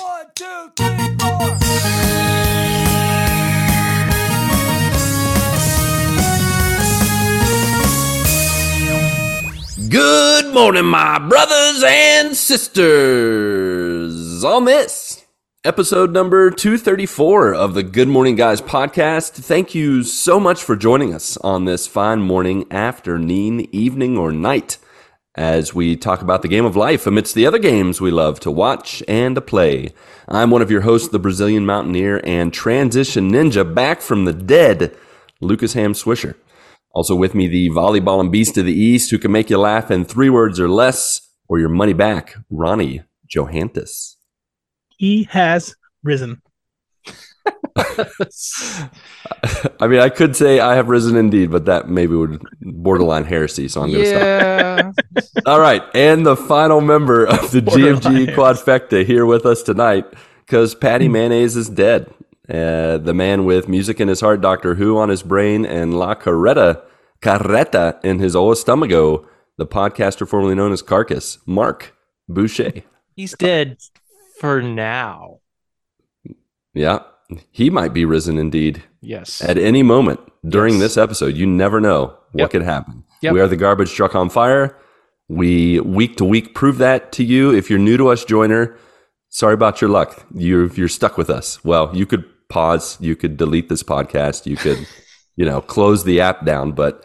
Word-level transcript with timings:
One, 0.00 0.26
two, 0.34 0.72
three, 0.76 1.16
four. 1.18 1.58
Good 9.88 10.54
morning, 10.54 10.84
my 10.84 11.18
brothers 11.18 11.82
and 11.84 12.36
sisters. 12.36 13.74
On 14.44 14.64
this 14.66 15.24
episode 15.64 16.12
number 16.12 16.50
234 16.52 17.54
of 17.54 17.74
the 17.74 17.82
Good 17.82 18.06
Morning 18.06 18.36
Guys 18.36 18.60
podcast, 18.60 19.32
thank 19.32 19.74
you 19.74 20.04
so 20.04 20.38
much 20.38 20.62
for 20.62 20.76
joining 20.76 21.12
us 21.12 21.36
on 21.38 21.64
this 21.64 21.88
fine 21.88 22.20
morning, 22.20 22.70
afternoon, 22.70 23.66
evening, 23.74 24.16
or 24.16 24.30
night 24.30 24.78
as 25.38 25.72
we 25.72 25.96
talk 25.96 26.20
about 26.20 26.42
the 26.42 26.48
game 26.48 26.64
of 26.64 26.74
life 26.74 27.06
amidst 27.06 27.36
the 27.36 27.46
other 27.46 27.60
games 27.60 28.00
we 28.00 28.10
love 28.10 28.40
to 28.40 28.50
watch 28.50 29.04
and 29.06 29.36
to 29.36 29.40
play. 29.40 29.94
I'm 30.26 30.50
one 30.50 30.62
of 30.62 30.70
your 30.70 30.80
hosts, 30.80 31.08
the 31.08 31.20
Brazilian 31.20 31.64
Mountaineer 31.64 32.20
and 32.24 32.52
Transition 32.52 33.30
Ninja, 33.30 33.72
back 33.72 34.00
from 34.00 34.24
the 34.24 34.32
dead, 34.32 34.96
Lucas 35.40 35.74
Ham 35.74 35.92
Swisher. 35.92 36.34
Also 36.90 37.14
with 37.14 37.36
me, 37.36 37.46
the 37.46 37.70
volleyball 37.70 38.20
and 38.20 38.32
beast 38.32 38.58
of 38.58 38.66
the 38.66 38.72
East, 38.72 39.12
who 39.12 39.18
can 39.18 39.30
make 39.30 39.48
you 39.48 39.58
laugh 39.58 39.92
in 39.92 40.04
three 40.04 40.28
words 40.28 40.58
or 40.58 40.68
less, 40.68 41.20
or 41.46 41.60
your 41.60 41.68
money 41.68 41.92
back, 41.92 42.34
Ronnie 42.50 43.02
Johantis. 43.32 44.16
He 44.88 45.22
has 45.30 45.76
risen. 46.02 46.42
I 49.80 49.86
mean, 49.86 50.00
I 50.00 50.08
could 50.08 50.34
say 50.34 50.60
I 50.60 50.74
have 50.74 50.88
risen 50.88 51.16
indeed, 51.16 51.50
but 51.50 51.66
that 51.66 51.88
maybe 51.88 52.14
would 52.14 52.42
borderline 52.60 53.24
heresy, 53.24 53.68
so 53.68 53.82
I'm 53.82 53.90
going 53.90 54.04
to 54.04 54.92
stop. 54.94 55.24
All 55.46 55.60
right, 55.60 55.82
and 55.94 56.26
the 56.26 56.36
final 56.36 56.80
member 56.80 57.24
of 57.24 57.50
the 57.50 57.62
Borderline 57.62 58.00
GMG 58.00 58.34
quadfecta 58.34 59.04
here 59.04 59.26
with 59.26 59.46
us 59.46 59.62
tonight, 59.62 60.06
because 60.44 60.74
Patty 60.74 61.08
Mayonnaise 61.08 61.56
is 61.56 61.68
dead. 61.68 62.12
Uh, 62.48 62.98
the 62.98 63.12
man 63.14 63.44
with 63.44 63.68
music 63.68 64.00
in 64.00 64.08
his 64.08 64.20
heart, 64.20 64.40
Doctor 64.40 64.76
Who 64.76 64.96
on 64.96 65.10
his 65.10 65.22
brain, 65.22 65.66
and 65.66 65.98
La 65.98 66.14
Carreta, 66.14 66.82
Carreta 67.20 68.02
in 68.02 68.18
his 68.18 68.34
old 68.34 68.56
stomacho, 68.56 69.26
the 69.58 69.66
podcaster 69.66 70.26
formerly 70.26 70.54
known 70.54 70.72
as 70.72 70.82
Carcass, 70.82 71.38
Marc 71.46 71.94
Boucher. 72.28 72.82
He's 73.14 73.34
dead 73.34 73.78
for 74.40 74.62
now. 74.62 75.40
Yeah, 76.72 77.00
he 77.50 77.70
might 77.70 77.92
be 77.92 78.04
risen 78.04 78.38
indeed 78.38 78.82
Yes. 79.00 79.42
at 79.42 79.58
any 79.58 79.82
moment 79.82 80.20
during 80.46 80.74
Yes. 80.74 80.82
this 80.82 80.96
episode. 80.96 81.36
You 81.36 81.46
never 81.46 81.80
know 81.80 82.14
what 82.32 82.42
Yep. 82.42 82.50
could 82.50 82.62
happen. 82.62 83.04
Yep. 83.22 83.32
We 83.34 83.40
are 83.40 83.48
the 83.48 83.56
garbage 83.56 83.92
truck 83.94 84.14
on 84.14 84.28
fire. 84.28 84.76
We 85.28 85.80
week 85.80 86.16
to 86.16 86.24
week 86.24 86.54
prove 86.54 86.78
that 86.78 87.12
to 87.12 87.24
you. 87.24 87.52
If 87.52 87.68
you're 87.68 87.78
new 87.78 87.96
to 87.98 88.08
us, 88.08 88.24
joiner, 88.24 88.76
sorry 89.28 89.54
about 89.54 89.80
your 89.80 89.90
luck. 89.90 90.24
You're 90.34 90.68
you're 90.68 90.88
stuck 90.88 91.18
with 91.18 91.28
us. 91.28 91.62
Well, 91.64 91.90
you 91.92 92.06
could 92.06 92.24
pause, 92.48 92.96
you 93.00 93.14
could 93.14 93.36
delete 93.36 93.68
this 93.68 93.82
podcast, 93.82 94.46
you 94.46 94.56
could, 94.56 94.86
you 95.36 95.44
know, 95.44 95.60
close 95.60 96.04
the 96.04 96.20
app 96.20 96.46
down, 96.46 96.72
but 96.72 97.04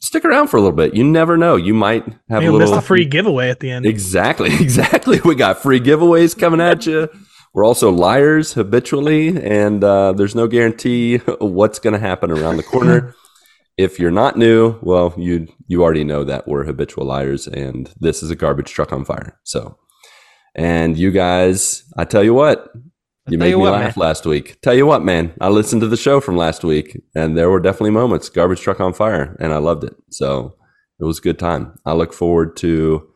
stick 0.00 0.24
around 0.24 0.48
for 0.48 0.56
a 0.56 0.60
little 0.60 0.76
bit. 0.76 0.94
You 0.94 1.02
never 1.02 1.36
know. 1.36 1.56
You 1.56 1.74
might 1.74 2.04
have 2.28 2.44
You'll 2.44 2.54
a 2.56 2.58
miss 2.60 2.68
little 2.68 2.80
the 2.80 2.86
free 2.86 3.06
giveaway 3.06 3.48
at 3.50 3.58
the 3.58 3.70
end. 3.70 3.86
Exactly, 3.86 4.50
exactly. 4.60 5.20
We 5.24 5.34
got 5.34 5.60
free 5.60 5.80
giveaways 5.80 6.38
coming 6.38 6.60
at 6.60 6.86
you. 6.86 7.08
We're 7.54 7.64
also 7.64 7.90
liars 7.90 8.52
habitually, 8.54 9.28
and 9.28 9.82
uh, 9.82 10.12
there's 10.12 10.34
no 10.34 10.48
guarantee 10.48 11.18
what's 11.38 11.78
going 11.78 11.94
to 11.94 12.00
happen 12.00 12.30
around 12.30 12.56
the 12.56 12.64
corner. 12.64 13.14
if 13.76 13.98
you're 13.98 14.10
not 14.10 14.36
new, 14.36 14.78
well, 14.82 15.14
you 15.16 15.48
you 15.68 15.82
already 15.82 16.04
know 16.04 16.24
that 16.24 16.48
we're 16.48 16.64
habitual 16.64 17.06
liars, 17.06 17.46
and 17.46 17.92
this 17.98 18.22
is 18.22 18.30
a 18.30 18.36
garbage 18.36 18.72
truck 18.72 18.92
on 18.92 19.04
fire. 19.04 19.38
So, 19.44 19.78
and 20.54 20.98
you 20.98 21.12
guys, 21.12 21.84
I 21.96 22.04
tell 22.04 22.24
you 22.24 22.34
what, 22.34 22.72
you 23.28 23.38
made 23.38 23.50
you 23.50 23.58
me 23.58 23.62
what, 23.62 23.72
laugh 23.72 23.96
man. 23.96 24.06
last 24.06 24.26
week. 24.26 24.60
Tell 24.60 24.74
you 24.74 24.84
what, 24.84 25.04
man, 25.04 25.32
I 25.40 25.48
listened 25.48 25.80
to 25.82 25.88
the 25.88 25.96
show 25.96 26.20
from 26.20 26.36
last 26.36 26.64
week, 26.64 27.00
and 27.14 27.38
there 27.38 27.50
were 27.50 27.60
definitely 27.60 27.90
moments 27.90 28.28
garbage 28.28 28.60
truck 28.60 28.80
on 28.80 28.92
fire, 28.92 29.36
and 29.38 29.52
I 29.52 29.58
loved 29.58 29.84
it. 29.84 29.94
So 30.10 30.56
it 30.98 31.04
was 31.04 31.18
a 31.18 31.22
good 31.22 31.38
time. 31.38 31.78
I 31.86 31.92
look 31.92 32.12
forward 32.12 32.56
to 32.58 33.08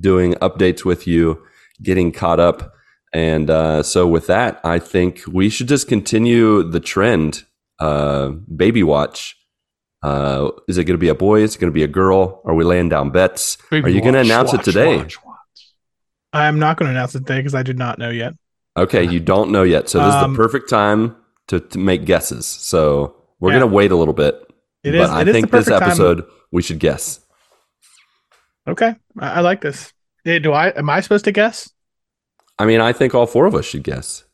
doing 0.00 0.34
updates 0.34 0.84
with 0.84 1.06
you, 1.06 1.42
getting 1.82 2.12
caught 2.12 2.40
up. 2.40 2.74
And 3.16 3.48
uh, 3.48 3.82
so, 3.82 4.06
with 4.06 4.26
that, 4.26 4.60
I 4.62 4.78
think 4.78 5.22
we 5.26 5.48
should 5.48 5.68
just 5.68 5.88
continue 5.88 6.62
the 6.62 6.80
trend. 6.80 7.44
Uh, 7.80 8.28
baby 8.54 8.82
watch. 8.82 9.36
Uh, 10.02 10.50
is 10.68 10.76
it 10.76 10.84
going 10.84 10.98
to 10.98 11.00
be 11.00 11.08
a 11.08 11.14
boy? 11.14 11.40
Is 11.40 11.54
it 11.56 11.58
going 11.58 11.70
to 11.72 11.74
be 11.74 11.82
a 11.82 11.88
girl? 11.88 12.42
Are 12.44 12.52
we 12.54 12.62
laying 12.62 12.90
down 12.90 13.08
bets? 13.10 13.56
Are 13.72 13.88
you 13.88 14.02
going 14.02 14.12
to 14.12 14.20
announce 14.20 14.52
it 14.52 14.62
today? 14.64 15.06
I'm 16.34 16.58
not 16.58 16.76
going 16.76 16.88
to 16.88 16.90
announce 16.90 17.14
it 17.14 17.20
today 17.20 17.38
because 17.38 17.54
I 17.54 17.62
do 17.62 17.72
not 17.72 17.98
know 17.98 18.10
yet. 18.10 18.34
Okay, 18.76 19.04
you 19.04 19.18
don't 19.18 19.50
know 19.50 19.62
yet. 19.62 19.88
So, 19.88 19.98
this 20.04 20.08
is 20.14 20.22
Um, 20.22 20.32
the 20.34 20.36
perfect 20.36 20.68
time 20.68 21.16
to, 21.48 21.58
to 21.60 21.78
make 21.78 22.04
guesses. 22.04 22.44
So, 22.44 23.16
we're 23.40 23.52
Yeah. 23.52 23.60
going 23.60 23.70
to 23.70 23.74
wait 23.74 23.92
a 23.92 23.96
little 23.96 24.12
bit. 24.12 24.34
It 24.84 24.92
but 24.92 24.94
is- 25.04 25.10
I 25.10 25.20
it 25.22 25.28
is 25.28 25.32
think 25.32 25.50
this 25.50 25.64
perfect 25.64 25.80
time. 25.80 25.88
episode, 25.88 26.26
we 26.52 26.60
should 26.60 26.80
guess. 26.80 27.20
Okay, 28.68 28.94
I, 29.18 29.28
I 29.30 29.40
like 29.40 29.62
this. 29.62 29.92
Do 30.26 30.52
I? 30.52 30.68
Am 30.76 30.90
I 30.90 31.00
supposed 31.00 31.24
to 31.24 31.32
guess? 31.32 31.70
I 32.58 32.64
mean, 32.66 32.80
I 32.80 32.92
think 32.92 33.14
all 33.14 33.26
four 33.26 33.46
of 33.46 33.54
us 33.54 33.64
should 33.66 33.82
guess. 33.82 34.24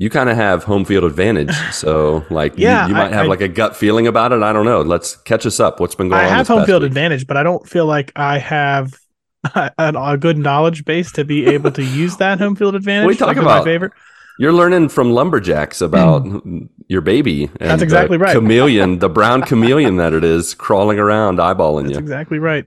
You 0.00 0.10
kind 0.10 0.28
of 0.30 0.36
have 0.36 0.62
home 0.64 0.84
field 0.84 1.02
advantage, 1.04 1.52
so 1.72 2.24
like 2.30 2.56
you- 2.56 2.64
Yeah, 2.64 2.86
you, 2.86 2.94
might 2.94 3.12
I- 3.12 3.16
have 3.16 3.24
I- 3.26 3.28
like 3.28 3.40
a 3.40 3.48
gut 3.48 3.76
feeling 3.76 4.06
about 4.06 4.32
it. 4.32 4.42
I 4.42 4.52
don't 4.52 4.64
know. 4.64 4.82
Let's 4.82 5.16
catch 5.16 5.44
us 5.44 5.58
up. 5.58 5.80
What's 5.80 5.94
been 5.96 6.08
going 6.08 6.20
I 6.20 6.26
on? 6.26 6.32
I 6.32 6.36
have 6.36 6.48
home 6.48 6.64
field 6.66 6.82
week? 6.82 6.88
advantage, 6.90 7.26
but 7.26 7.36
I 7.36 7.42
don't 7.42 7.68
feel 7.68 7.86
like 7.86 8.12
I 8.14 8.38
have 8.38 8.94
a, 9.54 9.72
a 9.78 10.16
good 10.16 10.38
knowledge 10.38 10.84
base 10.84 11.10
to 11.12 11.24
be 11.24 11.46
able 11.46 11.72
to 11.72 11.82
use 11.82 12.16
that 12.18 12.38
home 12.38 12.54
field 12.54 12.74
advantage. 12.76 13.06
What 13.06 13.10
are 13.10 13.12
you 13.14 13.18
talking 13.18 13.36
with 13.38 13.46
my 13.46 13.56
about? 13.56 13.64
favorite. 13.64 13.92
You're 14.40 14.52
learning 14.52 14.90
from 14.90 15.10
lumberjacks 15.10 15.80
about 15.80 16.24
your 16.86 17.00
baby. 17.00 17.44
And 17.58 17.70
That's 17.70 17.82
exactly 17.82 18.18
right. 18.18 18.36
Chameleon, 18.36 19.00
the 19.00 19.08
brown 19.18 19.42
chameleon 19.42 19.96
that 19.96 20.12
it 20.12 20.22
is, 20.22 20.54
crawling 20.54 21.00
around, 21.00 21.40
eyeballing 21.40 21.84
That's 21.86 21.94
you. 21.94 21.98
exactly 21.98 22.38
right. 22.38 22.64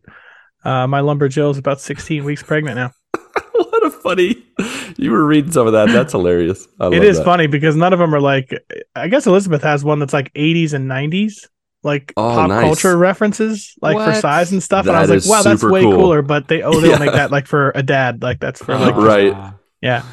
Uh, 0.66 0.86
my 0.88 1.00
lumberjill 1.00 1.50
is 1.52 1.58
about 1.58 1.80
16 1.80 2.26
weeks 2.26 2.44
pregnant 2.44 2.76
now. 2.76 2.92
What 4.04 4.20
a 4.20 4.34
funny! 4.34 4.94
You 4.98 5.12
were 5.12 5.26
reading 5.26 5.52
some 5.52 5.68
of 5.68 5.74
that. 5.74 5.90
That's 5.90 6.12
hilarious. 6.14 6.68
I 6.80 6.88
It 6.88 6.90
love 6.92 7.04
is 7.04 7.18
that. 7.18 7.26
funny 7.26 7.48
because 7.48 7.76
none 7.76 7.94
of 7.94 8.00
them 8.00 8.14
are 8.14 8.20
like. 8.22 8.54
I 8.96 9.08
guess 9.08 9.26
Elizabeth 9.28 9.64
has 9.64 9.84
one 9.84 10.00
that's 10.00 10.14
like 10.14 10.34
80s 10.34 10.74
and 10.74 10.90
90s, 10.90 11.48
like 11.84 12.14
Oh, 12.18 12.30
pop 12.34 12.50
nice. 12.50 12.62
culture 12.64 12.98
references, 12.98 13.74
like 13.82 13.98
for 13.98 14.20
size 14.20 14.52
and 14.52 14.62
stuff. 14.62 14.86
and 14.88 14.96
I 14.96 15.06
That 15.06 15.14
was 15.14 15.28
like, 15.28 15.38
wow, 15.38 15.44
that's 15.44 15.64
way 15.64 15.82
cool. 15.84 15.94
cooler. 15.98 16.22
But 16.22 16.48
they 16.48 16.62
oh, 16.62 16.80
they'll 16.80 16.92
Yeah. 16.92 16.98
make 17.00 17.14
that 17.14 17.32
like 17.32 17.48
for 17.48 17.72
a 17.76 17.84
dad, 17.84 18.22
like 18.22 18.40
that's 18.40 18.62
for 18.64 18.78
like 18.78 18.96
Right. 18.98 19.36
yeah. 19.82 20.04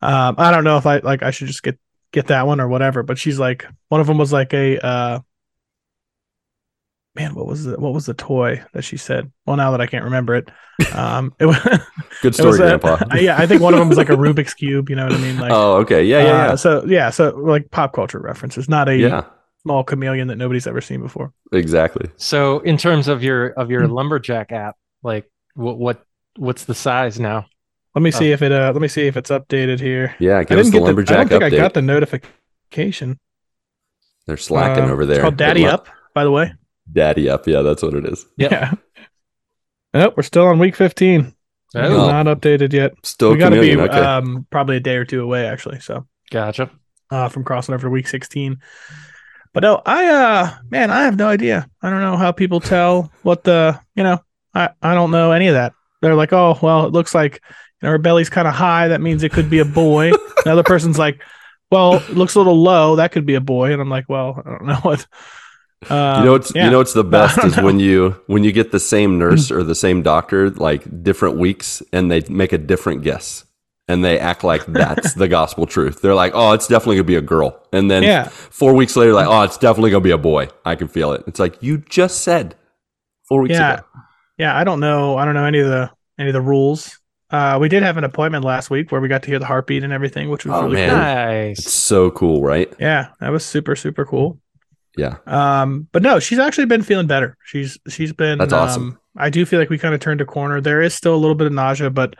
Um, 0.00 0.36
I 0.38 0.50
don't 0.52 0.64
know 0.64 0.76
if 0.76 0.86
I 0.86 0.98
like 0.98 1.22
I 1.22 1.30
should 1.32 1.48
just 1.48 1.62
get 1.62 1.78
get 2.12 2.28
that 2.28 2.46
one 2.46 2.60
or 2.60 2.68
whatever. 2.68 3.02
But 3.02 3.18
she's 3.18 3.38
like 3.38 3.66
one 3.88 4.00
of 4.00 4.06
them 4.06 4.18
was 4.18 4.32
like 4.32 4.52
a 4.54 4.78
uh, 4.78 5.20
man. 7.18 7.34
What 7.34 7.46
was 7.46 7.64
the 7.64 7.78
what 7.78 7.92
was 7.92 8.06
the 8.06 8.14
toy 8.14 8.62
that 8.72 8.82
she 8.82 8.96
said? 8.96 9.30
Well, 9.46 9.56
now 9.56 9.70
that 9.72 9.80
I 9.80 9.86
can't 9.86 10.04
remember 10.04 10.34
it, 10.36 10.50
um, 10.94 11.34
it 11.38 11.46
was. 11.46 11.56
Good 12.22 12.32
It 12.32 12.34
story, 12.34 12.48
was 12.48 12.60
a- 12.60 12.78
Grandpa. 12.78 12.98
yeah, 13.16 13.36
I 13.38 13.46
think 13.46 13.60
one 13.62 13.74
of 13.74 13.78
them 13.80 13.88
was 13.88 13.98
like 13.98 14.08
a 14.08 14.16
Rubik's 14.16 14.54
cube. 14.54 14.88
You 14.90 14.96
know 14.96 15.04
what 15.04 15.12
I 15.14 15.18
mean? 15.18 15.38
Like, 15.38 15.52
oh, 15.52 15.76
okay. 15.78 16.04
Yeah, 16.04 16.22
yeah, 16.22 16.28
uh, 16.28 16.46
yeah. 16.48 16.54
so 16.56 16.84
yeah, 16.86 17.10
so 17.10 17.30
like 17.36 17.70
pop 17.70 17.92
culture 17.92 18.18
references, 18.18 18.68
not 18.68 18.88
a 18.88 18.96
yeah, 18.96 19.24
small 19.62 19.84
chameleon 19.84 20.28
that 20.28 20.36
nobody's 20.36 20.66
ever 20.66 20.80
seen 20.80 21.00
before. 21.00 21.32
exactly. 21.52 22.08
So, 22.16 22.60
in 22.60 22.76
terms 22.76 23.08
of 23.08 23.22
your 23.22 23.48
of 23.50 23.70
your 23.70 23.86
Hmm. 23.86 23.92
lumberjack 23.92 24.52
app, 24.52 24.76
like 25.02 25.30
what 25.54 25.78
what 25.78 26.02
what's 26.36 26.64
the 26.64 26.74
size 26.74 27.18
now? 27.20 27.46
Let 27.94 28.02
me 28.02 28.10
Oh. 28.14 28.18
see 28.18 28.32
if 28.32 28.42
it. 28.42 28.52
Uh, 28.52 28.70
let 28.72 28.80
me 28.82 28.88
see 28.88 29.06
if 29.06 29.16
it's 29.16 29.30
updated 29.30 29.80
here. 29.80 30.14
Yeah, 30.18 30.38
I 30.38 30.44
give 30.44 30.58
us 30.58 30.70
didn't 30.70 30.84
the 30.84 30.94
get 30.94 31.06
the. 31.06 31.14
I 31.14 31.16
don't 31.24 31.28
think 31.28 31.42
update. 31.42 31.58
I 31.58 31.62
got 31.62 31.74
the 31.74 31.82
notification. 31.82 33.18
They're 34.26 34.36
slacking 34.36 34.84
Uh, 34.84 34.92
over 34.92 35.06
there. 35.06 35.16
It's 35.16 35.22
called 35.22 35.36
Daddy 35.36 35.62
lo- 35.64 35.70
Up, 35.70 35.86
by 36.14 36.22
the 36.24 36.30
way. 36.30 36.52
Daddy 36.92 37.28
up. 37.28 37.46
Yeah, 37.46 37.62
that's 37.62 37.82
what 37.82 37.94
it 37.94 38.06
is. 38.06 38.26
Yep. 38.36 38.50
Yeah. 38.50 38.72
Nope, 39.94 40.14
we're 40.16 40.22
still 40.22 40.46
on 40.46 40.58
week 40.58 40.76
15. 40.76 41.34
Oh, 41.74 42.10
not 42.10 42.26
updated 42.26 42.72
yet. 42.72 42.94
Still 43.02 43.32
we 43.32 43.38
got 43.38 43.50
to 43.50 43.60
be. 43.60 43.76
Okay. 43.76 43.98
um, 43.98 44.46
probably 44.50 44.76
a 44.76 44.80
day 44.80 44.96
or 44.96 45.04
two 45.04 45.22
away, 45.22 45.46
actually. 45.46 45.80
So 45.80 46.06
gotcha. 46.30 46.70
uh, 47.10 47.28
from 47.28 47.44
crossing 47.44 47.74
over 47.74 47.86
to 47.86 47.90
week 47.90 48.08
16. 48.08 48.58
But 49.52 49.62
no, 49.62 49.82
I 49.84 50.06
uh 50.06 50.54
man, 50.70 50.90
I 50.90 51.02
have 51.04 51.16
no 51.16 51.26
idea. 51.26 51.68
I 51.82 51.90
don't 51.90 52.00
know 52.00 52.16
how 52.16 52.32
people 52.32 52.60
tell 52.60 53.10
what 53.22 53.44
the 53.44 53.80
you 53.94 54.02
know. 54.02 54.20
I 54.54 54.70
I 54.82 54.94
don't 54.94 55.10
know 55.10 55.32
any 55.32 55.48
of 55.48 55.54
that. 55.54 55.72
They're 56.00 56.14
like, 56.14 56.32
oh 56.32 56.58
well, 56.62 56.86
it 56.86 56.92
looks 56.92 57.14
like 57.14 57.40
you 57.82 57.86
know 57.86 57.90
her 57.90 57.98
belly's 57.98 58.30
kind 58.30 58.46
of 58.46 58.54
high. 58.54 58.88
That 58.88 59.00
means 59.00 59.22
it 59.22 59.32
could 59.32 59.50
be 59.50 59.58
a 59.58 59.64
boy. 59.64 60.12
Another 60.44 60.62
person's 60.62 60.98
like, 60.98 61.22
well, 61.70 61.94
it 61.94 62.10
looks 62.10 62.34
a 62.34 62.38
little 62.38 62.62
low. 62.62 62.96
That 62.96 63.12
could 63.12 63.26
be 63.26 63.34
a 63.34 63.40
boy. 63.40 63.72
And 63.72 63.80
I'm 63.80 63.90
like, 63.90 64.08
well, 64.08 64.42
I 64.44 64.50
don't 64.50 64.66
know 64.66 64.76
what. 64.76 65.06
Uh, 65.88 66.16
you 66.18 66.24
know 66.24 66.34
it's 66.34 66.52
yeah. 66.54 66.64
you 66.64 66.70
know 66.72 66.78
what's 66.78 66.92
the 66.92 67.04
best 67.18 67.36
don't 67.36 67.46
is 67.46 67.56
when 67.58 67.78
you 67.78 68.10
when 68.26 68.42
you 68.42 68.50
get 68.50 68.72
the 68.72 68.80
same 68.80 69.16
nurse 69.18 69.50
or 69.50 69.62
the 69.62 69.74
same 69.86 70.02
doctor 70.02 70.50
like 70.50 71.04
different 71.04 71.36
weeks 71.38 71.82
and 71.92 72.10
they 72.10 72.20
make 72.28 72.52
a 72.52 72.58
different 72.58 73.02
guess 73.02 73.44
and 73.86 74.04
they 74.04 74.18
act 74.18 74.42
like 74.42 74.66
that's 74.66 75.14
the 75.14 75.28
gospel 75.28 75.64
truth. 75.66 76.02
They're 76.02 76.14
like, 76.16 76.32
"Oh, 76.34 76.52
it's 76.52 76.66
definitely 76.66 76.96
going 76.96 77.04
to 77.06 77.12
be 77.12 77.14
a 77.14 77.20
girl." 77.22 77.62
And 77.72 77.90
then 77.90 78.02
Yeah. 78.02 78.24
4 78.28 78.74
weeks 78.74 78.96
later 78.96 79.14
like, 79.14 79.28
"Oh, 79.28 79.42
it's 79.42 79.56
definitely 79.56 79.90
going 79.90 80.02
to 80.02 80.06
be 80.06 80.10
a 80.10 80.18
boy." 80.18 80.48
I 80.64 80.74
can 80.74 80.88
feel 80.88 81.12
it. 81.12 81.22
It's 81.26 81.38
like 81.40 81.62
you 81.62 81.78
just 81.78 82.20
said 82.22 82.54
4 83.28 83.40
weeks 83.42 83.54
Yeah. 83.54 83.74
ago. 83.74 83.82
Yeah, 84.36 84.56
I 84.56 84.64
don't 84.64 84.80
know. 84.80 85.16
I 85.16 85.24
don't 85.24 85.34
know 85.34 85.44
any 85.44 85.60
of 85.60 85.68
the 85.68 85.90
any 86.18 86.28
of 86.30 86.34
the 86.34 86.40
rules. 86.42 86.98
Uh, 87.30 87.56
we 87.60 87.68
did 87.68 87.82
have 87.82 87.96
an 87.96 88.04
appointment 88.04 88.44
last 88.44 88.68
week 88.68 88.90
where 88.90 89.00
we 89.00 89.08
got 89.08 89.22
to 89.22 89.28
hear 89.30 89.38
the 89.38 89.46
heartbeat 89.46 89.84
and 89.84 89.92
everything, 89.92 90.28
which 90.28 90.44
was 90.44 90.54
Oh, 90.54 90.62
really 90.64 90.74
man. 90.76 90.90
cool. 90.90 91.50
It's 91.52 91.72
so 91.72 92.10
cool, 92.10 92.42
right? 92.42 92.72
Yeah, 92.80 93.08
that 93.20 93.30
was 93.30 93.44
super 93.44 93.74
super 93.76 94.04
cool. 94.04 94.38
Yeah. 94.98 95.16
Um, 95.26 95.88
but 95.92 96.02
no, 96.02 96.18
she's 96.18 96.38
actually 96.38 96.66
been 96.66 96.82
feeling 96.82 97.06
better. 97.06 97.36
She's 97.44 97.78
she's 97.88 98.12
been. 98.12 98.38
That's 98.38 98.52
awesome. 98.52 98.82
Um, 98.82 98.98
I 99.16 99.30
do 99.30 99.46
feel 99.46 99.58
like 99.58 99.70
we 99.70 99.78
kind 99.78 99.94
of 99.94 100.00
turned 100.00 100.20
a 100.20 100.24
corner. 100.24 100.60
There 100.60 100.82
is 100.82 100.94
still 100.94 101.14
a 101.14 101.16
little 101.16 101.34
bit 101.34 101.46
of 101.46 101.52
nausea, 101.52 101.90
but 101.90 102.14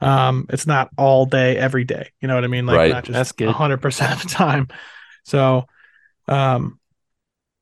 um, 0.00 0.46
it's 0.50 0.66
not 0.66 0.90
all 0.96 1.26
day 1.26 1.56
every 1.56 1.84
day. 1.84 2.10
You 2.20 2.28
know 2.28 2.34
what 2.34 2.44
I 2.44 2.48
mean? 2.48 2.66
Like 2.66 2.76
Right. 2.76 2.90
not 2.90 3.04
just 3.04 3.36
That's 3.36 3.52
hundred 3.52 3.78
percent 3.78 4.12
of 4.12 4.22
the 4.22 4.28
time. 4.28 4.68
So, 5.24 5.66
um, 6.26 6.78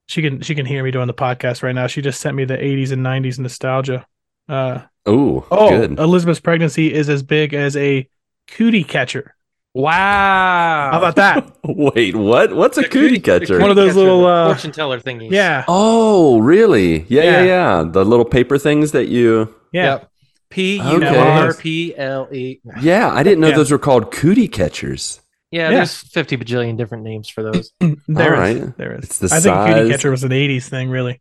she 0.08 0.22
can 0.22 0.40
she 0.40 0.54
can 0.54 0.66
hear 0.66 0.82
me 0.82 0.90
doing 0.90 1.06
the 1.06 1.14
podcast 1.14 1.62
right 1.62 1.74
now. 1.74 1.86
She 1.86 2.02
just 2.02 2.20
sent 2.20 2.36
me 2.36 2.44
the 2.44 2.56
'80s 2.56 2.92
and 2.92 3.04
'90s 3.04 3.38
nostalgia. 3.38 4.06
Uh, 4.48 4.82
Ooh, 5.08 5.44
oh, 5.50 5.68
good. 5.68 5.98
Elizabeth's 5.98 6.40
pregnancy 6.40 6.92
is 6.92 7.08
as 7.08 7.22
big 7.22 7.54
as 7.54 7.76
a 7.76 8.08
cootie 8.48 8.84
catcher. 8.84 9.35
Wow. 9.76 10.88
How 10.92 10.98
about 10.98 11.16
that? 11.16 11.52
Wait, 11.64 12.16
what? 12.16 12.54
What's 12.56 12.78
a 12.78 12.88
cootie 12.88 13.20
catcher? 13.20 13.58
One 13.60 13.68
of 13.68 13.76
those 13.76 13.94
little, 13.94 14.24
uh, 14.26 14.46
fortune 14.54 14.72
teller 14.72 14.98
thingies. 15.00 15.30
yeah, 15.30 15.64
Oh, 15.68 16.38
really? 16.38 17.00
Yeah, 17.08 17.22
yeah, 17.24 17.30
Yeah. 17.42 17.44
yeah. 17.44 17.84
The 17.90 18.04
little 18.04 18.24
paper 18.24 18.56
things 18.56 18.92
that 18.92 19.08
you. 19.08 19.54
yeah. 19.72 19.84
Yep. 19.84 20.10
P 20.48 20.76
U 20.76 20.82
Okay. 20.82 21.18
R 21.18 21.52
P 21.54 21.94
L 21.96 22.28
E. 22.32 22.60
Yeah, 22.80 23.10
I 23.12 23.22
didn't 23.22 23.40
know 23.40 23.48
Yeah. 23.48 23.56
those 23.56 23.70
were 23.70 23.78
called 23.78 24.10
cootie 24.12 24.48
catchers. 24.48 25.20
Yeah, 25.50 25.68
Yeah. 25.70 25.76
there's 25.78 25.94
50 25.96 26.36
bajillion 26.38 26.76
different 26.78 27.04
names 27.04 27.28
for 27.28 27.42
those. 27.42 27.72
There 28.08 28.34
All 28.36 28.42
is, 28.44 28.60
right. 28.62 28.76
there 28.78 28.94
is. 28.94 29.04
It's 29.04 29.18
the 29.18 29.26
I 29.34 29.40
think 29.40 29.56
cootie 29.76 29.90
Catcher 29.90 30.10
was 30.10 30.24
an 30.24 30.30
'80s 30.30 30.68
thing, 30.68 30.88
really. 30.88 31.20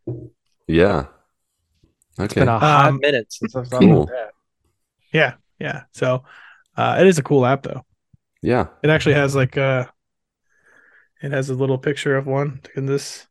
Yeah. 0.66 1.06
It's 2.12 2.20
Okay. 2.32 2.40
been 2.40 2.48
a 2.48 2.58
hot 2.58 2.86
Um, 2.88 3.00
minute 3.00 3.26
since 3.32 3.54
I've 3.54 3.68
cool. 3.68 4.06
that. 4.06 4.30
Yeah, 5.12 5.34
yeah. 5.58 5.82
So 5.92 6.22
uh, 6.76 6.96
it 7.00 7.06
is 7.06 7.18
a 7.18 7.22
cool 7.22 7.44
app, 7.44 7.62
though. 7.64 7.84
Yeah. 8.42 8.66
It 8.82 8.90
actually 8.90 9.14
has 9.14 9.34
like 9.34 9.56
uh 9.56 9.86
it 11.22 11.32
has 11.32 11.50
a 11.50 11.54
little 11.54 11.78
picture 11.78 12.16
of 12.16 12.26
one. 12.26 12.60
Can 12.74 12.86
this 12.86 13.26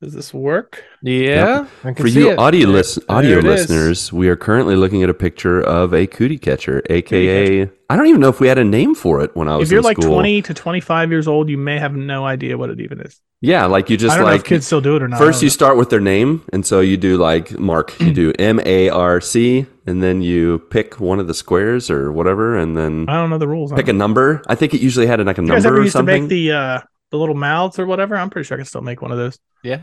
does 0.00 0.14
this 0.14 0.32
work? 0.32 0.84
Yeah. 1.02 1.66
I 1.82 1.92
can 1.92 2.04
For 2.04 2.08
see 2.08 2.20
you 2.20 2.30
it. 2.30 2.38
audio 2.38 2.68
list 2.68 3.00
audio 3.08 3.38
it 3.38 3.44
is. 3.44 3.68
listeners, 3.68 4.12
we 4.12 4.28
are 4.28 4.36
currently 4.36 4.76
looking 4.76 5.02
at 5.02 5.10
a 5.10 5.14
picture 5.14 5.60
of 5.60 5.92
a 5.92 6.06
cootie 6.06 6.38
catcher, 6.38 6.82
aka 6.88 7.68
I 7.90 7.96
don't 7.96 8.06
even 8.06 8.20
know 8.20 8.28
if 8.28 8.38
we 8.38 8.46
had 8.48 8.58
a 8.58 8.64
name 8.64 8.94
for 8.94 9.22
it 9.22 9.34
when 9.34 9.48
I 9.48 9.56
was 9.56 9.68
If 9.68 9.72
you're 9.72 9.80
in 9.80 9.84
like 9.84 9.96
school. 9.96 10.12
20 10.14 10.42
to 10.42 10.54
25 10.54 11.10
years 11.10 11.26
old, 11.26 11.48
you 11.48 11.58
may 11.58 11.78
have 11.78 11.94
no 11.96 12.26
idea 12.26 12.56
what 12.56 12.70
it 12.70 12.80
even 12.80 13.00
is. 13.00 13.20
Yeah, 13.40 13.66
like 13.66 13.88
you 13.88 13.96
just 13.96 14.12
I 14.12 14.16
don't 14.18 14.26
know 14.26 14.32
like 14.32 14.40
if 14.42 14.46
kids 14.46 14.66
still 14.66 14.80
do 14.80 14.96
it 14.96 15.02
or 15.02 15.08
not. 15.08 15.18
First, 15.18 15.42
you 15.42 15.46
know. 15.46 15.52
start 15.52 15.76
with 15.76 15.90
their 15.90 16.00
name, 16.00 16.44
and 16.52 16.66
so 16.66 16.80
you 16.80 16.96
do 16.96 17.16
like 17.16 17.58
Marc. 17.58 17.98
You 18.00 18.12
do 18.22 18.32
M 18.38 18.60
A 18.66 18.88
R 18.90 19.20
C, 19.20 19.66
and 19.88 20.02
then 20.02 20.22
you 20.22 20.58
pick 20.70 21.00
one 21.00 21.18
of 21.18 21.26
the 21.26 21.34
squares 21.34 21.90
or 21.90 22.12
whatever, 22.12 22.56
and 22.58 22.76
then 22.76 23.06
I 23.08 23.14
don't 23.14 23.30
know 23.30 23.38
the 23.38 23.48
rules. 23.48 23.72
pick 23.72 23.88
a 23.88 23.92
number. 23.92 24.42
I 24.46 24.54
think 24.54 24.74
it 24.74 24.80
usually 24.80 25.06
had 25.06 25.18
like 25.24 25.38
a 25.38 25.42
you 25.42 25.48
guys 25.48 25.64
number 25.64 25.68
ever 25.68 25.78
or 25.78 25.84
used 25.84 25.92
to 25.94 25.98
something. 25.98 26.22
make 26.24 26.28
the 26.30 26.52
uh 26.52 26.80
the 27.10 27.18
little 27.18 27.34
mouths 27.34 27.78
or 27.78 27.86
whatever? 27.86 28.16
I'm 28.16 28.30
pretty 28.30 28.46
sure 28.46 28.56
I 28.56 28.58
can 28.60 28.66
still 28.66 28.82
make 28.82 29.00
one 29.02 29.10
of 29.12 29.18
those. 29.18 29.38
Yeah. 29.64 29.82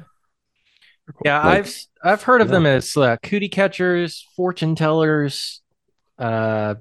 Yeah, 1.23 1.43
Like- 1.45 1.57
I've 1.59 1.75
I've 2.03 2.23
heard 2.23 2.41
of 2.41 2.47
Yeah. 2.47 2.53
them 2.53 2.65
as 2.65 2.95
uh, 2.97 3.17
cootie 3.23 3.49
catchers, 3.49 4.25
fortune 4.35 4.75
tellers. 4.75 5.61
Uh, 6.19 6.75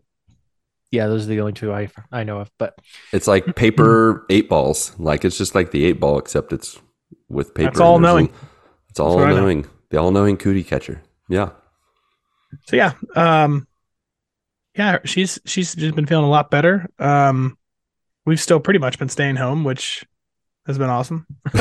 yeah, 0.91 1.07
those 1.09 1.25
are 1.25 1.29
the 1.29 1.41
only 1.41 1.53
two 1.53 1.73
I 1.73 1.89
I 2.13 2.25
know 2.25 2.39
of. 2.41 2.51
But 2.59 2.79
It's 3.13 3.27
like 3.27 3.55
paper 3.57 4.25
eight 4.31 4.49
balls. 4.49 4.93
Like 4.99 5.25
it's 5.25 5.37
just 5.39 5.55
like 5.55 5.71
the 5.73 5.85
eight 5.85 5.99
ball, 6.01 6.19
except 6.19 6.53
it's 6.53 6.79
with 7.29 7.55
paper. 7.55 7.71
That's 7.71 7.81
all 7.81 7.97
and 7.97 8.05
there's 8.05 8.13
a- 8.13 8.15
knowing. 8.15 8.33
It's 8.91 9.01
all 9.01 9.17
what 9.17 9.25
I 9.27 9.31
know. 9.31 9.41
knowing. 9.41 9.67
The 9.91 9.97
all 9.99 10.11
knowing 10.11 10.37
cootie 10.37 10.63
catcher. 10.65 11.03
Yeah. 11.29 11.51
So 12.67 12.77
yeah, 12.77 12.93
um 13.17 13.67
yeah, 14.77 14.99
she's 15.05 15.39
she's 15.45 15.75
just 15.75 15.95
been 15.95 16.07
feeling 16.07 16.25
a 16.25 16.31
lot 16.31 16.51
better. 16.51 16.89
Um 16.99 17.57
we've 18.27 18.41
still 18.41 18.61
pretty 18.61 18.79
much 18.79 18.99
been 18.99 19.09
staying 19.09 19.37
home, 19.37 19.65
which 19.65 20.05
has 20.67 20.79
been 20.79 20.89
awesome. 20.89 21.27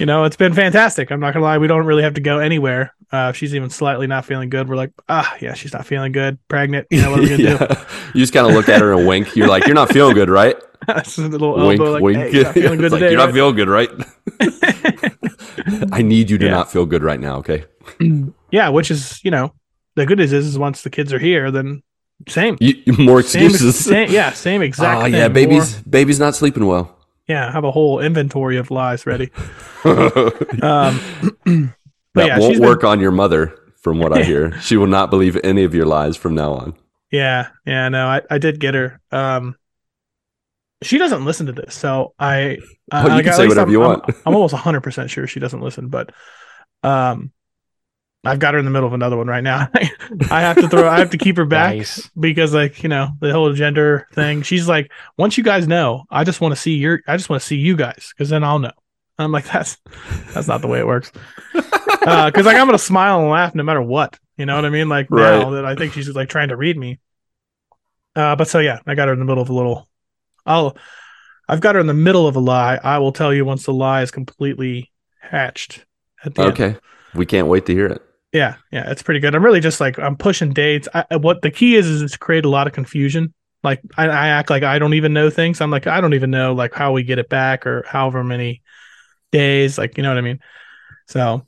you 0.00 0.06
know, 0.06 0.24
it's 0.24 0.36
been 0.36 0.52
fantastic. 0.54 1.10
I'm 1.10 1.20
not 1.20 1.32
gonna 1.34 1.44
lie, 1.44 1.58
we 1.58 1.66
don't 1.68 1.86
really 1.86 2.02
have 2.02 2.14
to 2.14 2.20
go 2.20 2.38
anywhere. 2.38 2.92
Uh 3.12 3.28
if 3.30 3.36
she's 3.36 3.54
even 3.54 3.70
slightly 3.70 4.06
not 4.06 4.24
feeling 4.24 4.50
good, 4.50 4.68
we're 4.68 4.76
like, 4.76 4.92
ah 5.08 5.36
yeah, 5.40 5.54
she's 5.54 5.72
not 5.72 5.86
feeling 5.86 6.12
good, 6.12 6.38
pregnant, 6.48 6.86
you 6.90 7.00
know 7.02 7.10
what 7.10 7.20
are 7.20 7.22
we 7.22 7.28
gonna 7.28 7.42
Yeah. 7.60 7.84
You 8.14 8.20
just 8.20 8.32
kind 8.32 8.46
of 8.46 8.52
look 8.54 8.68
at 8.68 8.80
her 8.80 8.92
and 8.92 9.06
wink. 9.06 9.36
You're 9.36 9.48
like, 9.48 9.66
you're 9.66 9.74
not 9.74 9.90
feeling 9.92 10.14
good, 10.14 10.28
right? 10.30 10.56
do? 10.60 10.66
That's 10.86 11.18
a 11.18 11.22
little 11.28 11.54
wink, 11.66 11.80
elbow 11.80 11.92
like, 11.92 12.02
wink. 12.02 12.18
hey, 12.18 12.30
you're 12.32 12.44
not 12.44 12.54
feeling 12.54 12.78
good 12.78 12.92
like, 12.92 13.00
today. 13.00 13.10
you're 13.12 13.18
not 13.18 13.26
right?" 13.26 13.34
feeling 13.34 13.56
good, 13.56 13.68
right? 13.68 13.90
I 15.92 16.02
need 16.02 16.30
you 16.30 16.38
to 16.38 16.44
Yeah. 16.44 16.50
not 16.50 16.70
feel 16.70 16.86
good 16.86 17.02
right 17.02 17.18
now. 17.20 17.36
Okay. 17.38 17.64
yeah, 18.50 18.68
which 18.68 18.90
is, 18.90 19.22
you 19.24 19.30
know, 19.30 19.52
the 19.96 20.06
good 20.06 20.18
news 20.18 20.32
is, 20.32 20.46
is 20.46 20.58
once 20.58 20.82
the 20.82 20.90
kids 20.90 21.12
are 21.12 21.18
here, 21.18 21.50
then 21.50 21.82
same. 22.28 22.56
You, 22.60 22.74
more 22.98 23.20
excuses. 23.20 23.84
same 23.84 24.10
yeah, 24.10 24.30
same 24.32 24.62
exact 24.68 25.00
oh 25.00 25.02
thing. 25.04 25.14
yeah, 25.14 25.20
More- 25.28 25.34
baby's 25.34 25.74
baby's 25.82 26.20
not 26.20 26.34
sleeping 26.36 26.64
well. 26.66 26.96
yeah, 27.28 27.50
have 27.50 27.64
a 27.64 27.70
whole 27.72 28.00
inventory 28.00 28.56
of 28.56 28.70
lies 28.70 29.04
ready. 29.06 29.30
that 29.84 30.62
Um, 30.62 31.74
but 32.14 32.26
yeah, 32.26 32.38
won't 32.38 32.52
she's 32.52 32.60
been- 32.60 32.68
work 32.68 32.84
on 32.84 33.00
your 33.00 33.10
mother, 33.12 33.58
from 33.82 33.98
what 33.98 34.12
I 34.16 34.22
hear. 34.30 34.58
she 34.60 34.76
will 34.76 34.86
not 34.86 35.10
believe 35.10 35.36
any 35.44 35.64
of 35.64 35.74
your 35.74 35.86
lies 35.86 36.16
from 36.16 36.34
now 36.34 36.52
on. 36.54 36.74
yeah, 37.10 37.48
yeah, 37.66 37.88
no, 37.88 38.06
I, 38.06 38.22
I 38.30 38.38
did 38.38 38.58
get 38.60 38.74
her. 38.74 39.00
Um, 39.12 39.56
she 40.82 40.98
doesn't 40.98 41.24
listen 41.24 41.46
to 41.46 41.52
this, 41.52 41.74
so 41.74 42.14
I. 42.18 42.58
Oh, 42.92 42.98
I, 42.98 43.06
you 43.06 43.12
I, 43.14 43.22
can 43.22 43.32
say 43.34 43.46
whatever 43.48 43.66
I'm, 43.68 43.72
you 43.72 43.82
I'm- 43.82 43.90
want. 44.00 44.04
I'm, 44.26 44.34
almost 44.34 44.52
100 44.54 44.80
percent 44.82 45.10
sure 45.10 45.26
she 45.26 45.40
doesn't 45.40 45.60
listen, 45.60 45.88
but 45.88 46.12
um, 46.82 47.32
I've 48.26 48.38
got 48.38 48.54
her 48.54 48.58
in 48.58 48.64
the 48.64 48.70
middle 48.70 48.86
of 48.86 48.92
another 48.92 49.16
one 49.16 49.26
right 49.26 49.42
now. 49.44 49.68
I 50.30 50.40
have 50.40 50.56
to 50.56 50.68
throw. 50.68 50.88
I 50.88 50.98
have 50.98 51.10
to 51.10 51.18
keep 51.18 51.36
her 51.36 51.44
back 51.58 51.76
Nice. 51.76 52.08
because, 52.18 52.52
like, 52.52 52.82
you 52.82 52.88
know, 52.88 53.08
the 53.20 53.32
whole 53.32 53.52
gender 53.52 54.06
thing. 54.12 54.42
She's 54.42 54.68
like, 54.68 54.90
once 55.16 55.38
you 55.38 55.44
guys 55.44 55.66
know, 55.68 56.04
I 56.10 56.24
just 56.24 56.40
want 56.40 56.52
to 56.54 56.60
see 56.60 56.74
your. 56.74 57.00
I 57.06 57.16
just 57.16 57.28
want 57.30 57.40
to 57.40 57.46
see 57.46 57.56
you 57.56 57.76
guys 57.76 58.12
because 58.16 58.28
then 58.30 58.44
I'll 58.44 58.58
know. 58.58 58.72
I'm 59.18 59.32
like, 59.32 59.46
that's 59.46 59.78
that's 60.34 60.48
not 60.48 60.60
the 60.60 60.68
way 60.68 60.78
it 60.80 60.86
works. 60.86 61.12
Because 62.06 62.46
like 62.46 62.54
I'm 62.56 62.66
gonna 62.66 62.78
smile 62.78 63.20
and 63.20 63.30
laugh 63.30 63.52
no 63.56 63.64
matter 63.64 63.82
what. 63.82 64.16
You 64.36 64.46
know 64.46 64.54
what 64.54 64.64
I 64.64 64.70
mean? 64.70 64.88
Like 64.88 65.10
now 65.10 65.50
that 65.50 65.64
I 65.64 65.74
think 65.74 65.92
she's 65.92 66.08
like 66.10 66.28
trying 66.28 66.50
to 66.50 66.56
read 66.56 66.76
me. 66.78 67.00
Uh, 68.14 68.36
but 68.36 68.46
so 68.46 68.60
yeah, 68.60 68.78
I 68.86 68.94
got 68.94 69.08
her 69.08 69.12
in 69.12 69.18
the 69.18 69.24
middle 69.24 69.42
of 69.42 69.48
a 69.48 69.52
little. 69.52 69.88
I'll. 70.44 70.76
I've 71.48 71.60
got 71.60 71.74
her 71.74 71.80
in 71.80 71.88
the 71.88 71.94
middle 71.94 72.28
of 72.28 72.36
a 72.36 72.40
lie. 72.40 72.78
I 72.80 72.98
will 72.98 73.10
tell 73.10 73.34
you 73.34 73.44
once 73.44 73.64
the 73.64 73.72
lie 73.72 74.02
is 74.02 74.12
completely 74.12 74.92
hatched. 75.20 75.84
At 76.24 76.36
the 76.36 76.42
end. 76.42 76.52
Okay, 76.52 76.76
we 77.14 77.26
can't 77.26 77.48
wait 77.48 77.66
to 77.66 77.72
hear 77.72 77.86
it. 77.86 78.02
Yeah, 78.36 78.56
yeah, 78.70 78.90
it's 78.90 79.02
pretty 79.02 79.20
good. 79.20 79.34
I'm 79.34 79.42
really 79.42 79.60
just 79.60 79.80
like 79.80 79.98
I'm 79.98 80.14
pushing 80.14 80.52
dates. 80.52 80.88
I, 80.92 81.16
what 81.16 81.40
the 81.40 81.50
key 81.50 81.74
is 81.74 81.86
is 81.86 82.02
it's 82.02 82.18
create 82.18 82.44
a 82.44 82.50
lot 82.50 82.66
of 82.66 82.74
confusion. 82.74 83.32
Like 83.62 83.80
I, 83.96 84.04
I 84.08 84.28
act 84.28 84.50
like 84.50 84.62
I 84.62 84.78
don't 84.78 84.92
even 84.92 85.14
know 85.14 85.30
things. 85.30 85.62
I'm 85.62 85.70
like 85.70 85.86
I 85.86 86.02
don't 86.02 86.12
even 86.12 86.30
know 86.30 86.52
like 86.52 86.74
how 86.74 86.92
we 86.92 87.02
get 87.02 87.18
it 87.18 87.30
back 87.30 87.66
or 87.66 87.82
however 87.88 88.22
many 88.22 88.60
days. 89.32 89.78
Like 89.78 89.96
you 89.96 90.02
know 90.02 90.10
what 90.10 90.18
I 90.18 90.20
mean. 90.20 90.40
So, 91.08 91.46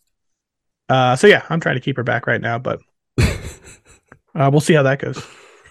uh, 0.89 1.17
so 1.17 1.27
yeah, 1.27 1.45
I'm 1.51 1.61
trying 1.61 1.75
to 1.77 1.81
keep 1.83 1.97
her 1.99 2.03
back 2.05 2.27
right 2.27 2.41
now, 2.41 2.59
but 2.59 2.81
uh, 3.21 4.49
we'll 4.51 4.61
see 4.61 4.73
how 4.75 4.85
that 4.85 4.99
goes. 4.99 5.19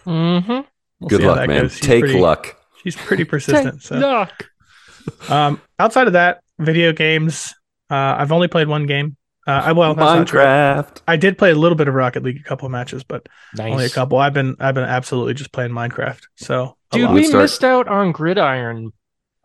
Mm-hmm. 0.06 0.52
We'll 1.00 1.10
Good 1.10 1.24
luck, 1.24 1.48
man. 1.48 1.68
Take 1.70 2.02
pretty- 2.04 2.20
luck. 2.20 2.56
She's 2.84 2.96
pretty 2.96 3.24
persistent. 3.34 3.82
So, 3.82 3.96
Yuck. 3.96 5.32
um, 5.32 5.60
outside 5.80 6.06
of 6.06 6.14
that, 6.14 6.42
video 6.60 6.94
games. 6.94 7.56
Uh, 7.90 8.16
I've 8.20 8.32
only 8.32 8.48
played 8.48 8.68
one 8.68 8.86
game. 8.86 9.18
Uh, 9.48 9.62
I 9.68 9.72
well, 9.72 9.96
that's 9.96 10.06
not 10.06 10.28
true. 10.28 10.42
Minecraft. 10.42 11.02
I 11.08 11.16
did 11.16 11.38
play 11.38 11.52
a 11.52 11.56
little 11.56 11.78
bit 11.78 11.88
of 11.88 11.94
Rocket 11.94 12.22
League, 12.24 12.40
a 12.40 12.44
couple 12.44 12.66
of 12.66 12.72
matches, 12.74 13.04
but 13.06 13.28
Nice. 13.56 13.72
only 13.72 13.86
a 13.86 13.90
couple. 13.90 14.18
I've 14.18 14.34
been 14.34 14.56
I've 14.60 14.76
been 14.76 14.84
absolutely 14.84 15.36
just 15.36 15.52
playing 15.54 15.72
Minecraft. 15.72 16.22
So 16.36 16.76
Dude, 16.92 17.06
lot. 17.06 17.14
we 17.14 17.24
start- 17.24 17.44
missed 17.44 17.64
out 17.64 17.88
on 17.88 18.12
Gridiron. 18.12 18.92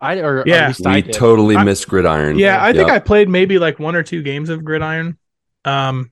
I 0.00 0.18
or 0.18 0.42
Yeah. 0.44 0.62
at 0.62 0.68
least 0.68 0.85
We 0.85 1.02
did. 1.02 1.12
totally 1.12 1.56
I- 1.56 1.62
missed 1.62 1.88
Gridiron. 1.88 2.37
yeah, 2.37 2.62
I 2.62 2.73
think 2.73 2.88
Yep. 2.88 2.97
I 2.97 2.99
played 2.99 3.28
maybe 3.28 3.61
like 3.61 3.78
one 3.78 3.94
or 3.94 4.02
two 4.02 4.23
games 4.23 4.49
of 4.50 4.64
Gridiron. 4.64 5.16
Um, 5.64 6.11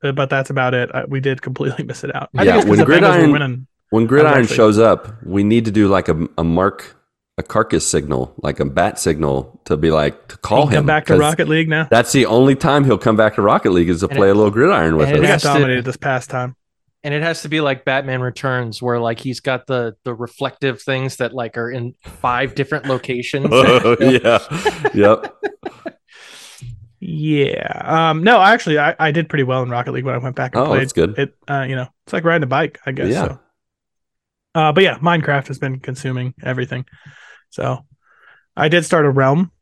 but, 0.00 0.14
but 0.14 0.30
that's 0.30 0.50
about 0.50 0.74
it. 0.74 0.90
I, 0.94 1.04
we 1.06 1.18
did 1.18 1.42
completely 1.42 1.84
miss 1.88 2.04
it 2.04 2.14
out. 2.14 2.28
I 2.36 2.44
Yeah, 2.44 2.52
think 2.52 2.56
it's 2.56 2.64
'cause 2.64 2.70
when 2.70 2.78
the 2.78 2.84
Bengals 2.84 3.16
were 3.22 3.28
Gridiron- 3.28 3.66
When 3.90 4.06
Gridiron 4.06 4.46
shows 4.46 4.78
up, 4.78 5.08
we 5.24 5.42
need 5.42 5.64
to 5.64 5.72
do 5.72 5.88
like 5.88 6.08
a, 6.08 6.28
a 6.38 6.44
mark, 6.44 6.96
a 7.44 7.46
carcass 7.46 7.86
signal, 7.86 8.34
like 8.42 8.60
a 8.60 8.64
bat 8.64 8.98
signal 8.98 9.60
to 9.64 9.76
be 9.76 9.90
like 9.90 10.28
to 10.28 10.36
call 10.38 10.64
Come 10.66 10.72
him. 10.78 10.86
back 10.86 11.06
to 11.06 11.16
Rocket 11.16 11.48
League 11.48 11.68
now. 11.68 11.88
That's 11.90 12.12
the 12.12 12.26
only 12.26 12.54
time 12.54 12.84
he'll 12.84 12.98
come 12.98 13.16
back 13.16 13.34
to 13.36 13.42
Rocket 13.42 13.70
League 13.72 13.88
is 13.88 14.00
to 14.00 14.08
And 14.08 14.16
play 14.16 14.28
it- 14.28 14.32
a 14.32 14.34
little 14.34 14.50
Gridiron 14.50 14.96
with 14.96 15.08
and 15.08 15.16
it 15.16 15.20
We 15.20 15.26
us. 15.26 15.28
got 15.28 15.32
has 15.32 15.42
to- 15.42 15.48
dominated 15.60 15.84
this 15.84 15.96
past 15.96 16.30
time. 16.30 16.56
and 17.04 17.12
it 17.12 17.22
has 17.22 17.42
to 17.42 17.48
be 17.48 17.60
like 17.60 17.84
Batman 17.84 18.20
Returns, 18.20 18.80
where 18.80 18.98
like 19.00 19.18
he's 19.18 19.40
got 19.40 19.66
the 19.66 19.96
the 20.04 20.14
reflective 20.14 20.80
things 20.80 21.16
that 21.16 21.32
like 21.34 21.58
are 21.58 21.68
in 21.70 21.94
five 22.04 22.54
different 22.54 22.86
locations. 22.86 23.48
Oh, 23.50 23.96
yeah. 24.00 24.38
Yep. 24.94 25.34
Yeah. 27.00 27.82
Um. 27.84 28.22
No, 28.22 28.40
actually, 28.40 28.78
I, 28.78 28.94
I 28.98 29.10
did 29.10 29.28
pretty 29.28 29.42
well 29.42 29.62
in 29.62 29.70
Rocket 29.70 29.92
League 29.92 30.04
when 30.04 30.14
I 30.14 30.18
went 30.18 30.36
back 30.36 30.54
and 30.54 30.62
Oh, 30.64 30.66
played. 30.68 30.82
that's 30.82 30.92
good. 30.92 31.18
It. 31.18 31.34
Uh. 31.48 31.66
You 31.68 31.74
know, 31.76 31.88
it's 32.06 32.12
like 32.12 32.24
riding 32.24 32.44
a 32.44 32.46
bike, 32.46 32.78
I 32.86 32.92
guess. 32.92 33.08
Yeah. 33.08 33.24
So. 33.26 33.38
Uh. 34.54 34.72
But 34.72 34.84
yeah, 34.84 34.98
Minecraft 34.98 35.48
has 35.48 35.58
been 35.58 35.80
consuming 35.80 36.34
everything. 36.44 36.84
So, 37.52 37.86
I 38.56 38.68
did 38.68 38.84
start 38.84 39.06
a 39.06 39.10
realm. 39.10 39.52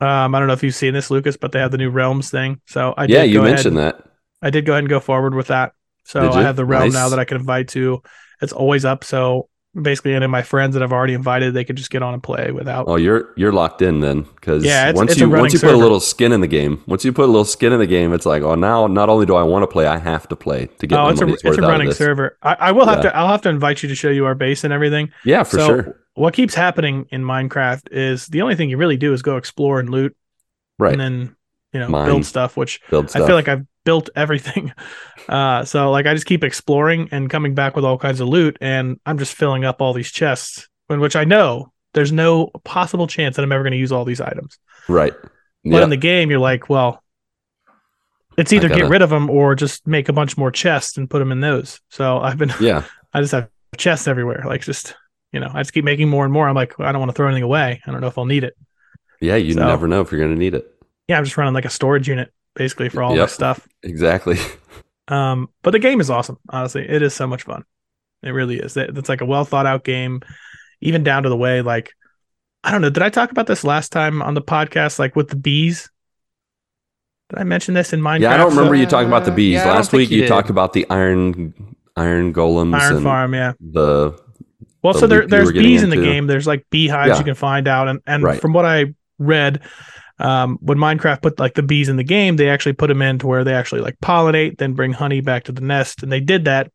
Um. 0.00 0.34
I 0.34 0.38
don't 0.38 0.48
know 0.48 0.54
if 0.54 0.62
you've 0.62 0.74
seen 0.74 0.94
this, 0.94 1.10
Lucas, 1.10 1.36
but 1.36 1.52
they 1.52 1.60
have 1.60 1.70
the 1.70 1.78
new 1.78 1.90
realms 1.90 2.30
thing. 2.30 2.60
So 2.66 2.94
I 2.96 3.04
yeah, 3.04 3.22
did 3.22 3.30
you 3.30 3.38
go 3.38 3.44
mentioned 3.44 3.78
ahead, 3.78 3.94
that. 3.94 4.10
I 4.42 4.50
did 4.50 4.64
go 4.66 4.72
ahead 4.72 4.84
and 4.84 4.88
go 4.88 5.00
forward 5.00 5.34
with 5.34 5.48
that. 5.48 5.72
So 6.04 6.30
I 6.30 6.42
have 6.42 6.56
the 6.56 6.64
realm 6.64 6.84
Nice. 6.84 6.92
now 6.94 7.08
that 7.10 7.18
I 7.18 7.24
can 7.24 7.36
invite 7.36 7.68
to, 7.68 8.02
it's 8.40 8.52
always 8.52 8.84
up. 8.84 9.04
So 9.04 9.48
basically, 9.74 10.14
any 10.14 10.24
of 10.24 10.30
my 10.30 10.42
friends 10.42 10.74
that 10.74 10.82
I've 10.82 10.92
already 10.92 11.14
invited, 11.14 11.54
they 11.54 11.64
could 11.64 11.76
just 11.76 11.90
get 11.90 12.02
on 12.02 12.14
and 12.14 12.22
play 12.22 12.50
without. 12.50 12.86
Oh, 12.88 12.96
you're 12.96 13.32
you're 13.36 13.52
locked 13.52 13.82
in 13.82 14.00
then, 14.00 14.22
because 14.22 14.64
Yeah, 14.64 14.88
it's- 14.88 14.96
once 14.96 15.12
it's 15.12 15.20
you 15.20 15.28
once 15.30 15.52
you 15.52 15.58
put 15.60 15.74
a 15.74 15.76
little 15.76 16.00
skin 16.00 16.32
in 16.32 16.40
the 16.40 16.46
game, 16.46 16.82
once 16.86 17.04
you 17.04 17.12
put 17.12 17.24
a 17.24 17.32
little 17.32 17.44
skin 17.44 17.72
in 17.72 17.78
the 17.78 17.86
game, 17.86 18.12
it's 18.12 18.26
like, 18.26 18.42
oh, 18.42 18.54
now 18.54 18.86
not 18.86 19.08
only 19.08 19.26
do 19.26 19.34
I 19.36 19.42
want 19.42 19.62
to 19.62 19.66
play, 19.66 19.86
I 19.86 19.98
have 19.98 20.28
to 20.28 20.36
play 20.36 20.66
to 20.78 20.86
get 20.86 20.98
oh, 20.98 21.08
it's 21.08 21.20
a 21.20 21.26
it's 21.28 21.44
a 21.44 21.62
running 21.62 21.92
server. 21.92 22.36
I, 22.42 22.54
I 22.60 22.72
will 22.72 22.86
have 22.86 22.98
Yeah. 23.04 23.10
to. 23.10 23.16
I'll 23.16 23.28
have 23.28 23.42
to 23.42 23.48
invite 23.48 23.82
you 23.82 23.88
to 23.88 23.94
show 23.94 24.10
you 24.10 24.24
our 24.26 24.34
base 24.34 24.64
and 24.64 24.72
everything. 24.72 25.10
Yeah, 25.24 25.42
for 25.44 25.56
so 25.58 25.66
sure. 25.66 26.00
what 26.14 26.34
keeps 26.34 26.54
happening 26.54 27.06
in 27.10 27.22
Minecraft 27.24 27.88
is 27.92 28.26
the 28.26 28.42
only 28.42 28.54
thing 28.56 28.70
you 28.70 28.76
really 28.76 28.96
do 28.96 29.12
is 29.12 29.22
go 29.22 29.36
explore 29.36 29.80
and 29.80 29.88
loot, 29.90 30.16
Right, 30.78 30.92
and 30.92 31.00
then 31.00 31.36
you 31.72 31.80
know 31.80 31.88
Mine. 31.88 32.06
build 32.06 32.24
stuff, 32.26 32.56
which 32.56 32.80
build 32.90 33.10
stuff. 33.10 33.22
I 33.22 33.26
feel 33.26 33.36
like 33.36 33.48
I've 33.48 33.66
built 33.84 34.10
everything. 34.16 34.72
Uh, 35.28 35.62
so 35.62 35.90
like 35.90 36.06
I 36.06 36.14
just 36.14 36.24
keep 36.24 36.42
exploring 36.42 37.10
and 37.12 37.28
coming 37.28 37.54
back 37.54 37.76
with 37.76 37.84
all 37.84 37.98
kinds 37.98 38.20
of 38.20 38.28
loot, 38.28 38.56
and 38.62 38.98
I'm 39.04 39.18
just 39.18 39.34
filling 39.34 39.62
up 39.66 39.82
all 39.82 39.92
these 39.92 40.10
chests, 40.10 40.66
in 40.88 41.00
which 41.00 41.16
I 41.16 41.24
know 41.24 41.70
there's 41.92 42.12
no 42.12 42.46
possible 42.64 43.06
chance 43.06 43.36
that 43.36 43.42
I'm 43.42 43.52
ever 43.52 43.62
going 43.62 43.72
to 43.72 43.78
use 43.78 43.92
all 43.92 44.06
these 44.06 44.22
items. 44.22 44.58
right. 44.88 45.12
But 45.22 45.30
Yeah, 45.64 45.82
in 45.82 45.90
the 45.90 45.98
game, 45.98 46.30
you're 46.30 46.38
like, 46.38 46.70
well, 46.70 47.02
it's 48.38 48.54
either 48.54 48.68
gotta- 48.68 48.80
get 48.82 48.88
rid 48.90 49.02
of 49.02 49.10
them 49.10 49.28
or 49.28 49.54
just 49.54 49.86
make 49.86 50.08
a 50.08 50.14
bunch 50.14 50.38
more 50.38 50.50
chests 50.50 50.96
and 50.96 51.10
put 51.10 51.18
them 51.18 51.30
in 51.30 51.40
those. 51.40 51.80
So 51.90 52.20
I've 52.20 52.38
been, 52.38 52.52
yeah, 52.58 52.84
I 53.12 53.20
just 53.20 53.32
have 53.32 53.48
chests 53.76 54.08
everywhere. 54.08 54.44
Like 54.46 54.62
just, 54.62 54.94
you 55.32 55.40
know, 55.40 55.50
I 55.52 55.60
just 55.60 55.74
keep 55.74 55.84
making 55.84 56.08
more 56.08 56.24
and 56.24 56.32
more. 56.32 56.48
I'm 56.48 56.54
like, 56.54 56.78
I 56.80 56.90
don't 56.92 57.00
want 57.00 57.10
to 57.10 57.14
throw 57.14 57.26
anything 57.26 57.42
away. 57.42 57.82
I 57.86 57.90
don't 57.90 58.00
know 58.00 58.06
if 58.06 58.16
I'll 58.16 58.24
need 58.24 58.44
it. 58.44 58.54
yeah. 59.20 59.36
You 59.36 59.52
So- 59.52 59.66
never 59.66 59.86
know 59.88 60.00
if 60.00 60.10
you're 60.10 60.20
going 60.22 60.32
to 60.34 60.38
need 60.38 60.54
it. 60.54 60.74
Yeah, 61.08 61.18
I'm 61.18 61.24
just 61.24 61.36
running 61.36 61.54
like 61.54 61.64
a 61.64 61.70
storage 61.70 62.08
unit 62.08 62.32
basically 62.54 62.88
for 62.88 63.02
all 63.02 63.12
Yep. 63.14 63.20
my 63.22 63.26
stuff. 63.26 63.68
Exactly. 63.82 64.38
Um, 65.10 65.48
but 65.62 65.70
the 65.70 65.78
game 65.78 66.00
is 66.02 66.10
awesome. 66.10 66.36
Honestly, 66.50 66.86
it 66.86 67.00
is 67.00 67.14
so 67.14 67.26
much 67.26 67.44
fun. 67.44 67.64
It 68.22 68.28
really 68.32 68.58
is. 68.58 68.76
It- 68.76 68.96
It's 68.98 69.08
like 69.08 69.22
a 69.22 69.24
well 69.24 69.46
thought 69.46 69.64
out 69.64 69.82
game, 69.82 70.20
even 70.82 71.02
down 71.02 71.22
to 71.22 71.30
the 71.30 71.36
way 71.36 71.62
like 71.62 71.92
I 72.62 72.70
don't 72.72 72.82
know. 72.82 72.90
Did 72.90 73.02
I 73.02 73.08
talk 73.08 73.30
about 73.30 73.46
this 73.46 73.64
last 73.64 73.90
time 73.90 74.20
on 74.20 74.34
the 74.34 74.42
podcast? 74.42 74.98
Like 74.98 75.16
with 75.16 75.28
the 75.30 75.36
bees. 75.36 75.90
Did 77.30 77.38
I 77.38 77.44
mention 77.44 77.72
this 77.72 77.94
in 77.94 78.00
Minecraft? 78.00 78.20
yeah, 78.20 78.34
I 78.34 78.36
don't 78.36 78.50
remember 78.54 78.74
you 78.74 78.84
Uh, 78.84 78.88
talking 78.90 79.08
about 79.08 79.24
the 79.24 79.30
bees 79.30 79.54
yeah, 79.54 79.66
last 79.66 79.92
week. 79.94 80.10
you 80.10 80.22
You 80.22 80.28
talked 80.28 80.50
about 80.50 80.74
the 80.74 80.84
iron 80.90 81.54
iron 81.96 82.34
golems 82.34 82.74
Iron 82.78 82.96
and 82.96 83.02
Farm. 83.02 83.32
Yeah. 83.34 83.52
the 83.60 84.12
Well, 84.82 84.92
the 84.92 84.98
so 84.98 85.06
there, 85.06 85.26
there's 85.26 85.46
were 85.46 85.52
getting 85.52 85.70
bees 85.70 85.82
in 85.82 85.88
the 85.88 85.96
into. 85.96 86.06
game. 86.10 86.26
There's 86.26 86.46
like 86.46 86.66
beehives 86.68 87.08
Yeah. 87.12 87.18
you 87.18 87.24
can 87.24 87.34
find 87.34 87.66
out, 87.66 87.88
and 87.88 88.00
and 88.06 88.22
Right. 88.22 88.40
from 88.40 88.52
what 88.52 88.66
I 88.66 88.94
read, 89.18 89.60
um, 90.18 90.58
when 90.60 90.78
Minecraft 90.78 91.22
put 91.22 91.38
like 91.38 91.54
the 91.54 91.62
bees 91.62 91.88
in 91.88 91.96
the 91.96 92.04
game, 92.04 92.36
they 92.36 92.48
actually 92.48 92.72
put 92.72 92.88
them 92.88 93.02
in 93.02 93.18
to 93.20 93.26
where 93.26 93.44
they 93.44 93.54
actually 93.54 93.80
like 93.80 93.96
pollinate, 94.00 94.58
then 94.58 94.72
bring 94.74 94.92
honey 94.92 95.20
back 95.20 95.44
to 95.44 95.52
the 95.52 95.60
nest, 95.60 96.02
and 96.02 96.10
they 96.10 96.20
did 96.20 96.44
that 96.46 96.70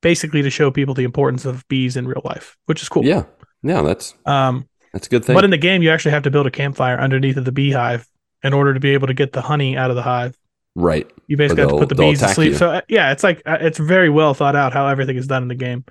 basically 0.00 0.42
to 0.42 0.50
show 0.50 0.70
people 0.70 0.94
the 0.94 1.04
importance 1.04 1.44
of 1.44 1.66
bees 1.68 1.96
in 1.96 2.08
real 2.08 2.22
life, 2.24 2.56
which 2.66 2.80
is 2.82 2.88
cool. 2.88 3.04
yeah 3.04 3.24
yeah 3.62 3.82
that's 3.82 4.14
Um, 4.24 4.66
that's 4.92 5.06
a 5.06 5.10
good 5.10 5.24
thing. 5.24 5.34
but 5.34 5.44
in 5.44 5.50
the 5.50 5.58
game, 5.58 5.82
you 5.82 5.90
actually 5.90 6.12
have 6.12 6.22
to 6.22 6.30
build 6.30 6.46
a 6.46 6.50
campfire 6.50 6.98
underneath 6.98 7.36
of 7.36 7.44
the 7.44 7.52
beehive 7.52 8.06
in 8.42 8.54
order 8.54 8.72
to 8.72 8.80
be 8.80 8.94
able 8.94 9.06
to 9.08 9.14
get 9.14 9.32
the 9.32 9.42
honey 9.42 9.76
out 9.76 9.90
of 9.90 9.96
the 9.96 10.02
hive. 10.02 10.34
right. 10.74 11.10
You 11.26 11.36
basically 11.36 11.60
have 11.62 11.70
to 11.70 11.78
put 11.78 11.88
the 11.90 11.94
bees 11.94 12.20
to 12.20 12.28
sleep. 12.28 12.52
you. 12.52 12.58
So 12.58 12.70
uh, 12.70 12.80
yeah, 12.88 13.12
it's 13.12 13.22
like 13.22 13.42
uh, 13.44 13.58
it's 13.60 13.78
very 13.78 14.08
well 14.08 14.32
thought 14.34 14.56
out 14.56 14.72
how 14.72 14.88
everything 14.88 15.16
is 15.16 15.26
done 15.26 15.42
in 15.42 15.48
the 15.48 15.54
game. 15.54 15.84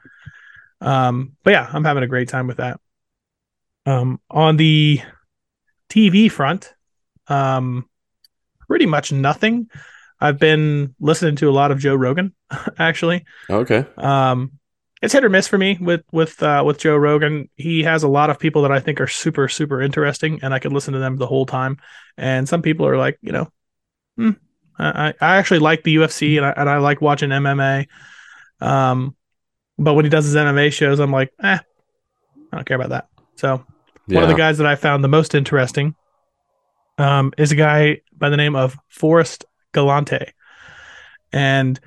Um, 0.81 1.34
but 1.43 1.51
yeah, 1.51 1.69
I'm 1.72 1.84
having 1.86 2.03
a 2.03 2.08
great 2.08 2.29
time 2.29 2.48
with 2.48 2.58
that. 2.58 2.79
Um, 3.86 4.19
on 4.29 4.58
the 4.58 5.01
TV 5.89 6.31
front, 6.31 6.74
um, 7.29 7.88
pretty 8.67 8.86
much 8.86 9.12
nothing. 9.12 9.69
I've 10.21 10.39
been 10.39 10.95
listening 11.00 11.38
to 11.38 11.50
a 11.50 11.51
lot 11.51 11.71
of 11.71 11.79
Joe 11.79 11.95
Rogan, 11.95 12.33
actually. 12.79 13.25
Okay. 13.50 13.86
Um, 13.98 14.53
it's 15.01 15.13
hit 15.13 15.24
or 15.24 15.29
miss 15.29 15.48
for 15.48 15.57
me 15.57 15.77
with 15.79 16.03
with 16.12 16.41
uh, 16.43 16.63
with 16.65 16.77
Joe 16.77 16.98
Rogan. 16.98 17.50
He 17.55 17.83
has 17.83 18.03
a 18.03 18.09
lot 18.09 18.29
of 18.29 18.38
people 18.38 18.63
that 18.63 18.71
I 18.71 18.81
think 18.81 19.00
are 19.00 19.07
super 19.07 19.48
super 19.48 19.81
interesting, 19.81 20.39
and 20.41 20.53
I 20.53 20.59
could 20.59 20.74
listen 20.74 20.93
to 20.93 21.00
them 21.00 21.15
the 21.15 21.27
whole 21.27 21.45
time. 21.45 21.77
And 22.17 22.50
some 22.50 22.62
people 22.62 22.86
are 22.86 22.98
like, 22.98 23.17
you 23.21 23.31
know, 23.31 23.50
hmm, 24.17 24.31
I 24.77 25.13
I 25.21 25.38
actually 25.38 25.59
like 25.59 25.83
the 25.83 25.95
UFC 25.95 26.36
and 26.36 26.45
I 26.45 26.51
and 26.51 26.69
I 26.69 26.79
like 26.79 27.00
watching 27.00 27.29
MMA. 27.29 27.88
Um, 28.59 29.15
but 29.77 29.93
when 29.93 30.03
he 30.03 30.09
does 30.09 30.25
his 30.25 30.36
MMA 30.36 30.74
shows, 30.74 31.00
I'm 31.00 31.13
like, 31.13 31.31
eh, 31.41 31.59
I 32.51 32.55
don't 32.55 32.65
care 32.65 32.75
about 32.75 32.89
that. 32.89 33.07
So 33.36 33.63
one 34.07 34.24
of 34.24 34.29
the 34.29 34.36
guys 34.36 34.57
that 34.57 34.67
I 34.67 34.75
found 34.75 35.01
the 35.01 35.07
most 35.07 35.33
interesting 35.33 35.95
um, 37.00 37.34
is 37.38 37.51
a 37.51 37.56
guy 37.56 38.01
by 38.15 38.29
the 38.29 38.38
name 38.38 38.56
of 38.56 38.77
Forrest 38.89 39.46
Galante. 39.72 40.34
And 41.32 41.79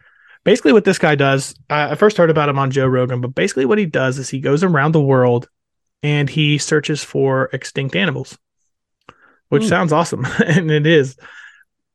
basically, 0.44 0.72
what 0.72 0.84
this 0.84 0.98
guy 0.98 1.14
does, 1.14 1.54
I 1.70 1.94
first 1.94 2.16
heard 2.16 2.30
about 2.30 2.48
him 2.48 2.58
on 2.58 2.70
Joe 2.70 2.86
Rogan, 2.86 3.20
but 3.20 3.34
basically, 3.34 3.64
what 3.66 3.78
he 3.78 3.86
does 3.86 4.18
is 4.18 4.28
he 4.28 4.40
goes 4.40 4.64
around 4.64 4.92
the 4.92 5.00
world 5.02 5.48
and 6.02 6.28
he 6.28 6.58
searches 6.58 7.04
for 7.04 7.48
extinct 7.52 7.94
animals, 7.94 8.36
which 9.48 9.64
Hmm. 9.64 9.68
sounds 9.68 9.92
awesome. 9.92 10.24
and 10.46 10.70
it 10.70 10.86
is. 10.86 11.16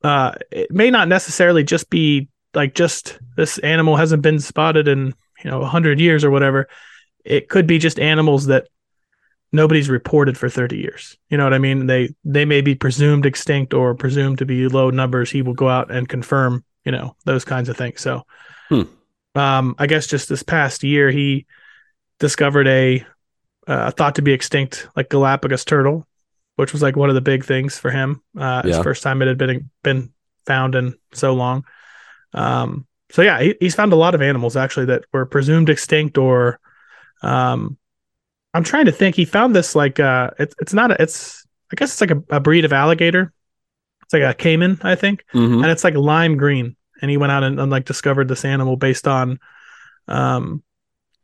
Uh, 0.04 0.34
it 0.52 0.72
may 0.72 0.92
not 0.92 1.08
necessarily 1.08 1.64
just 1.64 1.90
be 1.90 2.30
like 2.54 2.74
just 2.76 3.20
this 3.36 3.58
animal 3.60 3.96
hasn't 3.96 4.22
been 4.22 4.40
spotted 4.40 4.88
in, 4.88 5.14
you 5.44 5.52
know, 5.52 5.60
100 5.60 6.00
years 6.00 6.24
or 6.24 6.32
whatever. 6.32 6.68
It 7.26 7.50
could 7.50 7.68
be 7.68 7.78
just 7.80 8.00
animals 8.00 8.46
that 8.46 8.68
nobody's 9.52 9.90
reported 9.90 10.38
for 10.38 10.50
30 10.50 10.78
years. 10.78 11.18
You 11.30 11.38
know 11.38 11.44
what 11.44 11.54
I 11.54 11.60
mean? 11.60 11.88
They 11.88 12.10
they 12.24 12.46
may 12.46 12.62
be 12.62 12.76
presumed 12.76 13.26
extinct 13.26 13.74
or 13.74 13.96
presumed 13.96 14.40
to 14.40 14.46
be 14.46 14.68
low 14.68 14.90
numbers. 14.90 15.32
He 15.32 15.42
will 15.42 15.54
go 15.54 15.70
out 15.70 15.92
and 15.92 16.08
confirm, 16.08 16.64
you 16.86 16.92
know, 16.92 17.16
those 17.26 17.46
kinds 17.46 17.70
of 17.70 17.78
things. 17.78 18.02
So 18.02 18.24
Hmm. 18.70 18.84
um 19.36 19.76
I 19.78 19.88
guess 19.88 20.08
just 20.08 20.30
this 20.30 20.44
past 20.44 20.84
year 20.84 21.12
he 21.12 21.46
discovered 22.20 22.68
a 22.68 23.06
uh, 23.68 23.92
thought 23.92 24.16
to 24.16 24.22
be 24.22 24.32
extinct 24.32 24.88
like 24.96 25.10
Galapagos 25.10 25.66
turtle, 25.66 26.08
which 26.56 26.72
was 26.72 26.82
like 26.82 26.96
one 26.96 27.10
of 27.10 27.16
the 27.16 27.22
big 27.22 27.44
things 27.46 27.78
for 27.78 27.92
him. 27.92 28.22
Uh 28.38 28.62
Yeah. 28.66 28.78
the 28.78 28.84
first 28.84 29.04
time 29.04 29.22
it 29.22 29.28
had 29.28 29.38
been 29.38 29.70
been 29.84 30.14
found 30.46 30.76
in 30.76 30.96
so 31.14 31.34
long. 31.34 31.66
Um 32.34 32.86
so 33.12 33.22
yeah, 33.22 33.40
he, 33.42 33.56
he's 33.60 33.76
found 33.76 33.94
a 33.94 33.98
lot 33.98 34.16
of 34.16 34.22
animals 34.22 34.58
actually 34.58 34.88
that 34.88 35.06
were 35.14 35.26
presumed 35.26 35.70
extinct 35.70 36.18
or 36.18 36.60
um 37.22 37.78
I'm 38.54 38.64
trying 38.64 38.86
to 38.86 38.92
think. 38.92 39.16
He 39.16 39.26
found 39.26 39.56
this 39.56 39.76
like 39.76 40.00
uh 40.00 40.32
it's 40.40 40.56
it's 40.60 40.74
not 40.74 40.92
a, 40.92 41.02
it's 41.02 41.46
I 41.72 41.76
guess 41.76 41.92
it's 41.92 42.02
like 42.02 42.12
a, 42.12 42.36
a 42.36 42.40
breed 42.40 42.66
of 42.66 42.74
alligator. 42.74 43.34
It's 44.04 44.14
like 44.14 44.24
a 44.24 44.34
caiman, 44.34 44.80
I 44.84 44.96
think, 44.96 45.24
Mhm. 45.34 45.62
and 45.62 45.66
it's 45.68 45.84
like 45.84 45.96
lime 45.96 46.38
green. 46.38 46.76
And 47.02 47.12
he 47.12 47.18
went 47.18 47.32
out 47.32 47.44
and, 47.44 47.60
and 47.60 47.70
like 47.72 47.86
discovered 47.86 48.28
this 48.28 48.46
animal 48.46 48.76
based 48.78 49.08
on 49.08 49.40
um 50.08 50.64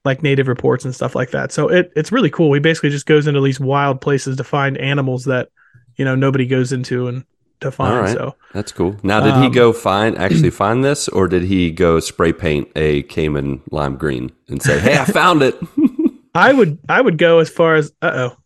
like 0.05 0.21
native 0.21 0.47
reports 0.49 0.83
and 0.85 0.93
stuff 0.93 1.15
like 1.15 1.31
that. 1.31 1.51
So 1.51 1.69
it 1.69 1.91
it's 1.95 2.11
really 2.11 2.29
cool. 2.29 2.53
He 2.53 2.59
basically 2.59 2.89
just 2.89 3.05
goes 3.05 3.25
into 3.27 3.41
these 3.41 3.59
wild 3.59 4.01
places 4.01 4.37
to 4.37 4.43
find 4.43 4.77
animals 4.77 5.25
that 5.25 5.49
you 5.95 6.03
know 6.05 6.15
nobody 6.15 6.45
goes 6.45 6.73
into 6.73 7.07
and 7.07 7.23
to 7.61 7.71
find. 7.71 8.01
right. 8.01 8.13
So 8.13 8.35
That's 8.51 8.73
cool. 8.73 8.97
Now, 9.03 9.21
did 9.21 9.35
he 9.35 9.45
Um, 9.45 9.51
go 9.53 9.71
find 9.71 10.17
actually 10.17 10.49
find 10.63 10.83
this, 10.83 11.07
or 11.07 11.27
did 11.29 11.43
he 11.43 11.71
go 11.71 11.99
spray 12.01 12.33
paint 12.33 12.67
a 12.75 13.03
caiman 13.03 13.61
lime 13.71 13.95
green 13.95 14.31
and 14.49 14.61
say, 14.61 14.77
"Hey, 14.79 14.97
I 14.97 15.05
found 15.05 15.41
it"? 15.41 15.55
I 16.35 16.51
would 16.53 16.79
I 16.89 16.99
would 17.01 17.17
go 17.17 17.39
as 17.39 17.49
far 17.49 17.75
as 17.75 17.91
uh 18.01 18.11
oh 18.31 18.37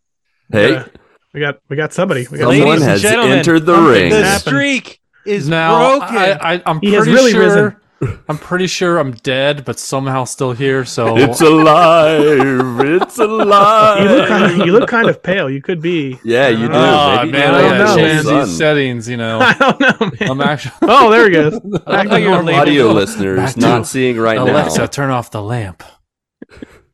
hey, 0.52 0.72
Yeah. 0.72 0.86
we 1.34 1.40
got 1.40 1.58
we 1.68 1.76
got 1.76 1.92
somebody 1.92 2.26
we 2.30 2.38
got 2.38 2.50
someone 2.50 2.68
Ladies 2.68 2.82
and 2.82 2.90
has 2.90 3.04
entered 3.04 3.66
the 3.66 3.74
something 3.74 3.92
ring. 3.92 4.10
The 4.10 4.22
happened. 4.24 4.40
streak 4.40 5.00
is 5.26 5.48
Now 5.48 5.98
broken. 5.98 6.16
I, 6.16 6.54
I, 6.54 6.62
I'm 6.66 6.80
He 6.80 6.92
has 6.92 7.04
pretty 7.04 7.12
really 7.12 7.30
sure. 7.32 7.40
risen. 7.42 7.76
I'm 8.28 8.38
pretty 8.38 8.68
sure 8.68 8.98
I'm 8.98 9.10
dead, 9.10 9.64
but 9.64 9.76
somehow 9.76 10.22
still 10.22 10.52
here. 10.52 10.84
So 10.84 11.16
It's 11.16 11.40
alive! 11.40 12.20
It's 12.22 13.18
you 13.18 13.26
look 13.26 13.48
kind 13.48 14.44
of 14.44 14.50
alive! 14.54 14.66
you 14.66 14.72
look 14.72 14.88
kind 14.88 15.08
of 15.08 15.20
pale. 15.20 15.50
You 15.50 15.60
could 15.60 15.82
be. 15.82 16.16
Yeah, 16.22 16.46
you 16.48 16.68
do. 16.68 16.74
Oh 16.74 17.16
Maybe 17.16 17.32
man, 17.32 17.54
you 17.54 17.58
I 17.58 17.62
don't 17.62 17.78
know, 17.78 17.96
change 17.96 18.24
these 18.26 18.56
settings. 18.56 19.08
You 19.08 19.16
know, 19.16 19.40
I 19.40 19.52
don't 19.54 19.80
know, 19.80 20.10
man. 20.20 20.30
I'm 20.30 20.40
actually. 20.40 20.74
oh, 20.82 21.10
there 21.10 21.24
he 21.24 21.30
goes. 21.32 21.58
Back 21.58 22.08
to 22.08 22.20
you're 22.20 22.30
normal. 22.30 22.44
labeled- 22.44 22.60
Audio 22.68 22.92
listeners 22.92 23.36
Back 23.38 23.54
to 23.54 23.60
not 23.60 23.86
seeing 23.88 24.16
right 24.16 24.38
Alexa, 24.38 24.78
now. 24.78 24.86
turn 24.86 25.10
off 25.10 25.32
the 25.32 25.42
lamp. 25.42 25.82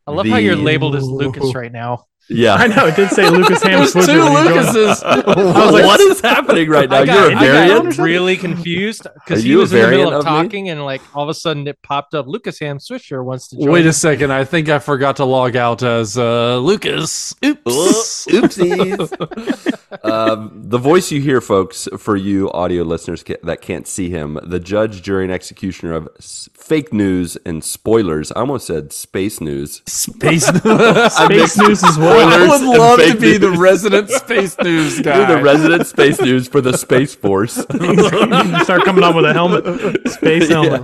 I 0.07 0.11
love 0.13 0.27
how 0.27 0.37
you're 0.37 0.57
labeled 0.57 0.97
as 0.97 1.05
Lucas 1.05 1.55
right 1.55 1.73
now. 1.73 2.05
Yeah, 2.31 2.55
I 2.59 2.69
know 2.69 2.87
it 2.87 2.97
did 2.97 3.11
say 3.11 3.29
Lucas 3.29 3.63
Ham 3.63 3.73
There's 3.81 3.93
Swisher. 3.93 4.07
two 4.07 4.21
when. 4.23 4.47
Lucases. 4.47 5.03
I 5.05 5.17
like- 5.17 5.85
what 5.85 6.01
is 6.01 6.21
happening 6.23 6.71
right 6.71 6.89
now? 6.89 7.01
I 7.01 7.05
got, 7.07 7.15
You're 7.17 7.33
a 7.33 7.37
I 7.37 7.69
got 7.69 7.83
variant. 7.83 7.99
really 7.99 8.37
confused 8.39 9.07
because 9.15 9.43
he 9.43 9.55
was 9.57 9.73
in 9.75 9.81
the 9.81 9.85
middle 9.89 10.11
variant 10.11 10.15
of 10.15 10.19
of 10.21 10.25
me? 10.25 10.31
talking 10.49 10.69
and 10.71 10.83
like 10.87 11.03
all 11.15 11.23
of 11.25 11.29
a 11.29 11.35
sudden 11.35 11.67
it 11.69 11.83
popped 11.83 12.15
up. 12.15 12.27
Lucas 12.27 12.59
Ham 12.61 12.79
Swisher 12.79 13.23
wants 13.23 13.49
to 13.49 13.57
join. 13.59 13.71
Wait 13.71 13.85
a 13.85 13.93
second. 13.93 14.33
I 14.33 14.45
think 14.45 14.71
I 14.71 14.79
forgot 14.79 15.17
to 15.17 15.27
log 15.27 15.55
out 15.55 15.83
as 15.83 16.17
uh, 16.17 16.57
Lucas. 16.59 17.35
Oops. 17.45 18.27
Oopsies. 18.27 19.74
Um, 20.03 20.51
the 20.65 20.79
voice 20.79 21.11
you 21.13 21.21
hear, 21.21 21.41
folks, 21.41 21.89
for 21.99 22.17
you 22.17 22.51
audio 22.53 22.83
listeners 22.83 23.23
ca- 23.23 23.37
that 23.43 23.61
can't 23.61 23.87
see 23.87 24.11
him, 24.11 24.39
the 24.43 24.59
judge, 24.61 25.03
jury, 25.03 25.25
and 25.25 25.33
executioner 25.33 25.95
of 25.95 26.09
s- 26.19 26.49
fake 26.55 26.93
news 26.93 27.37
and 27.47 27.63
spoilers. 27.63 28.33
I 28.33 28.41
almost 28.41 28.67
said 28.67 28.93
space 28.93 29.41
news. 29.41 29.83
Space 29.87 30.47
Space 30.47 31.57
news 31.59 31.83
is 31.83 31.99
what 31.99 32.17
I 32.19 32.49
would 32.49 32.63
love 32.79 32.99
to 32.99 33.13
fake 33.13 33.21
be 33.21 33.37
the 33.39 33.51
resident 33.53 34.11
space 34.11 34.57
news 34.59 35.01
guy. 35.01 35.17
You're 35.29 35.39
the 35.39 35.43
resident 35.43 35.87
space 35.87 36.21
news 36.21 36.49
for 36.49 36.61
the 36.61 36.77
Space 36.77 37.15
Force. 37.15 37.65
You 37.85 38.65
start 38.65 38.85
coming 38.85 39.05
on 39.05 39.15
with 39.15 39.25
a 39.27 39.33
helmet, 39.33 40.09
space 40.11 40.49
helmet. 40.49 40.83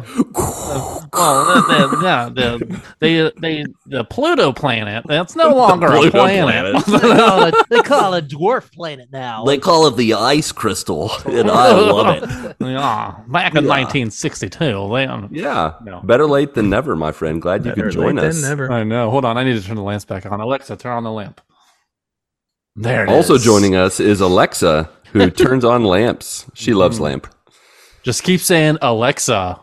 Well, 1.13 1.45
the, 1.45 1.89
the, 1.97 2.01
yeah, 2.03 2.29
the, 2.33 2.81
the, 3.01 3.33
the, 3.41 3.75
the 3.87 4.05
Pluto 4.05 4.53
planet, 4.53 5.05
that's 5.07 5.35
no 5.37 5.55
longer 5.55 5.87
a 5.89 6.11
planet. 6.11 6.85
planet. 6.85 6.87
they, 6.87 7.17
call 7.17 7.43
it, 7.45 7.55
they 7.71 7.81
call 7.81 8.15
it 8.15 8.29
dwarf 8.29 8.71
planet 8.73 9.00
now. 9.11 9.45
They 9.45 9.59
call 9.59 9.87
it 9.87 9.97
the 9.97 10.15
ice 10.15 10.53
crystal, 10.53 11.11
and 11.27 11.51
I 11.51 11.73
love 11.73 12.23
it. 12.23 12.57
yeah, 12.61 13.17
back 13.29 13.55
in 13.55 13.67
1962, 13.67 14.89
then. 14.93 15.29
Yeah, 15.31 15.75
No. 15.83 16.01
better 16.01 16.27
late 16.27 16.55
than 16.55 16.71
never, 16.71 16.95
my 16.97 17.13
friend. 17.13 17.41
Glad 17.41 17.65
you 17.67 17.73
could 17.73 17.91
join 17.93 18.17
late 18.17 18.27
us. 18.27 18.41
than 18.41 18.51
never. 18.51 18.71
I 18.73 18.85
know. 18.85 19.11
Hold 19.11 19.25
on. 19.25 19.37
I 19.39 19.45
need 19.45 19.61
to 19.61 19.63
turn 19.67 19.77
the 19.77 19.83
lamps 19.83 20.05
back 20.05 20.27
on. 20.27 20.41
Alexa, 20.41 20.77
turn 20.77 20.93
on 20.93 21.05
the 21.05 21.13
lamp. 21.13 21.41
There 22.77 23.05
it 23.05 23.09
Also 23.11 23.35
is. 23.35 23.45
joining 23.45 23.75
us 23.77 24.01
is 24.01 24.21
Alexa, 24.21 24.89
who 25.13 25.31
turns 25.45 25.65
on 25.65 25.85
lamps. 25.85 26.47
She 26.55 26.73
loves 26.75 26.99
Mm. 26.99 27.03
lamp. 27.03 27.35
Just 28.03 28.23
keep 28.23 28.41
saying 28.41 28.79
Alexa, 28.81 29.61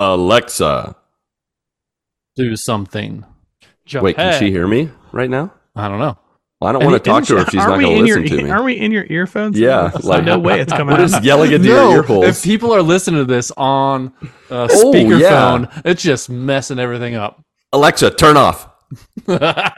Alexa. 0.00 0.96
do 2.36 2.56
something. 2.56 3.24
Wait, 3.92 4.16
can 4.16 4.38
she 4.40 4.50
hear 4.50 4.66
me 4.66 4.90
right 5.12 5.30
now? 5.30 5.52
I 5.76 5.88
don't 5.88 5.98
know. 6.00 6.18
Well, 6.64 6.70
I 6.70 6.72
don't 6.72 6.82
And 6.82 6.92
want 6.92 7.04
to 7.04 7.10
talk 7.10 7.24
to 7.24 7.34
her 7.36 7.42
if 7.42 7.50
she's 7.50 7.60
are 7.60 7.68
not 7.68 7.76
we 7.76 7.84
going 7.84 7.96
in 7.98 8.02
to 8.04 8.08
your- 8.08 8.20
listen 8.22 8.38
to 8.38 8.44
me. 8.44 8.50
Are 8.50 8.62
we 8.62 8.72
in 8.72 8.90
your 8.90 9.04
earphones? 9.10 9.58
Yeah, 9.58 9.88
There's 9.88 10.06
like- 10.06 10.24
no 10.24 10.38
way 10.38 10.60
it's 10.60 10.72
coming 10.72 10.86
We're 10.96 11.02
out. 11.02 11.08
just 11.10 11.22
yelling 11.22 11.52
into 11.52 11.68
your 11.68 11.76
No, 12.06 12.22
ear 12.22 12.28
if 12.30 12.42
people 12.42 12.72
are 12.74 12.80
listening 12.80 13.20
to 13.20 13.26
this 13.26 13.52
on 13.58 14.14
uh, 14.50 14.66
Oh, 14.70 14.92
speakerphone, 14.94 15.82
it's 15.84 16.02
just 16.02 16.30
messing 16.30 16.78
everything 16.78 17.16
up. 17.16 17.44
Alexa, 17.74 18.12
turn 18.12 18.38
off. 18.38 18.66
I 19.28 19.72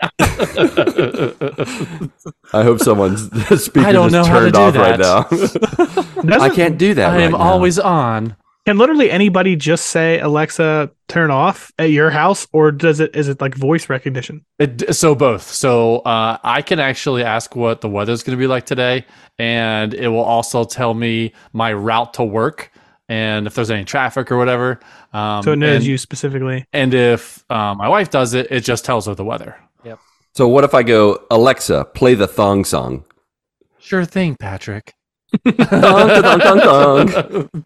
hope 2.62 2.78
someone's 2.80 3.22
speaker 3.62 3.86
I 3.86 3.92
don't 3.92 4.12
know 4.12 4.24
how 4.24 4.38
to 4.40 4.50
turned 4.50 4.54
do 4.54 4.60
off 4.60 4.74
right 4.76 4.98
now. 5.00 5.26
I 6.22 6.26
Doesn't- 6.26 6.54
can't 6.54 6.78
do 6.78 6.94
that. 6.94 7.10
I 7.10 7.22
am 7.22 7.32
now. 7.32 7.38
always 7.38 7.78
on. 7.80 8.36
Can 8.66 8.78
literally 8.78 9.12
anybody 9.12 9.54
just 9.54 9.86
say 9.86 10.18
Alexa 10.18 10.90
turn 11.06 11.30
off 11.30 11.70
at 11.78 11.90
your 11.90 12.10
house, 12.10 12.48
or 12.52 12.72
does 12.72 12.98
it 12.98 13.14
is 13.14 13.28
it 13.28 13.40
like 13.40 13.54
voice 13.54 13.88
recognition? 13.88 14.44
It, 14.58 14.92
so 14.92 15.14
both. 15.14 15.42
So 15.42 15.98
uh, 15.98 16.38
I 16.42 16.62
can 16.62 16.80
actually 16.80 17.22
ask 17.22 17.54
what 17.54 17.80
the 17.80 17.88
weather's 17.88 18.24
going 18.24 18.36
to 18.36 18.40
be 18.40 18.48
like 18.48 18.66
today, 18.66 19.06
and 19.38 19.94
it 19.94 20.08
will 20.08 20.24
also 20.24 20.64
tell 20.64 20.94
me 20.94 21.32
my 21.52 21.72
route 21.72 22.14
to 22.14 22.24
work 22.24 22.72
and 23.08 23.46
if 23.46 23.54
there's 23.54 23.70
any 23.70 23.84
traffic 23.84 24.32
or 24.32 24.36
whatever. 24.36 24.80
Um, 25.12 25.44
So 25.44 25.52
it 25.52 25.56
knows 25.56 25.76
and, 25.76 25.84
you 25.84 25.96
specifically. 25.96 26.66
And 26.72 26.92
if 26.92 27.48
um, 27.48 27.78
my 27.78 27.88
wife 27.88 28.10
does 28.10 28.34
it, 28.34 28.48
it 28.50 28.64
just 28.64 28.84
tells 28.84 29.06
her 29.06 29.14
the 29.14 29.24
weather. 29.24 29.56
Yep. 29.84 30.00
So 30.34 30.48
what 30.48 30.64
if 30.64 30.74
I 30.74 30.82
go, 30.82 31.24
Alexa, 31.30 31.84
play 31.94 32.14
the 32.14 32.26
thong 32.26 32.64
song? 32.64 33.04
Sure 33.78 34.04
thing, 34.04 34.34
Patrick. 34.34 34.92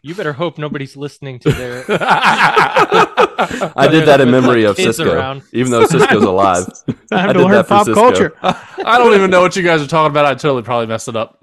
You 0.02 0.14
better 0.14 0.32
hope 0.32 0.58
nobody's 0.58 0.96
listening 0.96 1.38
to 1.40 1.50
their. 1.52 1.84
I 1.88 3.88
did 3.90 4.06
that 4.06 4.20
in 4.20 4.30
memory 4.30 4.64
of 4.64 4.76
Sisqo, 4.76 5.14
around. 5.14 5.42
even 5.52 5.70
though 5.70 5.86
Sisqo's 5.86 6.24
alive. 6.24 6.66
I 7.12 7.20
have 7.20 7.30
I 7.30 7.32
to 7.32 7.38
did 7.38 7.42
learn 7.44 7.52
that 7.52 7.68
pop 7.68 7.86
Cisco. 7.86 8.00
culture. 8.00 8.36
I 8.42 8.98
don't 8.98 9.14
even 9.14 9.30
know 9.30 9.40
what 9.42 9.56
you 9.56 9.62
guys 9.62 9.82
are 9.82 9.86
talking 9.86 10.10
about. 10.10 10.24
I 10.26 10.34
totally 10.34 10.62
probably 10.62 10.86
messed 10.86 11.08
it 11.08 11.16
up. 11.16 11.38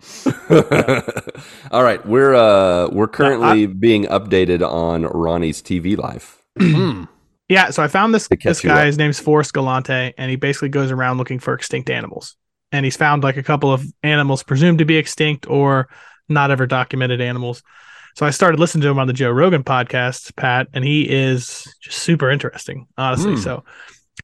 All 1.71 1.83
right, 1.83 2.03
we're 2.05 2.35
uh 2.35 2.89
we're 2.89 3.07
currently 3.07 3.67
being 3.67 4.05
updated 4.05 4.67
on 4.67 5.03
Ronnie's 5.03 5.61
TV 5.61 5.97
life. 5.97 6.43
Hmm. 6.59 7.03
Yeah, 7.49 7.69
so 7.69 7.81
I 7.81 7.87
found 7.87 8.13
this 8.13 8.27
this 8.43 8.59
guy. 8.61 8.81
up. 8.81 8.85
His 8.87 8.97
name's 8.97 9.19
Forrest 9.19 9.53
Galante, 9.53 10.13
and 10.17 10.29
he 10.29 10.35
basically 10.35 10.67
goes 10.69 10.91
around 10.91 11.17
looking 11.17 11.39
for 11.39 11.53
extinct 11.53 11.89
animals. 11.89 12.35
And 12.71 12.85
he's 12.85 12.97
found 12.97 13.23
like 13.23 13.37
a 13.37 13.43
couple 13.43 13.71
of 13.71 13.83
animals 14.03 14.43
presumed 14.43 14.79
to 14.79 14.85
be 14.85 14.97
extinct 14.97 15.49
or 15.49 15.87
not 16.27 16.51
ever 16.51 16.67
documented 16.67 17.21
animals. 17.21 17.63
So 18.15 18.25
I 18.25 18.31
started 18.31 18.59
listening 18.59 18.81
to 18.81 18.89
him 18.89 18.99
on 18.99 19.07
the 19.07 19.13
Joe 19.13 19.29
Rogan 19.29 19.63
podcast, 19.63 20.35
Pat, 20.35 20.67
and 20.73 20.83
he 20.83 21.03
is 21.03 21.71
just 21.81 21.99
super 21.99 22.31
interesting, 22.31 22.87
honestly. 22.97 23.33
Hmm. 23.33 23.41
So 23.41 23.63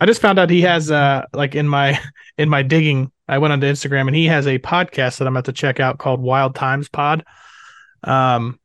I 0.02 0.08
just 0.08 0.22
found 0.22 0.40
out 0.40 0.50
he 0.50 0.62
has 0.62 0.90
uh 0.90 1.26
like 1.34 1.56
in 1.56 1.68
my 1.68 2.00
in 2.38 2.50
my 2.50 2.64
digging, 2.64 3.12
I 3.28 3.38
went 3.38 3.54
onto 3.54 3.68
Instagram 3.68 4.08
and 4.08 4.16
he 4.16 4.26
has 4.26 4.48
a 4.48 4.60
podcast 4.60 5.20
that 5.20 5.28
I'm 5.28 5.36
about 5.36 5.46
to 5.46 5.54
check 5.54 5.80
out 5.80 6.00
called 6.00 6.22
Wild 6.22 6.56
Times 6.56 6.90
Pod. 6.90 7.24
Um 8.04 8.60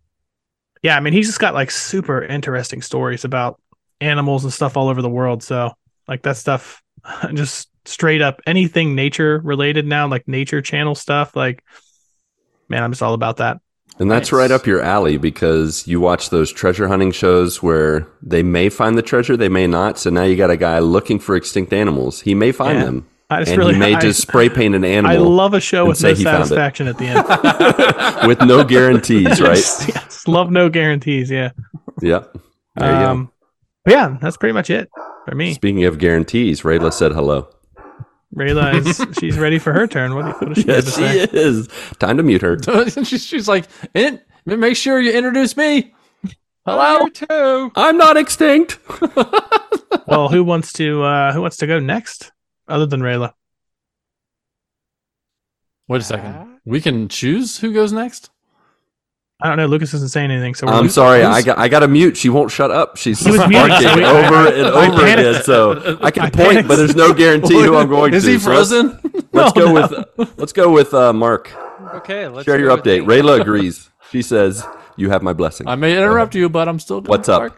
yeah, 0.83 0.97
I 0.97 1.01
mean 1.01 1.13
he's 1.13 1.27
just 1.27 1.41
got 1.41 1.55
like 1.55 1.71
super 1.71 2.23
interesting 2.23 2.81
stories 2.81 3.25
about 3.25 3.61
animals 4.01 4.45
and 4.45 4.53
stuff 4.53 4.77
all 4.77 4.89
over 4.89 5.03
the 5.03 5.11
world. 5.11 5.43
So 5.43 5.73
like 6.07 6.23
that 6.23 6.39
stuff 6.39 6.83
just 7.35 7.69
straight 7.89 8.21
up 8.23 8.41
anything 8.47 8.95
nature 8.95 9.41
related 9.45 9.87
now, 9.87 10.07
like 10.09 10.27
nature 10.29 10.61
channel 10.63 10.95
stuff, 10.95 11.35
like 11.37 11.63
man, 12.69 12.83
I'm 12.83 12.93
just 12.93 13.03
all 13.03 13.15
about 13.15 13.39
that. 13.39 13.59
And 13.99 14.11
that's 14.11 14.31
Nice. 14.31 14.39
right 14.39 14.51
up 14.51 14.67
your 14.67 14.81
alley 14.81 15.17
because 15.17 15.87
you 15.89 15.99
watch 16.01 16.31
those 16.31 16.53
treasure 16.53 16.87
hunting 16.87 17.11
shows 17.11 17.63
where 17.63 18.07
they 18.23 18.43
may 18.45 18.69
find 18.69 18.97
the 18.97 19.03
treasure, 19.03 19.37
they 19.37 19.49
may 19.49 19.67
not. 19.67 19.99
So 19.99 20.11
now 20.11 20.23
you 20.23 20.37
got 20.37 20.51
a 20.51 20.57
guy 20.57 20.79
looking 20.79 21.19
for 21.19 21.35
extinct 21.35 21.73
animals. 21.73 22.21
He 22.21 22.35
may 22.35 22.53
find 22.53 22.79
Yeah. 22.79 22.85
them, 22.85 23.07
I 23.31 23.41
just 23.41 23.51
and 23.53 23.59
really 23.59 23.75
he 23.75 23.81
may 23.81 23.95
I, 23.97 24.01
just 24.01 24.21
spray 24.23 24.49
paint 24.51 24.75
an 24.77 24.85
animal. 24.85 25.11
I 25.11 25.17
love 25.17 25.55
a 25.55 25.61
show 25.61 25.87
with 25.87 26.01
no 26.03 26.15
he 26.15 26.23
found 26.23 26.45
it. 26.45 26.47
satisfaction 26.47 26.87
at 26.87 26.99
the 26.99 27.07
end. 27.07 28.29
with 28.29 28.41
no 28.43 28.63
guarantees, 28.65 29.41
right? 29.41 29.57
yes, 29.57 29.87
yes, 29.93 30.29
love 30.29 30.51
no 30.53 30.69
guarantees. 30.69 31.31
Yeah. 31.31 31.51
Yeah. 32.01 32.25
There 32.77 32.93
you 32.93 32.99
go. 32.99 33.11
Um, 33.11 33.33
yeah, 33.89 34.17
that's 34.21 34.37
pretty 34.37 34.53
much 34.53 34.71
it 34.71 34.89
for 35.27 35.35
me. 35.35 35.55
Speaking 35.55 35.85
of 35.85 35.99
guarantees, 35.99 36.61
Rayla 36.63 36.93
said 36.93 37.13
hello. 37.13 37.49
Rayla 38.37 38.75
is 38.87 39.19
she's 39.21 39.39
ready 39.39 39.59
for 39.59 39.73
her 39.73 39.87
turn. 39.87 40.15
What, 40.15 40.41
what 40.41 40.55
does 40.55 40.63
she 40.65 40.71
have 40.71 40.85
to 40.85 40.91
Yes, 40.91 40.95
say? 40.95 41.27
she 41.27 41.37
is. 41.37 41.69
Time 41.99 42.17
to 42.19 42.23
mute 42.23 42.43
her. 42.43 42.59
she's, 43.05 43.25
she's 43.25 43.49
like, 43.49 43.67
"In- 43.95 44.21
make 44.45 44.77
sure 44.77 45.01
you 45.01 45.13
introduce 45.13 45.57
me. 45.57 45.95
Hello. 46.67 46.99
Here 47.07 47.11
too. 47.11 47.73
I'm 47.77 47.97
not 47.97 48.17
extinct. 48.17 48.79
Well, 50.07 50.29
who 50.29 50.43
wants 50.45 50.73
to 50.75 51.03
uh 51.03 51.33
who 51.33 51.41
wants 51.43 51.57
to 51.59 51.67
go 51.67 51.79
next 51.79 52.31
other 52.67 52.85
than 52.87 53.01
Rayla? 53.01 53.33
Wait 55.87 56.01
a 56.01 56.05
second. 56.05 56.61
We 56.65 56.81
can 56.81 57.09
choose 57.09 57.59
who 57.59 57.73
goes 57.73 57.93
next. 57.93 58.31
I 59.41 59.47
don't 59.49 59.57
know. 59.57 59.67
Lucas 59.67 59.95
isn't 59.95 60.09
saying 60.11 60.33
anything, 60.33 60.55
so 60.57 60.67
we're 60.67 60.73
I'm 60.73 60.79
Lucas- 60.83 60.95
sorry. 60.95 61.23
I 61.23 61.43
got 61.43 61.59
I 61.59 61.69
got 61.69 61.81
to 61.81 61.89
mute. 61.89 62.17
She 62.17 62.29
won't 62.29 62.51
shut 62.51 62.71
up. 62.73 62.97
She's 62.97 63.21
He 63.25 63.31
was 63.31 63.39
barking 63.39 63.81
so 63.83 63.91
over 63.93 64.53
and 64.53 64.67
over 64.67 65.03
again. 65.07 65.43
So 65.45 65.99
I 66.03 66.11
can 66.11 66.25
I 66.25 66.31
point, 66.31 66.35
panicked. 66.49 66.69
but 66.69 66.77
there's 66.77 66.97
no 66.97 67.13
guarantee 67.15 67.55
who 67.63 67.77
I'm 67.77 67.89
going 67.89 68.15
Is 68.15 68.25
to. 68.25 68.31
he 68.31 68.39
So 68.39 68.51
let's- 68.51 68.71
frozen? 68.71 69.01
Let's, 69.33 69.55
No, 69.55 69.63
go 69.63 69.73
no. 69.73 69.73
with 70.17 70.39
let's 70.39 70.53
go 70.53 70.73
with 70.73 70.93
uh, 70.95 71.13
Marc. 71.13 71.53
Okay, 71.97 72.27
let's 72.27 72.45
Share 72.47 72.59
your 72.59 72.77
update. 72.77 73.07
me. 73.07 73.15
Rayla 73.15 73.41
agrees. 73.41 73.89
She 74.11 74.23
says 74.23 74.65
you 74.97 75.11
have 75.11 75.23
my 75.23 75.33
blessing. 75.35 75.69
I 75.69 75.77
may 75.77 75.97
interrupt 75.97 76.35
you, 76.35 76.49
but 76.49 76.67
I'm 76.69 76.79
still. 76.81 77.01
Going 77.03 77.11
What's 77.11 77.29
up? 77.29 77.57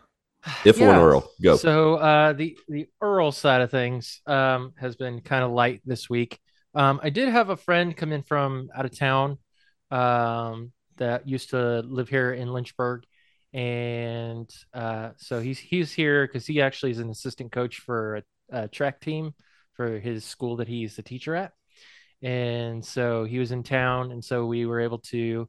If 0.64 0.78
Yeah. 0.78 0.88
one 0.88 0.96
IRL, 0.96 1.26
go. 1.42 1.56
So 1.56 1.94
uh, 1.94 2.32
the 2.34 2.58
the 2.68 2.88
IRL 3.02 3.32
side 3.32 3.62
of 3.62 3.70
things 3.70 4.20
um, 4.26 4.74
has 4.78 4.96
been 4.96 5.20
kind 5.22 5.44
of 5.44 5.52
light 5.52 5.80
this 5.86 6.10
week. 6.10 6.38
Um, 6.74 7.00
I 7.02 7.08
did 7.10 7.28
have 7.30 7.48
a 7.50 7.56
friend 7.56 7.96
come 7.96 8.12
in 8.12 8.22
from 8.22 8.68
out 8.74 8.84
of 8.84 8.96
town 8.98 9.38
um, 9.90 10.72
that 11.00 11.28
used 11.28 11.50
to 11.50 11.80
live 11.80 12.08
here 12.08 12.32
in 12.32 12.52
Lynchburg, 12.52 13.04
and 13.52 14.48
uh, 14.72 15.10
so 15.16 15.40
he's 15.40 15.58
he's 15.58 15.92
here 15.92 16.26
because 16.26 16.46
he 16.46 16.62
actually 16.62 16.92
is 16.92 17.00
an 17.00 17.10
assistant 17.10 17.50
coach 17.50 17.80
for 17.80 18.16
a, 18.16 18.22
a 18.52 18.68
track 18.68 19.00
team 19.00 19.34
for 19.74 19.98
his 19.98 20.24
school 20.24 20.56
that 20.56 20.68
he's 20.68 20.94
the 20.96 21.02
teacher 21.02 21.34
at, 21.34 21.52
and 22.22 22.84
so 22.84 23.24
he 23.24 23.38
was 23.38 23.50
in 23.50 23.64
town, 23.64 24.12
and 24.12 24.24
so 24.24 24.46
we 24.46 24.64
were 24.66 24.80
able 24.80 24.98
to 24.98 25.48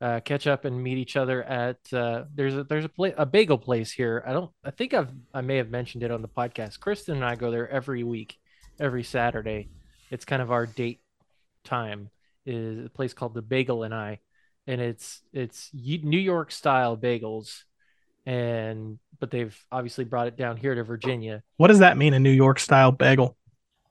uh, 0.00 0.20
catch 0.20 0.46
up 0.46 0.64
and 0.64 0.82
meet 0.82 0.98
each 0.98 1.16
other 1.16 1.42
at 1.42 1.78
uh, 1.92 2.24
there's 2.34 2.56
a 2.56 2.64
there's 2.64 2.84
a 2.84 2.88
pla- 2.88 3.16
a 3.16 3.24
bagel 3.24 3.58
place 3.58 3.92
here. 3.92 4.22
I 4.26 4.32
don't 4.32 4.50
I 4.64 4.70
think 4.70 4.94
I've 4.94 5.10
I 5.32 5.40
may 5.40 5.56
have 5.56 5.70
mentioned 5.70 6.02
it 6.02 6.10
on 6.10 6.22
the 6.22 6.28
podcast. 6.28 6.80
Kristen 6.80 7.16
and 7.16 7.24
I 7.24 7.34
go 7.36 7.50
there 7.50 7.68
every 7.70 8.02
week, 8.02 8.36
every 8.78 9.04
Saturday. 9.04 9.68
It's 10.10 10.24
kind 10.24 10.42
of 10.42 10.50
our 10.50 10.66
date 10.66 11.00
time. 11.64 12.10
Is 12.44 12.86
a 12.86 12.90
place 12.90 13.12
called 13.12 13.34
the 13.34 13.42
Bagel 13.42 13.82
and 13.82 13.92
I, 13.92 14.20
and 14.66 14.80
it's 14.80 15.22
it's 15.32 15.70
New 15.72 16.18
York 16.18 16.50
style 16.50 16.96
bagels, 16.96 17.62
and 18.24 18.98
but 19.18 19.30
they've 19.30 19.56
obviously 19.70 20.04
brought 20.04 20.26
it 20.26 20.36
down 20.36 20.56
here 20.56 20.74
to 20.74 20.84
Virginia. 20.84 21.42
What 21.56 21.68
does 21.68 21.78
that 21.78 21.96
mean? 21.96 22.14
A 22.14 22.20
New 22.20 22.30
York 22.30 22.58
style 22.58 22.92
bagel? 22.92 23.36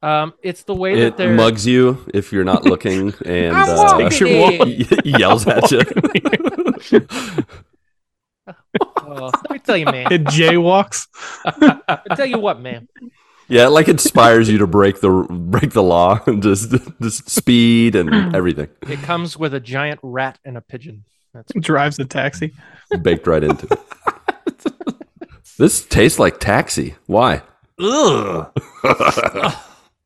Um, 0.02 0.34
it's 0.44 0.64
the 0.64 0.76
way 0.76 0.94
It 0.94 1.00
that 1.02 1.18
they're 1.18 1.34
mugs 1.34 1.66
you 1.66 2.06
if 2.14 2.32
you're 2.32 2.44
not 2.44 2.64
looking 2.64 3.14
and 3.26 3.56
I 3.56 3.68
uh, 3.72 3.98
want 3.98 4.20
your 4.20 4.30
it. 4.32 5.06
yells 5.20 5.48
at 5.48 5.72
you. 5.72 5.82
Oh, 8.98 9.32
let 9.34 9.52
me 9.52 9.60
tell 9.60 9.78
you, 9.78 9.86
man. 9.86 10.12
It 10.12 10.26
jaywalks. 10.26 11.08
I 11.46 12.16
tell 12.16 12.26
you 12.26 12.38
what, 12.40 12.60
man. 12.60 12.88
Yeah, 13.47 13.67
it 13.67 13.69
like 13.69 13.88
inspires 13.88 14.49
you 14.49 14.58
to 14.60 14.67
break 14.67 15.01
the 15.01 15.10
break 15.29 15.71
the 15.71 15.84
law 15.84 16.19
and 16.27 16.41
just 16.41 16.73
just 17.01 17.29
speed 17.29 17.95
and 17.95 18.36
everything 18.36 18.69
It 18.84 18.99
comes 18.99 19.38
with 19.38 19.53
a 19.53 19.60
giant 19.60 19.99
rat 20.03 20.39
and 20.43 20.58
a 20.58 20.62
pigeon. 20.62 21.05
That's 21.34 21.51
Drives 21.60 21.97
the 21.97 22.05
taxi. 22.05 22.53
baked 23.01 23.27
right 23.27 23.43
into 23.43 23.67
it. 23.71 23.79
This 25.58 25.86
tastes 25.86 26.19
like 26.19 26.41
taxi. 26.41 26.95
Why? 27.05 27.41
Ugh. 27.79 28.51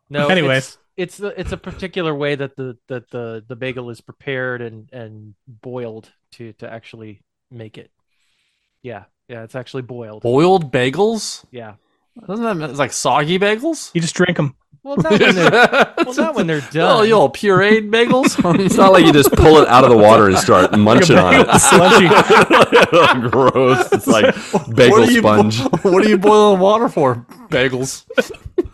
no. 0.09 0.27
Anyways. 0.27 0.57
it's, 0.57 0.77
it's 0.95 1.17
the 1.17 1.39
it's 1.39 1.51
a 1.51 1.57
particular 1.57 2.13
way 2.13 2.35
that 2.35 2.55
the 2.55 2.77
that 2.87 3.09
the 3.09 3.43
the 3.47 3.55
bagel 3.55 3.89
is 3.89 3.99
prepared 3.99 4.61
and 4.61 4.89
and 4.93 5.33
boiled 5.47 6.11
to 6.33 6.53
to 6.53 6.71
actually 6.71 7.21
make 7.49 7.79
it. 7.79 7.89
Yeah, 8.83 9.05
yeah, 9.27 9.41
it's 9.43 9.55
actually 9.55 9.83
boiled. 9.83 10.21
Boiled 10.21 10.71
bagels? 10.71 11.45
Yeah. 11.51 11.75
Doesn't 12.27 12.45
that 12.45 12.55
mean 12.55 12.69
it's 12.69 12.79
like 12.79 12.93
soggy 12.93 13.39
bagels? 13.39 13.91
You 13.93 14.01
just 14.01 14.15
drink 14.15 14.37
them. 14.37 14.55
Well, 14.83 14.95
not 14.97 15.19
when 15.19 15.35
they're 15.35 15.51
well, 16.05 16.13
not 16.15 16.35
when 16.35 16.47
they're 16.47 16.57
oh, 16.63 16.71
done. 16.71 16.91
Oh, 16.91 16.97
done. 16.99 17.07
you 17.07 17.13
all 17.13 17.29
pureed 17.29 17.89
bagels? 17.89 18.37
It's 18.65 18.75
not 18.75 18.93
like 18.93 19.05
you 19.05 19.13
just 19.13 19.31
pull 19.33 19.57
it 19.57 19.67
out 19.67 19.83
of 19.83 19.89
the 19.89 19.97
water 19.97 20.27
and 20.27 20.37
start 20.37 20.77
munching 20.77 21.17
on 21.17 21.35
it. 21.35 21.59
Slushy. 21.59 22.07
Oh, 22.91 23.29
gross. 23.29 23.91
It's 23.91 24.07
like 24.07 24.33
bagel 24.75 24.99
what 24.99 25.09
are 25.09 25.11
you, 25.11 25.19
sponge. 25.19 25.59
What 25.83 26.05
are 26.05 26.09
you 26.09 26.17
boiling 26.17 26.59
water 26.59 26.87
for? 26.87 27.25
Bagels. 27.49 28.05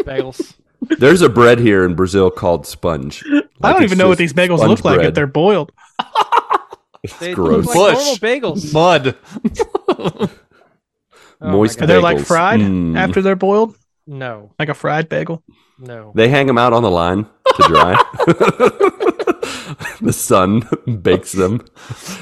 bagels. 0.03 0.55
There's 0.99 1.21
a 1.21 1.29
bread 1.29 1.59
here 1.59 1.85
in 1.85 1.95
Brazil 1.95 2.29
called 2.29 2.67
sponge. 2.67 3.23
I 3.61 3.73
don't 3.73 3.83
even 3.83 3.97
know 3.97 4.07
what 4.07 4.17
these 4.17 4.33
bagels 4.33 4.57
sponge 4.57 4.69
look 4.69 4.85
like 4.85 4.95
bread. 4.97 5.07
if 5.07 5.15
they're 5.15 5.27
boiled. 5.27 5.71
They 7.19 7.33
gross. 7.33 7.65
look 7.65 7.75
like 7.75 7.95
Bush. 7.95 8.21
normal 8.33 8.55
bagels. 8.55 8.73
Mud. 8.73 10.39
Oh 11.41 11.51
Moist 11.51 11.79
God. 11.79 11.89
They're 11.89 12.01
like 12.01 12.19
fried 12.19 12.59
Mm. 12.61 12.97
after 12.97 13.21
they're 13.21 13.35
boiled, 13.35 13.75
No, 14.07 14.51
like 14.59 14.69
a 14.69 14.73
fried 14.73 15.09
bagel. 15.09 15.43
no. 15.79 16.11
They 16.15 16.29
hang 16.29 16.47
them 16.47 16.57
out 16.57 16.73
on 16.73 16.83
the 16.83 16.91
line 16.91 17.25
to 17.57 17.63
dry. 17.67 17.93
the 20.01 20.13
sun 20.13 20.61
bakes 21.01 21.31
them. 21.33 21.65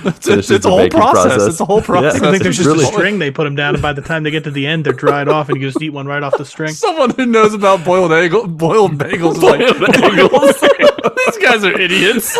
It's, 0.05 0.25
Finishes 0.25 0.51
it's 0.51 0.63
the 0.63 0.69
a 0.69 0.71
whole 0.71 0.89
process. 0.89 1.23
process. 1.33 1.47
It's 1.49 1.59
a 1.59 1.65
whole 1.65 1.79
Yeah. 1.79 1.85
process. 1.85 2.21
I 2.21 2.31
think 2.31 2.43
there's 2.43 2.57
just 2.57 2.67
really- 2.67 2.83
a 2.85 2.87
string 2.87 3.19
they 3.19 3.31
put 3.31 3.43
them 3.43 3.55
down, 3.55 3.75
and 3.75 3.81
by 3.81 3.93
the 3.93 4.01
time 4.01 4.23
they 4.23 4.31
get 4.31 4.43
to 4.45 4.51
the 4.51 4.65
end, 4.65 4.85
they're 4.85 4.93
dried 4.93 5.27
off, 5.27 5.49
and 5.49 5.59
you 5.61 5.67
just 5.67 5.81
eat 5.81 5.91
one 5.91 6.07
right 6.07 6.23
off 6.23 6.37
the 6.37 6.45
string. 6.45 6.71
Someone 6.73 7.11
who 7.11 7.25
knows 7.25 7.53
about 7.53 7.83
boiled 7.85 8.11
egg, 8.13 8.31
boiled 8.57 8.97
bagels 8.97 9.37
is 9.37 9.43
like, 9.43 9.59
these 11.25 11.37
guys 11.37 11.63
are 11.63 11.79
idiots. 11.79 12.37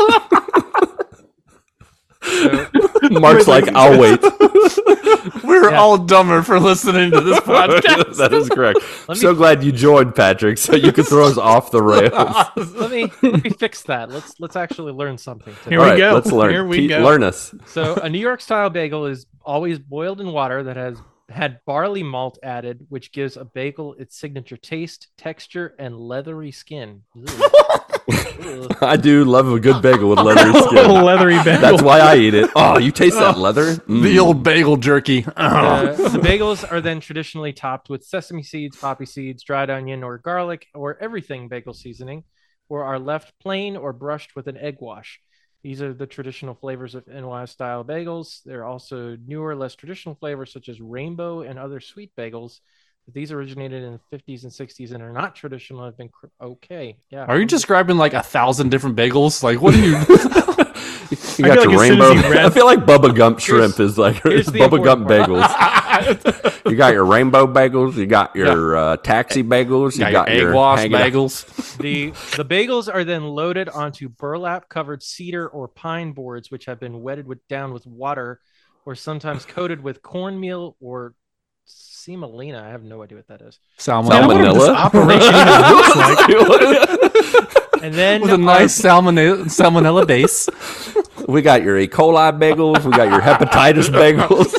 So, 2.24 2.68
Marc's 3.20 3.48
like, 3.48 3.68
I'll 3.76 4.00
wait. 4.00 4.20
We're 5.44 5.72
Yeah. 5.72 5.80
all 5.80 5.98
dumber 5.98 6.42
for 6.42 6.60
listening 6.60 7.12
to 7.12 7.22
this 7.22 7.40
podcast. 7.42 8.18
that 8.18 8.34
is 8.34 8.50
correct. 8.50 8.80
Me- 9.10 9.16
so 9.16 9.34
glad 9.34 9.64
you 9.64 9.72
joined, 9.72 10.16
Patrick, 10.16 10.58
so 10.58 10.76
you 10.76 10.92
could 10.92 11.08
throw 11.08 11.26
us 11.28 11.38
off 11.38 11.72
the 11.72 11.82
rails. 11.82 12.14
let 12.76 12.92
me 12.92 13.12
let 13.22 13.44
me 13.44 13.50
fix 13.52 13.84
that. 13.84 14.10
Let's 14.10 14.40
let's 14.40 14.56
actually 14.56 14.92
learn 14.94 15.18
something. 15.18 15.54
Today. 15.56 15.70
Here 15.72 15.80
All 15.80 15.86
we 15.86 15.92
right, 15.92 15.98
go. 15.98 16.14
Let's 16.14 16.32
learn. 16.32 16.52
Here 16.52 16.66
we 16.66 16.78
Pete, 16.78 16.90
go. 16.90 17.00
Learn 17.04 17.24
us. 17.24 17.54
So 17.66 17.96
a 17.96 18.10
New 18.10 18.20
York 18.20 18.42
style 18.42 18.70
bagel 18.70 19.06
is 19.06 19.26
always 19.46 19.80
boiled 19.80 20.20
in 20.22 20.32
water 20.32 20.64
that 20.64 20.76
has 20.78 20.98
had 21.30 21.60
barley 21.66 22.04
malt 22.04 22.38
added, 22.44 22.86
which 22.90 23.12
gives 23.12 23.38
a 23.38 23.46
bagel 23.46 23.94
its 23.96 24.18
signature 24.18 24.58
taste, 24.58 25.08
texture, 25.18 25.74
and 25.80 25.98
leathery 25.98 26.52
skin. 26.52 27.04
Ugh. 28.46 28.68
Ugh. 28.72 28.78
I 28.84 28.98
do 28.98 29.24
love 29.24 29.48
a 29.52 29.60
good 29.60 29.82
bagel 29.82 30.10
with 30.10 30.20
leathery 30.20 30.52
Little 30.52 30.68
skin. 30.70 31.04
leathery 31.04 31.38
bagel. 31.44 31.62
That's 31.62 31.82
why 31.84 32.00
I 32.00 32.16
eat 32.18 32.34
it. 32.34 32.50
Oh, 32.56 32.78
you 32.78 32.92
taste 32.92 33.18
that 33.18 33.38
leather? 33.48 33.74
The 33.76 33.82
Mm. 34.16 34.20
old 34.22 34.44
bagel 34.44 34.78
jerky. 34.78 35.26
Uh, 35.36 35.94
the 35.94 36.20
bagels 36.20 36.70
are 36.72 36.82
then 36.82 37.00
traditionally 37.00 37.54
topped 37.54 37.90
with 37.90 38.04
sesame 38.06 38.44
seeds, 38.44 38.78
poppy 38.78 39.06
seeds, 39.06 39.44
dried 39.44 39.70
onion, 39.70 40.04
or 40.04 40.18
garlic, 40.18 40.68
or 40.74 40.98
everything 41.02 41.48
bagel 41.48 41.74
seasoning, 41.74 42.24
or 42.70 42.84
are 42.84 43.00
left 43.00 43.34
plain 43.40 43.76
or 43.78 43.94
brushed 43.94 44.36
with 44.36 44.48
an 44.48 44.58
egg 44.58 44.78
wash. 44.80 45.20
These 45.64 45.82
are 45.82 45.94
the 45.94 46.08
traditional 46.08 46.56
flavors 46.56 46.94
of 46.94 47.08
NY 47.08 47.46
style 47.46 47.86
bagels. 47.86 48.44
There 48.44 48.62
are 48.62 48.66
also 48.66 49.16
newer, 49.26 49.56
less 49.56 49.76
traditional 49.76 50.16
flavors 50.16 50.52
such 50.52 50.68
as 50.68 50.82
rainbow 50.82 51.42
and 51.42 51.58
other 51.58 51.80
sweet 51.80 52.12
bagels. 52.18 52.60
But 53.06 53.14
these 53.14 53.32
originated 53.32 53.84
in 53.84 54.00
the 54.12 54.18
50s 54.18 54.44
and 54.44 54.52
60s 54.52 54.94
and 54.94 55.04
are 55.04 55.12
not 55.12 55.36
traditional. 55.36 55.84
Have 55.84 55.98
been 55.98 56.10
cr- 56.10 56.28
okay. 56.42 56.98
Yeah. 57.10 57.26
Are 57.26 57.38
you 57.38 57.46
describing 57.46 57.98
like 57.98 58.14
a 58.14 58.24
thousand 58.24 58.70
different 58.70 58.96
bagels? 58.96 59.44
Like, 59.44 59.62
what 59.62 59.74
are 59.74 59.78
you? 59.78 59.98
You 61.38 61.46
I 61.46 61.56
got 61.56 61.64
your 61.64 61.78
like 61.78 61.82
as 61.82 61.88
soon 61.88 62.02
as 62.02 62.14
rainbow. 62.16 62.34
he 62.34 62.40
I 62.40 62.50
feel 62.50 62.66
like 62.66 62.80
Bubba 62.80 63.16
Gump 63.16 63.40
shrimp 63.40 63.80
is 63.80 63.98
like 63.98 64.22
here's 64.24 64.46
the 64.48 64.60
Bubba 64.60 64.84
Gump 64.84 65.10
important 65.10 65.42
bagels. 65.42 66.66
you 66.70 66.76
got 66.76 66.94
your 66.94 67.06
rainbow 67.06 67.48
bagels. 67.48 67.96
You 67.96 68.06
got 68.06 68.36
your 68.36 68.76
uh, 68.76 68.98
taxi 68.98 69.44
bagels. 69.44 69.94
You 69.94 70.02
got, 70.02 70.12
got, 70.12 70.28
your 70.30 70.36
egg 70.36 70.42
your 70.42 70.54
wash 70.54 70.80
hang 70.80 70.92
it 70.92 70.96
out- 70.96 71.12
bagels. 71.12 71.78
the 71.78 72.10
the 72.38 72.46
bagels 72.46 72.94
are 72.94 73.04
then 73.04 73.24
loaded 73.24 73.70
onto 73.70 74.10
burlap 74.10 74.70
covered 74.70 75.02
cedar 75.02 75.48
or 75.48 75.68
pine 75.68 76.12
boards 76.12 76.52
which 76.52 76.66
have 76.66 76.80
been 76.80 77.02
wetted 77.02 77.28
with 77.28 77.46
down 77.48 77.74
with 77.74 77.86
water 77.86 78.40
or 78.86 78.96
sometimes 78.96 79.46
coated 79.46 79.82
with 79.82 80.02
cornmeal 80.02 80.76
or 80.80 81.16
semolina 82.04 82.64
i 82.68 82.70
have 82.70 82.84
no 82.84 83.02
idea 83.04 83.18
what 83.18 83.28
that 83.28 83.42
is 83.42 83.60
Salmon. 83.78 84.12
I 84.12 84.26
wonder 84.28 84.44
what 84.46 84.54
this 84.54 84.68
Salmonella. 84.68 84.86
operation 84.88 85.34
like. 86.50 87.84
and 87.84 87.94
then 87.94 88.22
With 88.22 88.32
a 88.34 88.38
nice 88.38 88.80
salmonella, 88.82 89.46
salmonella 89.46 90.08
base. 90.08 90.50
We 91.28 91.42
got 91.42 91.64
your 91.64 91.78
E. 91.78 91.88
coli 91.88 92.32
bagels. 92.40 92.84
We 92.86 92.92
got 92.92 93.10
your 93.10 93.22
hepatitis 93.22 93.90
bagels. 93.90 94.54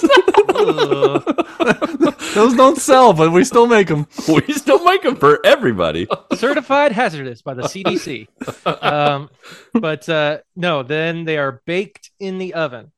Those 2.34 2.54
don't 2.54 2.78
sell, 2.78 3.12
but 3.12 3.32
we 3.32 3.44
still 3.44 3.66
make 3.66 3.88
them. 3.88 4.06
we 4.28 4.52
still 4.54 4.82
make 4.84 5.02
them 5.02 5.16
for 5.16 5.44
everybody. 5.44 6.06
certified 6.34 6.92
hazardous 6.92 7.42
by 7.42 7.54
the 7.54 7.62
cdc 7.62 8.26
um, 8.82 9.30
but 9.72 10.08
uh, 10.08 10.38
no 10.56 10.82
then 10.82 11.24
they 11.24 11.38
are 11.38 11.62
baked 11.66 12.10
in 12.18 12.38
the 12.38 12.54
oven 12.54 12.90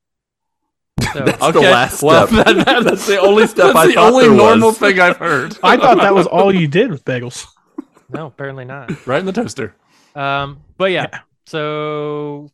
so 1.18 1.24
That's 1.24 1.38
the 1.38 1.44
Okay, 1.58 1.70
last 1.70 2.02
well, 2.02 2.26
step. 2.26 2.44
that- 2.46 2.64
that- 2.66 2.84
That's 2.84 3.06
the 3.06 3.18
only 3.20 3.46
step 3.46 3.66
That's 3.74 3.76
I 3.78 3.86
the 3.88 3.92
thought 3.94 4.12
only 4.12 4.26
there 4.28 4.36
normal 4.36 4.68
was. 4.68 4.78
thing 4.78 5.00
I've 5.00 5.16
heard. 5.16 5.56
I 5.62 5.76
thought 5.76 5.98
that 5.98 6.14
was 6.14 6.26
all 6.26 6.54
you 6.54 6.68
did 6.68 6.90
with 6.90 7.04
bagels. 7.04 7.46
no 8.10 8.26
apparently 8.26 8.64
not 8.64 9.06
Right 9.06 9.18
in 9.20 9.26
the 9.26 9.32
toaster. 9.32 9.74
um, 10.14 10.60
but 10.78 10.90
yeah 10.92 11.20
so 11.46 12.50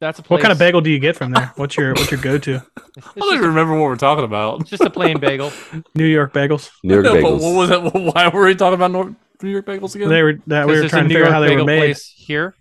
that's 0.00 0.18
a 0.18 0.22
place. 0.22 0.30
What 0.36 0.40
kind 0.42 0.52
of 0.52 0.58
bagel 0.58 0.80
do 0.80 0.88
you 0.90 0.98
get 0.98 1.14
from 1.14 1.32
there? 1.32 1.52
What's 1.56 1.76
your 1.76 1.92
what's 1.92 2.10
your 2.10 2.20
go 2.20 2.38
to? 2.38 2.56
I 2.96 3.00
don't 3.18 3.34
even 3.34 3.48
remember 3.48 3.74
what 3.74 3.82
we're 3.82 3.96
talking 3.96 4.24
about. 4.24 4.62
it's 4.62 4.70
just 4.70 4.82
a 4.82 4.88
plain 4.90 5.20
bagel 5.20 5.52
New 5.94 6.06
York 6.06 6.32
bagels. 6.32 6.70
New 6.82 6.94
York 6.94 7.04
No, 7.04 7.12
but 7.14 7.22
bagels. 7.22 7.40
what 7.42 7.54
was 7.54 7.70
it? 7.70 8.14
Why 8.14 8.28
were 8.28 8.46
we 8.46 8.54
talking 8.54 8.74
about 8.74 8.92
Nor- 8.92 9.14
New 9.42 9.50
York 9.50 9.66
bagels 9.66 9.94
again? 9.94 10.08
They 10.08 10.22
were 10.22 10.38
that 10.46 10.66
we 10.66 10.80
were 10.80 10.88
trying 10.88 11.04
to 11.04 11.08
figure 11.10 11.26
out 11.26 11.32
how 11.32 11.40
they 11.40 11.54
were 11.54 11.64
made. 11.64 11.78
place 11.80 12.10
here 12.16 12.54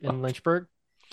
in 0.00 0.22
Lynchburg. 0.22 0.66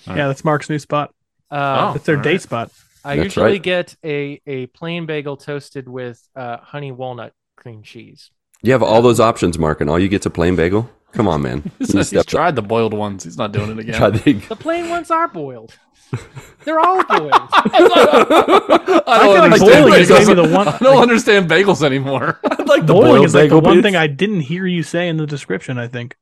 Yeah, 0.05 0.27
that's 0.27 0.43
Marc's 0.45 0.69
new 0.69 0.77
spot. 0.79 1.11
Uh, 1.49 1.93
It's 1.95 2.05
their 2.05 2.17
all 2.17 2.23
date 2.23 2.31
right. 2.33 2.41
spot. 2.41 2.71
I 3.05 3.15
That's 3.17 3.25
usually 3.25 3.51
right. 3.53 3.61
get 3.63 3.95
a, 4.03 4.41
a 4.47 4.67
plain 4.67 5.05
bagel 5.05 5.37
toasted 5.37 5.87
with 5.89 6.21
uh, 6.35 6.57
honey 6.57 6.91
walnut 6.91 7.33
cream 7.57 7.83
cheese. 7.83 8.31
You 8.61 8.71
have 8.71 8.83
all 8.83 9.01
those 9.01 9.19
options, 9.19 9.59
Marc, 9.59 9.81
and 9.81 9.89
all 9.89 9.99
you 9.99 10.07
get's 10.07 10.25
a 10.25 10.29
plain 10.29 10.55
bagel. 10.55 10.89
Come 11.11 11.27
on, 11.27 11.41
man. 11.43 11.69
He's, 11.79 11.91
he's 11.91 12.07
stepped 12.07 12.27
up. 12.29 12.31
tried 12.31 12.55
the 12.55 12.61
boiled 12.63 12.93
ones. 12.93 13.23
He's 13.23 13.37
not 13.37 13.51
doing 13.51 13.71
it 13.71 13.79
again. 13.79 14.11
The- 14.13 14.33
The 14.49 14.55
plain 14.55 14.89
ones 14.89 15.11
are 15.11 15.27
boiled. 15.27 15.77
They're 16.63 16.79
all 16.79 17.03
boiled. 17.03 17.31
I 17.53 19.03
I 19.05 19.19
feel 19.21 19.33
like 19.33 19.43
understand 19.43 19.83
boiling 19.85 20.03
bagels. 20.05 20.51
one- 20.53 20.67
I 20.69 20.77
don't 20.79 21.01
understand 21.01 21.49
bagels 21.49 21.83
anymore. 21.83 22.39
I'd 22.49 22.67
like 22.67 22.85
the 22.85 22.93
Boiling 22.93 23.23
is 23.23 23.33
like 23.35 23.43
the 23.49 23.55
bagel 23.57 23.61
one 23.61 23.75
bits. 23.77 23.85
thing 23.85 23.95
I 23.95 24.07
didn't 24.07 24.41
hear 24.41 24.65
you 24.65 24.81
say 24.83 25.07
in 25.07 25.17
the 25.17 25.27
description. 25.27 25.77
I 25.77 25.87
think. 25.87 26.15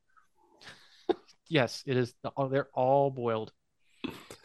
yes, 1.48 1.82
it 1.86 1.96
is. 1.96 2.12
Oh, 2.36 2.48
they're 2.48 2.68
all 2.74 3.10
boiled. 3.10 3.52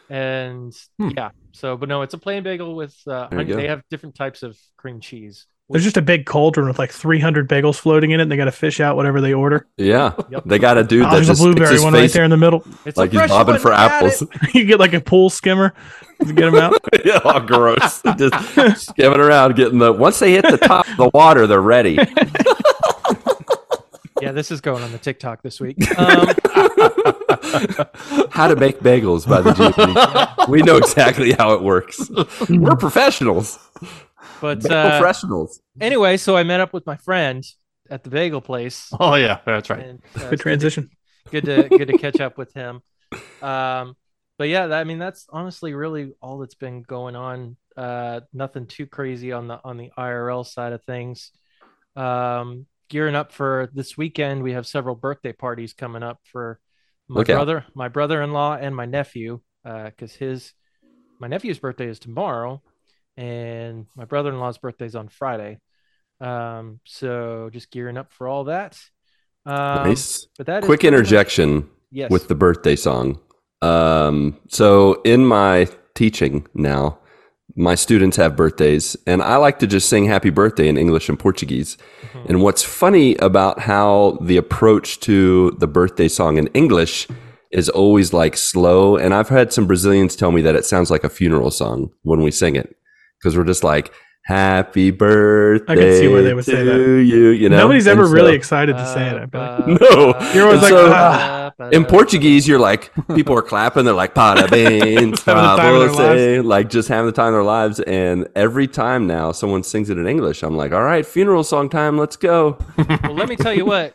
And 0.10 0.73
Hmm. 0.97 1.10
yeah, 1.17 1.32
so 1.58 1.76
but 1.76 1.89
no, 1.89 2.02
it's 2.04 2.13
a 2.13 2.17
plain 2.17 2.43
bagel 2.43 2.76
with 2.76 2.96
uh, 3.08 3.28
honey. 3.30 3.52
They 3.54 3.67
have 3.67 3.82
different 3.89 4.15
types 4.15 4.43
of 4.43 4.58
cream 4.78 5.00
cheese. 5.00 5.46
There's 5.70 5.84
just 5.84 5.98
a 5.98 6.02
big 6.02 6.26
cauldron 6.26 6.67
with 6.70 6.80
like 6.80 6.91
300 6.91 7.50
bagels 7.50 7.76
floating 7.76 8.12
in 8.12 8.22
it, 8.22 8.24
and 8.24 8.32
they 8.32 8.38
got 8.38 8.46
to 8.46 8.54
fish 8.54 8.80
out 8.80 8.96
whatever 8.96 9.20
they 9.20 9.34
order. 9.34 9.67
Yeah, 9.76 10.13
Yep. 10.30 10.43
they 10.46 10.60
got 10.60 10.78
a 10.78 10.84
dude 10.84 11.02
Oh, 11.02 11.10
that 11.10 11.15
there's 11.15 11.28
a 11.28 11.32
just 11.32 11.41
sticks 11.41 11.56
blueberry 11.56 11.74
his 11.74 11.84
one 11.84 11.93
right 11.93 12.10
there 12.10 12.24
in 12.24 12.30
the 12.32 12.38
middle. 12.38 12.63
It's 12.86 12.98
like 12.98 13.13
a 13.13 13.22
he's 13.22 13.30
bobbing 13.30 13.58
for 13.58 13.74
apples. 13.74 14.24
you 14.54 14.63
get 14.63 14.80
like 14.80 14.93
a 14.93 15.02
pool 15.02 15.30
skimmer 15.30 15.74
to 16.26 16.32
get 16.32 16.52
them 16.52 16.56
out. 16.56 16.80
yeah, 17.06 17.20
oh, 17.26 17.41
gross. 17.41 18.02
just 18.17 18.88
skimming 18.88 19.20
around, 19.20 19.58
getting 19.58 19.80
the. 19.80 19.91
Once 19.91 20.20
they 20.20 20.32
hit 20.32 20.43
the 20.50 20.58
top 20.58 20.88
of 20.88 20.96
the 20.96 21.10
water, 21.13 21.48
they're 21.48 21.62
ready. 21.62 21.98
Yeah, 24.22 24.32
this 24.32 24.52
is 24.52 24.62
going 24.62 24.84
on 24.84 24.91
the 24.91 24.98
TikTok 24.98 25.41
this 25.41 25.60
week. 25.60 25.78
Um, 26.00 26.34
How 28.31 28.47
to 28.47 28.55
make 28.55 28.79
bagels 28.79 29.27
by 29.27 29.41
the 29.41 29.51
GP. 29.51 30.47
we 30.47 30.62
know 30.62 30.77
exactly 30.77 31.31
how 31.31 31.53
it 31.53 31.62
works. 31.62 32.10
We're 32.49 32.75
professionals. 32.75 33.57
but 34.41 34.69
uh, 34.69 34.99
professionals. 34.99 35.62
anyway, 35.79 36.17
so 36.17 36.36
I 36.36 36.43
met 36.43 36.60
up 36.60 36.73
with 36.73 36.86
my 36.86 36.97
friend 36.97 37.43
at 37.89 38.03
the 38.03 38.10
bagel 38.10 38.41
place. 38.41 38.91
Oh 38.99 39.15
yeah, 39.15 39.39
that's 39.45 39.69
right. 39.69 39.86
And, 39.86 40.01
uh, 40.15 40.29
Good 40.29 40.39
transition. 40.39 40.89
good 41.31 41.45
to 41.45 41.69
good 41.69 41.88
to 41.88 41.97
catch 41.97 42.19
up 42.19 42.38
with 42.38 42.53
him. 42.53 42.81
Um, 43.41 43.95
but 44.38 44.49
yeah, 44.49 44.67
that, 44.67 44.79
I 44.79 44.83
mean 44.83 44.99
that's 44.99 45.25
honestly 45.29 45.73
really 45.73 46.13
all 46.21 46.39
that's 46.39 46.55
been 46.55 46.81
going 46.83 47.15
on. 47.15 47.57
Uh, 47.75 48.21
nothing 48.33 48.65
too 48.67 48.86
crazy 48.88 49.31
on 49.31 49.47
the 49.47 49.60
on 49.63 49.77
the 49.77 49.91
IRL 49.97 50.45
side 50.45 50.73
of 50.73 50.83
things. 50.83 51.31
Um, 51.95 52.65
gearing 52.89 53.15
up 53.15 53.31
for 53.31 53.69
this 53.73 53.97
weekend. 53.97 54.43
We 54.43 54.53
have 54.53 54.67
several 54.67 54.95
birthday 54.95 55.33
parties 55.33 55.73
coming 55.73 56.03
up 56.03 56.19
for 56.23 56.60
my 57.10 57.20
Look 57.20 57.30
out. 57.30 57.36
brother, 57.36 57.65
my 57.74 57.88
brother-in-law, 57.88 58.58
and 58.62 58.76
my 58.76 58.86
nephew. 58.86 59.41
Because 59.63 60.13
his 60.13 60.54
my 61.20 61.28
nephew's 61.28 61.60
birthday 61.60 61.88
is 61.88 62.00
tomorrow, 62.00 62.62
and 63.17 63.86
my 63.96 64.06
brother-in-law's 64.06 64.58
birthday 64.60 64.86
is 64.86 64.96
on 64.96 65.10
Friday. 65.10 65.60
Um, 66.22 66.80
so 66.86 67.50
just 67.52 67.70
gearing 67.72 67.98
up 67.98 68.12
for 68.13 68.28
all 68.28 68.46
that. 68.46 68.80
Um, 69.46 69.88
nice. 69.89 70.28
But 70.38 70.48
that 70.48 70.63
Quick 70.63 70.84
much- 70.84 70.88
interjection 70.88 71.70
Yes. 71.91 72.12
with 72.12 72.28
the 72.28 72.36
birthday 72.36 72.76
song. 72.76 73.20
Um, 73.62 74.38
so 74.50 75.02
in 75.04 75.26
my 75.26 75.67
teaching 75.96 76.48
now, 76.54 77.00
my 77.55 77.75
students 77.75 78.17
have 78.17 78.36
birthdays, 78.36 78.95
and 79.07 79.21
I 79.21 79.38
like 79.38 79.60
to 79.60 79.67
just 79.67 79.89
sing 79.89 80.05
happy 80.05 80.29
birthday 80.29 80.67
in 80.67 80.77
English 80.77 81.10
and 81.10 81.17
Portuguese. 81.17 81.77
Mhm. 82.13 82.29
And 82.29 82.41
what's 82.41 82.63
funny 82.63 83.15
about 83.17 83.60
how 83.62 84.17
the 84.21 84.38
approach 84.38 84.99
to 85.01 85.51
the 85.60 85.67
birthday 85.67 86.07
song 86.07 86.38
in 86.38 86.47
English 86.53 87.07
is 87.51 87.69
always 87.69 88.12
like 88.13 88.36
slow. 88.38 88.97
And 88.97 89.13
I've 89.13 89.29
had 89.29 89.53
some 89.53 89.65
Brazilians 89.65 90.15
tell 90.15 90.31
me 90.31 90.41
that 90.41 90.55
it 90.55 90.65
sounds 90.65 90.91
like 90.91 91.03
a 91.05 91.10
funeral 91.10 91.49
song 91.49 91.89
when 92.03 92.21
we 92.21 92.29
sing 92.31 92.55
it 92.55 92.75
because 93.19 93.38
we're 93.38 93.45
just 93.45 93.63
like, 93.63 93.91
Happy 94.25 94.91
birthday 94.91 95.71
I 95.71 95.75
can 95.77 95.95
see 95.95 96.07
where 96.10 96.21
they 96.21 96.33
would 96.33 96.43
say 96.43 96.62
that. 96.62 96.75
you. 96.77 97.29
You 97.29 97.47
know, 97.47 97.60
Nobody's 97.60 97.88
ever 97.88 98.05
so- 98.05 98.12
really 98.12 98.36
excited 98.36 98.75
to 98.75 98.86
say 98.86 99.07
it. 99.07 99.13
I 99.15 99.25
feel 99.25 99.39
like. 99.39 99.81
No. 99.81 100.31
You're 100.33 100.45
always 100.47 100.62
like, 100.62 100.69
so- 100.71 100.89
"Ah." 100.93 101.46
In 101.72 101.86
Portuguese, 101.86 102.48
you're 102.48 102.60
like, 102.60 102.91
people 103.15 103.36
are 103.38 103.41
clapping. 103.41 103.86
They're 103.86 103.93
like, 103.93 104.13
parabéns, 104.13 105.20
Having 105.26 105.43
the 105.43 105.56
time 105.58 105.74
of 105.76 105.80
their 105.82 105.89
você," 105.89 106.43
like 106.46 106.70
just 106.70 106.88
having 106.88 107.06
the 107.08 107.12
time 107.12 107.28
of 107.28 107.34
their 107.34 107.43
lives. 107.43 107.80
And 107.80 108.28
every 108.36 108.67
time 108.67 109.08
now 109.08 109.32
someone 109.32 109.63
sings 109.63 109.89
it 109.89 109.98
in 109.98 110.08
English, 110.08 110.43
I'm 110.43 110.56
like, 110.56 110.72
all 110.72 110.84
right, 110.84 111.06
funeral 111.06 111.43
song 111.43 111.70
time. 111.70 111.98
Let's 111.98 112.15
go. 112.15 112.58
well, 112.78 113.13
let 113.13 113.28
me 113.28 113.36
tell 113.36 113.54
you 113.54 113.65
what, 113.65 113.93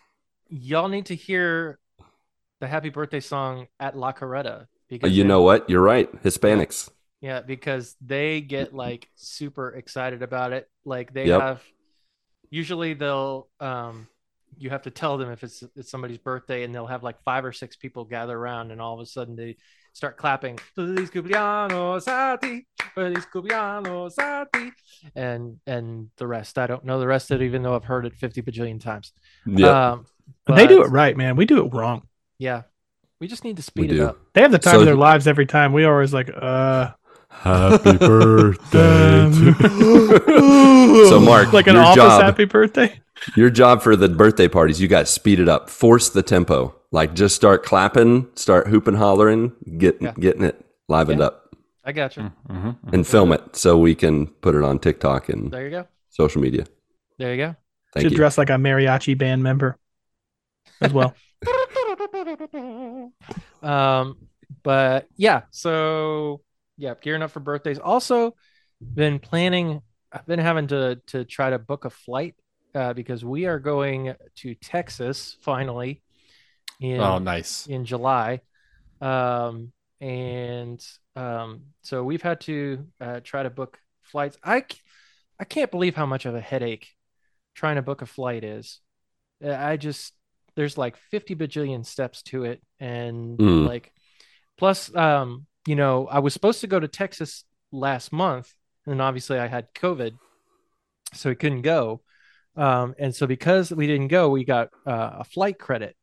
y'all 0.49 0.89
need 0.89 1.07
to 1.07 1.15
hear 1.15 1.79
the 2.61 2.67
happy 2.67 2.91
birthday 2.91 3.21
song 3.21 3.67
at 3.81 3.97
La 3.97 4.13
Carreta 4.13 4.67
because 4.89 5.13
You 5.13 5.25
know 5.25 5.43
what? 5.43 5.69
You're 5.71 5.83
right. 5.83 6.11
Hispanics. 6.23 6.91
yeah, 7.21 7.41
because 7.41 7.97
they 8.01 8.41
get 8.41 8.75
like 8.75 9.09
super 9.15 9.71
excited 9.71 10.23
about 10.23 10.53
it. 10.53 10.69
Like 10.85 11.13
they 11.15 11.27
Yep. 11.27 11.41
have 11.41 11.63
usually 12.51 12.95
they'll 12.95 13.49
um 13.61 14.09
you 14.59 14.71
have 14.71 14.83
to 14.83 14.91
tell 14.91 15.19
them 15.19 15.31
if 15.31 15.43
it's 15.43 15.63
it's 15.77 15.91
somebody's 15.91 16.19
birthday 16.19 16.63
and 16.65 16.75
they'll 16.75 16.87
have 16.87 17.03
like 17.03 17.23
five 17.25 17.45
or 17.45 17.53
six 17.53 17.77
people 17.77 18.05
gather 18.05 18.37
around 18.37 18.71
and 18.71 18.81
all 18.81 18.95
of 18.95 19.01
a 19.01 19.07
sudden 19.07 19.35
they 19.37 19.57
start 19.93 20.17
clapping 20.17 20.59
Feliz 20.75 21.11
cumpleaños 21.11 22.07
a 22.07 22.39
ti, 22.39 22.67
Feliz 22.95 23.27
cumpleaños 23.33 24.15
a 24.19 24.47
ti," 24.53 24.71
and 25.17 25.59
and 25.67 26.09
the 26.17 26.27
rest 26.27 26.59
I 26.59 26.67
don't 26.67 26.85
know 26.85 26.99
the 27.01 27.07
rest 27.07 27.31
of 27.31 27.41
it 27.41 27.45
even 27.45 27.63
though 27.63 27.75
I've 27.75 27.85
heard 27.85 28.07
it 28.07 28.15
50 28.15 28.43
bajillion 28.43 28.81
times. 28.81 29.13
Yeah. 29.47 29.93
Um, 29.93 30.07
But 30.47 30.57
they 30.57 30.67
do 30.67 30.83
it 30.83 30.89
right, 30.89 31.17
man. 31.17 31.37
We 31.37 31.45
do 31.47 31.65
it 31.65 31.73
wrong. 31.75 32.07
Yeah. 32.39 32.63
We 33.21 33.29
just 33.29 33.45
need 33.45 33.57
to 33.57 33.63
speed 33.63 33.93
it 33.93 34.01
up. 34.01 34.19
They 34.35 34.41
have 34.43 34.51
the 34.53 34.59
time 34.59 34.75
So- 34.75 34.81
of 34.81 34.87
their 34.87 34.97
lives 34.97 35.27
every 35.29 35.47
time. 35.47 35.73
We 35.73 35.85
always 35.85 36.13
like, 36.13 36.29
uh, 36.35 36.91
Happy 37.29 37.97
birthday. 37.99 39.31
so, 41.09 41.21
Marc, 41.21 41.53
like 41.53 41.67
an 41.67 41.77
office 41.77 41.97
job, 41.97 42.23
happy 42.23 42.45
birthday. 42.45 43.01
Your 43.37 43.51
job 43.51 43.83
for 43.83 43.97
the 43.97 44.09
birthday 44.09 44.49
parties, 44.49 44.81
you 44.81 44.89
got 44.89 45.01
to 45.01 45.07
speed 45.07 45.41
it 45.41 45.49
up, 45.49 45.71
force 45.71 46.09
the 46.11 46.23
tempo. 46.23 46.75
Like, 46.91 47.15
just 47.15 47.35
start 47.37 47.65
clapping, 47.65 48.29
start 48.35 48.67
hooping, 48.69 48.95
hollering, 48.95 49.53
get, 49.79 50.01
Yeah. 50.01 50.13
getting 50.19 50.43
it 50.45 50.65
livened 50.91 51.21
Yeah. 51.21 51.27
up, 51.27 51.55
I 51.85 51.93
got 51.93 52.17
you. 52.17 52.31
Mhm. 52.49 52.77
and 52.93 53.07
film 53.07 53.33
it 53.33 53.57
so 53.57 53.79
we 53.79 53.95
can 53.95 54.27
put 54.27 54.55
it 54.55 54.63
on 54.63 54.79
TikTok 54.79 55.29
and 55.29 55.51
There 55.51 55.65
you 55.65 55.71
go. 55.71 55.87
social 56.11 56.43
media. 56.43 56.67
There 57.19 57.31
you 57.35 57.37
go. 57.39 57.57
Thank 57.95 58.03
Should 58.05 58.13
you. 58.13 58.17
dress 58.19 58.37
like 58.39 58.51
a 58.51 58.55
mariachi 58.55 59.17
band 59.19 59.43
member 59.43 59.77
as 60.81 60.93
well. 60.93 61.15
Um, 63.63 64.17
but 64.63 65.07
yeah, 65.17 65.43
so 65.51 66.41
yeah, 66.77 66.95
gearing 67.01 67.23
up 67.23 67.31
for 67.31 67.41
birthdays. 67.41 67.79
Also, 67.79 68.35
been 68.81 69.19
planning. 69.19 69.83
I've 70.11 70.27
been 70.27 70.39
having 70.41 70.67
to 70.69 71.01
to 71.09 71.25
try 71.25 71.51
to 71.51 71.59
book 71.59 71.85
a 71.85 71.91
flight 71.91 72.35
uh, 72.75 72.93
because 72.93 73.25
we 73.25 73.47
are 73.47 73.59
going 73.59 74.15
to 74.37 74.55
Texas 74.57 75.37
finally 75.43 76.03
in 76.81 77.01
Oh, 77.01 77.19
nice. 77.19 77.67
in 77.67 77.85
July. 77.85 78.41
Um, 79.01 79.73
and 80.01 80.85
um, 81.17 81.63
so 81.83 82.03
we've 82.03 82.23
had 82.23 82.41
to 82.43 82.87
uh, 83.01 83.21
try 83.23 83.43
to 83.43 83.51
book 83.51 83.79
flights. 84.03 84.37
I 84.43 84.65
I 85.39 85.45
can't 85.45 85.71
believe 85.71 85.97
how 85.97 86.07
much 86.07 86.25
of 86.27 86.35
a 86.35 86.41
headache 86.41 86.89
trying 87.55 87.77
to 87.77 87.83
book 87.83 88.03
a 88.03 88.07
flight 88.07 88.45
is. 88.45 88.81
Uh, 89.45 89.53
I 89.53 89.77
just, 89.77 90.13
there's 90.55 90.79
like 90.79 90.97
50 91.11 91.35
bajillion 91.35 91.85
steps 91.85 92.23
to 92.25 92.45
it. 92.45 92.63
And 92.79 93.39
Mm. 93.39 93.67
like, 93.67 93.93
plus, 94.57 94.95
um, 94.95 95.47
you 95.67 95.75
know, 95.77 96.07
I 96.07 96.21
was 96.21 96.33
supposed 96.33 96.61
to 96.61 96.67
go 96.67 96.79
to 96.81 96.89
Texas 96.89 97.45
last 97.73 98.13
month, 98.13 98.53
and 98.87 99.01
obviously 99.03 99.39
I 99.39 99.47
had 99.49 99.73
COVID, 99.75 100.13
so 101.15 101.31
we 101.31 101.37
couldn't 101.37 101.63
go. 101.63 102.03
Um, 102.57 102.95
and 102.99 103.15
so 103.15 103.27
because 103.27 103.71
we 103.71 103.87
didn't 103.87 104.09
go, 104.09 104.29
we 104.29 104.45
got 104.45 104.69
uh, 104.87 105.11
a 105.21 105.25
flight 105.25 105.59
credit 105.59 105.97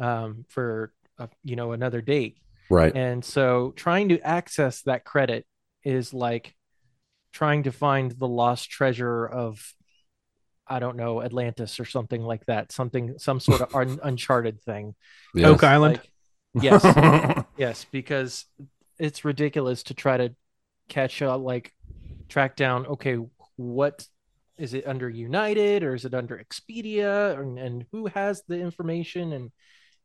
um, 0.00 0.44
for 0.48 0.92
uh, 1.18 1.28
you 1.44 1.56
know 1.56 1.72
another 1.72 2.00
date. 2.00 2.38
Right. 2.70 2.94
And 2.94 3.24
so 3.24 3.72
trying 3.76 4.10
to 4.10 4.20
access 4.20 4.82
that 4.82 5.04
credit 5.04 5.46
is 5.84 6.12
like 6.12 6.54
trying 7.32 7.62
to 7.62 7.72
find 7.72 8.12
the 8.12 8.28
lost 8.28 8.70
treasure 8.70 9.26
of 9.26 9.72
I 10.66 10.78
don't 10.80 10.96
know 10.96 11.22
Atlantis 11.22 11.80
or 11.80 11.86
something 11.86 12.22
like 12.22 12.44
that, 12.46 12.72
something 12.72 13.18
some 13.18 13.40
sort 13.40 13.62
of 13.62 13.74
un- 13.74 14.00
uncharted 14.02 14.60
thing. 14.62 14.94
Yes. 15.34 15.46
Oak 15.46 15.64
Island. 15.64 16.00
Like, 16.54 16.62
yes, 16.62 17.44
yes, 17.56 17.86
because 17.90 18.44
it's 18.98 19.24
ridiculous 19.24 19.84
to 19.84 19.94
try 19.94 20.18
to 20.18 20.34
catch 20.88 21.22
up, 21.22 21.40
like 21.40 21.72
track 22.28 22.56
down. 22.56 22.86
Okay, 22.86 23.18
what 23.56 24.06
is 24.58 24.74
it 24.74 24.86
under 24.86 25.08
United 25.08 25.82
or 25.82 25.94
is 25.94 26.04
it 26.04 26.14
under 26.14 26.36
Expedia, 26.38 27.38
and, 27.40 27.58
and 27.58 27.86
who 27.92 28.06
has 28.06 28.42
the 28.48 28.58
information? 28.58 29.32
And 29.32 29.50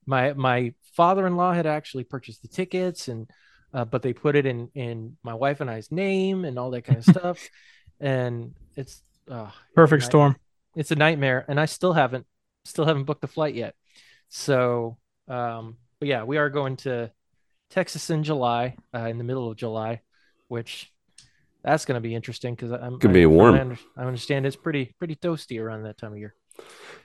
my 0.06 0.34
my 0.34 0.74
father-in-law 0.94 1.54
had 1.54 1.66
actually 1.66 2.04
purchased 2.04 2.42
the 2.42 2.48
tickets, 2.48 3.08
and 3.08 3.30
uh, 3.74 3.86
but 3.86 4.02
they 4.02 4.14
put 4.14 4.36
it 4.36 4.46
in 4.46 4.70
in 4.76 5.18
my 5.24 5.34
wife 5.34 5.60
and 5.62 5.70
I's 5.70 5.92
name 5.92 6.46
and 6.46 6.58
all 6.60 6.72
that 6.72 6.84
kind 6.84 7.00
of 7.00 7.06
stuff, 7.06 7.48
and 8.00 8.54
it's 8.76 9.02
uh, 9.30 9.50
Perfect 9.76 10.02
night- 10.04 10.06
storm. 10.12 10.36
it's 10.76 10.92
a 10.92 10.96
nightmare 10.96 11.46
and 11.48 11.60
i 11.60 11.66
still 11.66 11.94
haven't 11.94 12.26
still 12.66 12.86
haven't 12.86 13.04
booked 13.06 13.22
the 13.22 13.28
flight 13.28 13.56
yet 13.56 13.76
so 14.30 14.98
um 15.28 15.78
but 16.00 16.08
yeah 16.08 16.24
we 16.24 16.38
are 16.38 16.50
going 16.50 16.76
to 16.76 17.10
texas 17.70 18.10
in 18.10 18.24
july 18.24 18.76
uh, 18.94 19.06
in 19.08 19.18
the 19.18 19.24
middle 19.24 19.50
of 19.50 19.56
july 19.56 20.02
which 20.48 20.92
that's 21.64 21.86
going 21.86 21.96
to 21.96 22.02
be 22.02 22.14
interesting 22.16 22.56
because 22.56 22.72
i'm 22.72 23.00
Could 23.00 23.12
I- 23.12 23.14
be 23.14 23.24
from 23.24 23.34
warm. 23.34 23.56
I, 23.56 23.62
under- 23.62 23.80
I 23.98 24.04
understand 24.04 24.46
it's 24.46 24.56
pretty 24.56 24.94
pretty 25.00 25.16
toasty 25.16 25.62
around 25.62 25.84
that 25.84 25.98
time 25.98 26.14
of 26.14 26.18
year 26.20 26.36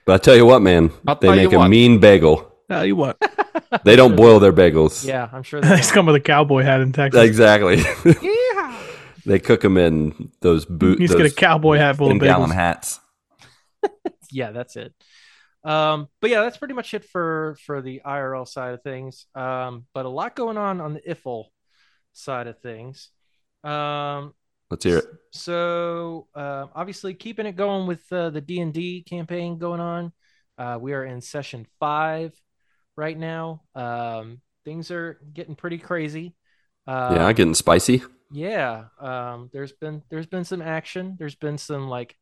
But 0.05 0.15
I 0.15 0.19
tell 0.19 0.37
you 0.37 0.45
what, 0.47 0.61
man, 0.63 0.91
I'll 1.07 1.17
they 1.17 1.29
make 1.35 1.53
a 1.53 1.59
what. 1.59 1.69
mean 1.69 2.01
bagel. 2.01 2.53
Tell 2.69 2.85
you 2.85 2.97
what, 2.97 3.17
They 3.85 3.97
don't 3.97 4.15
boil 4.17 4.41
their 4.41 4.53
bagels. 4.53 5.07
yeah 5.13 5.29
i'm 5.33 5.43
sure 5.43 5.61
they 5.63 5.77
they 5.77 5.83
come 5.83 6.07
with 6.07 6.17
a 6.17 6.21
cowboy 6.21 6.63
hat 6.63 6.81
in 6.81 6.93
Texas. 6.93 7.23
Exactly. 7.23 7.77
Yeah. 8.23 8.83
they 9.27 9.39
cook 9.39 9.61
them 9.63 9.77
in 9.77 10.31
those 10.41 10.65
boots. 10.67 11.01
you 11.01 11.07
just 11.09 11.19
get 11.19 11.31
a 11.31 11.35
cowboy 11.35 11.77
hat 11.77 11.97
full 11.97 12.11
of 12.11 12.19
gallon 12.21 12.51
bagels. 12.51 12.55
hats. 12.55 13.01
yeah 14.31 14.51
that's 14.53 14.77
it 14.77 14.93
um 15.65 16.09
but 16.21 16.31
yeah 16.31 16.43
that's 16.43 16.57
pretty 16.57 16.75
much 16.75 16.93
it 16.95 17.05
for 17.05 17.57
for 17.65 17.81
the 17.83 18.01
irl 18.07 18.47
side 18.47 18.75
of 18.75 18.83
things 18.83 19.27
um 19.35 19.87
but 19.95 20.05
a 20.05 20.09
lot 20.09 20.37
going 20.37 20.57
on 20.57 20.81
on 20.81 20.95
the 20.95 21.01
ifl 21.01 21.45
side 22.13 22.47
of 22.47 22.59
things 22.61 23.11
um 23.65 24.33
Let's 24.71 24.85
hear 24.85 24.99
it. 24.99 25.07
So 25.33 26.29
uh, 26.35 26.67
obviously 26.75 27.15
keeping 27.15 27.47
it 27.47 27.57
going 27.57 27.87
with 27.87 28.11
uh, 28.13 28.31
the 28.31 28.41
D 28.41 28.61
and 28.61 28.73
D 28.73 29.03
campaign 29.03 29.59
going 29.59 29.81
on. 29.81 30.13
Uh, 30.57 30.79
we 30.81 30.93
are 30.93 31.05
in 31.05 31.21
session 31.21 31.67
five 31.79 32.33
right 32.97 33.17
now. 33.17 33.63
Um, 33.75 34.41
things 34.65 34.91
are 34.91 35.21
getting 35.33 35.55
pretty 35.55 35.79
crazy. 35.79 36.35
Uh, 36.87 37.13
yeah, 37.17 37.33
getting 37.33 37.55
spicy. 37.55 38.03
yeah. 38.31 38.85
Um, 39.01 39.51
there's 39.53 39.73
been 39.73 40.03
there's 40.11 40.27
been 40.27 40.45
some 40.45 40.63
action. 40.63 41.17
There's 41.19 41.35
been 41.37 41.59
some 41.59 41.89
like 41.89 42.17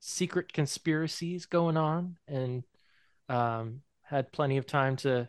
secret 0.00 0.52
conspiracies 0.52 1.46
going 1.46 1.76
on, 1.76 2.16
and 2.28 2.64
um, 3.28 3.82
had 4.02 4.32
plenty 4.32 4.58
of 4.58 4.66
time 4.66 4.96
to 4.96 5.28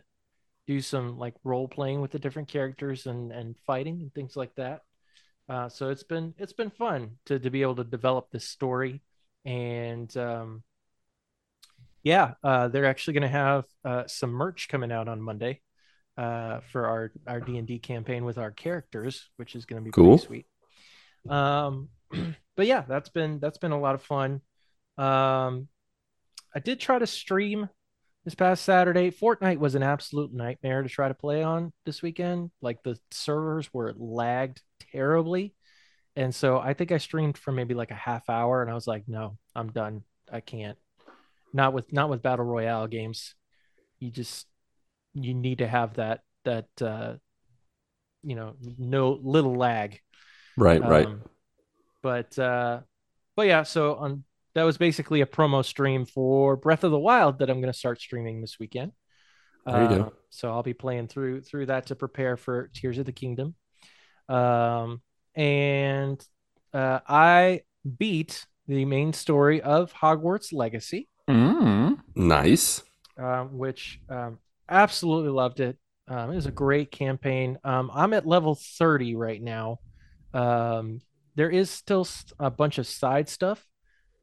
do 0.66 0.80
some 0.80 1.18
like 1.18 1.34
role 1.44 1.68
playing 1.68 2.00
with 2.00 2.10
the 2.10 2.18
different 2.18 2.48
characters 2.48 3.06
and 3.06 3.32
and 3.32 3.56
fighting 3.66 4.00
and 4.00 4.14
things 4.14 4.36
like 4.36 4.54
that. 4.56 4.82
Uh, 5.48 5.68
so 5.68 5.90
it's 5.90 6.02
been 6.02 6.34
it's 6.38 6.52
been 6.52 6.70
fun 6.70 7.12
to 7.26 7.38
to 7.38 7.50
be 7.50 7.62
able 7.62 7.76
to 7.76 7.84
develop 7.84 8.30
this 8.30 8.48
story, 8.48 9.02
and 9.44 10.14
um, 10.16 10.62
yeah, 12.02 12.34
uh, 12.42 12.68
they're 12.68 12.86
actually 12.86 13.14
going 13.14 13.22
to 13.22 13.28
have 13.28 13.64
uh, 13.84 14.04
some 14.06 14.30
merch 14.30 14.68
coming 14.68 14.90
out 14.90 15.08
on 15.08 15.20
Monday 15.20 15.60
uh, 16.16 16.60
for 16.72 16.86
our 16.86 17.12
our 17.26 17.40
D 17.40 17.58
and 17.58 17.66
D 17.66 17.78
campaign 17.78 18.24
with 18.24 18.38
our 18.38 18.50
characters, 18.50 19.28
which 19.36 19.54
is 19.54 19.66
going 19.66 19.82
to 19.82 19.84
be 19.84 19.90
Cool. 19.90 20.18
pretty 20.18 20.26
sweet. 20.26 20.46
Um, 21.28 21.88
but 22.56 22.66
yeah, 22.66 22.84
that's 22.88 23.08
been 23.10 23.38
that's 23.38 23.58
been 23.58 23.72
a 23.72 23.80
lot 23.80 23.94
of 23.94 24.02
fun. 24.02 24.40
Um, 24.96 25.68
I 26.54 26.60
did 26.62 26.80
try 26.80 26.98
to 26.98 27.06
stream 27.06 27.68
this 28.24 28.34
past 28.34 28.64
Saturday. 28.64 29.10
Fortnite 29.10 29.58
was 29.58 29.74
an 29.74 29.82
absolute 29.82 30.32
nightmare 30.32 30.82
to 30.82 30.88
try 30.88 31.08
to 31.08 31.14
play 31.14 31.42
on 31.42 31.72
this 31.84 32.02
weekend. 32.02 32.50
Like 32.62 32.82
the 32.82 32.98
servers 33.10 33.72
were 33.72 33.94
lagged 33.96 34.62
terribly. 34.92 35.54
And 36.16 36.34
so 36.34 36.58
I 36.58 36.74
think 36.74 36.92
I 36.92 36.98
streamed 36.98 37.36
for 37.36 37.52
maybe 37.52 37.74
like 37.74 37.90
a 37.90 37.94
half 37.94 38.30
hour 38.30 38.62
and 38.62 38.70
I 38.70 38.74
was 38.74 38.86
like, 38.86 39.04
no, 39.06 39.36
I'm 39.54 39.72
done. 39.72 40.02
I 40.32 40.40
can't. 40.40 40.78
Not 41.52 41.72
with 41.72 41.92
not 41.92 42.08
with 42.08 42.22
battle 42.22 42.44
royale 42.44 42.86
games. 42.86 43.34
You 44.00 44.10
just 44.10 44.46
you 45.12 45.34
need 45.34 45.58
to 45.58 45.68
have 45.68 45.94
that 45.94 46.20
that 46.44 46.66
uh 46.80 47.14
you 48.24 48.34
know, 48.34 48.54
no 48.78 49.18
little 49.22 49.54
lag. 49.54 50.00
Right, 50.56 50.80
right. 50.80 51.06
Um, 51.06 51.22
but 52.02 52.38
uh, 52.38 52.80
but 53.36 53.46
yeah, 53.46 53.62
so 53.62 53.94
on 53.96 54.24
that 54.54 54.62
was 54.64 54.78
basically 54.78 55.20
a 55.20 55.26
promo 55.26 55.64
stream 55.64 56.04
for 56.06 56.56
Breath 56.56 56.84
of 56.84 56.90
the 56.90 56.98
Wild 56.98 57.38
that 57.40 57.50
I'm 57.50 57.60
going 57.60 57.72
to 57.72 57.78
start 57.78 58.00
streaming 58.00 58.40
this 58.40 58.58
weekend. 58.58 58.92
There 59.66 59.82
you 59.82 59.88
go. 59.88 60.02
Uh, 60.02 60.10
So 60.30 60.50
I'll 60.50 60.62
be 60.62 60.74
playing 60.74 61.08
through 61.08 61.40
through 61.42 61.66
that 61.66 61.86
to 61.86 61.94
prepare 61.96 62.36
for 62.36 62.68
Tears 62.74 62.98
of 62.98 63.06
the 63.06 63.12
Kingdom. 63.12 63.54
Um, 64.28 65.00
and 65.34 66.24
uh, 66.72 67.00
I 67.08 67.62
beat 67.98 68.46
the 68.66 68.84
main 68.84 69.12
story 69.12 69.60
of 69.60 69.92
Hogwarts 69.92 70.52
Legacy, 70.52 71.08
Mm. 71.28 71.98
Nice. 72.14 72.82
um, 73.18 73.56
which 73.58 74.00
um, 74.08 74.38
absolutely 74.68 75.30
loved 75.30 75.60
it. 75.60 75.78
Um, 76.08 76.30
it 76.32 76.34
was 76.34 76.46
a 76.46 76.50
great 76.52 76.90
campaign. 76.90 77.58
Um, 77.64 77.90
I'm 77.94 78.12
at 78.12 78.26
level 78.26 78.54
30 78.54 79.16
right 79.16 79.42
now. 79.42 79.80
Um, 80.34 81.00
there 81.34 81.48
is 81.50 81.70
still 81.70 82.06
a 82.38 82.50
bunch 82.50 82.78
of 82.78 82.86
side 82.86 83.28
stuff 83.28 83.64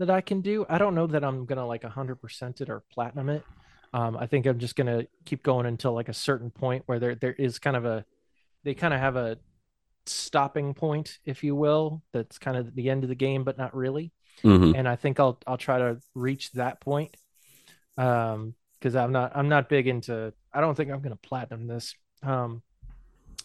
that 0.02 0.12
I 0.12 0.22
can 0.22 0.42
do. 0.42 0.66
I 0.70 0.78
don't 0.78 0.96
know 0.96 1.08
that 1.08 1.24
I'm 1.24 1.46
gonna 1.46 1.66
like 1.68 1.84
100% 1.84 2.62
it 2.62 2.70
or 2.70 2.84
platinum 2.94 3.30
it. 3.30 3.48
Um, 3.94 4.18
I 4.18 4.28
think 4.28 4.46
I'm 4.46 4.60
just 4.60 4.76
gonna 4.76 5.06
keep 5.26 5.44
going 5.44 5.66
until 5.66 5.94
like 5.94 6.10
a 6.10 6.14
certain 6.14 6.52
point 6.52 6.84
where 6.88 7.00
there 7.00 7.16
there 7.16 7.34
is 7.34 7.60
kind 7.60 7.78
of 7.78 7.86
a 7.86 8.06
they 8.64 8.76
kind 8.76 8.94
of 8.94 9.00
have 9.00 9.16
a 9.18 9.38
stopping 10.06 10.74
point, 10.74 11.20
if 11.26 11.44
you 11.44 11.56
will, 11.56 12.04
that's 12.14 12.40
kind 12.40 12.58
of 12.58 12.76
the 12.76 12.90
end 12.90 13.04
of 13.04 13.10
the 13.10 13.16
game, 13.16 13.44
but 13.44 13.58
not 13.58 13.76
really 13.76 14.14
hmm 14.44 14.72
and 14.74 14.88
I 14.88 14.96
think 14.96 15.20
I'll 15.20 15.40
I'll 15.48 15.58
try 15.58 15.80
to 15.80 16.00
reach 16.16 16.52
that 16.54 16.82
point. 16.82 17.16
Um, 17.98 18.56
because 18.80 18.96
I'm 18.96 19.12
not 19.12 19.34
I'm 19.36 19.50
not 19.50 19.70
big 19.70 19.88
into 19.88 20.34
I 20.54 20.62
don't 20.62 20.76
think 20.76 20.92
I'm 20.92 21.02
gonna 21.02 21.16
platinum 21.18 21.68
this. 21.68 21.96
Um, 22.24 22.64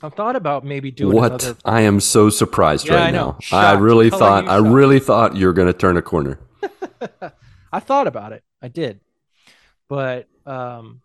I've 0.02 0.14
thought 0.14 0.37
about 0.37 0.64
maybe 0.64 0.90
doing 0.90 1.18
What? 1.18 1.20
another. 1.20 1.59
I 1.64 1.82
am 1.82 2.00
so 2.00 2.30
surprised 2.30 2.90
Yeah, 2.90 2.90
right 2.90 3.06
I 3.06 3.11
know. 3.11 3.35
now. 3.35 3.38
I 3.50 3.72
really 3.72 4.11
Telling 4.11 4.11
thought 4.11 4.48
I 4.48 4.56
really 4.56 4.98
thought 4.98 5.37
you 5.37 5.46
were 5.46 5.52
going 5.52 5.66
to 5.68 5.74
turn 5.78 5.96
a 5.96 6.02
corner. 6.02 6.38
I 7.72 7.80
thought 7.80 8.06
about 8.06 8.32
it. 8.32 8.42
I 8.62 8.68
did, 8.68 9.00
but 9.88 10.28
um, 10.46 11.02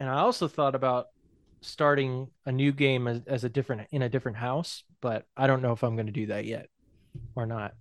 and 0.00 0.08
I 0.10 0.20
also 0.20 0.48
thought 0.48 0.74
about 0.74 1.08
starting 1.62 2.28
a 2.46 2.52
new 2.52 2.72
game 2.72 3.08
as, 3.08 3.22
as 3.26 3.44
a 3.44 3.48
different 3.48 3.88
in 3.92 4.02
a 4.02 4.08
different 4.08 4.38
house, 4.38 4.84
but 5.02 5.26
I 5.36 5.46
don't 5.46 5.62
know 5.62 5.72
if 5.72 5.82
I'm 5.84 5.96
going 5.96 6.06
to 6.06 6.12
do 6.12 6.26
that 6.28 6.46
yet 6.46 6.68
or 7.36 7.46
not. 7.46 7.74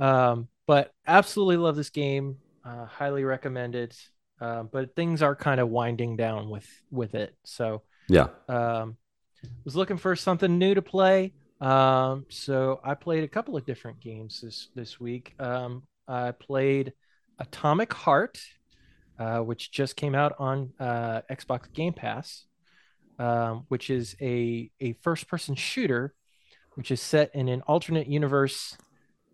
Um, 0.00 0.48
but 0.66 0.92
absolutely 1.06 1.58
love 1.58 1.76
this 1.76 1.90
game. 1.90 2.38
Uh, 2.64 2.86
highly 2.86 3.24
recommend 3.24 3.74
it. 3.74 3.96
Uh, 4.40 4.64
but 4.64 4.96
things 4.96 5.22
are 5.22 5.36
kind 5.36 5.60
of 5.60 5.68
winding 5.70 6.16
down 6.16 6.50
with 6.50 6.68
with 6.90 7.14
it. 7.14 7.34
So 7.44 7.82
Yeah. 8.08 8.28
um, 8.48 8.96
was 9.64 9.76
looking 9.76 9.96
for 9.96 10.16
something 10.16 10.58
new 10.58 10.74
to 10.74 10.82
play. 10.82 11.32
Um, 11.60 12.26
so 12.28 12.80
I 12.82 12.94
played 12.94 13.22
a 13.22 13.28
couple 13.28 13.56
of 13.56 13.64
different 13.64 14.00
games 14.00 14.40
this 14.40 14.68
this 14.74 14.98
week. 14.98 15.34
Um, 15.38 15.84
I 16.08 16.32
played 16.32 16.92
Atomic 17.38 17.92
Heart, 17.92 18.40
uh, 19.18 19.38
which 19.38 19.70
just 19.70 19.94
came 19.94 20.14
out 20.14 20.34
on 20.40 20.72
uh, 20.80 21.20
Xbox 21.30 21.72
Game 21.72 21.92
Pass, 21.92 22.46
um, 23.20 23.64
which 23.68 23.90
is 23.90 24.16
a 24.20 24.70
a 24.80 24.94
first 25.02 25.28
person 25.28 25.54
shooter, 25.54 26.14
which 26.74 26.90
is 26.90 27.00
set 27.00 27.30
in 27.34 27.48
an 27.48 27.62
alternate 27.62 28.08
universe. 28.08 28.76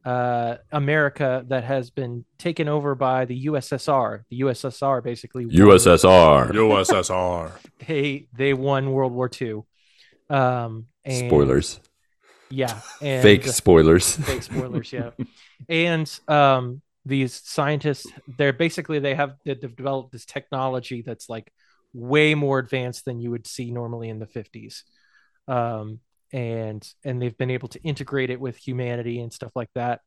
Uh, 0.04 0.56
America 0.72 1.44
that 1.48 1.64
has 1.64 1.90
been 1.90 2.24
taken 2.38 2.66
over 2.66 2.94
by 2.94 3.26
the 3.26 3.46
USSR. 3.46 4.22
The 4.30 4.40
USSR 4.40 5.02
basically 5.02 5.44
USSR. 5.46 6.50
USSR. 6.50 7.50
they 7.86 8.28
they 8.34 8.54
won 8.54 8.92
World 8.92 9.12
War 9.12 9.28
II. 9.42 9.64
Um, 10.30 10.86
and 11.04 11.28
Spoilers. 11.28 11.80
yeah, 12.50 12.80
and 13.00 13.22
Fake 13.22 13.46
spoilers. 13.46 14.16
fake 14.26 14.42
spoilers, 14.42 14.92
yeah. 14.92 15.10
And 15.68 16.20
um, 16.28 16.82
these 17.04 17.34
scientists, 17.34 18.06
they're 18.36 18.52
basically 18.52 18.98
they 18.98 19.14
have 19.14 19.36
they've 19.44 19.60
developed 19.76 20.12
this 20.12 20.26
technology 20.26 21.02
that's 21.02 21.28
like 21.28 21.52
way 21.94 22.34
more 22.34 22.58
advanced 22.58 23.04
than 23.06 23.20
you 23.20 23.30
would 23.30 23.46
see 23.46 23.70
normally 23.70 24.08
in 24.08 24.18
the 24.18 24.26
fifties. 24.26 24.84
Um, 25.46 26.00
and 26.32 26.86
and 27.04 27.22
they've 27.22 27.36
been 27.38 27.50
able 27.50 27.68
to 27.68 27.82
integrate 27.82 28.28
it 28.30 28.38
with 28.40 28.56
humanity 28.56 29.20
and 29.20 29.32
stuff 29.32 29.52
like 29.54 29.70
that, 29.74 30.00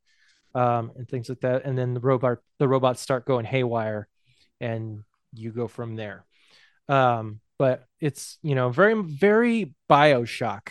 um, 0.53 0.91
and 0.95 1.10
things 1.10 1.29
like 1.29 1.39
that. 1.41 1.65
And 1.65 1.75
then 1.77 1.95
the 1.95 1.99
robot 1.99 2.38
the 2.60 2.67
robots 2.67 3.01
start 3.01 3.25
going 3.25 3.45
haywire, 3.45 4.07
and 4.60 5.03
you 5.34 5.51
go 5.51 5.67
from 5.67 5.95
there. 5.95 6.25
Um, 6.88 7.39
but 7.62 7.88
it's 8.00 8.39
you 8.41 8.56
know 8.56 8.69
very 8.71 8.95
very 9.00 9.76
Bioshock 9.88 10.69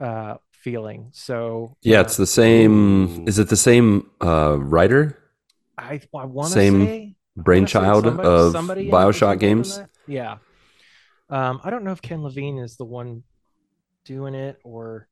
uh 0.00 0.36
feeling. 0.52 1.10
So 1.12 1.76
Yeah, 1.82 1.98
uh, 1.98 2.02
it's 2.04 2.16
the 2.16 2.26
same. 2.26 3.28
Is 3.28 3.38
it 3.38 3.48
the 3.50 3.58
same 3.58 4.10
uh, 4.22 4.56
writer, 4.58 5.18
I, 5.76 6.00
I 6.14 6.24
want 6.24 6.48
to 6.48 6.54
Same 6.54 6.86
say 6.86 7.14
brainchild 7.36 8.04
somebody- 8.04 8.28
of 8.28 8.52
somebody 8.52 8.90
Bioshock 8.90 9.38
games? 9.38 9.80
Yeah. 10.06 10.38
Um, 11.28 11.60
I 11.62 11.68
don't 11.70 11.84
know 11.84 11.92
if 11.92 12.00
Ken 12.00 12.22
Levine 12.22 12.56
is 12.58 12.76
the 12.76 12.84
one 12.86 13.22
doing 14.06 14.34
it 14.34 14.58
or 14.64 15.08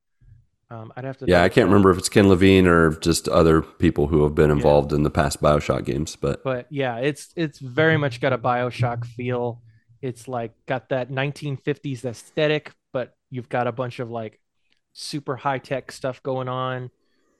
um, 0.71 0.91
I'd 0.95 1.03
have 1.03 1.17
to. 1.17 1.25
Yeah, 1.27 1.43
I 1.43 1.49
can't 1.49 1.67
remember 1.67 1.91
if 1.91 1.97
it's 1.99 2.09
Ken 2.09 2.27
Levine 2.27 2.65
or 2.65 2.91
just 3.01 3.27
other 3.27 3.61
people 3.61 4.07
who 4.07 4.23
have 4.23 4.33
been 4.33 4.49
involved 4.49 4.93
in 4.93 5.03
the 5.03 5.11
past 5.11 5.41
Bioshock 5.41 5.83
games. 5.85 6.15
But 6.15 6.43
But 6.43 6.65
yeah, 6.71 6.97
it's 6.97 7.33
it's 7.35 7.59
very 7.59 7.97
much 7.97 8.19
got 8.19 8.33
a 8.33 8.37
Bioshock 8.39 9.05
feel. 9.05 9.61
It's 10.01 10.27
like 10.27 10.53
got 10.67 10.89
that 10.89 11.11
1950s 11.11 12.05
aesthetic, 12.05 12.73
but 12.93 13.13
you've 13.29 13.49
got 13.49 13.67
a 13.67 13.71
bunch 13.71 13.99
of 13.99 14.09
like 14.09 14.39
super 14.93 15.35
high 15.35 15.59
tech 15.59 15.91
stuff 15.91 16.23
going 16.23 16.47
on. 16.49 16.89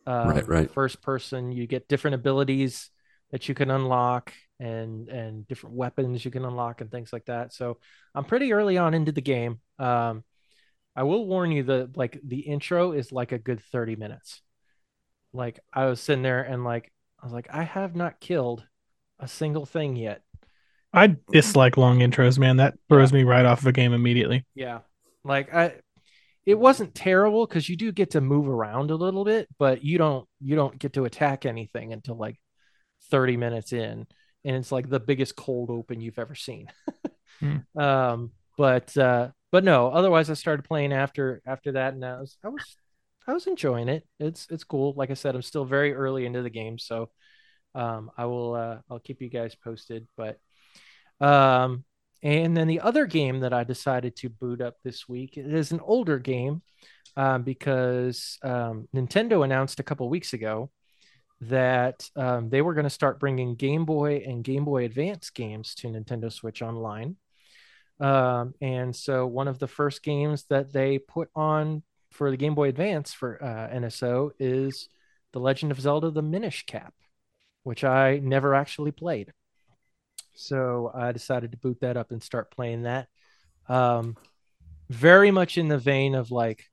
Um, 0.06 0.28
Right, 0.30 0.48
right. 0.48 0.72
First 0.72 1.02
person, 1.02 1.52
you 1.52 1.68
get 1.68 1.88
different 1.88 2.16
abilities 2.16 2.90
that 3.32 3.50
you 3.50 3.56
can 3.56 3.72
unlock 3.72 4.34
and 4.60 5.10
and 5.10 5.48
different 5.48 5.76
weapons 5.76 6.24
you 6.24 6.32
can 6.32 6.46
unlock 6.46 6.82
and 6.82 6.92
things 6.92 7.12
like 7.14 7.26
that. 7.26 7.54
So 7.54 7.78
I'm 8.16 8.26
pretty 8.26 8.54
early 8.54 8.78
on 8.78 8.94
into 8.94 9.12
the 9.12 9.22
game. 9.22 9.60
Um, 9.80 10.24
I 10.96 11.04
will 11.04 11.26
warn 11.26 11.52
you 11.52 11.64
that 11.64 11.98
like 11.98 12.20
the 12.24 12.42
intro 12.42 12.92
is 12.92 13.12
like 13.12 13.32
a 13.32 13.40
good 13.40 13.62
30 13.72 13.96
minutes. 13.96 14.42
Like 15.34 15.60
I 15.74 15.86
was 15.86 16.00
sitting 16.02 16.24
there 16.24 16.44
and 16.44 16.64
like 16.64 16.92
I 17.22 17.26
was 17.26 17.34
like, 17.34 17.48
I 17.52 17.64
have 17.64 17.96
not 17.96 18.20
killed 18.20 18.66
a 19.20 19.28
single 19.28 19.66
thing 19.66 19.96
yet. 19.96 20.24
I 20.94 21.16
dislike 21.32 21.78
long 21.78 22.00
intros, 22.00 22.38
man. 22.38 22.58
That 22.58 22.76
throws 22.90 23.14
me 23.14 23.24
right 23.24 23.46
off 23.46 23.62
of 23.62 23.68
a 23.68 23.72
game 23.72 23.94
immediately. 23.94 24.46
Yeah. 24.56 24.80
Like 25.24 25.54
I 25.54 25.76
it 26.46 26.58
wasn't 26.58 26.96
terrible 26.96 27.46
because 27.46 27.70
you 27.70 27.78
do 27.78 27.92
get 27.92 28.12
to 28.12 28.22
move 28.22 28.48
around 28.48 28.92
a 28.92 28.96
little 28.96 29.24
bit, 29.24 29.48
but 29.58 29.84
you 29.84 29.98
don't 29.98 30.28
you 30.42 30.56
don't 30.56 30.78
get 30.78 30.94
to 30.94 31.06
attack 31.06 31.46
anything 31.46 31.94
until 31.94 32.16
like 32.18 32.38
30 33.10 33.38
minutes 33.38 33.74
in. 33.74 34.08
And 34.44 34.56
it's 34.56 34.72
like 34.72 34.90
the 34.90 35.00
biggest 35.00 35.36
cold 35.36 35.70
open 35.70 36.02
you've 36.02 36.20
ever 36.20 36.36
seen. 36.36 36.72
Hmm. 37.40 37.58
Um 37.80 38.32
but 38.58 38.96
uh 38.98 39.30
but 39.52 39.64
no, 39.64 39.90
otherwise 39.90 40.30
I 40.30 40.34
started 40.34 40.64
playing 40.64 40.94
after 40.94 41.42
after 41.46 41.74
that 41.74 41.94
and 41.94 42.04
I 42.04 42.20
was 42.20 42.38
I 42.44 42.50
was 42.50 42.76
I 43.28 43.34
was 43.34 43.48
enjoying 43.48 43.88
it. 43.88 44.06
It's 44.20 44.48
it's 44.50 44.64
cool. 44.66 44.94
Like 44.98 45.10
I 45.12 45.16
said, 45.16 45.36
I'm 45.36 45.42
still 45.42 45.66
very 45.66 45.94
early 45.94 46.26
into 46.26 46.42
the 46.42 46.50
game, 46.50 46.78
so 46.78 47.10
um 47.76 48.12
I 48.18 48.26
will 48.26 48.56
uh 48.56 48.78
I'll 48.90 49.00
keep 49.00 49.22
you 49.22 49.30
guys 49.30 49.56
posted. 49.56 50.08
But 50.18 50.38
um 51.22 51.86
and 52.24 52.56
then 52.56 52.68
the 52.68 52.82
other 52.82 53.06
game 53.08 53.40
that 53.40 53.54
I 53.54 53.64
decided 53.64 54.16
to 54.18 54.30
boot 54.30 54.62
up 54.62 54.76
this 54.84 55.10
week 55.10 55.38
is 55.38 55.72
an 55.72 55.80
older 55.80 56.20
game 56.20 56.62
um, 57.18 57.44
because 57.44 58.38
um, 58.44 58.88
Nintendo 58.96 59.44
announced 59.44 59.80
a 59.80 59.84
couple 59.84 60.08
weeks 60.08 60.34
ago 60.34 60.70
that 61.42 62.08
um, 62.16 62.50
they 62.50 62.62
were 62.62 62.76
going 62.76 62.86
to 62.86 62.90
start 62.92 63.20
bringing 63.20 63.56
Game 63.56 63.86
Boy 63.86 64.24
and 64.26 64.44
Game 64.44 64.66
Boy 64.66 64.86
Advance 64.86 65.32
games 65.32 65.74
to 65.76 65.88
Nintendo 65.88 66.32
Switch 66.32 66.62
Online. 66.62 67.16
Um, 68.00 68.54
and 68.62 68.96
so 68.96 69.26
one 69.26 69.48
of 69.48 69.58
the 69.60 69.68
first 69.68 70.04
games 70.04 70.46
that 70.50 70.72
they 70.72 71.00
put 71.00 71.30
on 71.36 71.82
for 72.12 72.30
the 72.30 72.38
Game 72.38 72.54
Boy 72.54 72.70
Advance 72.70 73.14
for 73.14 73.44
uh, 73.44 73.76
NSO 73.76 74.32
is 74.40 74.90
The 75.34 75.40
Legend 75.40 75.72
of 75.72 75.82
Zelda: 75.82 76.12
The 76.12 76.22
Minish 76.22 76.66
Cap, 76.68 76.94
which 77.64 77.84
I 77.84 78.20
never 78.20 78.54
actually 78.54 78.92
played. 78.92 79.34
So 80.34 80.92
I 80.94 81.12
decided 81.12 81.52
to 81.52 81.58
boot 81.58 81.80
that 81.82 81.98
up 81.98 82.12
and 82.12 82.22
start 82.22 82.52
playing 82.52 82.84
that. 82.84 83.08
Um, 83.70 84.18
very 84.90 85.32
much 85.32 85.58
in 85.58 85.68
the 85.70 85.78
vein 85.78 86.16
of 86.16 86.32
like 86.32 86.66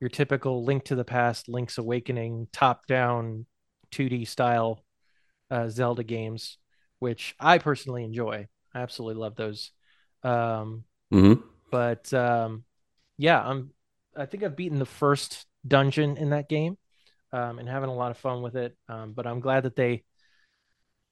your 0.00 0.10
typical 0.10 0.64
Link 0.64 0.84
to 0.84 0.94
the 0.94 1.04
Past, 1.04 1.48
Link's 1.48 1.78
Awakening, 1.78 2.48
top-down 2.52 3.46
2D 3.90 4.24
style 4.24 4.84
uh, 5.50 5.68
Zelda 5.68 6.04
games. 6.04 6.58
which 7.00 7.34
I 7.40 7.58
personally 7.58 8.04
enjoy. 8.04 8.48
I 8.74 8.80
absolutely 8.80 9.20
love 9.20 9.36
those. 9.36 9.72
Um, 10.22 10.84
hmm 11.10 11.50
but 11.70 12.12
um, 12.14 12.64
yeah, 13.18 13.40
I'm. 13.42 13.70
I 14.16 14.26
think 14.26 14.42
I've 14.42 14.56
beaten 14.56 14.78
the 14.78 14.86
first 14.86 15.46
dungeon 15.66 16.16
in 16.16 16.30
that 16.30 16.48
game, 16.48 16.78
um, 17.32 17.58
and 17.58 17.68
having 17.68 17.90
a 17.90 17.94
lot 17.94 18.10
of 18.10 18.18
fun 18.18 18.42
with 18.42 18.56
it. 18.56 18.76
Um, 18.88 19.12
but 19.12 19.26
I'm 19.26 19.40
glad 19.40 19.64
that 19.64 19.76
they. 19.76 20.04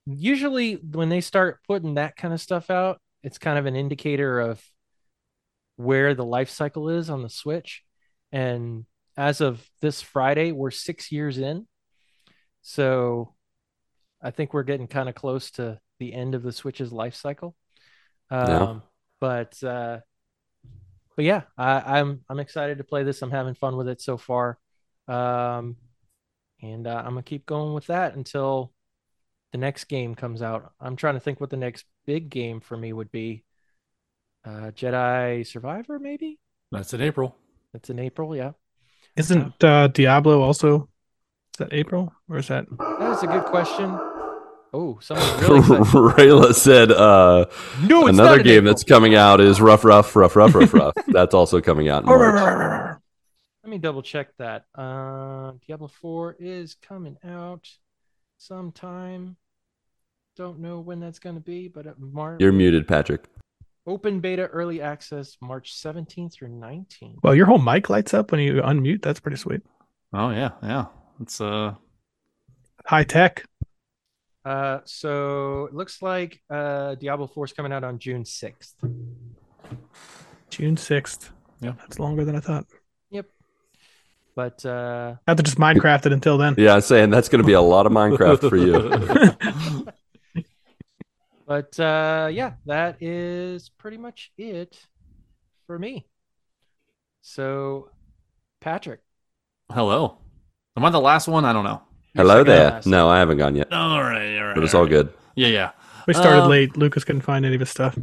Usually, 0.08 0.74
when 0.74 1.08
they 1.08 1.20
start 1.20 1.60
putting 1.66 1.94
that 1.94 2.16
kind 2.16 2.32
of 2.32 2.40
stuff 2.40 2.70
out, 2.70 3.00
it's 3.22 3.38
kind 3.38 3.58
of 3.58 3.66
an 3.66 3.76
indicator 3.76 4.40
of 4.40 4.62
where 5.76 6.14
the 6.14 6.24
life 6.24 6.50
cycle 6.50 6.88
is 6.88 7.10
on 7.10 7.22
the 7.22 7.30
Switch. 7.30 7.82
And 8.32 8.86
as 9.16 9.40
of 9.40 9.64
this 9.80 10.00
Friday, 10.00 10.52
we're 10.52 10.70
six 10.70 11.12
years 11.12 11.38
in, 11.38 11.66
so 12.62 13.34
I 14.22 14.30
think 14.30 14.52
we're 14.54 14.62
getting 14.62 14.88
kind 14.88 15.08
of 15.08 15.14
close 15.14 15.50
to 15.52 15.78
the 15.98 16.12
end 16.12 16.34
of 16.34 16.42
the 16.42 16.52
Switch's 16.52 16.92
life 16.92 17.14
cycle. 17.14 17.54
Um. 18.30 18.82
But 19.20 19.60
uh, 19.64 19.98
but 21.16 21.24
yeah, 21.24 21.42
I, 21.56 21.98
I'm 21.98 22.20
I'm 22.28 22.38
excited 22.38 22.78
to 22.78 22.84
play 22.84 23.02
this. 23.02 23.20
I'm 23.20 23.32
having 23.32 23.54
fun 23.54 23.76
with 23.76 23.88
it 23.88 24.00
so 24.00 24.16
far, 24.16 24.58
um, 25.08 25.74
and 26.62 26.86
uh, 26.86 27.02
I'm 27.04 27.14
gonna 27.14 27.24
keep 27.24 27.44
going 27.44 27.74
with 27.74 27.86
that 27.86 28.14
until 28.14 28.72
the 29.52 29.58
next 29.58 29.84
game 29.84 30.14
comes 30.14 30.42
out. 30.42 30.72
I'm 30.80 30.96
trying 30.96 31.14
to 31.14 31.20
think 31.20 31.40
what 31.40 31.50
the 31.50 31.56
next 31.56 31.84
big 32.06 32.30
game 32.30 32.60
for 32.60 32.76
me 32.76 32.92
would 32.92 33.10
be. 33.10 33.44
Uh, 34.44 34.70
Jedi 34.70 35.46
Survivor, 35.46 35.98
maybe 35.98 36.38
That's 36.70 36.94
in 36.94 37.00
April. 37.02 37.34
that's 37.72 37.90
in 37.90 37.98
April. 37.98 38.34
Yeah, 38.36 38.52
Isn't 39.16 39.62
uh, 39.62 39.88
Diablo 39.88 40.40
also? 40.42 40.88
Is 41.54 41.58
that 41.58 41.72
April 41.72 42.12
or 42.28 42.38
is 42.38 42.48
that? 42.48 42.66
that 42.78 43.12
is 43.16 43.22
a 43.22 43.26
good 43.26 43.44
question. 43.44 43.98
Oh, 44.72 44.98
someone 45.00 45.40
really. 45.40 45.80
Rayla 45.80 46.54
said 46.54 46.92
uh, 46.92 47.46
no, 47.82 48.06
it's 48.06 48.18
another 48.18 48.42
game 48.42 48.58
April. 48.58 48.70
that's 48.70 48.84
coming 48.84 49.14
out 49.14 49.40
is 49.40 49.60
Rough 49.60 49.84
Rough 49.84 50.14
Rough 50.14 50.36
Rough 50.36 50.54
Rough 50.54 50.72
Rough. 50.74 50.94
That's 51.08 51.34
also 51.34 51.60
coming 51.60 51.88
out 51.88 52.02
in 52.02 52.06
March. 52.06 52.98
Let 53.64 53.70
me 53.70 53.78
double 53.78 54.02
check 54.02 54.28
that. 54.38 54.64
Uh, 54.74 55.52
Diablo 55.66 55.88
4 55.88 56.36
is 56.38 56.74
coming 56.86 57.16
out 57.24 57.66
sometime. 58.38 59.36
Don't 60.36 60.60
know 60.60 60.80
when 60.80 61.00
that's 61.00 61.18
going 61.18 61.34
to 61.34 61.40
be, 61.40 61.68
but 61.68 61.86
at 61.86 61.98
March. 61.98 62.40
You're 62.40 62.52
muted, 62.52 62.86
Patrick. 62.86 63.24
Open 63.86 64.20
beta 64.20 64.46
early 64.46 64.80
access 64.80 65.36
March 65.40 65.74
17th 65.74 66.34
through 66.34 66.48
19th. 66.48 67.16
Well, 67.22 67.34
your 67.34 67.46
whole 67.46 67.58
mic 67.58 67.90
lights 67.90 68.14
up 68.14 68.30
when 68.32 68.40
you 68.40 68.54
unmute. 68.54 69.02
That's 69.02 69.20
pretty 69.20 69.38
sweet. 69.38 69.62
Oh 70.12 70.30
yeah, 70.30 70.52
yeah. 70.62 70.86
It's 71.20 71.40
uh 71.40 71.74
High 72.86 73.04
tech. 73.04 73.44
Uh, 74.44 74.78
so 74.86 75.66
it 75.66 75.74
looks 75.74 76.00
like 76.00 76.40
uh, 76.48 76.94
Diablo 76.94 77.26
4 77.26 77.44
is 77.44 77.52
coming 77.52 77.70
out 77.70 77.84
on 77.84 77.98
June 77.98 78.24
6th. 78.24 78.72
June 80.48 80.76
sixth. 80.78 81.30
Yeah. 81.60 81.72
that's 81.78 81.98
longer 81.98 82.24
than 82.24 82.34
I 82.34 82.40
thought. 82.40 82.64
But 84.38 84.64
uh, 84.64 85.16
I 85.26 85.30
have 85.32 85.36
to 85.38 85.42
just 85.42 85.58
Minecraft 85.58 86.06
it 86.06 86.12
until 86.12 86.38
then. 86.38 86.54
Yeah, 86.56 86.74
I'm 86.74 86.80
saying 86.80 87.10
that's 87.10 87.28
going 87.28 87.42
to 87.42 87.46
be 87.46 87.54
a 87.54 87.60
lot 87.60 87.86
of 87.86 87.92
Minecraft 87.92 88.48
for 88.48 88.56
you. 88.56 89.84
but 91.48 91.80
uh, 91.80 92.28
yeah, 92.30 92.52
that 92.66 93.02
is 93.02 93.68
pretty 93.68 93.96
much 93.96 94.30
it 94.38 94.78
for 95.66 95.76
me. 95.76 96.06
So, 97.20 97.90
Patrick, 98.60 99.00
hello. 99.72 100.18
Am 100.76 100.84
I 100.84 100.90
the 100.90 101.00
last 101.00 101.26
one? 101.26 101.44
I 101.44 101.52
don't 101.52 101.64
know. 101.64 101.82
Hello 102.14 102.44
there. 102.44 102.80
No, 102.86 103.08
I 103.08 103.18
haven't 103.18 103.38
gone 103.38 103.56
yet, 103.56 103.72
All 103.72 104.00
right, 104.00 104.38
all 104.38 104.44
right. 104.46 104.54
but 104.54 104.62
it's 104.62 104.72
all 104.72 104.86
good. 104.86 105.12
Yeah, 105.34 105.48
yeah. 105.48 105.70
We 106.06 106.14
started 106.14 106.42
Um, 106.44 106.48
late. 106.50 106.76
Lucas 106.76 107.02
couldn't 107.02 107.22
find 107.22 107.44
any 107.44 107.56
of 107.56 107.60
his 107.60 107.70
stuff. 107.70 107.98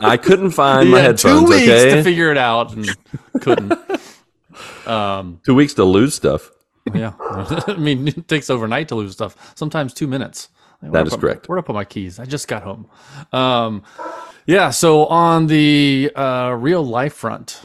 I 0.00 0.18
couldn't 0.18 0.50
find 0.50 0.86
He 0.88 0.92
my 0.92 1.00
headphones. 1.00 1.40
two 1.40 1.46
weeks 1.50 1.62
okay, 1.62 1.94
to 1.94 2.02
figure 2.04 2.30
it 2.30 2.36
out 2.36 2.74
and 2.74 2.86
couldn't. 3.40 3.72
um, 4.86 5.40
two 5.44 5.54
weeks 5.54 5.74
to 5.74 5.84
lose 5.84 6.14
stuff. 6.14 6.50
yeah. 6.94 7.12
I 7.20 7.76
mean, 7.78 8.08
it 8.08 8.28
takes 8.28 8.48
overnight 8.50 8.88
to 8.88 8.94
lose 8.94 9.12
stuff. 9.12 9.52
Sometimes 9.56 9.92
two 9.92 10.06
minutes. 10.06 10.48
Like, 10.82 10.92
That 10.92 11.06
is 11.06 11.12
to 11.12 11.18
put- 11.18 11.20
correct. 11.26 11.48
Where 11.48 11.56
to 11.56 11.62
put 11.62 11.74
my 11.74 11.84
keys? 11.84 12.18
I 12.18 12.24
just 12.26 12.48
got 12.48 12.62
home. 12.62 12.88
Um, 13.32 13.82
yeah. 14.46 14.70
So 14.70 15.06
on 15.06 15.46
the 15.48 16.10
uh, 16.14 16.50
real 16.58 16.84
life 16.84 17.14
front, 17.14 17.62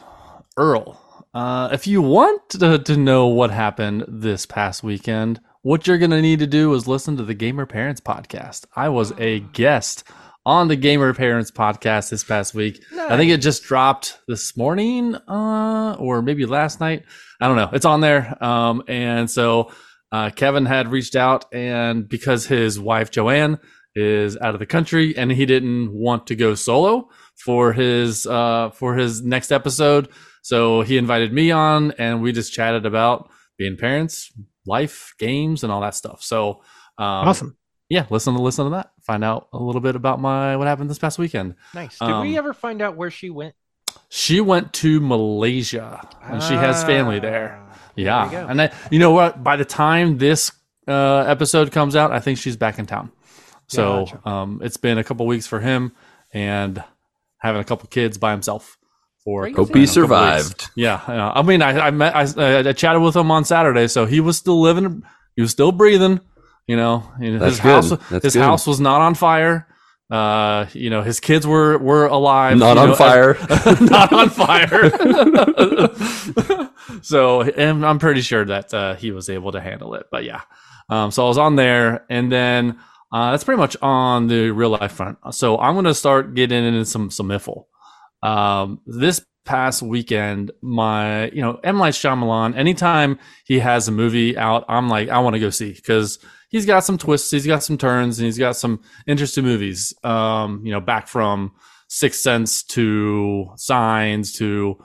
IRL. 0.57 0.97
Uh, 1.33 1.69
if 1.71 1.87
you 1.87 2.01
want 2.01 2.49
to, 2.49 2.77
to 2.79 2.97
know 2.97 3.27
what 3.27 3.51
happened 3.51 4.03
this 4.07 4.45
past 4.45 4.83
weekend, 4.83 5.39
what 5.61 5.87
you're 5.87 5.97
gonna 5.97 6.21
need 6.21 6.39
to 6.39 6.47
do 6.47 6.73
is 6.73 6.87
listen 6.87 7.15
to 7.17 7.23
the 7.23 7.33
Gamer 7.35 7.65
Parents 7.65 8.01
podcast. 8.01 8.65
I 8.75 8.89
was 8.89 9.13
a 9.17 9.39
guest 9.39 10.03
on 10.45 10.67
the 10.67 10.75
Gamer 10.75 11.13
Parents 11.13 11.51
podcast 11.51 12.09
this 12.09 12.23
past 12.23 12.53
week. 12.53 12.83
I 12.97 13.17
think 13.17 13.31
it 13.31 13.37
just 13.37 13.63
dropped 13.63 14.19
this 14.27 14.57
morning, 14.57 15.15
uh, 15.27 15.95
or 15.99 16.21
maybe 16.21 16.45
last 16.45 16.79
night. 16.79 17.05
I 17.39 17.47
don't 17.47 17.57
know. 17.57 17.69
It's 17.73 17.85
on 17.85 18.01
there. 18.01 18.43
Um, 18.43 18.83
and 18.87 19.29
so 19.29 19.71
uh, 20.11 20.31
Kevin 20.31 20.65
had 20.65 20.91
reached 20.91 21.15
out, 21.15 21.45
and 21.53 22.07
because 22.07 22.45
his 22.45 22.79
wife 22.79 23.11
Joanne 23.11 23.59
is 23.95 24.37
out 24.37 24.53
of 24.53 24.59
the 24.59 24.65
country, 24.65 25.15
and 25.15 25.31
he 25.31 25.45
didn't 25.45 25.93
want 25.93 26.27
to 26.27 26.35
go 26.35 26.55
solo 26.55 27.09
for 27.35 27.73
his 27.73 28.25
uh, 28.25 28.71
for 28.71 28.95
his 28.95 29.21
next 29.21 29.51
episode, 29.51 30.09
so 30.41 30.81
he 30.81 30.97
invited 30.97 31.31
me 31.33 31.51
on, 31.51 31.91
and 31.93 32.21
we 32.21 32.31
just 32.31 32.53
chatted 32.53 32.85
about 32.85 33.29
being 33.57 33.77
parents, 33.77 34.31
life, 34.65 35.13
games, 35.19 35.63
and 35.63 35.71
all 35.71 35.81
that 35.81 35.95
stuff. 35.95 36.23
So 36.23 36.61
um, 36.97 37.27
awesome. 37.27 37.57
Yeah, 37.91 38.05
listen 38.09 38.33
to 38.35 38.41
listen 38.41 38.63
to 38.65 38.71
that. 38.71 38.91
Find 39.01 39.23
out 39.23 39.49
a 39.51 39.57
little 39.57 39.81
bit 39.81 39.95
about 39.95 40.19
my 40.21 40.55
what 40.55 40.67
happened 40.67 40.89
this 40.89 40.97
past 40.99 41.19
weekend. 41.19 41.55
Nice. 41.75 41.99
Did 41.99 42.07
we 42.07 42.31
Um, 42.31 42.35
ever 42.37 42.53
find 42.53 42.81
out 42.81 42.95
where 42.95 43.11
she 43.11 43.29
went? 43.29 43.53
She 44.07 44.39
went 44.39 44.71
to 44.81 44.99
Malaysia 45.01 46.07
and 46.23 46.41
she 46.41 46.53
has 46.53 46.83
family 46.83 47.19
there. 47.19 47.59
Ah, 47.61 47.77
Yeah, 47.95 48.25
you 48.25 48.31
go. 48.31 48.47
and 48.47 48.61
I, 48.61 48.71
you 48.89 48.99
know 48.99 49.11
what? 49.11 49.43
By 49.43 49.55
the 49.57 49.65
time 49.65 50.17
this 50.17 50.51
uh, 50.87 51.19
episode 51.27 51.71
comes 51.71 51.95
out, 51.95 52.11
I 52.11 52.19
think 52.19 52.37
she's 52.39 52.55
back 52.57 52.79
in 52.79 52.85
town. 52.85 53.11
So 53.67 54.05
Gotcha. 54.05 54.27
um, 54.29 54.61
it's 54.63 54.77
been 54.77 54.97
a 54.97 55.03
couple 55.03 55.25
weeks 55.27 55.47
for 55.47 55.59
him 55.59 55.91
and 56.33 56.83
having 57.37 57.61
a 57.61 57.63
couple 57.65 57.87
kids 57.89 58.17
by 58.17 58.31
himself. 58.31 58.77
For 59.23 59.43
a 59.45 59.51
Crazy. 59.53 59.55
Hope 59.55 59.67
he 59.75 59.81
you 59.81 59.85
know, 59.85 59.91
couple 59.91 60.25
weeks. 60.25 60.45
survived. 60.47 60.69
Yeah, 60.75 60.99
yeah. 61.07 61.31
I 61.35 61.41
mean, 61.43 61.61
I, 61.61 61.87
I 61.87 61.91
met, 61.91 62.15
I, 62.15 62.69
I 62.69 62.73
chatted 62.73 63.01
with 63.03 63.15
him 63.15 63.29
on 63.29 63.45
Saturday, 63.45 63.87
so 63.87 64.05
he 64.07 64.19
was 64.19 64.35
still 64.37 64.59
living, 64.59 65.03
he 65.35 65.41
was 65.43 65.51
still 65.51 65.71
breathing. 65.71 66.21
You 66.67 66.77
know, 66.77 67.03
That's 67.19 67.43
his 67.43 67.59
good. 67.59 67.69
house, 67.69 67.89
That's 68.09 68.23
his 68.23 68.33
good. 68.33 68.43
house 68.43 68.67
was 68.67 68.79
not 68.79 69.01
on 69.01 69.15
fire. 69.15 69.67
Uh, 70.11 70.65
you 70.73 70.89
know, 70.89 71.01
his 71.01 71.19
kids 71.21 71.47
were 71.47 71.77
were 71.77 72.05
alive. 72.05 72.57
Not 72.57 72.77
on 72.77 72.89
know, 72.89 72.95
fire. 72.95 73.37
not 73.81 74.11
on 74.11 74.29
fire. 74.29 74.89
so, 77.01 77.41
and 77.43 77.85
I'm 77.85 77.97
pretty 77.97 78.19
sure 78.21 78.43
that 78.43 78.73
uh, 78.73 78.95
he 78.95 79.11
was 79.11 79.29
able 79.29 79.53
to 79.53 79.61
handle 79.61 79.93
it. 79.95 80.07
But 80.11 80.25
yeah, 80.25 80.41
um, 80.89 81.11
so 81.11 81.23
I 81.23 81.27
was 81.29 81.37
on 81.37 81.55
there, 81.55 82.05
and 82.09 82.29
then 82.29 82.77
uh, 83.13 83.31
that's 83.31 83.45
pretty 83.45 83.59
much 83.59 83.77
on 83.81 84.27
the 84.27 84.51
real 84.51 84.71
life 84.71 84.91
front. 84.91 85.17
So 85.31 85.57
I'm 85.57 85.75
gonna 85.75 85.93
start 85.93 86.33
getting 86.33 86.63
into 86.65 86.83
some 86.85 87.09
some 87.09 87.27
miffle. 87.27 87.69
Um, 88.21 88.81
this 88.85 89.25
past 89.45 89.81
weekend, 89.81 90.51
my 90.61 91.29
you 91.29 91.41
know 91.41 91.59
M 91.63 91.77
Night 91.77 91.93
Shyamalan. 91.93 92.55
Anytime 92.57 93.17
he 93.45 93.59
has 93.59 93.87
a 93.87 93.91
movie 93.91 94.37
out, 94.37 94.65
I'm 94.67 94.89
like, 94.89 95.07
I 95.07 95.19
want 95.19 95.35
to 95.35 95.39
go 95.39 95.49
see 95.49 95.71
because 95.71 96.19
he's 96.51 96.65
got 96.65 96.83
some 96.83 96.97
twists, 96.97 97.31
he's 97.31 97.47
got 97.47 97.63
some 97.63 97.77
turns, 97.77 98.19
and 98.19 98.25
he's 98.25 98.37
got 98.37 98.55
some 98.55 98.81
interesting 99.07 99.43
movies. 99.43 99.93
Um, 100.03 100.61
you 100.63 100.71
know, 100.71 100.81
back 100.81 101.07
from 101.07 101.53
Sixth 101.87 102.21
Sense 102.21 102.61
to 102.63 103.51
Signs 103.55 104.33
to, 104.33 104.77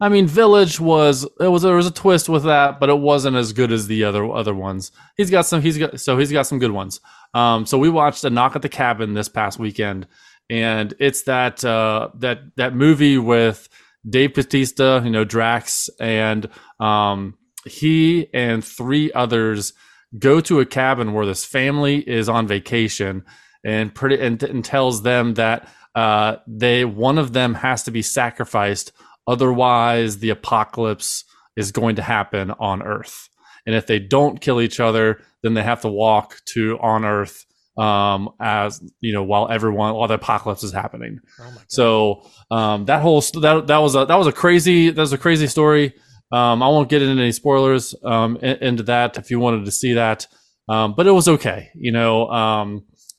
I 0.00 0.08
mean, 0.08 0.26
Village 0.26 0.78
was 0.78 1.26
it 1.40 1.48
was 1.48 1.62
there 1.62 1.74
was 1.74 1.86
a 1.86 1.92
twist 1.92 2.28
with 2.28 2.44
that, 2.44 2.78
but 2.78 2.90
it 2.90 2.98
wasn't 2.98 3.36
as 3.36 3.52
good 3.52 3.72
as 3.72 3.88
the 3.88 4.04
other 4.04 4.30
other 4.30 4.54
ones. 4.54 4.92
He's 5.16 5.30
got 5.30 5.46
some. 5.46 5.62
He's 5.62 5.78
got 5.78 5.98
so 6.00 6.18
he's 6.18 6.32
got 6.32 6.46
some 6.46 6.58
good 6.58 6.72
ones. 6.72 7.00
Um, 7.32 7.66
so 7.66 7.78
we 7.78 7.90
watched 7.90 8.22
a 8.24 8.30
Knock 8.30 8.54
at 8.54 8.62
the 8.62 8.68
Cabin 8.68 9.14
this 9.14 9.28
past 9.28 9.58
weekend, 9.58 10.06
and 10.50 10.94
it's 11.00 11.22
that 11.22 11.64
uh, 11.64 12.10
that 12.16 12.40
that 12.56 12.74
movie 12.74 13.18
with 13.18 13.68
Dave 14.08 14.34
Bautista, 14.34 15.00
you 15.04 15.10
know 15.10 15.24
Drax, 15.24 15.88
and 15.98 16.48
um, 16.80 17.38
he 17.64 18.28
and 18.34 18.64
three 18.64 19.10
others 19.12 19.72
go 20.18 20.40
to 20.40 20.60
a 20.60 20.66
cabin 20.66 21.12
where 21.12 21.26
this 21.26 21.44
family 21.44 21.98
is 21.98 22.28
on 22.28 22.46
vacation, 22.46 23.24
and 23.64 23.94
pretty 23.94 24.20
and, 24.20 24.42
and 24.42 24.64
tells 24.64 25.02
them 25.02 25.34
that 25.34 25.68
uh, 25.94 26.36
they 26.46 26.84
one 26.84 27.18
of 27.18 27.32
them 27.32 27.54
has 27.54 27.82
to 27.84 27.90
be 27.90 28.02
sacrificed, 28.02 28.92
otherwise 29.26 30.18
the 30.18 30.30
apocalypse 30.30 31.24
is 31.56 31.72
going 31.72 31.96
to 31.96 32.02
happen 32.02 32.50
on 32.52 32.82
Earth. 32.82 33.28
And 33.66 33.74
if 33.74 33.86
they 33.86 33.98
don't 33.98 34.40
kill 34.40 34.60
each 34.60 34.80
other, 34.80 35.22
then 35.42 35.54
they 35.54 35.62
have 35.62 35.80
to 35.82 35.88
walk 35.88 36.40
to 36.46 36.78
on 36.80 37.04
Earth 37.04 37.46
um, 37.76 38.30
as 38.40 38.80
you 39.00 39.12
know 39.12 39.22
while 39.22 39.48
everyone 39.48 39.94
while 39.94 40.08
the 40.08 40.14
apocalypse 40.14 40.62
is 40.62 40.72
happening. 40.72 41.20
Oh. 41.40 41.56
So 41.68 42.30
um, 42.50 42.84
that 42.86 43.02
whole 43.02 43.20
that 43.20 43.66
that 43.66 43.78
was 43.78 43.94
a 43.94 44.06
that 44.06 44.16
was 44.16 44.26
a 44.26 44.32
crazy 44.32 44.90
that 44.90 45.00
was 45.00 45.12
a 45.12 45.18
crazy 45.18 45.46
story. 45.46 45.94
Um, 46.36 46.62
I 46.62 46.68
won't 46.68 46.88
get 46.88 47.02
into 47.02 47.22
any 47.22 47.32
spoilers 47.32 47.94
um, 48.04 48.36
into 48.38 48.82
that 48.84 49.16
if 49.18 49.30
you 49.30 49.38
wanted 49.38 49.64
to 49.66 49.70
see 49.70 49.92
that, 49.94 50.26
um, 50.68 50.94
but 50.96 51.06
it 51.06 51.12
was 51.12 51.28
okay. 51.28 51.70
You 51.86 51.92
know, 51.92 52.28
um, 52.30 52.68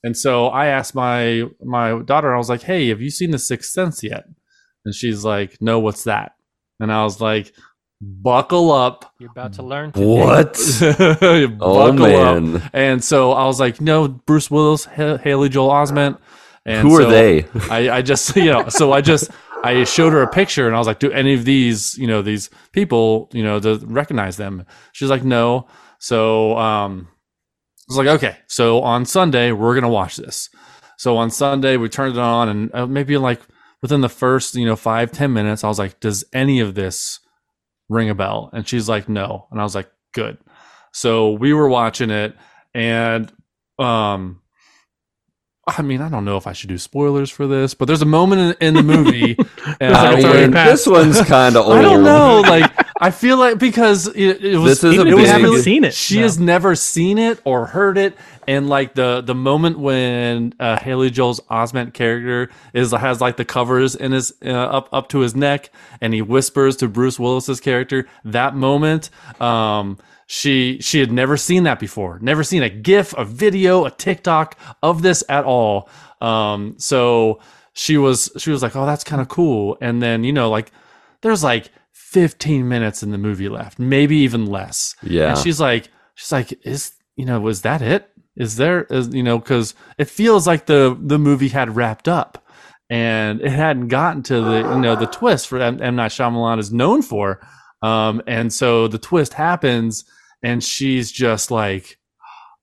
And 0.04 0.16
so 0.16 0.48
I 0.48 0.66
asked 0.78 0.94
my 0.96 1.44
my 1.64 1.88
daughter, 2.12 2.30
I 2.34 2.38
was 2.38 2.50
like, 2.50 2.64
"Hey, 2.64 2.90
have 2.90 3.02
you 3.02 3.10
seen 3.10 3.32
The 3.32 3.40
Sixth 3.40 3.72
Sense 3.72 4.04
yet?" 4.04 4.24
And 4.86 4.94
she's 4.94 5.24
like, 5.24 5.52
"No, 5.62 5.80
what's 5.80 6.04
that?" 6.04 6.34
And 6.80 6.92
I 6.92 7.02
was 7.04 7.20
like, 7.22 7.54
"Buckle 8.02 8.72
up, 8.72 9.14
You're 9.20 9.32
about 9.32 9.54
to 9.54 9.64
learn. 9.64 9.92
Today. 9.92 10.06
What? 10.06 10.54
buckle 11.60 12.06
Oh 12.06 12.22
up." 12.24 12.44
man. 12.44 12.70
And 12.74 13.04
so 13.04 13.32
I 13.32 13.46
was 13.46 13.60
like, 13.60 13.82
"No, 13.82 14.08
Bruce 14.08 14.52
Willis, 14.52 14.88
H- 14.98 15.22
Haley 15.22 15.50
Joel 15.50 15.70
Osment." 15.72 16.18
And 16.68 16.88
Who 16.88 16.96
are 16.98 17.04
so 17.04 17.10
they? 17.10 17.46
I, 17.70 17.98
I 17.98 18.02
just 18.02 18.36
you 18.46 18.52
know 18.52 18.70
so 18.70 18.92
I 18.92 19.02
just 19.02 19.30
I 19.66 19.84
showed 19.84 20.14
her 20.14 20.22
a 20.22 20.28
picture 20.28 20.68
and 20.68 20.76
I 20.76 20.80
was 20.80 20.88
like, 20.88 21.00
do 21.00 21.12
any 21.12 21.34
of 21.34 21.44
these 21.44 21.98
you 21.98 22.08
know 22.08 22.22
these 22.22 22.50
people 22.72 23.30
you 23.34 23.44
know 23.44 23.60
to 23.60 23.78
recognize 23.86 24.38
them? 24.38 24.66
She's 24.94 25.10
like, 25.10 25.24
no. 25.24 25.68
So 26.00 26.58
um, 26.58 27.08
I 27.10 27.84
was 27.90 27.98
like, 27.98 28.08
okay. 28.08 28.38
So 28.48 28.82
on 28.82 29.06
Sunday 29.06 29.52
we're 29.52 29.74
gonna 29.74 29.90
watch 29.90 30.18
this. 30.18 30.50
So 30.98 31.18
on 31.18 31.32
Sunday 31.32 31.78
we 31.78 31.90
turned 31.90 32.16
it 32.16 32.20
on 32.20 32.50
and 32.50 32.76
uh, 32.76 32.86
maybe 32.86 33.18
like 33.18 33.42
within 33.82 34.02
the 34.02 34.10
first 34.10 34.56
you 34.56 34.66
know 34.66 34.76
five 34.76 35.12
ten 35.12 35.34
minutes 35.34 35.64
I 35.64 35.68
was 35.68 35.80
like, 35.80 36.00
does 36.00 36.24
any 36.32 36.60
of 36.60 36.76
this 36.76 37.20
ring 37.90 38.10
a 38.10 38.16
bell? 38.16 38.50
And 38.54 38.68
she's 38.68 38.88
like, 38.88 39.10
no. 39.10 39.48
And 39.52 39.60
I 39.60 39.64
was 39.64 39.76
like, 39.76 39.90
good. 40.14 40.38
So 40.94 41.32
we 41.32 41.54
were 41.54 41.68
watching 41.68 42.12
it 42.12 42.36
and 42.74 43.32
um 43.80 44.42
I 45.68 45.82
mean, 45.82 46.00
I 46.00 46.10
don't 46.10 46.26
know 46.26 46.38
if 46.38 46.46
I 46.46 46.54
should 46.54 46.70
do 46.70 46.78
spoilers 46.78 47.32
for 47.32 47.48
this, 47.48 47.74
but 47.74 47.86
there's 47.86 48.04
a 48.04 48.06
moment 48.06 48.56
in, 48.62 48.68
in 48.68 48.74
the 48.76 48.84
movie. 48.84 49.36
and 49.80 49.96
I 49.96 50.16
mean, 50.16 50.52
this 50.52 50.86
one's 50.86 51.20
kind 51.24 51.56
of 51.56 51.66
old. 51.66 51.76
I 51.78 51.82
don't 51.82 52.04
know. 52.04 52.42
Like, 52.42 52.72
I 53.02 53.10
feel 53.10 53.38
like 53.38 53.58
because 53.58 54.08
it, 54.08 54.46
it 54.46 54.58
was, 54.58 54.82
This 54.82 54.84
is 54.84 54.94
Even 54.94 55.08
a 55.12 55.16
we 55.16 55.24
big- 55.24 55.32
haven't 55.32 55.62
seen 55.64 55.84
it, 55.84 55.96
she 55.96 56.18
no. 56.18 56.22
has 56.22 56.40
never 56.40 56.76
seen 56.76 57.18
it 57.18 57.40
or 57.46 57.66
heard 57.66 57.98
it, 57.98 58.16
and 58.48 58.70
like 58.70 58.94
the 58.94 59.22
the 59.22 59.34
moment 59.34 59.80
when 59.80 60.54
uh, 60.60 60.78
Haley 60.78 61.10
Joel's 61.10 61.40
Osment 61.50 61.94
character 61.96 62.52
is 62.74 62.92
has 62.92 63.20
like 63.20 63.38
the 63.38 63.46
covers 63.46 63.96
in 63.96 64.12
his 64.12 64.34
uh, 64.46 64.52
up 64.52 64.88
up 64.94 65.10
to 65.10 65.20
his 65.22 65.36
neck, 65.36 65.72
and 66.00 66.14
he 66.14 66.22
whispers 66.22 66.76
to 66.78 66.88
Bruce 66.88 67.20
Willis's 67.20 67.60
character. 67.60 68.08
That 68.24 68.56
moment, 68.56 69.10
um, 69.42 69.98
she 70.28 70.80
she 70.82 71.00
had 71.00 71.12
never 71.12 71.38
seen 71.38 71.64
that 71.64 71.80
before, 71.80 72.20
never 72.22 72.44
seen 72.44 72.64
a 72.64 72.70
GIF, 72.70 73.14
a 73.14 73.26
video, 73.26 73.86
a 73.86 73.92
TikTok 73.92 74.58
of 74.82 75.02
this 75.02 75.24
at 75.30 75.46
all. 75.46 75.90
Um, 76.22 76.76
so 76.78 77.40
she 77.74 77.98
was 77.98 78.32
she 78.38 78.50
was 78.50 78.64
like, 78.64 78.76
oh, 78.76 78.86
that's 78.86 79.04
kind 79.04 79.22
of 79.22 79.28
cool, 79.28 79.78
and 79.82 80.02
then 80.02 80.24
you 80.24 80.34
know 80.34 80.50
like 80.50 80.72
there's 81.22 81.44
like 81.44 81.70
15 81.94 82.68
minutes 82.68 83.04
in 83.04 83.12
the 83.12 83.18
movie 83.18 83.50
left, 83.50 83.78
maybe 83.78 84.16
even 84.18 84.46
less. 84.46 84.96
Yeah. 85.04 85.32
And 85.32 85.38
she's 85.38 85.60
like, 85.60 85.90
she's 86.16 86.32
like, 86.32 86.54
is 86.66 86.94
you 87.16 87.26
know, 87.26 87.40
was 87.40 87.62
that 87.64 87.82
it? 87.82 88.10
Is 88.36 88.58
there 88.58 88.84
is 88.84 89.14
you 89.14 89.24
know, 89.24 89.38
because 89.38 89.76
it 89.98 90.10
feels 90.10 90.48
like 90.48 90.66
the 90.66 90.98
the 91.00 91.20
movie 91.20 91.50
had 91.50 91.76
wrapped 91.76 92.08
up, 92.08 92.46
and 92.90 93.42
it 93.42 93.52
hadn't 93.52 93.88
gotten 93.88 94.24
to 94.24 94.42
the 94.42 94.58
you 94.58 94.80
know 94.80 94.96
the 94.96 95.08
twist 95.08 95.48
for 95.48 95.60
M, 95.60 95.82
M 95.82 95.96
Night 95.96 96.12
Shyamalan 96.12 96.60
is 96.60 96.72
known 96.72 97.02
for, 97.02 97.46
um, 97.82 98.22
and 98.28 98.52
so 98.52 98.88
the 98.88 98.98
twist 98.98 99.34
happens, 99.34 100.06
and 100.46 100.64
she's 100.64 101.12
just 101.12 101.50
like, 101.50 101.98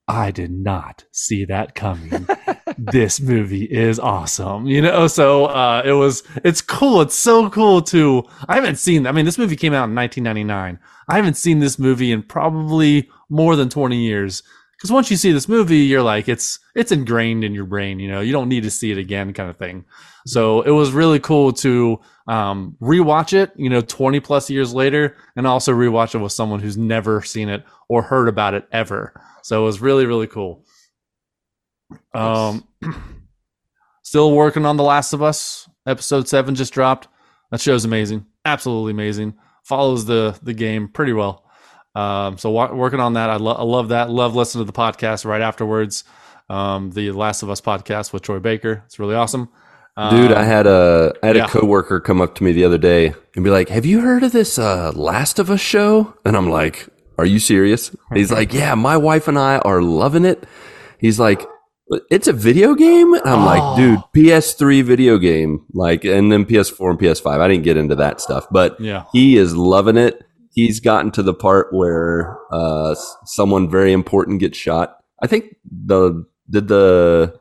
I 0.06 0.30
did 0.30 0.52
not 0.52 1.04
see 1.10 1.44
that 1.46 1.74
coming. 1.74 2.28
this 2.78 3.20
movie 3.20 3.64
is 3.64 3.98
awesome, 3.98 4.66
you 4.66 4.80
know. 4.80 5.08
So 5.08 5.46
uh, 5.46 5.82
it 5.84 5.92
was, 5.92 6.22
it's 6.44 6.60
cool. 6.60 7.00
It's 7.00 7.14
so 7.14 7.50
cool 7.50 7.82
to. 7.82 8.22
I 8.48 8.54
haven't 8.54 8.76
seen. 8.76 9.06
I 9.06 9.12
mean, 9.12 9.24
this 9.24 9.38
movie 9.38 9.56
came 9.56 9.74
out 9.74 9.88
in 9.88 9.96
1999. 9.96 10.78
I 11.08 11.16
haven't 11.16 11.36
seen 11.36 11.58
this 11.58 11.76
movie 11.76 12.12
in 12.12 12.22
probably 12.22 13.10
more 13.28 13.56
than 13.56 13.68
20 13.68 13.96
years. 13.96 14.44
Because 14.76 14.92
once 14.92 15.10
you 15.10 15.16
see 15.16 15.32
this 15.32 15.48
movie, 15.48 15.78
you're 15.78 16.02
like, 16.02 16.28
it's 16.28 16.60
it's 16.76 16.92
ingrained 16.92 17.42
in 17.42 17.52
your 17.54 17.66
brain. 17.66 17.98
You 17.98 18.10
know, 18.10 18.20
you 18.20 18.32
don't 18.32 18.48
need 18.48 18.62
to 18.62 18.70
see 18.70 18.92
it 18.92 18.98
again, 18.98 19.32
kind 19.32 19.50
of 19.50 19.56
thing. 19.56 19.84
So 20.26 20.62
it 20.62 20.70
was 20.70 20.92
really 20.92 21.18
cool 21.20 21.52
to 21.54 22.00
um, 22.28 22.76
rewatch 22.80 23.32
it. 23.32 23.52
You 23.56 23.68
know, 23.68 23.80
20 23.80 24.20
plus 24.20 24.48
years 24.50 24.72
later, 24.72 25.16
and 25.36 25.46
also 25.46 25.72
rewatch 25.72 26.14
it 26.14 26.18
with 26.18 26.32
someone 26.32 26.60
who's 26.60 26.76
never 26.76 27.22
seen 27.22 27.48
it 27.48 27.64
or 27.88 28.02
heard 28.02 28.28
about 28.28 28.54
it 28.54 28.66
ever. 28.72 29.12
So 29.42 29.62
it 29.62 29.64
was 29.64 29.80
really 29.80 30.06
really 30.06 30.26
cool. 30.26 30.64
Um, 32.14 32.66
still 34.02 34.32
working 34.32 34.66
on 34.66 34.76
The 34.76 34.84
Last 34.84 35.12
of 35.12 35.22
Us. 35.22 35.68
Episode 35.86 36.28
seven 36.28 36.54
just 36.54 36.72
dropped. 36.72 37.08
That 37.50 37.60
show's 37.60 37.84
amazing, 37.84 38.26
absolutely 38.44 38.92
amazing. 38.92 39.34
Follows 39.64 40.04
the 40.04 40.38
the 40.42 40.54
game 40.54 40.88
pretty 40.88 41.12
well. 41.12 41.44
Um, 41.94 42.38
so 42.38 42.50
wa- 42.50 42.72
working 42.72 43.00
on 43.00 43.14
that. 43.14 43.28
I, 43.30 43.36
lo- 43.36 43.52
I 43.52 43.62
love 43.62 43.88
that. 43.90 44.10
Love 44.10 44.34
listening 44.34 44.64
to 44.64 44.72
the 44.72 44.76
podcast 44.76 45.24
right 45.24 45.42
afterwards. 45.42 46.04
Um, 46.48 46.90
the 46.90 47.10
Last 47.12 47.42
of 47.42 47.50
Us 47.50 47.60
podcast 47.60 48.12
with 48.12 48.22
Troy 48.22 48.38
Baker. 48.38 48.82
It's 48.86 48.98
really 48.98 49.14
awesome. 49.14 49.48
Dude, 50.10 50.32
I 50.32 50.40
Um, 50.40 50.46
had 50.46 50.66
a 50.66 51.12
I 51.22 51.26
had 51.26 51.36
yeah. 51.36 51.44
a 51.44 51.48
coworker 51.48 52.00
come 52.00 52.20
up 52.22 52.34
to 52.36 52.44
me 52.44 52.52
the 52.52 52.64
other 52.64 52.78
day 52.78 53.14
and 53.34 53.44
be 53.44 53.50
like, 53.50 53.68
"Have 53.68 53.84
you 53.84 54.00
heard 54.00 54.22
of 54.22 54.32
this 54.32 54.58
uh, 54.58 54.90
Last 54.94 55.38
of 55.38 55.50
Us 55.50 55.60
show?" 55.60 56.14
And 56.24 56.34
I'm 56.36 56.48
like, 56.48 56.88
"Are 57.18 57.26
you 57.26 57.38
serious?" 57.38 57.94
He's 58.14 58.32
like, 58.32 58.54
"Yeah, 58.54 58.74
my 58.74 58.96
wife 58.96 59.28
and 59.28 59.38
I 59.38 59.58
are 59.58 59.82
loving 59.82 60.24
it." 60.24 60.44
He's 60.98 61.20
like, 61.20 61.46
"It's 62.10 62.26
a 62.26 62.32
video 62.32 62.74
game?" 62.74 63.12
And 63.12 63.22
I'm 63.26 63.44
like, 63.44 63.76
"Dude, 63.76 64.00
PS3 64.16 64.80
video 64.82 65.18
game, 65.18 65.66
like, 65.74 66.06
and 66.06 66.32
then 66.32 66.46
PS4 66.46 66.88
and 66.90 66.98
PS5. 66.98 67.40
I 67.40 67.46
didn't 67.48 67.64
get 67.64 67.76
into 67.76 67.94
that 67.96 68.20
stuff, 68.22 68.46
but 68.50 68.80
Yeah. 68.80 69.04
he 69.12 69.36
is 69.36 69.54
loving 69.54 69.98
it. 69.98 70.22
He's 70.54 70.80
gotten 70.80 71.10
to 71.12 71.22
the 71.22 71.34
part 71.34 71.68
where 71.74 72.38
uh, 72.50 72.94
someone 73.26 73.68
very 73.68 73.92
important 73.92 74.40
gets 74.40 74.56
shot. 74.56 74.96
I 75.22 75.26
think 75.26 75.54
the 75.70 76.24
did 76.48 76.68
the 76.68 77.38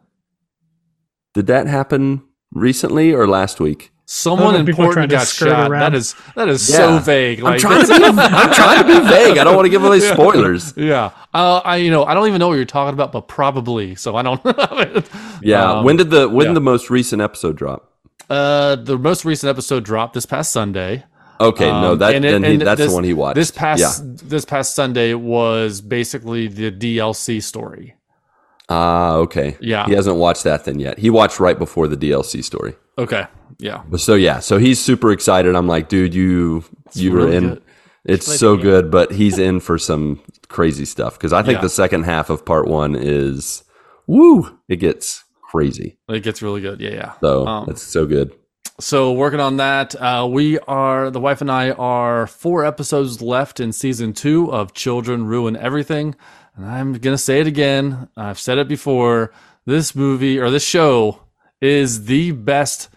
did 1.33 1.47
that 1.47 1.67
happen 1.67 2.23
recently 2.51 3.13
or 3.13 3.27
last 3.27 3.59
week? 3.59 3.91
Someone 4.05 4.55
I 4.55 4.57
don't 4.57 4.65
know, 4.65 4.71
people 4.73 4.85
are 4.89 4.93
trying 4.93 5.03
important 5.05 5.11
got 5.11 5.27
shot. 5.27 5.71
around. 5.71 5.79
That 5.79 5.93
is 5.95 6.15
that 6.35 6.49
is 6.49 6.67
so 6.67 6.95
Yeah. 6.95 6.99
vague. 6.99 7.43
I'm 7.45 7.57
trying 7.57 7.85
to 7.85 7.87
be 7.87 8.03
I'm 8.03 8.53
trying 8.53 8.81
to 8.81 8.87
be 9.01 9.07
vague. 9.07 9.37
I 9.37 9.43
don't 9.45 9.55
want 9.55 9.65
to 9.67 9.69
give 9.69 9.83
away 9.85 9.97
Yeah. 10.01 10.13
spoilers. 10.13 10.73
Yeah. 10.75 11.11
Uh, 11.33 11.61
I 11.63 11.77
you 11.77 11.89
know 11.91 12.03
I 12.03 12.13
don't 12.13 12.27
even 12.27 12.39
know 12.39 12.49
what 12.49 12.55
you're 12.55 12.65
talking 12.65 12.93
about, 12.93 13.13
but 13.13 13.29
probably. 13.29 13.95
So 13.95 14.15
I 14.17 14.21
don't. 14.21 14.41
Yeah. 15.41 15.71
Um, 15.71 15.85
when 15.85 15.95
did 15.95 16.09
the 16.09 16.27
when 16.27 16.45
yeah. 16.45 16.49
did 16.49 16.55
the 16.57 16.61
most 16.61 16.89
recent 16.89 17.21
episode 17.21 17.55
drop? 17.55 17.87
uh 18.29 18.75
the 18.75 18.97
most 18.97 19.23
recent 19.25 19.49
episode 19.49 19.83
dropped 19.85 20.13
this 20.13 20.25
past 20.25 20.51
Sunday. 20.51 21.03
Okay, 21.39 21.65
no, 21.65 21.93
Um, 21.93 21.99
that 21.99 22.13
and 22.13 22.23
it- 22.25 22.31
then 22.41 22.43
he, 22.43 22.57
that's 22.57 22.77
this- 22.79 22.89
the 22.91 22.93
one 22.95 23.03
he 23.03 23.13
watched. 23.13 23.35
This 23.35 23.49
past 23.49 24.03
yeah. 24.03 24.11
this 24.23 24.43
past 24.45 24.75
Sunday 24.75 25.13
was 25.13 25.79
basically 25.81 26.47
the 26.47 26.69
DLC 26.71 27.41
story. 27.41 27.95
Ah, 28.74 29.15
okay. 29.15 29.57
Yeah. 29.59 29.86
He 29.86 29.93
hasn't 29.93 30.15
watched 30.15 30.43
that 30.45 30.63
then 30.65 30.80
yet. 30.80 30.97
He 30.97 31.09
watched 31.09 31.39
right 31.39 31.57
before 31.59 31.88
the 31.89 31.97
DLC 31.97 32.43
story. 32.43 32.76
Okay. 32.97 33.26
Yeah. 33.59 33.84
So 33.97 34.15
yeah, 34.15 34.39
so 34.39 34.57
he's 34.57 34.80
super 34.80 35.11
excited. 35.11 35.55
I'm 35.55 35.67
like, 35.67 35.89
dude, 35.89 36.13
you 36.13 36.63
you 36.93 37.11
were 37.11 37.26
really 37.26 37.36
in. 37.38 37.49
good. 37.49 37.63
It's 38.05 38.39
so 38.39 38.57
good, 38.57 38.89
but 38.89 39.11
he's 39.11 39.38
in 39.38 39.59
for 39.59 39.78
some 39.78 40.22
crazy 40.47 40.86
stuff 40.86 41.13
because 41.17 41.34
I 41.34 41.43
think 41.43 41.57
Yeah. 41.57 41.61
the 41.63 41.69
second 41.69 42.03
half 42.03 42.30
of 42.30 42.45
part 42.45 42.67
one 42.67 42.95
is 42.95 43.63
woo. 44.07 44.57
It 44.69 44.78
gets 44.78 45.24
crazy. 45.51 45.97
It 46.09 46.24
gets 46.24 46.41
really 46.41 46.61
good. 46.61 46.80
Yeah. 46.82 46.89
Yeah. 46.93 47.11
So 47.22 47.45
Um, 47.47 47.69
it's 47.69 47.84
so 47.84 48.05
good. 48.05 48.32
So 48.80 49.11
working 49.11 49.39
on 49.39 49.57
that, 49.57 49.93
uh, 50.01 50.28
we 50.32 50.57
are 50.59 51.11
the 51.11 51.19
wife 51.19 51.41
and 51.41 51.51
I 51.51 51.72
are 51.72 52.26
four 52.26 52.65
episodes 52.65 53.22
left 53.22 53.59
in 53.59 53.72
season 53.72 54.13
two 54.13 54.51
of 54.51 54.74
Children 54.74 55.26
Ruin 55.28 55.55
Everything, 55.55 56.15
and 56.55 56.65
I'm 56.65 56.93
gonna 56.93 57.17
say 57.17 57.39
it 57.39 57.47
again. 57.47 58.09
I've 58.15 58.39
said 58.39 58.57
it 58.57 58.67
before. 58.67 59.31
This 59.65 59.95
movie 59.95 60.39
or 60.39 60.49
this 60.49 60.65
show 60.65 61.21
is 61.61 62.05
the 62.05 62.31
best 62.31 62.89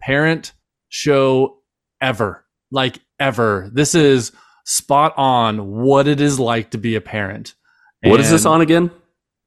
parent 0.00 0.52
show 0.88 1.58
ever, 2.00 2.44
like 2.70 2.98
ever. 3.20 3.70
This 3.72 3.94
is 3.94 4.32
spot 4.64 5.14
on 5.16 5.70
what 5.82 6.08
it 6.08 6.20
is 6.20 6.38
like 6.40 6.70
to 6.72 6.78
be 6.78 6.94
a 6.96 7.00
parent. 7.00 7.54
What 8.02 8.20
is 8.20 8.30
this 8.30 8.44
on 8.46 8.60
again? 8.60 8.90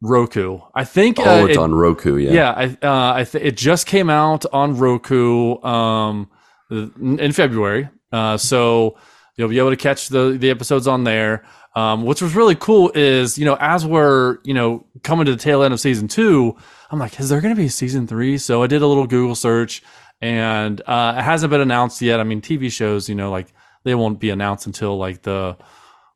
Roku. 0.01 0.59
I 0.73 0.83
think. 0.83 1.19
Oh, 1.19 1.23
uh, 1.43 1.45
it's 1.45 1.57
it- 1.57 1.59
on 1.61 1.73
Roku. 1.75 2.17
Yeah. 2.17 2.31
yeah, 2.31 2.51
I, 2.51 2.65
uh, 2.85 3.13
I 3.17 3.23
th- 3.23 3.43
it 3.43 3.55
just 3.55 3.85
came 3.85 4.09
out 4.09 4.45
on 4.51 4.77
Roku 4.77 5.61
um, 5.61 6.29
in 6.71 7.19
in 7.19 7.31
February, 7.33 7.89
uh, 8.11 8.37
so 8.37 8.97
you'll 9.37 9.49
be 9.49 9.59
able 9.59 9.69
to 9.69 9.77
catch 9.77 10.09
the 10.09 10.37
the 10.39 10.49
episodes 10.49 10.87
on 10.87 11.03
there. 11.03 11.45
Um, 11.73 12.03
which 12.03 12.21
was 12.21 12.35
really 12.35 12.55
cool 12.55 12.91
is 12.95 13.37
you 13.37 13.45
know 13.45 13.55
as 13.57 13.85
we're 13.85 14.39
you 14.43 14.53
know 14.53 14.85
coming 15.03 15.25
to 15.25 15.31
the 15.31 15.37
tail 15.37 15.63
end 15.63 15.73
of 15.73 15.79
season 15.79 16.07
two, 16.07 16.57
I'm 16.89 16.99
like, 16.99 17.19
is 17.19 17.29
there 17.29 17.39
going 17.39 17.55
to 17.55 17.59
be 17.59 17.67
a 17.67 17.71
season 17.71 18.07
three? 18.07 18.37
So 18.37 18.61
I 18.61 18.67
did 18.67 18.81
a 18.81 18.87
little 18.87 19.07
Google 19.07 19.35
search, 19.35 19.81
and 20.21 20.81
uh, 20.85 21.15
it 21.17 21.21
hasn't 21.21 21.49
been 21.49 21.61
announced 21.61 22.01
yet. 22.01 22.19
I 22.19 22.23
mean, 22.23 22.41
TV 22.41 22.71
shows, 22.71 23.07
you 23.07 23.15
know, 23.15 23.31
like 23.31 23.53
they 23.83 23.95
won't 23.95 24.19
be 24.19 24.29
announced 24.29 24.65
until 24.65 24.97
like 24.97 25.21
the 25.21 25.57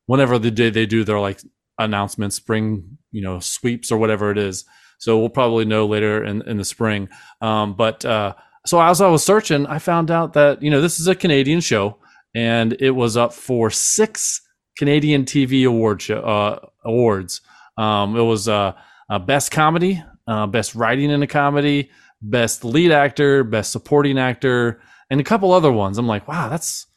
whenever 0.05 0.37
the 0.37 0.51
day 0.51 0.69
they 0.69 0.85
do 0.85 1.03
their 1.03 1.19
like 1.19 1.39
announcements, 1.77 2.35
spring, 2.35 2.97
you 3.11 3.21
know, 3.21 3.39
sweeps 3.39 3.91
or 3.91 3.97
whatever 3.97 4.31
it 4.31 4.37
is. 4.37 4.65
So 4.97 5.19
we'll 5.19 5.29
probably 5.29 5.65
know 5.65 5.85
later 5.85 6.23
in, 6.23 6.41
in 6.43 6.57
the 6.57 6.65
spring. 6.65 7.09
Um, 7.41 7.75
but 7.75 8.05
uh, 8.05 8.33
so 8.65 8.81
as 8.81 9.01
I 9.01 9.07
was 9.07 9.23
searching, 9.23 9.65
I 9.67 9.79
found 9.79 10.11
out 10.11 10.33
that 10.33 10.61
you 10.61 10.69
know 10.69 10.81
this 10.81 10.99
is 10.99 11.07
a 11.07 11.15
Canadian 11.15 11.61
show, 11.61 11.97
and 12.33 12.75
it 12.79 12.91
was 12.91 13.17
up 13.17 13.33
for 13.33 13.69
six 13.69 14.41
Canadian 14.77 15.25
TV 15.25 15.67
award 15.67 16.01
show 16.01 16.19
uh, 16.19 16.59
awards. 16.83 17.41
Um, 17.77 18.15
it 18.15 18.21
was 18.21 18.47
uh, 18.47 18.73
uh, 19.09 19.19
best 19.19 19.51
comedy, 19.51 20.03
uh, 20.27 20.47
best 20.47 20.75
writing 20.75 21.09
in 21.09 21.21
a 21.23 21.27
comedy, 21.27 21.89
best 22.21 22.63
lead 22.63 22.91
actor, 22.91 23.43
best 23.43 23.71
supporting 23.71 24.17
actor, 24.17 24.81
and 25.09 25.19
a 25.19 25.23
couple 25.23 25.51
other 25.51 25.71
ones. 25.71 25.97
I'm 25.97 26.07
like, 26.07 26.27
wow, 26.27 26.49
that's. 26.49 26.87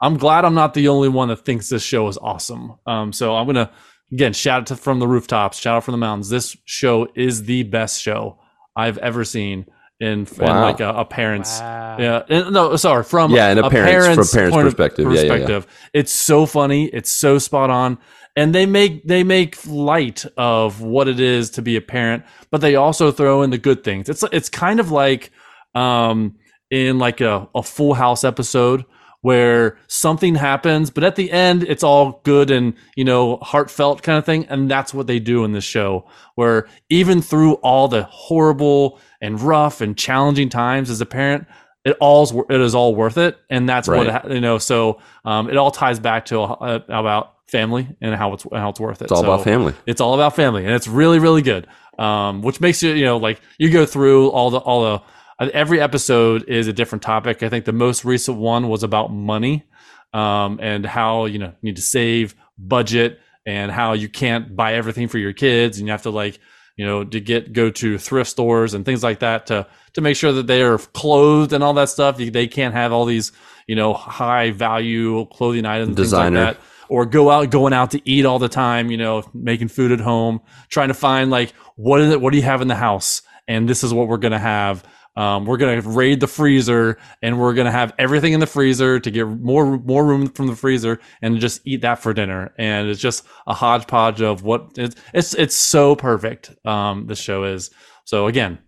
I'm 0.00 0.18
glad 0.18 0.44
I'm 0.44 0.54
not 0.54 0.74
the 0.74 0.88
only 0.88 1.08
one 1.08 1.28
that 1.28 1.44
thinks 1.44 1.68
this 1.68 1.82
show 1.82 2.08
is 2.08 2.18
awesome. 2.18 2.74
Um, 2.86 3.12
so 3.12 3.36
I'm 3.36 3.46
gonna 3.46 3.70
again 4.12 4.32
shout 4.32 4.62
out 4.62 4.66
to, 4.66 4.76
from 4.76 4.98
the 4.98 5.08
rooftops, 5.08 5.58
shout 5.58 5.76
out 5.76 5.84
from 5.84 5.92
the 5.92 5.98
mountains. 5.98 6.28
This 6.28 6.56
show 6.64 7.08
is 7.14 7.44
the 7.44 7.62
best 7.62 8.02
show 8.02 8.38
I've 8.76 8.98
ever 8.98 9.24
seen 9.24 9.66
in, 10.00 10.06
in 10.08 10.26
Wow. 10.38 10.62
like 10.62 10.80
a, 10.80 10.88
a 10.90 11.04
parent's 11.04 11.60
Wow. 11.60 11.96
yeah, 11.98 12.22
and- 12.28 12.52
no, 12.52 12.76
sorry, 12.76 13.04
from 13.04 13.30
Yeah, 13.32 13.48
and 13.50 13.60
a 13.60 13.70
parent's- 13.70 14.30
from 14.30 14.38
parent's 14.38 14.54
point 14.54 14.66
of 14.66 14.72
perspective. 14.76 15.12
Yeah, 15.12 15.22
yeah, 15.22 15.48
yeah. 15.48 15.60
It's 15.92 16.12
so 16.12 16.46
funny. 16.46 16.86
It's 16.86 17.10
so 17.10 17.38
spot 17.38 17.70
on, 17.70 17.98
and 18.36 18.54
they 18.54 18.66
make 18.66 19.04
they 19.06 19.22
make 19.22 19.56
light 19.66 20.24
of 20.36 20.80
what 20.80 21.06
it 21.08 21.20
is 21.20 21.50
to 21.50 21.62
be 21.62 21.76
a 21.76 21.80
parent, 21.80 22.24
but 22.50 22.60
they 22.60 22.74
also 22.74 23.12
throw 23.12 23.42
in 23.42 23.50
the 23.50 23.58
good 23.58 23.84
things. 23.84 24.08
It's 24.08 24.24
it's 24.32 24.48
kind 24.48 24.80
of 24.80 24.90
like 24.90 25.30
um 25.74 26.36
in 26.70 26.98
like 26.98 27.20
a, 27.20 27.48
a 27.54 27.62
Full 27.62 27.94
House 27.94 28.24
episode 28.24 28.84
where 29.24 29.78
something 29.86 30.34
happens, 30.34 30.90
but 30.90 31.02
at 31.02 31.16
the 31.16 31.32
end 31.32 31.62
it's 31.62 31.82
all 31.82 32.20
good 32.24 32.50
and 32.50 32.74
you 32.94 33.04
know 33.04 33.38
heartfelt 33.38 34.02
kind 34.02 34.18
of 34.18 34.26
thing, 34.26 34.44
and 34.50 34.70
that's 34.70 34.92
what 34.92 35.06
they 35.06 35.18
do 35.18 35.44
in 35.44 35.52
this 35.52 35.64
show. 35.64 36.04
Where 36.34 36.68
even 36.90 37.22
through 37.22 37.54
all 37.54 37.88
the 37.88 38.02
horrible 38.02 39.00
and 39.22 39.40
rough 39.40 39.80
and 39.80 39.96
challenging 39.96 40.50
times 40.50 40.90
as 40.90 41.00
a 41.00 41.06
parent, 41.06 41.46
it 41.86 41.96
all's 42.00 42.34
it 42.50 42.60
is 42.60 42.74
all 42.74 42.94
worth 42.94 43.16
it, 43.16 43.38
and 43.48 43.66
that's 43.66 43.88
what 43.88 44.06
Right. 44.06 44.24
it 44.26 44.32
you 44.32 44.42
know. 44.42 44.58
So 44.58 45.00
um, 45.24 45.48
it 45.48 45.56
all 45.56 45.70
ties 45.70 45.98
back 45.98 46.26
to 46.26 46.42
uh, 46.42 46.80
about 46.88 47.32
family 47.46 47.88
and 48.02 48.14
how 48.14 48.34
it's 48.34 48.44
how 48.52 48.68
it's 48.68 48.80
worth 48.80 49.00
it. 49.00 49.04
It's 49.04 49.12
all 49.12 49.22
So 49.22 49.32
about 49.32 49.44
family. 49.44 49.72
It's 49.86 50.02
all 50.02 50.12
about 50.12 50.36
family, 50.36 50.66
and 50.66 50.74
it's 50.74 50.86
really 50.86 51.18
really 51.18 51.40
good. 51.42 51.66
Um, 51.98 52.42
which 52.42 52.60
makes 52.60 52.82
you 52.82 52.90
you 52.92 53.06
know 53.06 53.16
like 53.16 53.40
you 53.56 53.70
go 53.70 53.86
through 53.86 54.28
all 54.32 54.50
the 54.50 54.58
all 54.58 54.82
the 54.84 55.02
every 55.40 55.80
episode 55.80 56.48
is 56.48 56.66
a 56.68 56.72
different 56.72 57.02
topic. 57.02 57.42
I 57.42 57.48
think 57.48 57.64
the 57.64 57.72
most 57.72 58.04
recent 58.04 58.38
one 58.38 58.68
was 58.68 58.82
about 58.82 59.12
money 59.12 59.64
um, 60.12 60.60
and 60.62 60.86
how 60.86 61.26
you 61.26 61.38
know 61.38 61.46
you 61.46 61.70
need 61.70 61.76
to 61.76 61.82
save, 61.82 62.34
budget, 62.56 63.20
and 63.44 63.70
how 63.70 63.92
you 63.92 64.08
can't 64.08 64.54
buy 64.56 64.74
everything 64.74 65.08
for 65.08 65.18
your 65.18 65.32
kids, 65.32 65.78
and 65.78 65.86
you 65.86 65.92
have 65.92 66.02
to 66.02 66.10
like 66.10 66.38
you 66.76 66.86
know 66.86 67.04
to 67.04 67.20
get 67.20 67.52
go 67.52 67.70
to 67.70 67.98
thrift 67.98 68.30
stores 68.30 68.74
and 68.74 68.84
things 68.84 69.02
like 69.02 69.20
that 69.20 69.46
to 69.46 69.66
to 69.94 70.00
make 70.00 70.16
sure 70.16 70.32
that 70.32 70.46
they 70.46 70.62
are 70.62 70.78
clothed 70.78 71.52
and 71.52 71.62
all 71.62 71.74
that 71.74 71.88
stuff. 71.88 72.16
They 72.16 72.46
can't 72.46 72.74
have 72.74 72.92
all 72.92 73.04
these 73.04 73.32
you 73.66 73.76
know 73.76 73.92
high 73.92 74.52
value 74.52 75.26
clothing 75.26 75.66
items, 75.66 75.96
Designer. 75.96 76.44
like 76.44 76.56
that. 76.56 76.64
Or 76.90 77.06
go 77.06 77.30
out, 77.30 77.50
going 77.50 77.72
out 77.72 77.92
to 77.92 78.08
eat 78.08 78.26
all 78.26 78.38
the 78.38 78.48
time. 78.48 78.90
You 78.90 78.98
know, 78.98 79.28
making 79.32 79.68
food 79.68 79.90
at 79.90 80.00
home, 80.00 80.40
trying 80.68 80.88
to 80.88 80.94
find 80.94 81.30
like 81.30 81.52
what 81.76 82.00
is 82.00 82.12
it? 82.12 82.20
What 82.20 82.30
do 82.30 82.36
you 82.36 82.44
have 82.44 82.62
in 82.62 82.68
the 82.68 82.74
house? 82.76 83.22
And 83.48 83.68
this 83.68 83.82
is 83.82 83.92
what 83.92 84.06
we're 84.06 84.18
gonna 84.18 84.38
have. 84.38 84.84
Um, 85.16 85.44
we're 85.44 85.58
gonna 85.58 85.80
raid 85.80 86.20
the 86.20 86.26
freezer, 86.26 86.98
and 87.22 87.38
we're 87.38 87.54
gonna 87.54 87.70
have 87.70 87.94
everything 87.98 88.32
in 88.32 88.40
the 88.40 88.46
freezer 88.46 88.98
to 88.98 89.10
get 89.10 89.26
more 89.26 89.78
more 89.78 90.04
room 90.04 90.28
from 90.28 90.48
the 90.48 90.56
freezer, 90.56 91.00
and 91.22 91.38
just 91.38 91.60
eat 91.64 91.82
that 91.82 92.00
for 92.00 92.12
dinner. 92.12 92.52
And 92.58 92.88
it's 92.88 93.00
just 93.00 93.24
a 93.46 93.54
hodgepodge 93.54 94.20
of 94.20 94.42
what 94.42 94.72
it's 94.76 94.96
it's 95.12 95.34
it's 95.34 95.54
so 95.54 95.94
perfect. 95.94 96.54
Um, 96.66 97.06
this 97.06 97.20
show 97.20 97.44
is 97.44 97.70
so 98.04 98.26
again, 98.26 98.58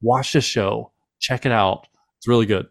watch 0.00 0.32
this 0.32 0.44
show, 0.44 0.92
check 1.20 1.46
it 1.46 1.52
out. 1.52 1.86
It's 2.18 2.26
really 2.26 2.46
good. 2.46 2.66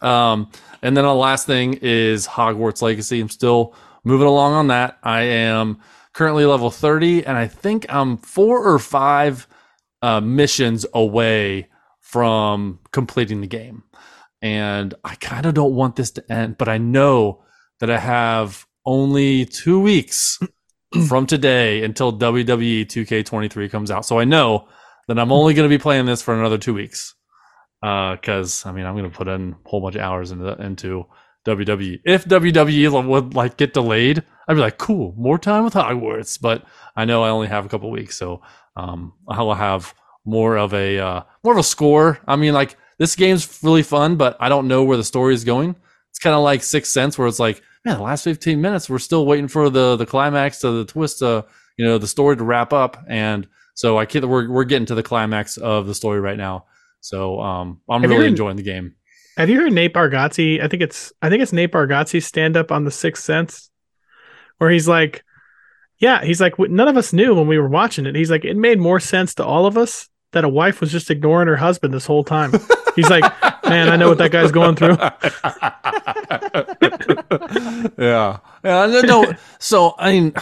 Um, 0.00 0.50
and 0.82 0.96
then 0.96 1.04
the 1.04 1.14
last 1.14 1.46
thing 1.46 1.74
is 1.82 2.26
Hogwarts 2.26 2.82
Legacy. 2.82 3.20
I'm 3.20 3.28
still 3.28 3.74
moving 4.04 4.26
along 4.26 4.52
on 4.52 4.68
that. 4.68 4.98
I 5.02 5.22
am 5.22 5.78
currently 6.12 6.44
level 6.44 6.70
30, 6.70 7.26
and 7.26 7.36
I 7.36 7.46
think 7.46 7.86
I'm 7.88 8.16
four 8.16 8.66
or 8.66 8.78
five 8.78 9.46
uh, 10.02 10.20
missions 10.20 10.86
away 10.94 11.68
from 12.16 12.78
completing 12.92 13.42
the 13.42 13.46
game. 13.46 13.82
And 14.40 14.94
I 15.04 15.16
kind 15.16 15.44
of 15.44 15.52
don't 15.52 15.74
want 15.74 15.96
this 15.96 16.12
to 16.12 16.32
end, 16.32 16.56
but 16.56 16.66
I 16.66 16.78
know 16.78 17.44
that 17.80 17.90
I 17.90 17.98
have 17.98 18.64
only 18.86 19.44
two 19.44 19.78
weeks 19.78 20.38
from 21.08 21.26
today 21.26 21.84
until 21.84 22.18
WWE 22.18 22.86
2K23 22.86 23.70
comes 23.70 23.90
out. 23.90 24.06
So 24.06 24.18
I 24.18 24.24
know 24.24 24.66
that 25.08 25.18
I'm 25.18 25.30
only 25.30 25.52
going 25.52 25.68
to 25.68 25.76
be 25.76 25.82
playing 25.82 26.06
this 26.06 26.22
for 26.22 26.32
another 26.32 26.56
two 26.56 26.72
weeks. 26.72 27.14
Because 27.82 28.64
I 28.64 28.72
mean, 28.72 28.86
I'm 28.86 28.96
going 28.96 29.10
to 29.10 29.14
put 29.14 29.28
in 29.28 29.52
a 29.52 29.68
whole 29.68 29.82
bunch 29.82 29.96
of 29.96 30.00
hours 30.00 30.30
into 30.30 30.54
into 30.54 31.04
WWE. 31.46 32.00
If 32.06 32.24
WWE 32.24 33.08
would 33.08 33.34
like 33.34 33.58
get 33.58 33.74
delayed, 33.74 34.24
I'd 34.48 34.54
be 34.54 34.60
like, 34.60 34.78
cool, 34.78 35.12
more 35.18 35.38
time 35.38 35.64
with 35.64 35.74
Hogwarts. 35.74 36.40
But 36.40 36.64
I 36.96 37.04
know 37.04 37.22
I 37.22 37.28
only 37.28 37.48
have 37.48 37.66
a 37.66 37.68
couple 37.68 37.90
weeks, 37.90 38.16
so 38.16 38.40
um, 38.74 39.12
I'll 39.28 39.52
have 39.52 39.92
more 40.26 40.56
of 40.56 40.74
a 40.74 40.98
uh, 40.98 41.22
more 41.42 41.52
of 41.54 41.58
a 41.58 41.62
score. 41.62 42.18
I 42.26 42.36
mean, 42.36 42.52
like 42.52 42.76
this 42.98 43.16
game's 43.16 43.60
really 43.62 43.82
fun, 43.82 44.16
but 44.16 44.36
I 44.40 44.48
don't 44.48 44.68
know 44.68 44.84
where 44.84 44.96
the 44.96 45.04
story 45.04 45.34
is 45.34 45.44
going. 45.44 45.76
It's 46.10 46.18
kind 46.18 46.34
of 46.34 46.42
like 46.42 46.62
Sixth 46.62 46.92
Sense, 46.92 47.18
where 47.18 47.28
it's 47.28 47.38
like, 47.38 47.62
man, 47.84 47.96
the 47.98 48.02
last 48.02 48.24
15 48.24 48.60
minutes, 48.60 48.88
we're 48.88 48.98
still 48.98 49.26
waiting 49.26 49.48
for 49.48 49.70
the 49.70 49.96
the 49.96 50.06
climax 50.06 50.60
to 50.60 50.70
the 50.70 50.84
twist, 50.84 51.20
to 51.20 51.44
you 51.78 51.84
know, 51.84 51.98
the 51.98 52.06
story 52.06 52.36
to 52.36 52.44
wrap 52.44 52.72
up, 52.72 53.02
and 53.06 53.46
so 53.74 53.98
I 53.98 54.06
can't. 54.06 54.26
We're 54.26 54.50
we're 54.50 54.64
getting 54.64 54.86
to 54.86 54.94
the 54.94 55.02
climax 55.02 55.56
of 55.56 55.86
the 55.86 55.94
story 55.94 56.20
right 56.20 56.38
now. 56.38 56.64
So 57.00 57.40
um, 57.40 57.80
I'm 57.88 58.00
Have 58.02 58.10
really 58.10 58.22
heard- 58.24 58.30
enjoying 58.30 58.56
the 58.56 58.62
game. 58.62 58.94
Have 59.36 59.50
you 59.50 59.60
heard 59.60 59.72
Nate 59.74 59.92
Bargatze? 59.92 60.62
I 60.62 60.68
think 60.68 60.82
it's 60.82 61.12
I 61.20 61.28
think 61.28 61.42
it's 61.42 61.52
Nate 61.52 61.70
Bargatze's 61.70 62.24
stand 62.24 62.56
up 62.56 62.72
on 62.72 62.84
the 62.84 62.90
Sixth 62.90 63.22
Sense, 63.22 63.70
where 64.56 64.70
he's 64.70 64.88
like, 64.88 65.22
yeah, 65.98 66.24
he's 66.24 66.40
like 66.40 66.58
none 66.58 66.88
of 66.88 66.96
us 66.96 67.12
knew 67.12 67.34
when 67.34 67.46
we 67.46 67.58
were 67.58 67.68
watching 67.68 68.06
it. 68.06 68.14
He's 68.16 68.30
like 68.30 68.46
it 68.46 68.56
made 68.56 68.78
more 68.78 68.98
sense 68.98 69.34
to 69.34 69.44
all 69.44 69.66
of 69.66 69.76
us 69.76 70.08
that 70.32 70.44
a 70.44 70.48
wife 70.48 70.80
was 70.80 70.92
just 70.92 71.10
ignoring 71.10 71.48
her 71.48 71.56
husband 71.56 71.94
this 71.94 72.06
whole 72.06 72.24
time. 72.24 72.52
He's 72.94 73.08
like, 73.10 73.22
man, 73.64 73.88
I 73.88 73.96
know 73.96 74.08
what 74.08 74.18
that 74.18 74.30
guy's 74.30 74.52
going 74.52 74.76
through. 74.76 74.96
yeah, 78.04 78.38
yeah. 78.64 79.00
No, 79.02 79.32
so 79.58 79.94
I 79.98 80.12
mean, 80.12 80.34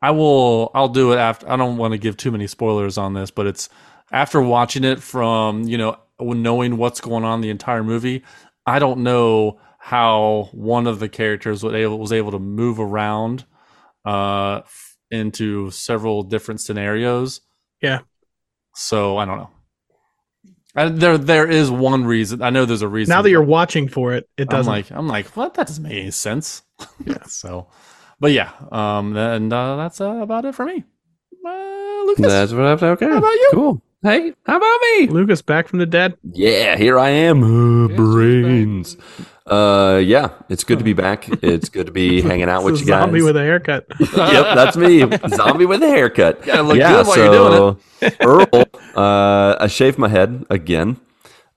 I 0.00 0.10
will. 0.10 0.70
I'll 0.74 0.88
do 0.88 1.12
it 1.12 1.16
after. 1.16 1.50
I 1.50 1.56
don't 1.56 1.76
want 1.76 1.92
to 1.92 1.98
give 1.98 2.16
too 2.16 2.30
many 2.30 2.46
spoilers 2.46 2.98
on 2.98 3.14
this, 3.14 3.30
but 3.30 3.46
it's 3.46 3.68
after 4.12 4.40
watching 4.40 4.84
it 4.84 5.02
from 5.02 5.64
you 5.64 5.78
know 5.78 5.98
knowing 6.20 6.76
what's 6.76 7.00
going 7.00 7.24
on 7.24 7.40
the 7.40 7.50
entire 7.50 7.84
movie. 7.84 8.22
I 8.66 8.78
don't 8.78 9.00
know 9.00 9.60
how 9.78 10.50
one 10.52 10.86
of 10.86 10.98
the 10.98 11.08
characters 11.08 11.62
was 11.62 11.74
able 11.74 11.98
was 11.98 12.12
able 12.12 12.32
to 12.32 12.38
move 12.38 12.78
around 12.78 13.44
uh 14.04 14.60
into 15.10 15.70
several 15.70 16.22
different 16.22 16.60
scenarios. 16.60 17.40
Yeah. 17.80 18.00
So 18.78 19.18
I 19.18 19.24
don't 19.24 19.38
know. 19.38 19.50
I, 20.76 20.88
there, 20.88 21.18
there 21.18 21.50
is 21.50 21.68
one 21.68 22.04
reason. 22.04 22.42
I 22.42 22.50
know 22.50 22.64
there's 22.64 22.82
a 22.82 22.88
reason. 22.88 23.10
Now 23.10 23.22
that 23.22 23.30
you're 23.30 23.42
watching 23.42 23.88
for 23.88 24.14
it, 24.14 24.28
it 24.36 24.48
doesn't. 24.48 24.72
I'm 24.72 24.80
doesn't. 24.82 24.94
like, 24.94 24.98
I'm 24.98 25.08
like, 25.08 25.36
what? 25.36 25.54
That 25.54 25.66
doesn't 25.66 25.82
make 25.82 25.94
any 25.94 26.10
sense. 26.12 26.62
Yeah. 27.04 27.22
so, 27.26 27.66
but 28.20 28.30
yeah, 28.30 28.52
um, 28.70 29.16
and 29.16 29.52
uh, 29.52 29.76
that's 29.76 30.00
uh, 30.00 30.18
about 30.18 30.44
it 30.44 30.54
for 30.54 30.64
me. 30.64 30.84
Uh, 31.44 32.04
Lucas, 32.06 32.26
That's 32.26 32.52
what 32.52 32.66
I 32.66 32.70
have 32.70 32.80
to. 32.80 32.86
Okay. 32.90 33.06
How 33.06 33.18
about 33.18 33.32
you? 33.32 33.50
Cool. 33.52 33.82
Hey, 34.00 34.32
how 34.46 34.56
about 34.56 34.80
me? 34.80 35.08
Lucas 35.08 35.42
back 35.42 35.66
from 35.66 35.80
the 35.80 35.86
dead. 35.86 36.16
Yeah, 36.22 36.76
here 36.76 37.00
I 37.00 37.08
am. 37.08 37.42
Uh, 37.42 37.88
brains. 37.96 38.96
Uh, 39.48 39.98
yeah, 39.98 40.30
it's 40.48 40.62
good 40.64 40.78
to 40.78 40.84
be 40.84 40.92
back. 40.92 41.28
It's 41.42 41.68
good 41.68 41.86
to 41.86 41.92
be 41.92 42.20
hanging 42.28 42.48
out 42.48 42.64
with 42.64 42.74
It's 42.74 42.82
you 42.82 42.88
a 42.88 42.96
guys. 42.96 43.02
Zombie 43.04 43.22
with 43.22 43.36
a 43.36 43.40
haircut. 43.42 43.86
yep, 44.00 44.54
that's 44.54 44.76
me. 44.76 45.00
Zombie 45.28 45.66
with 45.66 45.82
a 45.82 45.88
haircut. 45.88 46.42
Gotta 46.44 46.62
look 46.62 46.76
good 46.76 47.06
while 47.06 47.16
you're 47.16 47.32
doing 47.32 47.76
IRL, 48.00 48.96
uh, 48.96 49.56
I 49.58 49.66
shaved 49.66 49.98
my 49.98 50.08
head 50.08 50.44
again. 50.50 51.00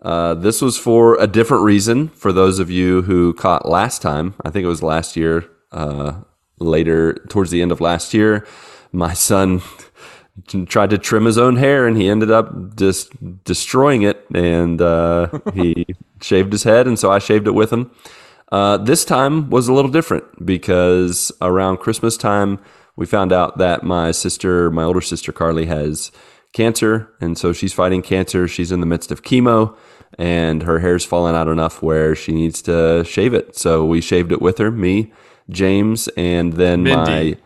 Uh, 0.02 0.34
this 0.34 0.62
was 0.62 0.78
for 0.78 1.16
a 1.20 1.28
different 1.28 1.64
reason. 1.64 2.08
For 2.10 2.32
those 2.32 2.60
of 2.60 2.72
you 2.72 3.04
who 3.04 3.34
caught 3.34 3.68
last 3.68 4.02
time, 4.02 4.34
I 4.44 4.50
think 4.50 4.64
it 4.64 4.68
was 4.68 4.82
last 4.82 5.16
year, 5.16 5.46
uh, 5.72 6.22
later 6.60 7.14
towards 7.30 7.52
the 7.52 7.62
end 7.62 7.72
of 7.72 7.82
last 7.82 8.14
year, 8.14 8.48
my 8.92 9.14
son 9.14 9.62
tried 10.66 10.90
to 10.90 10.98
trim 10.98 11.26
his 11.26 11.38
own 11.38 11.58
hair 11.58 11.88
and 11.88 11.98
he 11.98 12.10
ended 12.10 12.32
up 12.32 12.76
just 12.76 13.12
destroying 13.44 14.02
it 14.02 14.26
and 14.34 14.82
uh, 14.82 15.28
he 15.54 15.86
shaved 16.22 16.52
his 16.52 16.64
head 16.64 16.88
and 16.88 16.98
so 16.98 17.12
i 17.12 17.20
shaved 17.20 17.48
it 17.48 17.52
with 17.52 17.72
him. 17.72 17.92
Uh, 18.52 18.76
this 18.78 19.06
time 19.06 19.50
was 19.50 19.68
a 19.68 19.74
little 19.74 19.92
different 19.92 20.46
because 20.46 21.32
around 21.42 21.78
christmas 21.78 22.18
time 22.18 22.60
we 22.96 23.06
found 23.06 23.32
out 23.32 23.58
that 23.58 23.84
my 23.84 24.12
sister 24.12 24.72
my 24.72 24.84
older 24.84 25.02
sister 25.02 25.32
carly 25.32 25.66
has 25.66 26.12
cancer 26.54 27.14
and 27.22 27.38
so 27.38 27.54
she's 27.54 27.74
fighting 27.74 28.02
cancer. 28.02 28.48
She's 28.48 28.72
in 28.72 28.80
the 28.80 28.86
midst 28.86 29.12
of 29.12 29.24
chemo 29.24 29.76
and 30.18 30.64
her 30.64 30.80
hair's 30.80 31.06
fallen 31.06 31.36
out 31.36 31.48
enough 31.48 31.82
where 31.82 32.16
she 32.16 32.32
needs 32.34 32.62
to 32.64 33.04
shave 33.06 33.34
it. 33.34 33.56
So 33.56 33.86
we 33.86 34.02
shaved 34.02 34.32
it 34.32 34.42
with 34.42 34.58
her 34.58 34.72
me 34.72 35.14
james 35.50 36.08
and 36.10 36.54
then 36.54 36.84
Mindy. 36.84 37.36
my 37.36 37.38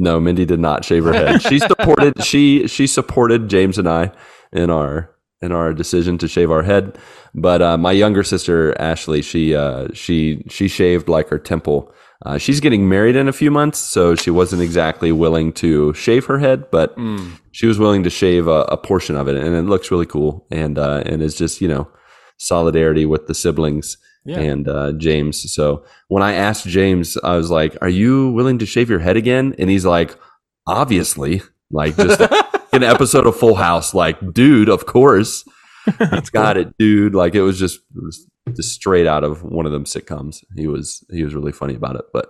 no, 0.00 0.18
Mindy 0.18 0.44
did 0.46 0.60
not 0.60 0.84
shave 0.84 1.04
her 1.04 1.12
head. 1.12 1.42
She 1.42 1.58
supported 1.60 2.24
she 2.30 2.66
she 2.66 2.86
supported 2.86 3.48
James 3.48 3.78
and 3.78 3.88
I 3.88 4.10
in 4.52 4.70
our 4.70 5.10
in 5.42 5.52
our 5.52 5.72
decision 5.72 6.18
to 6.18 6.26
shave 6.28 6.50
our 6.50 6.62
head. 6.62 6.98
But 7.34 7.62
uh, 7.62 7.76
my 7.78 7.92
younger 7.92 8.24
sister 8.24 8.74
Ashley, 8.80 9.22
she 9.22 9.54
uh, 9.54 9.88
she 9.94 10.42
she 10.48 10.66
shaved 10.68 11.08
like 11.08 11.28
her 11.28 11.38
temple 11.38 11.92
Uh, 12.26 12.36
she's 12.38 12.60
getting 12.60 12.86
married 12.86 13.16
in 13.16 13.28
a 13.28 13.32
few 13.32 13.50
months, 13.50 13.78
so 13.78 14.14
she 14.14 14.30
wasn't 14.30 14.60
exactly 14.62 15.10
willing 15.12 15.52
to 15.54 15.94
shave 15.94 16.26
her 16.26 16.38
head, 16.38 16.70
but 16.70 16.92
she 17.52 17.66
was 17.66 17.78
willing 17.78 18.02
to 18.04 18.10
shave 18.10 18.46
a, 18.46 18.60
a 18.68 18.76
portion 18.76 19.16
of 19.16 19.26
it, 19.28 19.36
and 19.36 19.54
it 19.56 19.62
looks 19.64 19.90
really 19.90 20.06
cool. 20.06 20.46
And 20.50 20.78
uh, 20.78 21.02
and 21.06 21.22
is 21.22 21.34
just 21.34 21.60
you 21.62 21.68
know 21.68 21.88
solidarity 22.36 23.06
with 23.06 23.26
the 23.26 23.34
siblings 23.34 23.96
Yeah. 24.24 24.38
and 24.38 24.68
uh, 24.68 24.92
James. 24.92 25.52
So 25.52 25.84
when 26.08 26.22
I 26.22 26.34
asked 26.34 26.66
James, 26.66 27.16
I 27.24 27.36
was 27.36 27.50
like, 27.50 27.76
"Are 27.80 27.88
you 27.88 28.30
willing 28.32 28.58
to 28.58 28.66
shave 28.66 28.90
your 28.90 28.98
head 28.98 29.16
again?" 29.16 29.54
And 29.58 29.70
he's 29.70 29.86
like, 29.86 30.16
"Obviously." 30.66 31.42
Like 31.70 31.96
just 31.96 32.20
an 32.72 32.82
episode 32.82 33.26
of 33.26 33.36
Full 33.36 33.54
House, 33.54 33.94
like, 33.94 34.32
dude, 34.32 34.68
of 34.68 34.86
course. 34.86 35.44
That's 35.98 36.30
Got 36.30 36.56
it, 36.56 36.76
dude. 36.78 37.14
Like 37.14 37.34
it 37.34 37.42
was 37.42 37.58
just 37.58 37.76
it 37.96 38.02
was 38.02 38.26
just 38.54 38.74
straight 38.74 39.06
out 39.06 39.24
of 39.24 39.42
one 39.42 39.66
of 39.66 39.72
them 39.72 39.84
sitcoms. 39.84 40.44
He 40.56 40.66
was 40.66 41.04
he 41.10 41.24
was 41.24 41.34
really 41.34 41.52
funny 41.52 41.74
about 41.74 41.96
it. 41.96 42.04
But 42.12 42.28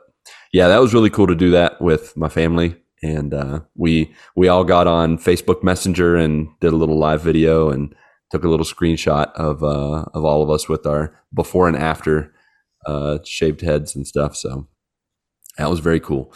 yeah, 0.53 0.69
that 0.69 0.81
was 0.81 0.95
really 0.95 1.11
cool 1.11 1.27
to 1.27 1.35
do 1.35 1.51
that 1.53 1.81
with 1.81 2.17
my 2.17 2.29
family. 2.29 2.77
And 3.03 3.33
uh, 3.33 3.61
we 3.75 4.15
we 4.37 4.49
all 4.49 4.63
got 4.65 4.87
on 4.87 5.19
Facebook 5.19 5.63
Messenger 5.63 6.17
and 6.17 6.49
did 6.61 6.73
a 6.73 6.77
little 6.77 6.99
live 6.99 7.23
video 7.23 7.71
and 7.71 7.95
took 8.31 8.45
a 8.45 8.49
little 8.49 8.67
screenshot 8.67 9.33
of 9.33 9.63
uh, 9.63 10.05
of 10.15 10.25
all 10.25 10.43
of 10.43 10.51
us 10.51 10.69
with 10.69 10.87
our 10.87 11.15
before 11.33 11.69
and 11.69 11.77
after 11.77 12.33
uh, 12.87 13.19
shaved 13.25 13.61
heads 13.61 13.95
and 13.95 14.07
stuff. 14.07 14.37
So 14.37 14.69
that 15.59 15.71
was 15.71 15.81
very 15.81 16.01
cool. 16.01 16.33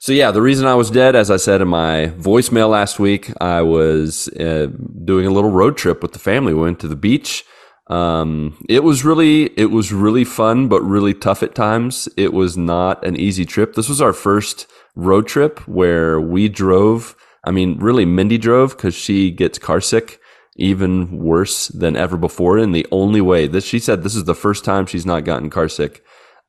So 0.00 0.12
yeah, 0.12 0.30
the 0.32 0.42
reason 0.42 0.66
I 0.66 0.74
was 0.74 0.90
dead, 0.90 1.16
as 1.16 1.30
I 1.30 1.38
said 1.38 1.62
in 1.62 1.68
my 1.68 2.12
voicemail 2.18 2.68
last 2.68 2.98
week, 2.98 3.32
I 3.40 3.62
was 3.62 4.28
uh, 4.28 4.66
doing 5.02 5.26
a 5.26 5.30
little 5.30 5.50
road 5.50 5.78
trip 5.78 6.02
with 6.02 6.12
the 6.12 6.18
family. 6.18 6.52
We 6.52 6.60
went 6.60 6.80
to 6.80 6.88
the 6.88 6.96
beach. 6.96 7.42
Um, 7.86 8.62
it 8.68 8.82
was 8.82 9.02
really, 9.02 9.44
it 9.58 9.70
was 9.70 9.92
really 9.92 10.24
fun, 10.24 10.68
but 10.68 10.82
really 10.82 11.14
tough 11.14 11.42
at 11.42 11.54
times. 11.54 12.06
It 12.18 12.34
was 12.34 12.56
not 12.56 13.02
an 13.06 13.16
easy 13.16 13.46
trip. 13.46 13.74
This 13.74 13.88
was 13.88 14.02
our 14.02 14.12
first 14.12 14.66
road 14.94 15.26
trip 15.26 15.66
where 15.66 16.20
we 16.20 16.50
drove. 16.50 17.16
I 17.46 17.50
mean, 17.50 17.78
really, 17.78 18.04
Mindy 18.04 18.36
drove 18.36 18.76
because 18.76 18.94
she 18.94 19.30
gets 19.30 19.58
car 19.58 19.80
sick 19.80 20.20
even 20.56 21.18
worse 21.18 21.68
than 21.68 21.96
ever 21.96 22.16
before. 22.16 22.58
And 22.58 22.74
the 22.74 22.86
only 22.90 23.20
way 23.20 23.46
that 23.46 23.64
she 23.64 23.78
said 23.78 24.02
this 24.02 24.14
is 24.14 24.24
the 24.24 24.34
first 24.34 24.64
time 24.64 24.86
she's 24.86 25.06
not 25.06 25.24
gotten 25.24 25.50
car 25.50 25.68
sick 25.68 26.04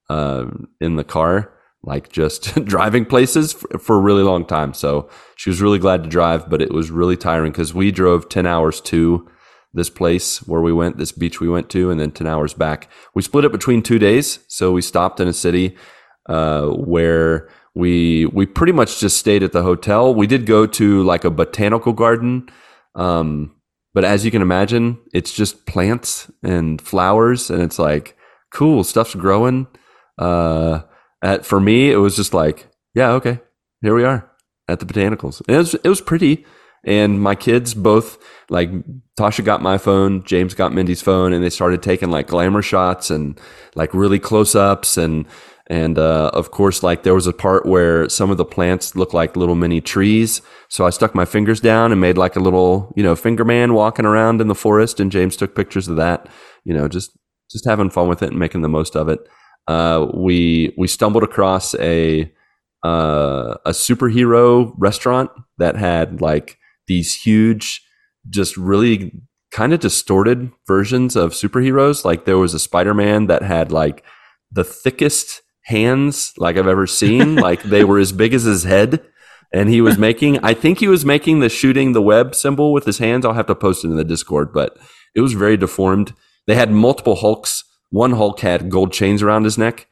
uh, 0.10 0.46
in 0.80 0.96
the 0.96 1.04
car, 1.04 1.54
like 1.84 2.12
just 2.12 2.56
driving 2.66 3.06
places 3.06 3.54
for, 3.54 3.80
for 3.80 3.96
a 3.98 4.02
really 4.02 4.24
long 4.24 4.46
time. 4.46 4.74
So 4.74 5.10
she 5.36 5.50
was 5.50 5.62
really 5.62 5.80
glad 5.80 6.04
to 6.04 6.10
drive, 6.10 6.50
but 6.50 6.62
it 6.62 6.72
was 6.72 6.92
really 6.92 7.18
tiring 7.18 7.52
because 7.52 7.74
we 7.74 7.92
drove 7.92 8.30
10 8.30 8.46
hours 8.46 8.80
to 8.82 9.28
this 9.74 9.90
place 9.90 10.38
where 10.48 10.62
we 10.62 10.72
went, 10.72 10.98
this 10.98 11.12
beach 11.12 11.42
we 11.42 11.50
went 11.50 11.70
to, 11.70 11.92
and 11.92 12.00
then 12.00 12.12
10 12.12 12.28
hours 12.28 12.54
back. 12.54 12.90
We 13.14 13.22
split 13.22 13.46
it 13.46 13.52
between 13.52 13.82
two 13.82 14.00
days. 14.00 14.40
So 14.48 14.72
we 14.72 14.82
stopped 14.82 15.20
in 15.20 15.28
a 15.28 15.34
city 15.34 15.76
uh, 16.28 16.68
where 16.68 17.50
we 17.74 18.26
we 18.28 18.46
pretty 18.46 18.72
much 18.72 19.00
just 19.00 19.18
stayed 19.18 19.44
at 19.44 19.52
the 19.52 19.64
hotel. 19.64 20.16
We 20.16 20.28
did 20.28 20.46
go 20.46 20.66
to 20.66 21.04
like 21.04 21.26
a 21.26 21.30
botanical 21.30 21.92
garden. 21.92 22.50
Um, 22.96 23.56
but 23.96 24.04
as 24.04 24.26
you 24.26 24.30
can 24.30 24.42
imagine, 24.42 25.00
it's 25.14 25.32
just 25.32 25.66
plants 25.66 26.30
and 26.44 26.82
flowers, 26.82 27.50
and 27.50 27.64
it's 27.64 27.80
like 27.80 28.18
cool 28.52 28.84
stuff's 28.84 29.16
growing. 29.16 29.68
Uh, 30.20 30.82
at, 31.22 31.46
for 31.46 31.62
me, 31.62 31.92
it 31.92 31.96
was 31.96 32.18
just 32.18 32.34
like, 32.34 32.68
yeah, 32.94 33.12
okay, 33.12 33.40
here 33.82 33.96
we 33.96 34.04
are 34.04 34.30
at 34.68 34.82
the 34.82 34.86
botanicals. 34.86 35.42
It 35.48 35.56
was 35.56 35.76
it 35.76 35.88
was 35.88 36.02
pretty, 36.02 36.46
and 36.84 37.22
my 37.22 37.36
kids 37.36 37.74
both 37.74 38.18
like 38.50 38.70
Tasha 39.18 39.46
got 39.46 39.62
my 39.62 39.78
phone, 39.78 40.24
James 40.24 40.54
got 40.54 40.74
Mindy's 40.74 41.02
phone, 41.02 41.32
and 41.32 41.42
they 41.42 41.50
started 41.50 41.82
taking 41.82 42.12
like 42.12 42.28
glamour 42.28 42.62
shots 42.62 43.10
and 43.10 43.40
like 43.76 43.94
really 43.94 44.20
close 44.20 44.56
ups 44.56 44.98
and 44.98 45.26
and 45.68 45.98
uh, 45.98 46.30
of 46.34 46.52
course 46.52 46.84
like 46.84 47.04
there 47.04 47.16
was 47.16 47.28
a 47.28 47.34
part 47.34 47.66
where 47.66 48.08
some 48.10 48.30
of 48.30 48.38
the 48.38 48.46
plants 48.46 48.96
looked 48.96 49.14
like 49.14 49.36
little 49.36 49.56
mini 49.56 49.82
trees. 49.82 50.42
So 50.70 50.86
i 50.86 50.90
stuck 50.90 51.16
my 51.16 51.26
fingers 51.26 51.60
down 51.60 51.92
and 51.92 52.02
made 52.02 52.18
like 52.18 52.36
a 52.36 52.40
little 52.42 52.94
you 52.96 53.04
know 53.04 53.16
finger 53.16 53.46
man 53.46 53.74
walking 53.74 54.06
around 54.06 54.42
in 54.42 54.48
the 54.48 54.56
forest 54.56 55.00
and 55.00 55.12
james 55.12 55.36
took 55.36 55.56
pictures 55.56 55.88
of 55.88 55.96
that 55.96 56.28
you 56.64 56.74
know 56.74 56.88
just 56.88 57.18
just 57.50 57.66
having 57.66 57.90
fun 57.90 58.08
with 58.08 58.22
it 58.22 58.32
and 58.32 58.40
making 58.40 58.62
the 58.62 58.70
most 58.70 58.96
of 58.96 59.10
it. 59.10 59.20
Uh, 59.68 60.08
we 60.14 60.74
we 60.78 60.88
stumbled 60.88 61.24
across 61.24 61.74
a 61.76 62.32
uh, 62.84 63.56
a 63.66 63.72
superhero 63.72 64.74
restaurant 64.78 65.32
that 65.58 65.76
had 65.76 66.22
like 66.22 66.58
these 66.88 67.16
huge 67.16 67.82
just 68.30 68.58
really 68.58 69.12
kind 69.52 69.74
of 69.74 69.80
distorted 69.80 70.52
versions 70.68 71.16
of 71.16 71.32
superheroes. 71.32 72.06
Like 72.06 72.26
there 72.26 72.38
was 72.38 72.54
a 72.54 72.60
spider-man 72.60 73.28
that 73.28 73.42
had 73.42 73.72
like 73.72 74.04
the 74.52 74.64
thickest 74.64 75.42
hands 75.66 76.34
like 76.38 76.58
I've 76.58 76.68
ever 76.68 76.88
seen. 76.88 77.36
like 77.48 77.62
they 77.64 77.84
were 77.84 78.00
as 78.00 78.12
big 78.12 78.34
as 78.34 78.44
his 78.44 78.64
head. 78.64 79.04
And 79.54 79.70
he 79.70 79.80
was 79.80 79.98
making, 79.98 80.44
I 80.44 80.54
think 80.54 80.80
he 80.80 80.88
was 80.88 81.06
making 81.06 81.40
the 81.40 81.50
shooting 81.50 81.94
the 81.94 82.02
web 82.02 82.36
symbol 82.36 82.74
with 82.74 82.86
his 82.86 82.98
hands. 82.98 83.26
I'll 83.26 83.34
have 83.34 83.46
to 83.48 83.56
post 83.56 83.86
it 83.86 83.90
in 83.90 83.96
the 83.96 84.04
Discord, 84.04 84.52
but 84.52 84.78
it 85.14 85.22
was 85.22 85.34
very 85.34 85.56
deformed. 85.56 86.14
They 86.48 86.56
had 86.56 86.72
multiple 86.72 87.16
Hulks. 87.16 87.64
One 87.90 88.12
Hulk 88.12 88.40
had 88.42 88.70
gold 88.70 88.92
chains 88.92 89.22
around 89.22 89.44
his 89.46 89.58
neck. 89.58 89.88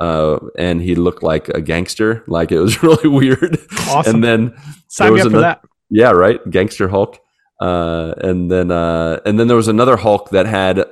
Uh, 0.00 0.38
and 0.58 0.82
he 0.82 0.94
looked 0.96 1.22
like 1.22 1.48
a 1.50 1.60
gangster. 1.60 2.24
Like 2.26 2.50
it 2.50 2.58
was 2.58 2.82
really 2.82 3.08
weird. 3.08 3.58
Awesome. 3.88 4.16
And 4.16 4.24
then 4.24 4.56
Sign 4.88 5.14
me 5.14 5.20
up 5.20 5.30
for 5.30 5.40
that. 5.40 5.62
yeah, 5.90 6.10
right. 6.10 6.40
Gangster 6.50 6.88
Hulk. 6.88 7.18
Uh, 7.60 8.14
and 8.18 8.50
then 8.50 8.72
uh, 8.72 9.20
and 9.24 9.38
then 9.38 9.46
there 9.46 9.56
was 9.56 9.68
another 9.68 9.96
Hulk 9.96 10.30
that 10.30 10.46
had 10.46 10.86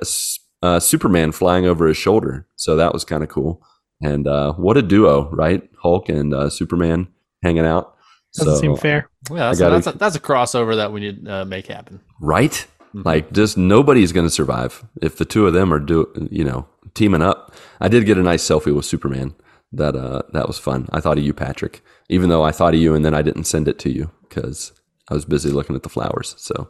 uh, 0.61 0.79
Superman 0.79 1.33
flying 1.33 1.65
over 1.65 1.87
his 1.87 1.97
shoulder. 1.97 2.47
So 2.55 2.77
that 2.77 2.93
was 2.93 3.03
kind 3.03 3.21
of 3.21 3.29
cool. 3.29 3.61
And 4.03 4.27
uh, 4.27 4.53
what 4.53 4.77
a 4.77 4.81
duo, 4.81 5.29
right? 5.31 5.67
Hulk 5.81 6.09
and 6.09 6.33
uh, 6.33 6.49
Superman 6.49 7.07
hanging 7.41 7.65
out. 7.65 7.95
Doesn't 8.35 8.55
so, 8.55 8.61
seem 8.61 8.75
fair. 8.77 9.09
Yeah, 9.29 9.37
that's, 9.37 9.59
gotta- 9.59 9.75
that's, 9.75 9.87
a, 9.87 9.91
that's 9.97 10.15
a 10.15 10.19
crossover 10.19 10.75
that 10.75 10.91
we 10.91 10.99
need 10.99 11.25
to 11.25 11.33
uh, 11.41 11.45
make 11.45 11.67
happen. 11.67 12.01
right? 12.19 12.65
Mhm. 12.95 13.05
Like 13.05 13.31
just 13.31 13.57
nobody's 13.57 14.11
going 14.11 14.25
to 14.27 14.29
survive 14.33 14.83
if 15.01 15.17
the 15.17 15.25
two 15.25 15.47
of 15.47 15.53
them 15.53 15.73
are 15.73 15.79
do 15.79 16.11
you 16.29 16.43
know 16.43 16.67
teaming 16.93 17.21
up. 17.23 17.53
I 17.79 17.87
did 17.87 18.05
get 18.05 18.17
a 18.19 18.23
nice 18.23 18.43
selfie 18.47 18.75
with 18.75 18.85
Superman. 18.85 19.33
That 19.71 19.95
uh 19.95 20.21
that 20.33 20.47
was 20.47 20.59
fun. 20.59 20.87
I 20.91 20.99
thought 20.99 21.17
of 21.17 21.23
you, 21.23 21.33
Patrick. 21.33 21.81
Even 22.09 22.29
though 22.29 22.43
I 22.43 22.51
thought 22.51 22.75
of 22.75 22.79
you, 22.79 22.93
and 22.93 23.03
then 23.03 23.15
I 23.15 23.23
didn't 23.23 23.45
send 23.45 23.67
it 23.67 23.79
to 23.79 23.89
you 23.91 24.11
because 24.29 24.73
I 25.09 25.15
was 25.15 25.25
busy 25.25 25.49
looking 25.49 25.75
at 25.75 25.81
the 25.81 25.89
flowers. 25.89 26.35
So, 26.37 26.69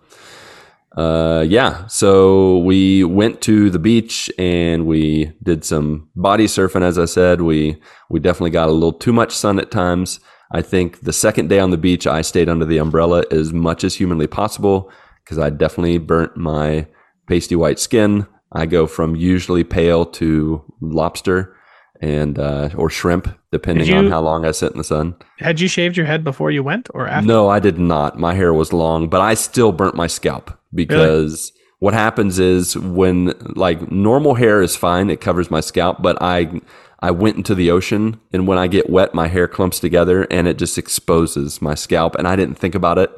uh, 0.98 1.44
yeah. 1.48 1.88
So 1.88 2.60
we 2.60 3.04
went 3.04 3.42
to 3.42 3.70
the 3.70 3.80
beach 3.80 4.32
and 4.38 4.86
we 4.86 5.32
did 5.42 5.66
some 5.66 6.10
body 6.16 6.46
surfing. 6.46 6.84
As 6.84 7.00
I 7.00 7.06
said, 7.06 7.42
we 7.42 7.82
we 8.10 8.20
definitely 8.20 8.52
got 8.52 8.70
a 8.70 8.72
little 8.72 8.94
too 8.94 9.14
much 9.14 9.36
sun 9.36 9.60
at 9.60 9.72
times. 9.72 10.20
I 10.52 10.62
think 10.62 11.02
the 11.02 11.14
second 11.14 11.50
day 11.50 11.60
on 11.60 11.72
the 11.72 11.78
beach, 11.78 12.06
I 12.06 12.22
stayed 12.22 12.48
under 12.48 12.66
the 12.66 12.78
umbrella 12.78 13.24
as 13.32 13.52
much 13.52 13.84
as 13.84 13.96
humanly 13.96 14.28
possible 14.28 14.92
because 15.24 15.40
I 15.40 15.50
definitely 15.50 15.98
burnt 15.98 16.38
my 16.38 16.86
pasty 17.28 17.56
white 17.56 17.80
skin. 17.80 18.28
I 18.52 18.68
go 18.68 18.86
from 18.86 19.16
usually 19.16 19.64
pale 19.64 20.06
to 20.06 20.64
lobster 20.80 21.56
and 22.04 22.38
uh, 22.38 22.70
or 22.76 22.90
shrimp, 22.90 23.34
depending 23.52 23.86
Did 23.86 23.96
on 23.96 24.10
how 24.10 24.20
long 24.20 24.46
I 24.46 24.52
sit 24.52 24.74
in 24.74 24.78
the 24.78 24.84
sun. 24.84 25.16
Had 25.40 25.62
you 25.62 25.70
shaved 25.70 25.96
your 25.96 26.06
head 26.06 26.22
before 26.24 26.52
you 26.52 26.62
went 26.62 26.90
or 26.94 27.08
after? 27.08 27.26
No, 27.26 27.48
I 27.48 27.60
did 27.60 27.80
not. 27.80 28.20
My 28.20 28.34
hair 28.34 28.54
was 28.54 28.74
long, 28.74 29.08
but 29.08 29.22
I 29.22 29.36
still 29.36 29.72
burnt 29.72 29.96
my 29.96 30.08
scalp 30.08 30.52
because 30.74 31.54
what 31.80 31.94
happens 31.94 32.40
is 32.40 32.78
when 32.78 33.34
like 33.56 33.90
normal 33.90 34.34
hair 34.34 34.62
is 34.62 34.76
fine, 34.76 35.10
it 35.10 35.22
covers 35.22 35.50
my 35.50 35.62
scalp, 35.62 36.02
but 36.02 36.22
I 36.22 36.60
I 37.00 37.12
went 37.12 37.38
into 37.38 37.56
the 37.56 37.72
ocean 37.72 38.20
and 38.34 38.48
when 38.48 38.58
I 38.58 38.68
get 38.68 38.90
wet, 38.90 39.14
my 39.14 39.30
hair 39.30 39.48
clumps 39.48 39.80
together 39.80 40.28
and 40.30 40.46
it 40.46 40.58
just 40.58 40.78
exposes 40.78 41.62
my 41.62 41.74
scalp 41.74 42.16
and 42.16 42.28
I 42.28 42.36
didn't 42.36 42.56
think 42.56 42.76
about 42.76 42.98
it. 42.98 43.12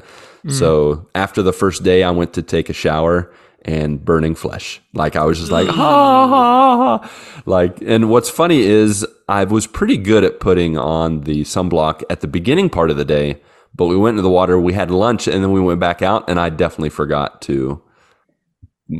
So 0.47 1.09
after 1.15 1.41
the 1.41 1.51
first 1.51 1.81
day, 1.81 2.03
I 2.03 2.11
went 2.11 2.33
to 2.33 2.43
take 2.43 2.69
a 2.69 2.73
shower 2.73 3.33
and 3.65 4.05
burning 4.05 4.35
flesh. 4.35 4.79
Like 4.93 5.15
I 5.15 5.25
was 5.25 5.39
just 5.39 5.51
like, 5.51 5.67
ha, 5.67 6.27
ha, 6.27 6.77
ha. 6.99 7.41
Like, 7.45 7.81
and 7.81 8.09
what's 8.09 8.29
funny 8.29 8.59
is 8.61 9.05
I 9.27 9.43
was 9.43 9.67
pretty 9.67 9.97
good 9.97 10.23
at 10.23 10.39
putting 10.39 10.77
on 10.77 11.21
the 11.21 11.41
sunblock 11.41 12.03
at 12.09 12.21
the 12.21 12.27
beginning 12.27 12.69
part 12.69 12.91
of 12.91 12.97
the 12.97 13.05
day, 13.05 13.41
but 13.73 13.87
we 13.87 13.97
went 13.97 14.13
into 14.13 14.21
the 14.21 14.29
water, 14.29 14.59
we 14.59 14.73
had 14.73 14.91
lunch, 14.91 15.27
and 15.27 15.43
then 15.43 15.51
we 15.51 15.59
went 15.59 15.79
back 15.79 16.01
out, 16.01 16.29
and 16.29 16.39
I 16.39 16.49
definitely 16.49 16.89
forgot 16.89 17.41
to. 17.43 17.81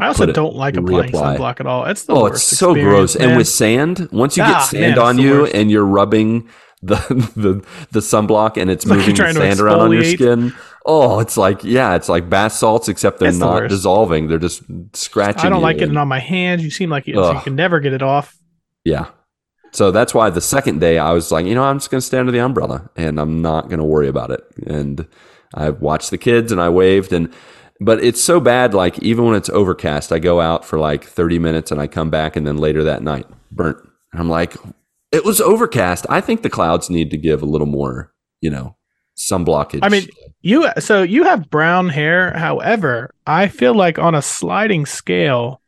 I 0.02 0.08
also 0.08 0.26
don't 0.26 0.56
like 0.56 0.76
applying 0.78 1.12
reapply. 1.12 1.38
sunblock 1.38 1.60
at 1.60 1.68
all. 1.68 1.86
It's 1.86 2.06
the 2.06 2.14
Oh, 2.14 2.24
worst. 2.24 2.52
it's 2.52 2.58
so 2.60 2.74
gross. 2.74 3.16
And 3.16 3.38
with 3.38 3.48
sand, 3.48 4.10
once 4.12 4.36
you 4.36 4.42
Ah, 4.44 4.48
get 4.54 4.62
sand 4.64 4.92
it's 4.94 5.00
on 5.00 5.20
you 5.20 5.42
worst. 5.42 5.54
and 5.54 5.70
you're 5.70 5.86
rubbing 5.86 6.50
the 6.82 6.96
the 7.36 7.64
the 7.92 8.00
sunblock 8.00 8.58
and 8.60 8.72
it's, 8.72 8.84
like 8.88 8.98
moving 8.98 9.16
you're 9.16 9.28
the 9.28 9.34
trying 9.34 9.36
to 9.36 9.42
sand 9.42 9.60
around 9.60 9.80
on 9.82 9.92
your 9.92 10.04
skin. 10.04 10.54
Oh, 10.86 11.20
it's 11.20 11.36
like 11.36 11.64
yeah, 11.64 11.96
it's 11.96 12.08
like 12.10 12.30
bath 12.30 12.54
salts 12.54 12.88
except 12.88 13.20
they're 13.20 13.30
It's 13.30 13.38
not 13.40 13.54
worst. 13.62 13.70
dissolving. 13.72 14.28
They're 14.28 14.38
just 14.38 14.62
scratching. 14.94 15.46
I 15.46 15.50
don't 15.50 15.62
like 15.64 15.78
getting 15.80 15.98
on 15.98 16.08
my 16.08 16.20
hands. 16.20 16.64
You 16.64 16.70
seem 16.70 16.90
like 16.90 17.06
so 17.06 17.34
you 17.34 17.40
can 17.42 17.56
never 17.56 17.80
get 17.80 17.94
it 17.94 18.04
off. 18.04 18.38
Yeah. 18.84 19.08
So 19.72 19.92
that's 19.92 20.14
why 20.14 20.30
the 20.30 20.42
second 20.42 20.80
day 20.80 20.98
I 21.00 21.12
was 21.12 21.32
like, 21.32 21.46
you 21.46 21.54
know, 21.56 21.64
I'm 21.64 21.80
just 21.80 21.90
going 21.92 22.00
to 22.00 22.06
stay 22.06 22.18
under 22.18 22.32
the 22.32 22.40
umbrella 22.40 22.90
and 22.96 23.20
I'm 23.20 23.42
not 23.42 23.68
going 23.68 23.80
to 23.80 23.84
worry 23.86 24.08
about 24.08 24.32
it. 24.32 24.42
And 24.66 25.06
I 25.54 25.72
watched 25.72 26.12
the 26.12 26.18
kids 26.18 26.52
and 26.52 26.62
I 26.62 26.70
waved 26.70 27.12
and 27.12 27.34
but 27.82 28.02
it's 28.02 28.24
so 28.24 28.40
bad 28.40 28.74
like 28.74 28.98
even 29.00 29.26
when 29.26 29.36
it's 29.36 29.50
overcast, 29.50 30.14
I 30.14 30.20
go 30.20 30.40
out 30.40 30.64
for 30.64 30.80
like 30.80 31.04
30 31.04 31.40
minutes 31.40 31.72
and 31.72 31.82
I 31.82 31.88
come 31.88 32.10
back 32.10 32.38
and 32.38 32.48
then 32.48 32.56
later 32.58 32.86
that 32.86 33.04
night 33.04 33.26
burnt. 33.52 33.78
And 34.14 34.22
I'm 34.22 34.30
like 34.30 34.56
It 35.12 35.26
was 35.26 35.42
overcast. 35.42 36.06
I 36.10 36.22
think 36.22 36.42
the 36.44 36.50
clouds 36.50 36.90
need 36.90 37.12
to 37.12 37.18
give 37.18 37.42
a 37.42 37.46
little 37.48 37.68
more, 37.68 38.14
you 38.40 38.50
know, 38.52 38.78
sun 39.16 39.46
blockage. 39.46 39.80
I 39.82 39.90
mean, 39.90 40.08
you 40.42 40.68
so 40.80 41.02
you 41.04 41.24
have 41.24 41.50
brown 41.50 41.90
hair. 41.90 42.32
However, 42.38 43.14
I 43.26 43.48
feel 43.48 43.74
like 43.74 43.98
on 44.00 44.14
a 44.16 44.22
sliding 44.22 44.86
scale, 44.86 45.62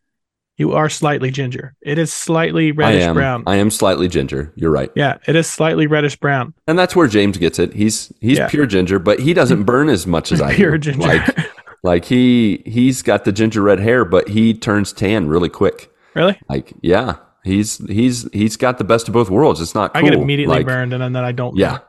you 0.58 0.74
are 0.74 0.90
slightly 0.90 1.32
ginger. 1.32 1.76
It 1.82 1.98
is 1.98 2.12
slightly 2.14 2.70
I 2.70 2.72
reddish 2.72 3.04
am. 3.04 3.16
brown. 3.16 3.44
I 3.48 3.56
am 3.58 3.70
slightly 3.72 4.08
ginger. 4.08 4.52
You're 4.56 4.72
right. 4.72 4.92
yeah, 4.96 5.18
it 5.28 5.36
is 5.36 5.48
slightly 5.48 5.88
reddish 5.88 6.16
brown. 6.18 6.54
And 6.68 6.78
that's 6.80 6.96
where 6.96 7.08
James 7.08 7.38
gets 7.38 7.60
it. 7.60 7.74
He's 7.74 8.12
he's 8.22 8.38
Yeah. 8.38 8.48
pure 8.50 8.66
ginger, 8.66 9.00
but 9.00 9.20
he 9.20 9.34
doesn't 9.34 9.64
burn 9.72 9.90
as 9.90 10.06
much 10.08 10.32
as 10.32 10.42
I 10.42 10.54
Pure 10.56 10.78
do. 10.80 10.92
ginger. 10.92 11.08
Like 11.08 11.38
like 11.84 12.06
he 12.06 12.64
he's 12.66 13.02
got 13.02 13.24
the 13.26 13.32
ginger 13.32 13.62
red 13.62 13.80
hair, 13.80 14.04
but 14.04 14.30
he 14.30 14.54
turns 14.54 14.92
tan 14.94 15.28
really 15.28 15.50
quick. 15.50 15.92
really? 16.16 16.38
Like 16.50 16.74
yeah, 16.82 17.18
he's 17.44 17.78
he's 17.88 18.28
he's 18.34 18.58
got 18.58 18.78
the 18.80 18.84
best 18.84 19.08
of 19.08 19.14
both 19.14 19.30
worlds. 19.30 19.62
It's 19.62 19.76
not. 19.76 19.92
I 19.96 20.02
Cool. 20.02 20.10
get 20.10 20.20
immediately 20.20 20.56
Like, 20.58 20.66
burned, 20.66 20.92
and 20.94 21.02
then 21.16 21.24
I 21.24 21.32
don't. 21.34 21.56
Yeah, 21.56 21.80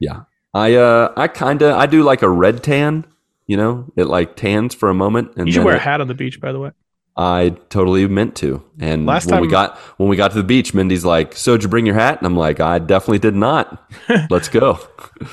yeah. 0.00 0.22
I 0.56 0.74
uh 0.74 1.12
I 1.16 1.28
kind 1.28 1.60
of 1.60 1.76
I 1.76 1.84
do 1.86 2.02
like 2.02 2.22
a 2.22 2.30
red 2.30 2.62
tan. 2.62 3.04
You 3.46 3.56
know, 3.56 3.92
it 3.94 4.04
like 4.04 4.34
tans 4.34 4.74
for 4.74 4.88
a 4.88 4.94
moment, 4.94 5.32
and 5.36 5.46
You 5.46 5.52
should 5.52 5.60
then 5.60 5.66
wear 5.66 5.76
a 5.76 5.78
hat 5.78 6.00
on 6.00 6.08
the 6.08 6.14
beach, 6.14 6.40
by 6.40 6.50
the 6.50 6.58
way. 6.58 6.70
I 7.18 7.56
totally 7.70 8.06
meant 8.06 8.36
to. 8.36 8.62
And 8.78 9.06
Last 9.06 9.30
when 9.30 9.40
we 9.40 9.48
got 9.48 9.78
when 9.96 10.10
we 10.10 10.16
got 10.16 10.32
to 10.32 10.36
the 10.36 10.44
beach, 10.44 10.74
Mindy's 10.74 11.04
like, 11.04 11.34
"So 11.34 11.52
did 11.56 11.62
you 11.62 11.68
bring 11.70 11.86
your 11.86 11.94
hat?" 11.94 12.18
And 12.18 12.26
I'm 12.26 12.36
like, 12.36 12.60
"I 12.60 12.78
definitely 12.78 13.20
did 13.20 13.34
not." 13.34 13.90
Let's 14.30 14.50
go. 14.50 14.78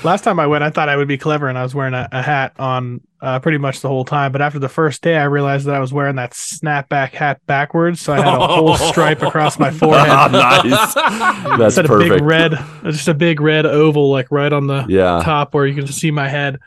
Last 0.02 0.22
time 0.24 0.40
I 0.40 0.46
went, 0.46 0.64
I 0.64 0.70
thought 0.70 0.88
I 0.88 0.96
would 0.96 1.08
be 1.08 1.18
clever, 1.18 1.46
and 1.46 1.58
I 1.58 1.62
was 1.62 1.74
wearing 1.74 1.92
a, 1.92 2.08
a 2.10 2.22
hat 2.22 2.54
on 2.58 3.02
uh, 3.20 3.38
pretty 3.40 3.58
much 3.58 3.80
the 3.82 3.88
whole 3.88 4.06
time. 4.06 4.32
But 4.32 4.40
after 4.40 4.58
the 4.58 4.68
first 4.70 5.02
day, 5.02 5.18
I 5.18 5.24
realized 5.24 5.66
that 5.66 5.74
I 5.74 5.78
was 5.80 5.92
wearing 5.92 6.16
that 6.16 6.30
snapback 6.30 7.10
hat 7.10 7.40
backwards, 7.46 8.00
so 8.00 8.14
I 8.14 8.16
had 8.22 8.28
a 8.34 8.46
whole 8.46 8.76
stripe 8.88 9.20
across 9.20 9.58
my 9.58 9.70
forehead. 9.70 10.08
nice. 10.32 10.94
That's 10.94 11.76
Instead 11.76 11.84
of 11.84 11.90
a 11.90 11.98
big 11.98 12.08
perfect. 12.08 12.24
red, 12.24 12.52
just 12.84 13.08
a 13.08 13.14
big 13.14 13.42
red 13.42 13.66
oval, 13.66 14.10
like 14.10 14.30
right 14.30 14.54
on 14.54 14.68
the 14.68 14.86
Yeah. 14.88 15.20
top 15.22 15.52
where 15.52 15.66
you 15.66 15.74
can 15.74 15.84
just 15.84 15.98
see 15.98 16.10
my 16.10 16.28
head. 16.28 16.60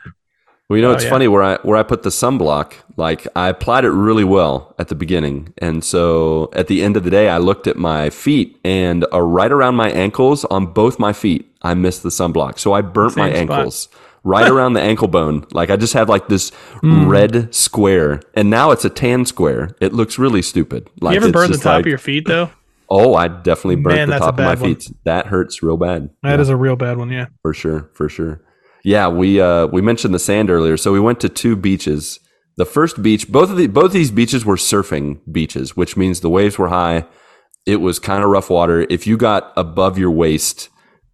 Well, 0.70 0.76
you 0.78 0.82
know, 0.84 0.89
Oh, 0.91 0.95
it's 0.95 1.05
yeah. 1.05 1.09
funny 1.09 1.28
where 1.30 1.43
I 1.43 1.55
where 1.63 1.78
I 1.78 1.84
put 1.84 2.03
the 2.03 2.09
sunblock. 2.09 2.74
Like 2.97 3.26
I 3.36 3.47
applied 3.47 3.86
it 3.86 3.91
really 3.91 4.26
well 4.26 4.76
at 4.78 4.89
the 4.89 4.95
beginning, 4.95 5.53
and 5.59 5.84
so 5.84 6.49
at 6.53 6.68
the 6.68 6.84
end 6.84 6.97
of 6.97 7.03
the 7.03 7.09
day, 7.09 7.30
I 7.30 7.38
looked 7.38 7.68
at 7.68 7.78
my 7.78 8.09
feet, 8.09 8.59
and 8.65 9.05
uh, 9.13 9.22
right 9.22 9.51
around 9.51 9.76
my 9.76 9.89
ankles 9.89 10.43
on 10.45 10.65
both 10.74 10.99
my 10.99 11.13
feet, 11.13 11.49
I 11.61 11.74
missed 11.74 12.03
the 12.03 12.09
sunblock. 12.09 12.59
So 12.59 12.74
I 12.74 12.82
burnt 12.82 13.15
my 13.15 13.30
spot. 13.30 13.38
ankles 13.39 13.88
right 14.26 14.49
around 14.49 14.74
the 14.74 14.82
ankle 14.82 15.07
bone. 15.07 15.45
Like 15.53 15.70
I 15.70 15.78
just 15.78 15.93
had 15.93 16.09
like 16.09 16.28
this 16.28 16.49
Hmm. 16.82 17.07
red 17.07 17.55
square, 17.55 18.20
and 18.34 18.49
now 18.49 18.72
it's 18.72 18.84
a 18.84 18.89
tan 18.89 19.24
square. 19.26 19.70
It 19.80 19.93
looks 19.93 20.20
really 20.20 20.41
stupid. 20.41 20.89
Like 20.99 21.13
you 21.13 21.22
ever 21.22 21.32
burn 21.32 21.49
the 21.51 21.57
top 21.57 21.65
like- 21.76 21.82
of 21.82 21.88
your 21.88 21.97
feet 21.99 22.28
though? 22.28 22.49
Oh, 22.89 23.15
I 23.15 23.28
definitely 23.28 23.76
burnt 23.76 23.97
Man, 23.97 24.09
the 24.11 24.18
top 24.18 24.36
of 24.36 24.45
my 24.45 24.55
one. 24.55 24.57
feet. 24.76 24.89
That 25.03 25.26
hurts 25.26 25.61
real 25.61 25.76
bad. 25.76 26.09
That 26.24 26.39
is 26.39 26.47
Yeah, 26.47 26.53
a 26.53 26.57
real 26.57 26.78
bad 26.78 26.97
one. 26.97 27.09
Yeah. 27.11 27.26
for 27.41 27.53
sure, 27.53 27.89
for 27.93 28.07
sure. 28.07 28.39
Yeah, 28.84 29.07
we 29.07 29.41
uh 29.41 29.67
we 29.67 29.82
mentioned 29.82 30.13
the 30.13 30.19
sand 30.19 30.49
earlier, 30.49 30.78
so 30.78 30.91
we 30.93 30.99
went 30.99 31.19
to 31.21 31.30
two 31.30 31.55
beaches. 31.55 32.19
The 32.57 32.65
first 32.65 33.01
beach, 33.03 33.32
both 33.32 33.49
of 33.51 33.57
the 33.57 33.67
both 33.67 33.86
of 33.86 33.91
these 33.93 34.11
beaches 34.11 34.45
were 34.45 34.55
surfing 34.55 35.19
beaches, 35.32 35.75
which 35.78 35.95
means 35.97 36.19
the 36.21 36.30
waves 36.30 36.57
were 36.57 36.69
high. 36.69 37.05
It 37.65 37.78
was 37.82 37.99
kind 37.99 38.23
of 38.23 38.30
rough 38.30 38.49
water. 38.49 38.88
If 38.89 39.05
you 39.05 39.17
got 39.17 39.51
above 39.57 39.97
your 39.97 40.11
waist, 40.11 40.69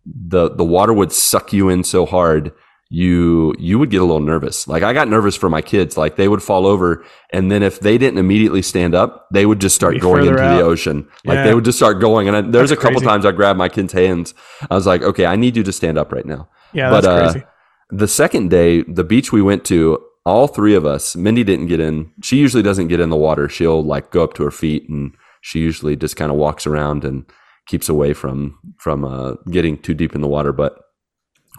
the 0.05 0.49
the 0.49 0.63
water 0.63 0.93
would 0.93 1.11
suck 1.11 1.51
you 1.51 1.69
in 1.69 1.83
so 1.83 2.05
hard 2.05 2.51
you 2.89 3.55
you 3.57 3.79
would 3.79 3.89
get 3.89 4.01
a 4.01 4.05
little 4.05 4.19
nervous. 4.21 4.67
Like 4.67 4.83
I 4.83 4.93
got 4.93 5.07
nervous 5.07 5.35
for 5.35 5.49
my 5.49 5.61
kids. 5.63 5.97
Like 5.97 6.15
they 6.15 6.27
would 6.27 6.43
fall 6.43 6.67
over, 6.67 7.03
and 7.31 7.49
then 7.51 7.63
if 7.63 7.79
they 7.79 7.97
didn't 7.97 8.19
immediately 8.19 8.61
stand 8.61 8.93
up, 8.93 9.27
they 9.33 9.47
would 9.47 9.59
just 9.59 9.75
start 9.75 9.95
Be 9.95 9.99
going 9.99 10.27
into 10.27 10.39
out. 10.39 10.57
the 10.57 10.63
ocean. 10.63 11.07
Like 11.25 11.37
Yeah. 11.37 11.43
they 11.45 11.55
would 11.55 11.65
just 11.65 11.79
start 11.79 11.99
going. 11.99 12.27
And 12.27 12.37
I, 12.37 12.41
there's 12.41 12.69
That's 12.69 12.79
a 12.79 12.81
couple 12.81 12.99
crazy. 12.99 13.05
times 13.07 13.25
I 13.25 13.31
grabbed 13.31 13.57
my 13.57 13.67
kid's 13.67 13.93
hands. 13.93 14.35
I 14.69 14.75
was 14.75 14.85
like, 14.85 15.01
okay, 15.01 15.25
I 15.25 15.35
need 15.35 15.57
you 15.57 15.63
to 15.63 15.71
stand 15.71 15.97
up 15.97 16.11
right 16.11 16.25
now. 16.25 16.49
Yeah, 16.71 16.91
But, 16.91 17.01
that's 17.01 17.07
uh, 17.07 17.31
crazy. 17.31 17.45
The 17.93 18.07
second 18.07 18.49
day, 18.49 18.81
the 18.83 19.03
beach 19.03 19.31
we 19.31 19.41
went 19.41 19.65
to, 19.65 20.03
all 20.25 20.47
three 20.47 20.73
of 20.73 20.83
us, 20.85 21.15
Mindy 21.15 21.43
didn't 21.43 21.67
get 21.67 21.79
in. 21.79 22.11
She 22.23 22.37
usually 22.37 22.63
doesn't 22.63 22.87
get 22.87 22.99
in 22.99 23.09
the 23.09 23.15
water. 23.15 23.47
She'll 23.47 23.83
like 23.83 24.09
go 24.09 24.23
up 24.23 24.33
to 24.35 24.43
her 24.43 24.51
feet 24.51 24.89
and 24.89 25.13
she 25.41 25.59
usually 25.59 25.95
just 25.95 26.15
kind 26.15 26.31
of 26.31 26.37
walks 26.37 26.65
around 26.65 27.05
and 27.05 27.25
keeps 27.67 27.89
away 27.89 28.13
from 28.13 28.57
from 28.79 29.05
uh, 29.05 29.33
getting 29.51 29.77
too 29.77 29.93
deep 29.93 30.15
in 30.15 30.21
the 30.21 30.27
water. 30.27 30.51
But 30.51 30.79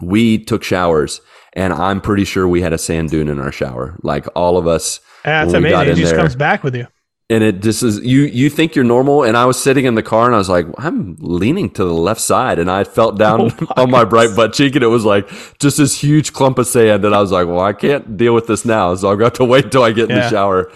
we 0.01 0.43
took 0.43 0.61
showers 0.63 1.21
and 1.53 1.71
I'm 1.71 2.01
pretty 2.01 2.25
sure 2.25 2.47
we 2.47 2.61
had 2.61 2.73
a 2.73 2.77
sand 2.77 3.11
dune 3.11 3.29
in 3.29 3.39
our 3.39 3.51
shower. 3.51 3.97
Like 4.03 4.27
all 4.35 4.57
of 4.57 4.67
us 4.67 4.99
That's 5.23 5.53
we 5.53 5.69
got 5.69 5.87
amazing. 5.87 5.91
It 5.93 5.95
just 5.95 6.11
there- 6.11 6.19
comes 6.19 6.35
back 6.35 6.63
with 6.63 6.75
you. 6.75 6.87
And 7.29 7.43
it 7.43 7.61
just 7.61 7.81
is 7.83 7.99
you 8.05 8.21
you 8.21 8.49
think 8.49 8.75
you're 8.75 8.85
normal 8.85 9.23
and 9.23 9.35
i 9.35 9.45
was 9.45 9.61
sitting 9.61 9.85
in 9.85 9.95
the 9.95 10.03
car 10.03 10.25
and 10.27 10.35
i 10.35 10.37
was 10.37 10.49
like 10.49 10.65
i'm 10.77 11.15
leaning 11.19 11.69
to 11.69 11.83
the 11.83 11.93
left 11.93 12.21
side 12.21 12.59
and 12.59 12.69
i 12.69 12.83
felt 12.83 13.17
down 13.25 13.51
Oh 13.61 13.83
on 13.83 13.89
my 13.91 14.03
bright 14.05 14.35
butt 14.35 14.53
cheek 14.53 14.75
and 14.75 14.83
it 14.83 14.87
was 14.87 15.05
like 15.05 15.27
just 15.59 15.77
this 15.77 15.99
huge 15.99 16.33
clump 16.33 16.59
of 16.59 16.67
sand 16.67 17.03
and 17.03 17.15
i 17.15 17.19
was 17.19 17.31
like 17.31 17.47
well 17.47 17.61
i 17.61 17.73
can't 17.73 18.15
deal 18.17 18.35
with 18.35 18.45
this 18.47 18.63
now 18.65 18.93
so 18.95 19.11
i've 19.11 19.19
got 19.19 19.35
to 19.35 19.45
wait 19.53 19.71
till 19.71 19.81
i 19.83 19.91
get 19.91 20.09
in 20.11 20.15
the 20.17 20.29
shower 20.29 20.71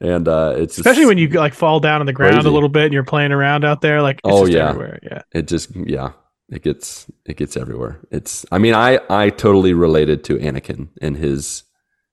and 0.00 0.28
uh 0.28 0.52
it's 0.56 0.76
Especially 0.76 1.06
when 1.06 1.16
you 1.18 1.28
like 1.28 1.54
fall 1.54 1.80
down 1.80 2.00
on 2.00 2.06
the 2.06 2.12
ground 2.12 2.34
Crazy. 2.34 2.48
a 2.48 2.52
little 2.52 2.68
bit 2.68 2.84
and 2.84 2.92
you're 2.92 3.04
playing 3.04 3.30
around 3.32 3.64
out 3.64 3.80
there. 3.80 4.02
Like, 4.02 4.16
it's 4.16 4.34
Oh, 4.34 4.40
just 4.44 4.52
yeah. 4.52 4.68
everywhere. 4.68 4.98
Yeah. 5.02 5.22
it 5.32 5.46
just 5.48 5.74
yeah 5.76 6.10
it 6.50 6.62
gets 6.62 7.06
it 7.24 7.36
gets 7.38 7.56
everywhere 7.56 8.00
it's 8.10 8.44
i 8.52 8.58
mean 8.58 8.74
i 8.74 8.98
i 9.08 9.30
totally 9.30 9.72
related 9.72 10.22
to 10.24 10.36
anakin 10.36 10.88
and 11.00 11.16
his 11.16 11.62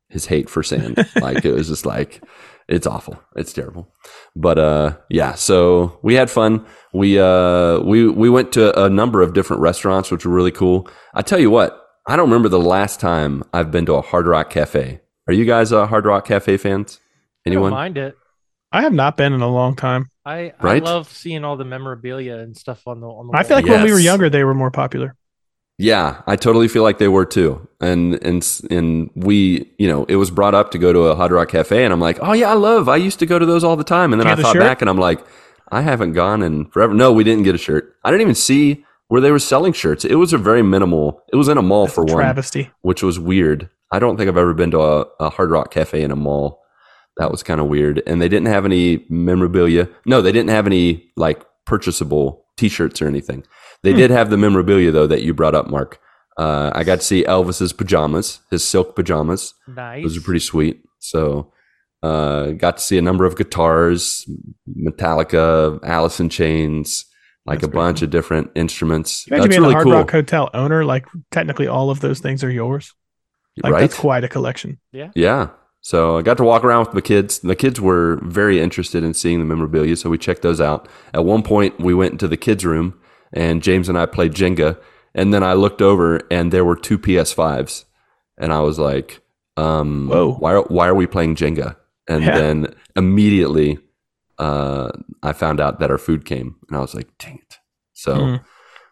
his 0.10 0.28
hate 0.28 0.50
for 0.50 0.64
sand 0.64 0.96
like 1.22 1.44
it 1.44 1.52
was 1.54 1.68
just 1.68 1.86
like 1.86 2.24
it's 2.72 2.88
awful 2.88 3.22
it's 3.36 3.54
terrible 3.54 3.94
but 4.36 4.58
uh 4.58 4.96
yeah 5.10 5.34
so 5.34 6.00
we 6.04 6.16
had 6.16 6.30
fun 6.30 6.66
we 6.94 7.20
uh 7.20 7.80
we 7.80 8.08
we 8.08 8.30
went 8.30 8.52
to 8.52 8.84
a 8.84 8.90
number 8.90 9.22
of 9.22 9.34
different 9.34 9.62
restaurants 9.62 10.10
which 10.10 10.26
were 10.26 10.34
really 10.34 10.52
cool 10.52 10.88
i 11.14 11.22
tell 11.22 11.40
you 11.40 11.52
what 11.52 11.86
i 12.08 12.16
don't 12.16 12.30
remember 12.30 12.50
the 12.50 12.60
last 12.60 13.00
time 13.00 13.44
i've 13.54 13.72
been 13.72 13.86
to 13.86 13.94
a 13.94 14.02
hard 14.02 14.26
rock 14.26 14.50
cafe 14.50 15.02
are 15.28 15.34
you 15.34 15.46
guys 15.46 15.72
uh, 15.72 15.86
hard 15.86 16.06
rock 16.06 16.26
cafe 16.26 16.58
fans 16.58 17.00
I 17.46 17.50
don't 17.50 17.54
anyone 17.54 17.72
mind 17.72 17.98
it. 17.98 18.16
I 18.72 18.82
have 18.84 18.94
not 18.94 19.18
been 19.18 19.34
in 19.34 19.42
a 19.42 19.50
long 19.50 19.76
time. 19.76 20.10
I, 20.26 20.54
Right? 20.62 20.82
I 20.82 20.86
love 20.86 21.12
seeing 21.12 21.44
all 21.44 21.58
the 21.58 21.66
memorabilia 21.66 22.38
and 22.38 22.56
stuff 22.56 22.88
on 22.88 23.02
the 23.02 23.08
on 23.08 23.28
the. 23.28 23.38
I 23.38 23.44
feel 23.44 23.58
wall. 23.58 23.64
like 23.64 23.72
when 23.72 23.84
we 23.84 23.92
were 23.92 24.00
younger, 24.00 24.30
they 24.30 24.44
were 24.44 24.54
more 24.54 24.72
popular. 24.72 25.16
Yeah, 25.82 26.22
I 26.28 26.36
totally 26.36 26.68
feel 26.68 26.84
like 26.84 27.00
they 27.00 27.08
were 27.08 27.26
too. 27.26 27.68
And 27.80 28.14
and 28.24 28.48
and 28.70 29.10
we, 29.16 29.72
you 29.80 29.88
know, 29.88 30.06
it 30.06 30.18
was 30.18 30.30
brought 30.30 30.54
up 30.54 30.70
to 30.72 30.78
go 30.78 30.94
to 30.94 31.00
a 31.08 31.16
Hard 31.16 31.32
Rock 31.32 31.50
Cafe, 31.50 31.84
and 31.84 31.92
I'm 31.92 32.00
like, 32.00 32.20
oh 32.22 32.34
yeah, 32.34 32.52
I 32.52 32.54
love. 32.54 32.88
I 32.88 32.98
used 32.98 33.18
to 33.20 33.26
go 33.26 33.40
to 33.40 33.46
those 33.46 33.64
all 33.64 33.76
the 33.76 33.84
time. 33.84 34.14
And 34.14 34.20
then 34.20 34.28
I 34.28 34.36
thought 34.36 34.54
shirt? 34.54 34.62
back, 34.62 34.82
and 34.82 34.90
I'm 34.90 35.00
like, 35.00 35.26
I 35.72 35.82
haven't 35.82 36.14
gone 36.14 36.44
in 36.44 36.66
forever. 36.70 36.94
No, 36.94 37.12
we 37.12 37.24
didn't 37.24 37.44
get 37.44 37.56
a 37.56 37.58
shirt. 37.58 37.96
I 38.04 38.12
didn't 38.12 38.22
even 38.22 38.36
see 38.36 38.86
where 39.08 39.22
they 39.22 39.32
were 39.32 39.40
selling 39.40 39.74
shirts. 39.74 40.06
It 40.06 40.16
was 40.16 40.34
a 40.34 40.38
very 40.38 40.62
minimal. 40.62 41.24
It 41.34 41.36
was 41.36 41.48
in 41.48 41.58
a 41.58 41.64
mall 41.64 41.86
That's 41.86 41.96
for 41.96 42.02
a 42.02 42.06
one, 42.06 42.16
travesty. 42.16 42.70
which 42.82 43.02
was 43.02 43.20
weird. 43.20 43.70
I 43.92 43.98
don't 44.00 44.18
think 44.18 44.30
I've 44.30 44.38
ever 44.38 44.54
been 44.54 44.72
to 44.72 44.80
a, 44.82 45.02
a 45.20 45.30
Hard 45.32 45.50
Rock 45.50 45.72
Cafe 45.72 46.02
in 46.02 46.12
a 46.12 46.16
mall. 46.16 46.62
That 47.18 47.32
was 47.32 47.42
kind 47.44 47.60
of 47.60 47.68
weird. 47.68 48.02
And 48.06 48.22
they 48.22 48.30
didn't 48.30 48.48
have 48.48 48.66
any 48.66 49.06
memorabilia. 49.10 49.90
No, 50.06 50.22
they 50.22 50.32
didn't 50.32 50.52
have 50.52 50.66
any 50.66 51.12
like 51.18 51.44
purchasable 51.66 52.46
T-shirts 52.58 53.02
or 53.02 53.08
anything. 53.08 53.44
They 53.84 53.92
Hmm. 53.92 53.98
did 53.98 54.12
have 54.12 54.30
the 54.30 54.38
memorabilia 54.38 54.92
though 54.92 55.08
that 55.08 55.22
you 55.24 55.34
brought 55.34 55.56
up, 55.56 55.70
Marc. 55.70 56.00
Uh, 56.38 56.72
I 56.74 56.84
got 56.84 57.00
to 57.02 57.06
see 57.06 57.24
Elvis's 57.26 57.74
pajamas, 57.74 58.40
his 58.50 58.64
silk 58.64 58.96
pajamas. 58.96 59.54
nice. 59.68 60.04
Those 60.04 60.18
are 60.18 60.22
pretty 60.22 60.40
sweet. 60.40 60.82
So, 61.00 61.52
uh, 62.04 62.52
got 62.52 62.78
to 62.78 62.84
see 62.84 62.98
a 62.98 63.02
number 63.02 63.26
of 63.26 63.36
guitars, 63.36 64.26
Metallica, 64.86 65.80
Alice 65.84 66.20
in 66.20 66.30
Chains, 66.30 67.06
like 67.46 67.60
That's 67.60 67.66
a 67.66 67.70
pretty 67.70 67.80
bunch 67.86 68.02
of 68.02 68.10
different 68.12 68.52
instruments. 68.56 69.26
Imagine 69.28 69.42
That's 69.44 69.50
being 69.56 69.62
really 69.62 69.74
a 69.74 69.76
Hard 69.76 69.84
cool, 69.84 69.94
Rock 69.94 70.12
Hotel 70.12 70.50
owner. 70.54 70.86
Like, 70.86 71.06
technically, 71.32 71.68
all 71.68 71.90
of 71.90 72.00
those 72.00 72.20
things 72.20 72.44
are 72.44 72.50
yours. 72.52 72.94
Like, 73.64 73.74
right? 73.74 73.82
that's 73.82 73.98
quite 73.98 74.24
a 74.24 74.28
collection. 74.30 74.80
Yeah. 74.94 75.10
Yeah. 75.16 75.50
So 75.82 76.18
I 76.18 76.22
got 76.22 76.38
to 76.38 76.44
walk 76.44 76.64
around 76.64 76.86
with 76.86 76.94
the 76.94 77.02
kids. 77.02 77.40
The 77.40 77.56
kids 77.56 77.82
were 77.82 78.20
very 78.24 78.60
interested 78.60 79.04
in 79.04 79.14
seeing 79.16 79.40
the 79.40 79.46
memorabilia, 79.46 79.96
so 79.98 80.10
we 80.10 80.18
checked 80.18 80.44
those 80.44 80.62
out. 80.62 80.88
At 81.14 81.26
one 81.26 81.42
point, 81.44 81.80
we 81.80 81.94
went 81.94 82.12
into 82.14 82.28
the 82.28 82.38
kids' 82.38 82.64
room, 82.66 82.94
and 83.34 83.62
James 83.64 83.90
and 83.90 83.98
I 83.98 84.06
played 84.06 84.34
Jenga. 84.34 84.78
And 85.14 85.34
then 85.34 85.44
I 85.44 85.54
looked 85.54 85.82
over, 85.82 86.22
and 86.32 86.54
there 86.54 86.64
were 86.64 86.78
two 86.78 86.98
PS5s, 86.98 87.84
and 88.38 88.54
I 88.54 88.62
was 88.62 88.80
like, 88.80 89.22
um, 89.58 90.08
Whoa. 90.08 90.34
Why 90.36 90.54
are, 90.54 90.62
why 90.64 90.88
are 90.88 90.96
we 90.96 91.06
playing 91.06 91.36
Jenga?" 91.36 91.76
And 92.08 92.24
Yeah. 92.24 92.38
then 92.38 92.74
immediately, 92.96 93.80
uh, 94.40 94.90
I 95.22 95.34
found 95.34 95.60
out 95.60 95.80
that 95.80 95.92
our 95.92 95.98
food 95.98 96.24
came, 96.24 96.56
and 96.70 96.78
I 96.78 96.80
was 96.82 96.96
like, 96.96 97.10
"Dang 97.18 97.40
it!" 97.40 97.60
So. 97.94 98.16
Mm. 98.16 98.42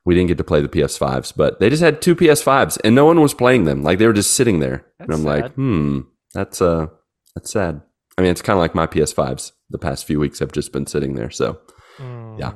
We 0.05 0.15
didn't 0.15 0.29
get 0.29 0.37
to 0.39 0.43
play 0.43 0.61
the 0.61 0.69
PS5s, 0.69 1.33
but 1.35 1.59
they 1.59 1.69
just 1.69 1.83
had 1.83 2.01
two 2.01 2.15
PS5s 2.15 2.79
and 2.83 2.95
no 2.95 3.05
one 3.05 3.21
was 3.21 3.33
playing 3.35 3.65
them. 3.65 3.83
Like 3.83 3.99
they 3.99 4.07
were 4.07 4.13
just 4.13 4.33
sitting 4.33 4.59
there. 4.59 4.85
and 4.97 5.13
I'm 5.13 5.23
like, 5.23 5.53
hmm, 5.53 5.99
that's 6.33 6.61
uh 6.63 6.87
that's 7.35 7.51
sad. 7.51 7.81
I 8.17 8.21
mean, 8.23 8.31
it's 8.31 8.41
kind 8.41 8.55
of 8.57 8.61
like 8.61 8.73
my 8.73 8.87
PS5s. 8.87 9.51
The 9.69 9.77
past 9.77 10.05
few 10.05 10.17
weeks 10.19 10.39
have 10.39 10.51
just 10.51 10.71
been 10.71 10.87
sitting 10.87 11.13
there. 11.13 11.29
So. 11.29 11.59
Mm. 11.99 12.39
yeah, 12.39 12.53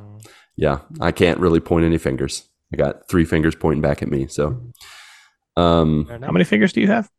I 0.99 1.11
can't 1.11 1.39
really 1.39 1.59
point 1.59 1.85
any 1.85 1.97
fingers. 1.97 2.43
I 2.71 2.77
got 2.77 3.07
three 3.07 3.25
fingers 3.25 3.55
pointing 3.55 3.81
back 3.81 4.01
at 4.01 4.09
me. 4.09 4.27
So, 4.27 4.61
um, 5.55 6.05
How 6.07 6.31
many 6.31 6.45
fingers 6.45 6.73
do 6.73 6.81
you 6.81 6.87
have? 6.87 7.09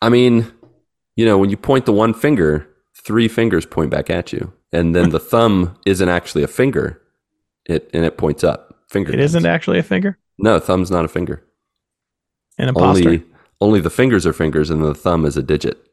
I 0.00 0.08
mean, 0.08 0.50
you 1.16 1.24
know, 1.24 1.38
when 1.38 1.50
you 1.50 1.56
point 1.56 1.86
the 1.86 1.92
one 1.92 2.14
finger, 2.14 2.68
three 3.04 3.28
fingers 3.28 3.66
point 3.66 3.90
back 3.90 4.10
at 4.10 4.32
you, 4.32 4.52
and 4.72 4.94
then 4.94 5.10
the 5.10 5.20
thumb 5.20 5.78
isn't 5.86 6.08
actually 6.08 6.42
a 6.42 6.48
finger. 6.48 7.00
It 7.66 7.88
and 7.92 8.04
it 8.04 8.18
points 8.18 8.42
up. 8.42 8.74
Finger. 8.88 9.12
It 9.12 9.16
guns. 9.16 9.30
isn't 9.30 9.46
actually 9.46 9.78
a 9.78 9.82
finger. 9.82 10.18
No, 10.38 10.58
thumb's 10.58 10.90
not 10.90 11.04
a 11.04 11.08
finger. 11.08 11.44
An 12.58 12.68
imposter. 12.68 13.08
Only 13.08 13.24
only 13.60 13.80
the 13.80 13.90
fingers 13.90 14.26
are 14.26 14.32
fingers, 14.32 14.70
and 14.70 14.82
the 14.82 14.94
thumb 14.94 15.24
is 15.24 15.36
a 15.36 15.42
digit. 15.42 15.86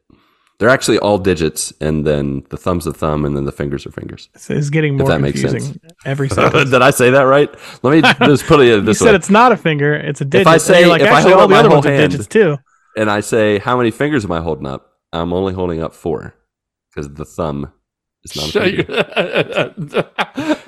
They're 0.60 0.68
actually 0.68 0.98
all 0.98 1.18
digits, 1.18 1.72
and 1.80 2.06
then 2.06 2.44
the 2.50 2.56
thumb's 2.58 2.86
a 2.86 2.92
thumb, 2.92 3.24
and 3.24 3.34
then 3.36 3.46
the 3.46 3.50
fingers 3.52 3.86
are 3.86 3.90
fingers. 3.90 4.28
It's- 4.34 4.50
It's 4.50 4.70
getting 4.70 4.96
more 4.98 5.08
that 5.08 5.20
makes 5.20 5.40
confusing 5.40 5.72
sense. 5.72 5.92
every 6.04 6.28
sentence. 6.36 6.70
Did 6.70 6.82
I 6.82 6.90
say 6.90 7.10
that 7.10 7.22
right? 7.22 7.48
Let 7.82 7.90
me 7.92 8.02
just 8.26 8.44
put 8.46 8.60
it 8.60 8.64
this 8.64 8.66
way. 8.66 8.66
you 8.66 8.80
this 8.82 8.98
said 8.98 9.14
it's 9.14 9.30
not 9.30 9.50
a 9.52 9.56
finger; 9.56 9.94
it's 9.94 10.20
a 10.20 10.24
digit. 10.24 10.42
If 10.42 10.46
I 10.46 10.58
say- 10.58 10.86
like, 10.86 11.00
if 11.02 11.08
I 11.08 11.16
actually, 11.16 11.32
hold 11.32 11.42
all 11.42 11.48
the 11.48 11.54
my 11.54 11.58
other 11.60 11.68
whole 11.70 11.76
ones 11.78 11.86
are 11.86 11.92
hand- 11.94 12.12
digits 12.12 12.28
too. 12.28 12.58
and 12.96 13.10
I 13.10 13.20
say, 13.20 13.58
how 13.58 13.76
many 13.76 13.90
fingers 13.90 14.24
am 14.24 14.32
I 14.32 14.40
holding 14.40 14.66
up? 14.66 14.86
I'm 15.12 15.32
only 15.32 15.54
holding 15.54 15.82
up 15.82 15.94
four 15.94 16.34
because 16.94 17.08
the 17.14 17.24
thumb 17.24 17.72
is 18.24 18.36
not 18.36 18.46
a 18.46 18.50
Shut 18.50 18.62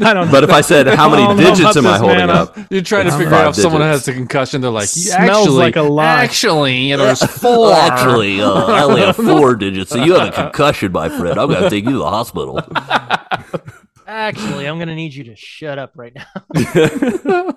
I 0.00 0.14
don't. 0.14 0.26
know. 0.26 0.28
But 0.30 0.44
if 0.44 0.50
I 0.50 0.60
said, 0.62 0.86
how 0.88 1.10
many 1.10 1.22
I 1.22 1.34
digits 1.36 1.76
am 1.76 1.86
I 1.86 1.98
holding 1.98 2.16
man. 2.18 2.30
up? 2.30 2.56
You're 2.70 2.82
trying 2.82 3.04
to 3.06 3.12
figure 3.12 3.34
out 3.34 3.50
if 3.50 3.56
someone 3.56 3.82
has 3.82 4.06
a 4.08 4.12
concussion. 4.12 4.60
They're 4.62 4.70
like, 4.70 4.88
Smells 4.88 5.46
actually, 5.46 5.56
like 5.56 5.76
a 5.76 5.82
lie. 5.82 6.24
Actually, 6.24 6.94
there's 6.94 7.20
Well, 7.20 7.28
four. 7.28 7.72
actually, 7.74 8.40
uh, 8.40 8.50
I 8.52 8.82
only 8.84 9.02
have 9.02 9.16
four 9.28 9.54
digits, 9.54 9.90
so 9.90 10.02
you 10.02 10.14
have 10.14 10.28
a 10.28 10.32
concussion, 10.32 10.92
my 10.92 11.08
friend. 11.08 11.38
I'm 11.38 11.48
going 11.50 11.62
to 11.62 11.70
take 11.70 11.84
you 11.84 11.92
to 11.92 11.98
the 11.98 12.10
hospital. 12.10 12.60
Actually, 14.06 14.66
I'm 14.66 14.78
gonna 14.78 14.94
need 14.94 15.14
you 15.14 15.24
to 15.24 15.36
shut 15.36 15.78
up 15.78 15.92
right 15.96 16.14
now. 16.14 17.54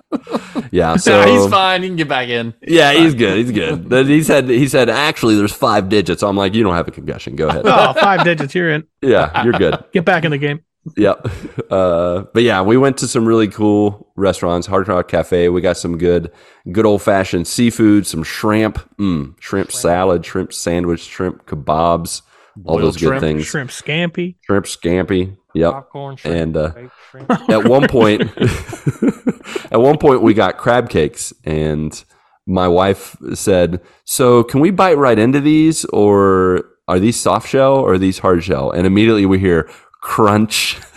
Yeah, 0.72 0.96
so 0.96 1.20
Nah, 1.20 1.26
he's 1.26 1.50
fine. 1.50 1.82
You 1.82 1.88
can 1.90 1.96
get 1.96 2.08
back 2.08 2.28
in. 2.28 2.54
Yeah, 2.62 2.92
he's 2.92 3.14
good. 3.14 3.38
He's 3.38 3.52
good. 3.52 3.88
Then 3.96 4.06
he 4.06 4.22
said 4.22 4.48
he 4.48 4.66
said 4.68 4.88
actually 4.88 5.36
there's 5.36 5.52
five 5.52 5.88
digits. 5.88 6.22
I'm 6.22 6.36
like, 6.36 6.54
you 6.54 6.62
don't 6.62 6.74
have 6.74 6.88
a 6.88 6.90
concussion. 6.90 7.36
Go 7.36 7.48
ahead. 7.48 7.62
oh, 7.64 7.92
five 7.94 8.24
digits. 8.24 8.54
You're 8.54 8.70
in. 8.70 8.84
Yeah, 9.02 9.44
you're 9.44 9.52
good. 9.52 9.82
Get 9.92 10.04
back 10.04 10.24
in 10.24 10.30
the 10.32 10.38
game. 10.38 10.60
Yep. 10.96 11.26
Uh, 11.70 12.24
but 12.32 12.42
yeah, 12.42 12.62
we 12.62 12.76
went 12.76 12.98
to 12.98 13.08
some 13.08 13.26
really 13.26 13.48
cool 13.48 14.12
restaurants. 14.16 14.66
Hard 14.66 14.86
Rock 14.88 15.08
Cafe. 15.08 15.48
We 15.48 15.60
got 15.60 15.76
some 15.76 15.98
good, 15.98 16.30
good 16.70 16.86
old 16.86 17.02
fashioned 17.02 17.46
seafood. 17.46 18.06
Some 18.06 18.22
shrimp, 18.22 18.78
mm, 18.96 19.34
shrimp 19.40 19.72
salad, 19.72 20.24
shrimp 20.24 20.52
sandwich, 20.52 21.00
shrimp 21.00 21.46
kebabs. 21.46 22.22
All 22.64 22.76
Boiled 22.76 22.82
those 22.82 22.96
good 22.96 23.06
shrimp. 23.08 23.20
things. 23.20 23.44
Shrimp 23.46 23.70
scampi. 23.70 24.36
Shrimp 24.42 24.66
scampi. 24.66 25.36
Yep. 25.56 25.72
Popcorn, 25.72 26.16
shrimp, 26.16 26.36
And 26.36 26.56
uh, 26.56 26.72
shrimp. 27.10 27.30
at 27.50 27.64
one 27.64 27.88
point 27.88 28.20
at 29.72 29.80
one 29.80 29.98
point 29.98 30.22
we 30.22 30.34
got 30.34 30.58
crab 30.58 30.90
cakes 30.90 31.32
and 31.44 32.04
my 32.46 32.68
wife 32.68 33.16
said 33.34 33.80
so 34.04 34.44
can 34.44 34.60
we 34.60 34.70
bite 34.70 34.98
right 34.98 35.18
into 35.18 35.40
these 35.40 35.84
or 35.86 36.66
are 36.88 36.98
these 37.00 37.18
soft 37.18 37.48
shell 37.48 37.74
or 37.76 37.94
are 37.94 37.98
these 37.98 38.18
hard 38.18 38.44
shell 38.44 38.70
and 38.70 38.86
immediately 38.86 39.24
we 39.26 39.38
hear 39.38 39.68
crunch 40.02 40.78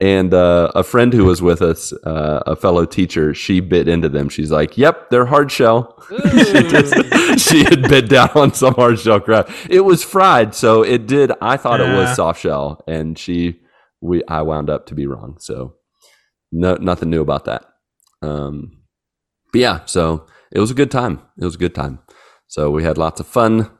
and 0.00 0.34
uh, 0.34 0.70
a 0.74 0.82
friend 0.82 1.12
who 1.12 1.24
was 1.24 1.42
with 1.42 1.62
us 1.62 1.92
uh, 2.04 2.42
a 2.46 2.56
fellow 2.56 2.84
teacher 2.84 3.34
she 3.34 3.60
bit 3.60 3.88
into 3.88 4.08
them 4.08 4.28
she's 4.28 4.50
like 4.50 4.76
yep 4.76 5.10
they're 5.10 5.26
hard 5.26 5.50
shell 5.50 5.94
Ooh. 6.12 7.38
she 7.38 7.64
had 7.64 7.88
bit 7.88 8.08
down 8.08 8.30
on 8.34 8.52
some 8.52 8.74
hard 8.74 8.98
shell 8.98 9.20
crab. 9.20 9.50
It 9.70 9.80
was 9.80 10.02
fried, 10.02 10.54
so 10.54 10.82
it 10.82 11.06
did. 11.06 11.32
I 11.40 11.56
thought 11.56 11.80
it 11.80 11.96
was 11.96 12.16
soft 12.16 12.40
shell, 12.40 12.82
and 12.86 13.18
she, 13.18 13.60
we, 14.00 14.22
I 14.28 14.42
wound 14.42 14.70
up 14.70 14.86
to 14.86 14.94
be 14.94 15.06
wrong. 15.06 15.36
So, 15.38 15.74
no, 16.52 16.74
nothing 16.76 17.10
new 17.10 17.22
about 17.22 17.46
that. 17.46 17.64
Um, 18.22 18.82
but 19.52 19.60
yeah, 19.60 19.84
so 19.86 20.26
it 20.52 20.60
was 20.60 20.70
a 20.70 20.74
good 20.74 20.90
time. 20.90 21.22
It 21.38 21.44
was 21.44 21.54
a 21.54 21.58
good 21.58 21.74
time. 21.74 22.00
So 22.46 22.70
we 22.70 22.82
had 22.84 22.98
lots 22.98 23.20
of 23.20 23.26
fun. 23.26 23.70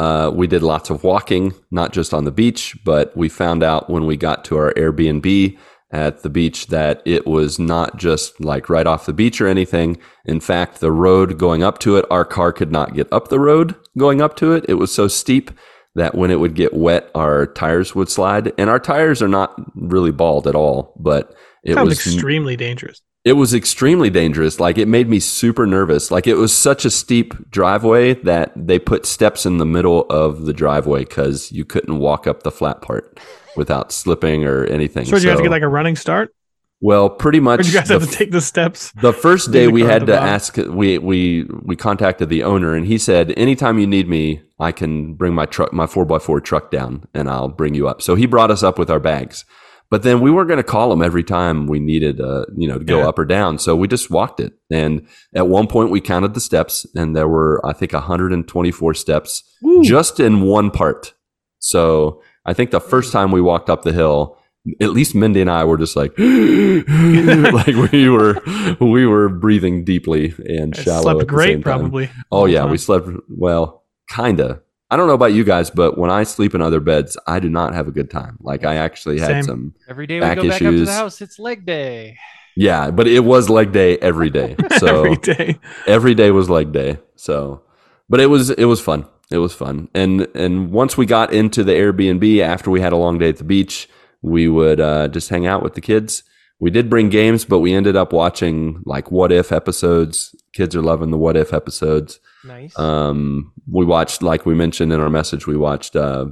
Uh, 0.00 0.30
we 0.30 0.46
did 0.46 0.62
lots 0.62 0.88
of 0.88 1.04
walking, 1.04 1.52
not 1.70 1.92
just 1.92 2.14
on 2.14 2.24
the 2.24 2.30
beach, 2.30 2.74
but 2.86 3.14
we 3.14 3.28
found 3.28 3.62
out 3.62 3.90
when 3.90 4.06
we 4.06 4.16
got 4.16 4.46
to 4.46 4.56
our 4.56 4.72
Airbnb 4.72 5.58
at 5.90 6.22
the 6.22 6.30
beach 6.30 6.68
that 6.68 7.02
it 7.04 7.26
was 7.26 7.58
not 7.58 7.98
just 7.98 8.40
like 8.40 8.70
right 8.70 8.86
off 8.86 9.04
the 9.04 9.12
beach 9.12 9.42
or 9.42 9.46
anything. 9.46 9.98
In 10.24 10.40
fact, 10.40 10.80
the 10.80 10.90
road 10.90 11.36
going 11.36 11.62
up 11.62 11.78
to 11.80 11.98
it, 11.98 12.06
our 12.10 12.24
car 12.24 12.50
could 12.50 12.72
not 12.72 12.94
get 12.94 13.12
up 13.12 13.28
the 13.28 13.38
road 13.38 13.74
going 13.98 14.22
up 14.22 14.36
to 14.36 14.52
it. 14.52 14.64
It 14.68 14.74
was 14.74 14.90
so 14.90 15.06
steep 15.06 15.50
that 15.94 16.14
when 16.14 16.30
it 16.30 16.40
would 16.40 16.54
get 16.54 16.72
wet, 16.72 17.10
our 17.14 17.46
tires 17.48 17.94
would 17.94 18.08
slide. 18.08 18.54
And 18.56 18.70
our 18.70 18.80
tires 18.80 19.20
are 19.20 19.28
not 19.28 19.54
really 19.74 20.12
bald 20.12 20.46
at 20.46 20.54
all, 20.54 20.94
but 20.98 21.34
it 21.62 21.74
Sounds 21.74 21.90
was 21.90 21.98
extremely 21.98 22.56
dangerous. 22.56 23.02
It 23.24 23.34
was 23.34 23.52
extremely 23.52 24.10
dangerous. 24.10 24.58
Like 24.58 24.78
it 24.78 24.88
made 24.88 25.08
me 25.08 25.20
super 25.20 25.66
nervous. 25.66 26.10
Like 26.10 26.26
it 26.26 26.36
was 26.36 26.54
such 26.54 26.84
a 26.84 26.90
steep 26.90 27.50
driveway 27.50 28.14
that 28.14 28.52
they 28.56 28.78
put 28.78 29.06
steps 29.06 29.44
in 29.44 29.58
the 29.58 29.66
middle 29.66 30.06
of 30.08 30.46
the 30.46 30.52
driveway 30.52 31.00
because 31.00 31.52
you 31.52 31.64
couldn't 31.64 31.98
walk 31.98 32.26
up 32.26 32.42
the 32.42 32.50
flat 32.50 32.80
part 32.80 33.20
without 33.56 33.92
slipping 33.92 34.44
or 34.44 34.64
anything. 34.64 35.04
So, 35.04 35.16
did 35.16 35.24
you 35.24 35.28
have 35.30 35.38
to 35.38 35.44
get 35.44 35.50
like 35.50 35.62
a 35.62 35.68
running 35.68 35.96
start? 35.96 36.34
well, 36.82 37.10
pretty 37.10 37.40
much. 37.40 37.60
Or 37.60 37.62
you 37.64 37.74
guys 37.74 37.88
the 37.88 37.98
have 37.98 38.08
to 38.08 38.16
take 38.16 38.30
the 38.30 38.40
steps? 38.40 38.90
the 38.92 39.12
first 39.12 39.52
day 39.52 39.68
we 39.68 39.82
had 39.82 40.06
to 40.06 40.18
ask 40.18 40.56
we 40.56 40.98
we 40.98 41.44
we 41.62 41.76
contacted 41.76 42.28
the 42.30 42.42
owner 42.42 42.74
and 42.74 42.86
he 42.86 42.96
said 42.96 43.34
anytime 43.36 43.78
you 43.78 43.86
need 43.86 44.08
me 44.08 44.42
I 44.58 44.72
can 44.72 45.14
bring 45.14 45.34
my 45.34 45.46
truck 45.46 45.72
my 45.72 45.86
4x4 45.86 46.42
truck 46.42 46.70
down 46.70 47.06
and 47.12 47.28
I'll 47.28 47.48
bring 47.48 47.74
you 47.74 47.86
up. 47.86 48.00
So 48.00 48.14
he 48.14 48.26
brought 48.26 48.50
us 48.50 48.62
up 48.62 48.78
with 48.78 48.90
our 48.90 49.00
bags. 49.00 49.44
But 49.90 50.02
then 50.04 50.20
we 50.20 50.30
weren't 50.30 50.48
going 50.48 50.58
to 50.58 50.62
call 50.62 50.88
them 50.90 51.02
every 51.02 51.24
time 51.24 51.66
we 51.66 51.80
needed 51.80 52.20
uh 52.20 52.44
you 52.56 52.68
know 52.68 52.78
to 52.78 52.84
go 52.84 52.98
Yeah. 53.00 53.08
up 53.08 53.18
or 53.18 53.24
down. 53.24 53.58
So 53.58 53.74
we 53.74 53.88
just 53.88 54.10
walked 54.10 54.38
it. 54.40 54.52
And 54.70 55.06
at 55.34 55.48
one 55.48 55.66
point 55.66 55.90
we 55.90 56.00
counted 56.00 56.34
the 56.34 56.40
steps 56.40 56.86
and 56.94 57.16
there 57.16 57.28
were 57.28 57.60
I 57.66 57.72
think 57.72 57.92
124 57.92 58.94
steps 58.94 59.42
just 59.82 60.20
in 60.20 60.42
one 60.42 60.70
part. 60.70 61.14
So 61.58 62.22
I 62.46 62.52
think 62.54 62.70
the 62.70 62.80
first 62.80 63.12
time 63.12 63.32
we 63.32 63.40
walked 63.40 63.68
up 63.68 63.82
the 63.82 63.92
hill 63.92 64.36
at 64.80 64.90
least 64.90 65.14
Mindy 65.14 65.40
and 65.40 65.50
I 65.50 65.64
were 65.64 65.78
just 65.78 65.96
like, 65.96 66.12
like 66.18 67.66
we 67.92 68.08
were, 68.10 68.40
we 68.78 69.06
were 69.06 69.30
breathing 69.30 69.84
deeply 69.84 70.34
and 70.46 70.76
I 70.76 70.82
shallow. 70.82 71.02
slept 71.02 71.20
the 71.20 71.24
great, 71.26 71.46
same 71.54 71.62
time. 71.62 71.80
probably. 71.80 72.10
Oh 72.30 72.44
yeah, 72.44 72.66
we 72.66 72.76
slept 72.76 73.08
well, 73.28 73.84
kinda. 74.10 74.60
I 74.90 74.96
don't 74.96 75.06
know 75.06 75.14
about 75.14 75.32
you 75.32 75.44
guys, 75.44 75.70
but 75.70 75.96
when 75.96 76.10
I 76.10 76.24
sleep 76.24 76.54
in 76.54 76.60
other 76.62 76.80
beds, 76.80 77.16
I 77.26 77.38
do 77.40 77.48
not 77.48 77.74
have 77.74 77.86
a 77.86 77.92
good 77.92 78.10
time. 78.10 78.38
Like 78.40 78.64
I 78.64 78.74
actually 78.76 79.20
had 79.20 79.28
Same. 79.28 79.42
some, 79.44 79.74
Every 79.88 80.06
day 80.06 80.14
we 80.16 80.20
Back 80.20 80.36
go 80.38 80.42
back 80.44 80.52
up 80.54 80.58
to 80.58 80.66
issues. 80.68 80.88
the 80.88 80.94
house, 80.94 81.20
it's 81.22 81.38
leg 81.38 81.64
day. 81.64 82.16
yeah, 82.56 82.90
but 82.90 83.06
it 83.06 83.20
was 83.20 83.48
leg 83.48 83.72
day 83.72 83.98
every 83.98 84.30
day. 84.30 84.56
So 84.78 85.04
every 85.04 85.16
day. 85.16 85.58
every 85.86 86.14
day 86.14 86.30
was 86.32 86.50
leg 86.50 86.72
day. 86.72 86.98
So, 87.16 87.62
but 88.08 88.20
it 88.20 88.26
was 88.26 88.50
it 88.50 88.64
was 88.64 88.80
fun. 88.80 89.06
It 89.30 89.38
was 89.38 89.54
fun. 89.54 89.88
And 89.94 90.26
and 90.34 90.72
once 90.72 90.96
we 90.96 91.06
got 91.06 91.32
into 91.32 91.62
the 91.62 91.72
Airbnb 91.72 92.40
after 92.40 92.68
we 92.70 92.80
had 92.80 92.92
a 92.92 92.96
long 92.96 93.18
day 93.18 93.28
at 93.28 93.36
the 93.36 93.44
beach, 93.44 93.88
we 94.22 94.48
would 94.48 94.80
uh, 94.80 95.06
just 95.08 95.28
hang 95.28 95.46
out 95.46 95.62
with 95.62 95.74
the 95.74 95.80
kids. 95.80 96.24
We 96.58 96.70
did 96.70 96.90
bring 96.90 97.08
games, 97.10 97.44
but 97.44 97.60
we 97.60 97.72
ended 97.72 97.94
up 97.94 98.12
watching 98.12 98.82
like 98.84 99.10
what 99.12 99.30
if 99.30 99.52
episodes. 99.52 100.34
Kids 100.52 100.74
are 100.74 100.82
loving 100.82 101.10
the 101.12 101.16
what 101.18 101.36
if 101.36 101.52
episodes. 101.54 102.18
Nice. 102.44 102.78
Um, 102.78 103.52
we 103.70 103.84
watched, 103.84 104.22
like 104.22 104.46
we 104.46 104.54
mentioned 104.54 104.92
in 104.92 105.00
our 105.00 105.10
message, 105.10 105.46
we 105.46 105.56
watched 105.56 105.96
uh, 105.96 106.26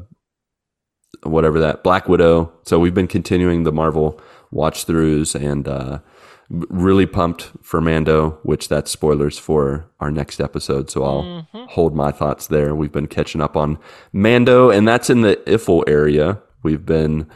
whatever 1.23 1.61
that 1.61 1.83
Black 1.83 2.09
Widow. 2.09 2.53
So 2.65 2.79
we've 2.79 2.95
been 2.95 3.07
continuing 3.09 3.65
the 3.65 3.73
Marvel 3.73 4.21
watch 4.51 4.87
throughs 4.87 5.35
and 5.35 5.67
uh, 5.69 5.99
really 6.49 7.07
pumped 7.07 7.51
for 7.63 7.81
Mando, 7.81 8.39
which 8.43 8.69
that's 8.69 8.91
spoilers 8.91 9.39
for 9.39 9.91
our 10.01 10.11
next 10.11 10.41
episode. 10.41 10.91
So 10.91 11.05
I'll 11.05 11.23
Mhm. 11.55 11.69
hold 11.69 11.95
my 11.95 12.11
thoughts 12.11 12.47
there. 12.47 12.75
We've 12.75 12.93
been 12.93 13.07
catching 13.09 13.41
up 13.43 13.57
on 13.57 13.79
Mando, 14.13 14.71
and 14.71 14.89
that's 14.89 15.11
in 15.11 15.21
the 15.23 15.37
Iffle 15.47 15.85
area. 15.87 16.39
We've 16.63 16.85
been 16.87 17.27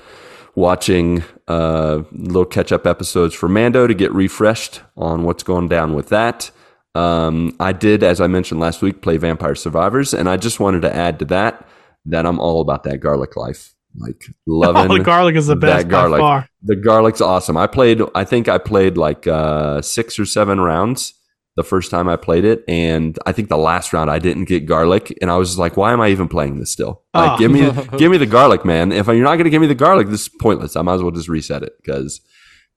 watching 0.54 1.22
uh, 1.48 2.02
little 2.12 2.44
catch 2.46 2.72
up 2.72 2.86
episodes 2.86 3.34
for 3.34 3.48
Mando 3.48 3.86
to 3.86 3.92
get 3.94 4.12
refreshed 4.14 4.80
on 4.96 5.24
what's 5.24 5.42
going 5.42 5.68
down 5.68 5.92
with 5.92 6.08
that. 6.08 6.50
Um, 6.94 7.56
I 7.58 7.72
did, 7.72 8.02
as 8.02 8.20
I 8.20 8.26
mentioned 8.26 8.60
last 8.60 8.82
week, 8.82 9.00
play 9.02 9.16
Vampire 9.16 9.54
Survivors, 9.54 10.12
and 10.12 10.28
I 10.28 10.36
just 10.36 10.60
wanted 10.60 10.82
to 10.82 10.94
add 10.94 11.18
to 11.20 11.24
that 11.26 11.66
that 12.06 12.26
I'm 12.26 12.38
all 12.40 12.60
about 12.60 12.82
that 12.84 12.98
garlic 12.98 13.36
life. 13.36 13.74
Like 13.96 14.24
loving 14.46 14.90
Oh, 14.90 14.96
the 14.98 15.04
garlic 15.04 15.36
is 15.36 15.46
the 15.46 15.54
that 15.56 15.60
best 15.60 15.88
garlic. 15.88 16.18
by 16.20 16.22
far. 16.22 16.48
the 16.62 16.76
garlic's 16.76 17.20
awesome. 17.20 17.56
I 17.56 17.66
played, 17.66 18.00
I 18.14 18.24
think 18.24 18.48
I 18.48 18.58
played 18.58 18.96
like 18.96 19.26
uh, 19.26 19.82
six 19.82 20.18
or 20.18 20.24
seven 20.26 20.60
rounds 20.60 21.14
the 21.56 21.62
first 21.62 21.90
time 21.90 22.08
I 22.08 22.16
played 22.16 22.46
it, 22.46 22.64
and 22.66 23.18
I 23.26 23.32
think 23.32 23.50
the 23.50 23.58
last 23.58 23.92
round 23.92 24.10
I 24.10 24.18
didn't 24.18 24.44
get 24.46 24.64
garlic, 24.64 25.14
and 25.20 25.30
I 25.30 25.36
was 25.36 25.58
like, 25.58 25.76
why 25.76 25.92
am 25.92 26.00
I 26.00 26.08
even 26.08 26.26
playing 26.26 26.58
this 26.58 26.70
still? 26.72 27.02
Like, 27.12 27.32
Oh. 27.32 27.38
give 27.38 27.50
me, 27.50 27.70
give 27.98 28.10
me 28.10 28.16
the 28.16 28.24
garlic, 28.26 28.64
man. 28.64 28.90
If 28.90 29.06
you're 29.06 29.16
not 29.16 29.34
going 29.34 29.44
to 29.44 29.50
give 29.50 29.60
me 29.60 29.66
the 29.66 29.74
garlic, 29.74 30.08
this 30.08 30.22
is 30.22 30.28
pointless. 30.30 30.76
I 30.76 30.82
might 30.82 30.94
as 30.94 31.02
well 31.02 31.10
just 31.10 31.28
reset 31.28 31.62
it 31.62 31.74
because, 31.76 32.22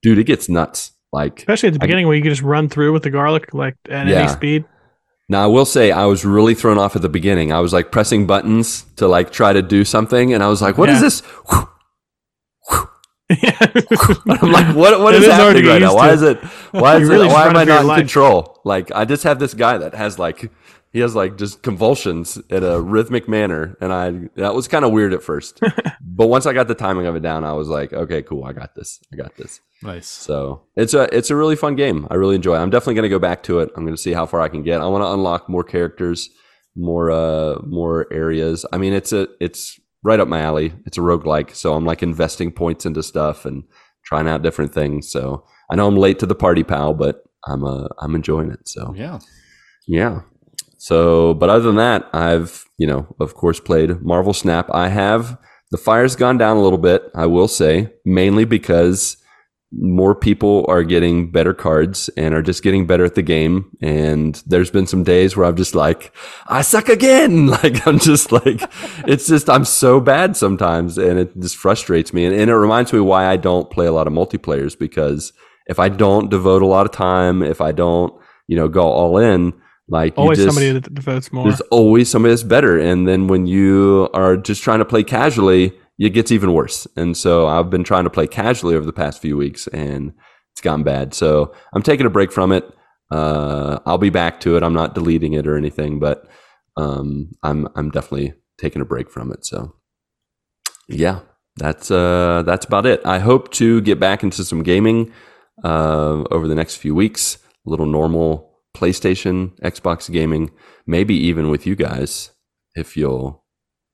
dude, 0.02 0.18
it 0.18 0.24
gets 0.24 0.50
nuts. 0.50 0.92
Like, 1.16 1.38
Especially 1.38 1.68
at 1.68 1.72
the 1.74 1.78
I- 1.82 1.86
beginning 1.86 2.06
where 2.06 2.14
you 2.16 2.22
can 2.22 2.30
just 2.30 2.42
run 2.42 2.68
through 2.68 2.92
with 2.92 3.02
the 3.02 3.10
garlic 3.10 3.54
like 3.54 3.74
at 3.88 4.06
Yeah. 4.06 4.18
any 4.20 4.28
speed. 4.28 4.64
Now 5.28 5.42
I 5.42 5.46
will 5.46 5.64
say 5.64 5.90
I 5.90 6.04
was 6.04 6.24
really 6.24 6.54
thrown 6.54 6.78
off 6.78 6.94
at 6.94 7.02
the 7.02 7.08
beginning. 7.08 7.52
I 7.52 7.60
was 7.60 7.72
like 7.72 7.90
pressing 7.90 8.26
buttons 8.26 8.84
to 8.96 9.08
like 9.08 9.32
try 9.32 9.52
to 9.52 9.62
do 9.62 9.84
something, 9.84 10.32
and 10.34 10.42
I 10.42 10.48
was 10.48 10.60
like, 10.62 10.76
"What 10.78 10.88
is 10.90 10.96
Yeah. 10.96 11.00
this?" 11.08 11.22
I'm 14.40 14.52
like, 14.52 14.76
"What? 14.76 15.00
What 15.00 15.14
is 15.14 15.24
is 15.24 15.30
happening 15.32 15.66
right 15.66 15.80
now? 15.82 15.94
Why 15.94 16.10
is 16.12 16.22
it? 16.22 16.38
Why 16.70 16.96
is 16.98 17.08
You're 17.08 17.24
it? 17.24 17.28
Why 17.28 17.46
am 17.46 17.56
I 17.56 17.64
running 17.64 17.66
for 17.66 17.66
your 17.66 17.74
not 17.74 17.80
in 17.80 17.86
life. 17.88 17.98
control? 17.98 18.60
Like 18.64 18.92
I 18.94 19.04
just 19.04 19.24
have 19.24 19.38
this 19.40 19.52
guy 19.54 19.78
that 19.78 19.94
has 19.94 20.18
like 20.18 20.50
He 20.92 21.00
has 21.00 21.14
like 21.16 21.36
just 21.36 21.62
convulsions 21.62 22.38
in 22.48 22.62
a 22.62 22.80
rhythmic 22.80 23.28
manner, 23.28 23.76
and 23.80 23.92
I 23.92 24.28
that 24.36 24.54
was 24.54 24.68
kind 24.68 24.84
of 24.84 24.92
weird 24.92 25.12
at 25.12 25.22
first. 25.24 25.60
but 26.00 26.28
once 26.28 26.46
I 26.46 26.52
got 26.52 26.68
the 26.68 26.74
timing 26.76 27.06
of 27.06 27.16
it 27.16 27.20
down, 27.22 27.42
I 27.44 27.52
was 27.54 27.66
like, 27.68 27.92
okay, 27.92 28.22
cool, 28.22 28.44
I 28.44 28.52
got 28.52 28.74
this, 28.76 29.00
I 29.12 29.16
got 29.16 29.36
this. 29.36 29.60
Nice. 29.82 30.08
So 30.08 30.62
it's 30.74 30.94
a 30.94 31.14
it's 31.16 31.30
a 31.30 31.36
really 31.36 31.56
fun 31.56 31.76
game. 31.76 32.06
I 32.10 32.14
really 32.14 32.34
enjoy. 32.36 32.56
it. 32.56 32.60
I'm 32.60 32.70
definitely 32.70 32.94
going 32.94 33.04
to 33.04 33.08
go 33.08 33.18
back 33.18 33.42
to 33.44 33.60
it. 33.60 33.70
I'm 33.76 33.84
going 33.84 33.94
to 33.96 34.00
see 34.02 34.12
how 34.12 34.26
far 34.26 34.40
I 34.40 34.48
can 34.48 34.62
get. 34.62 34.80
I 34.80 34.86
want 34.86 35.02
to 35.02 35.12
unlock 35.12 35.48
more 35.48 35.64
characters, 35.64 36.30
more 36.74 37.10
uh 37.10 37.60
more 37.62 38.06
areas. 38.12 38.64
I 38.72 38.78
mean, 38.78 38.92
it's 38.92 39.12
a 39.12 39.28
it's 39.40 39.78
right 40.02 40.20
up 40.20 40.28
my 40.28 40.40
alley. 40.40 40.72
It's 40.86 40.98
a 40.98 41.02
roguelike, 41.02 41.54
so 41.54 41.74
I'm 41.74 41.84
like 41.84 42.02
investing 42.02 42.52
points 42.52 42.86
into 42.86 43.02
stuff 43.02 43.44
and 43.44 43.64
trying 44.04 44.28
out 44.28 44.42
different 44.42 44.72
things. 44.72 45.10
So 45.10 45.44
I 45.70 45.76
know 45.76 45.86
I'm 45.86 45.96
late 45.96 46.18
to 46.20 46.26
the 46.26 46.34
party, 46.34 46.64
pal, 46.64 46.94
but 46.94 47.22
I'm 47.46 47.64
uh 47.64 47.88
I'm 47.98 48.14
enjoying 48.14 48.50
it. 48.50 48.66
So 48.66 48.94
Yeah. 48.96 49.18
yeah. 49.86 50.20
So, 50.78 51.34
but 51.34 51.48
other 51.48 51.64
than 51.64 51.76
that, 51.76 52.08
I've, 52.12 52.64
you 52.78 52.86
know, 52.86 53.14
of 53.18 53.34
course, 53.34 53.58
played 53.58 54.02
Marvel 54.02 54.34
Snap. 54.34 54.68
I 54.72 54.88
have, 54.88 55.38
the 55.70 55.78
fire's 55.78 56.14
gone 56.14 56.38
down 56.38 56.58
a 56.58 56.62
little 56.62 56.78
bit, 56.78 57.10
I 57.14 57.26
will 57.26 57.48
say, 57.48 57.92
mainly 58.04 58.44
because 58.44 59.16
more 59.78 60.14
people 60.14 60.64
are 60.68 60.82
getting 60.82 61.30
better 61.30 61.52
cards 61.52 62.08
and 62.16 62.34
are 62.34 62.42
just 62.42 62.62
getting 62.62 62.86
better 62.86 63.04
at 63.04 63.14
the 63.14 63.22
game. 63.22 63.70
And 63.82 64.34
there's 64.46 64.70
been 64.70 64.86
some 64.86 65.04
days 65.04 65.36
where 65.36 65.46
I'm 65.46 65.56
just 65.56 65.74
like, 65.74 66.14
I 66.46 66.62
suck 66.62 66.88
again. 66.88 67.46
Like, 67.62 67.86
I'm 67.86 67.98
just 67.98 68.32
like, 68.32 68.60
it's 69.06 69.26
just, 69.26 69.48
I'm 69.50 69.64
so 69.64 70.00
bad 70.00 70.36
sometimes 70.36 70.98
and 70.98 71.18
it 71.18 71.38
just 71.38 71.56
frustrates 71.56 72.12
me. 72.12 72.24
And, 72.26 72.34
and 72.34 72.50
it 72.50 72.54
reminds 72.56 72.92
me 72.92 73.00
why 73.00 73.26
I 73.26 73.36
don't 73.36 73.70
play 73.70 73.86
a 73.86 73.92
lot 73.92 74.06
of 74.06 74.12
multiplayers 74.12 74.78
because 74.78 75.32
if 75.66 75.78
I 75.78 75.88
don't 75.88 76.30
devote 76.30 76.62
a 76.62 76.66
lot 76.66 76.86
of 76.86 76.92
time, 76.92 77.42
if 77.42 77.60
I 77.60 77.72
don't, 77.72 78.14
you 78.46 78.56
know, 78.56 78.68
go 78.68 78.82
all 78.82 79.18
in, 79.18 79.52
like 79.88 80.14
Always 80.16 80.38
just- 80.38 80.48
somebody 80.54 80.72
that 80.72 80.92
devotes 80.94 81.32
more. 81.32 81.44
there's 81.44 81.60
always 81.70 82.08
somebody 82.10 82.32
that's 82.32 82.42
better. 82.42 82.78
And 82.78 83.06
then 83.08 83.26
when 83.26 83.46
you 83.46 84.08
are 84.14 84.36
just 84.36 84.62
trying 84.62 84.78
to 84.80 84.84
play 84.84 85.02
casually, 85.04 85.72
it 85.98 86.10
gets 86.10 86.30
even 86.30 86.52
worse. 86.52 86.86
And 86.96 87.16
so 87.16 87.46
I've 87.46 87.70
been 87.70 87.84
trying 87.84 88.04
to 88.04 88.10
play 88.10 88.26
casually 88.26 88.74
over 88.74 88.84
the 88.84 88.92
past 88.92 89.20
few 89.20 89.36
weeks 89.36 89.66
and 89.68 90.12
it's 90.52 90.60
gotten 90.60 90.84
bad. 90.84 91.14
So 91.14 91.54
I'm 91.72 91.82
taking 91.82 92.06
a 92.06 92.10
break 92.10 92.32
from 92.32 92.52
it. 92.52 92.70
Uh, 93.10 93.78
I'll 93.86 93.98
be 93.98 94.10
back 94.10 94.40
to 94.40 94.56
it. 94.56 94.62
I'm 94.62 94.74
not 94.74 94.94
deleting 94.94 95.32
it 95.32 95.46
or 95.46 95.56
anything, 95.56 95.98
but 95.98 96.28
um, 96.76 97.32
I'm 97.42 97.68
I'm 97.76 97.90
definitely 97.90 98.34
taking 98.58 98.82
a 98.82 98.86
break 98.86 99.10
from 99.10 99.32
it. 99.32 99.46
So 99.46 99.74
yeah, 100.88 101.20
that's 101.56 101.90
uh, 101.90 102.42
that's 102.44 102.66
about 102.66 102.86
it. 102.86 103.00
I 103.04 103.18
hope 103.18 103.52
to 103.52 103.80
get 103.80 104.00
back 104.00 104.22
into 104.22 104.44
some 104.44 104.62
gaming 104.62 105.12
uh, 105.64 106.24
over 106.30 106.48
the 106.48 106.54
next 106.54 106.76
few 106.76 106.94
weeks. 106.94 107.38
A 107.66 107.70
little 107.70 107.86
normal 107.86 108.60
PlayStation, 108.76 109.58
Xbox 109.60 110.10
gaming, 110.10 110.50
maybe 110.86 111.14
even 111.14 111.48
with 111.48 111.66
you 111.66 111.76
guys 111.76 112.30
if 112.74 112.96
you'll 112.96 113.44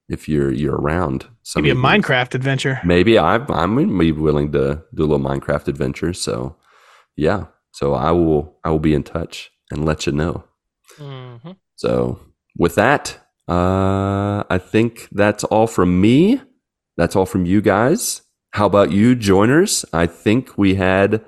if 0.09 0.28
you're 0.28 0.53
you're 0.53 0.76
around. 0.76 1.26
Some 1.45 1.62
Maybe 1.64 1.70
a. 1.76 1.80
Minecraft 1.82 2.34
adventure. 2.34 2.80
Maybe 2.84 3.18
I'm 3.18 3.47
I'm 3.51 3.99
be 3.99 4.12
willing 4.12 4.53
to 4.53 4.82
do 4.95 5.03
a 5.03 5.07
little 5.07 5.18
Minecraft 5.24 5.68
adventure. 5.68 6.12
So 6.12 6.57
yeah, 7.16 7.47
so 7.72 7.95
I 7.95 8.11
will 8.12 8.59
I 8.64 8.70
will 8.70 8.78
be 8.78 8.95
in 8.95 9.03
touch 9.03 9.51
and 9.70 9.84
let 9.84 10.07
you 10.07 10.12
know. 10.12 10.45
Mhm. 10.99 11.57
So 11.76 12.20
with 12.59 12.74
that, 12.76 13.18
uh, 13.49 14.45
I 14.49 14.59
think 14.59 15.09
that's 15.12 15.45
all 15.45 15.66
from 15.66 16.01
me. 16.01 16.40
That's 16.97 17.16
all 17.16 17.26
from 17.26 17.45
you 17.47 17.61
guys. 17.61 18.22
How 18.53 18.66
about 18.66 18.93
you, 18.93 19.14
joiners? 19.14 19.84
I 19.93 20.07
think 20.07 20.57
we 20.59 20.74
had 20.74 21.24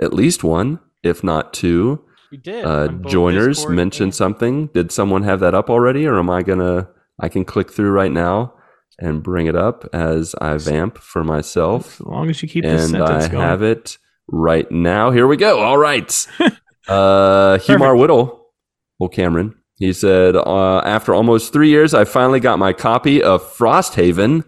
at 0.00 0.14
least 0.14 0.44
one, 0.44 0.78
if 1.02 1.24
not 1.24 1.52
two, 1.52 2.04
We 2.30 2.38
did. 2.38 2.64
uh, 2.64 2.88
joiners 3.08 3.56
Discord 3.58 3.76
mention 3.76 4.04
and- 4.04 4.14
something. 4.14 4.68
Did 4.72 4.92
someone 4.92 5.24
have 5.24 5.40
that 5.40 5.54
up 5.54 5.68
already, 5.68 6.06
or 6.06 6.18
am 6.18 6.30
I 6.30 6.42
gonna? 6.42 6.88
I 7.20 7.28
can 7.28 7.44
click 7.44 7.70
through 7.72 7.90
right 7.90 8.12
now 8.12 8.54
and 8.98 9.22
bring 9.22 9.46
it 9.46 9.56
up 9.56 9.88
as 9.92 10.34
I 10.40 10.56
vamp 10.56 10.98
for 10.98 11.22
myself, 11.24 12.00
As 12.00 12.06
long 12.06 12.30
as 12.30 12.42
you 12.42 12.48
keep 12.48 12.64
this 12.64 12.82
and 12.82 12.90
sentence 12.90 13.24
I 13.26 13.28
going. 13.28 13.42
have 13.42 13.62
it 13.62 13.98
right 14.26 14.70
now. 14.70 15.10
Here 15.10 15.26
we 15.26 15.36
go. 15.36 15.60
All 15.60 15.78
right. 15.78 16.08
uh, 16.88 17.58
Humar 17.58 17.98
Whittle, 17.98 18.46
well, 18.98 19.08
Cameron. 19.08 19.54
He 19.76 19.92
said, 19.92 20.34
uh, 20.34 20.78
after 20.78 21.14
almost 21.14 21.52
three 21.52 21.68
years, 21.68 21.94
I 21.94 22.04
finally 22.04 22.40
got 22.40 22.58
my 22.58 22.72
copy 22.72 23.22
of 23.22 23.42
Frosthaven. 23.56 24.42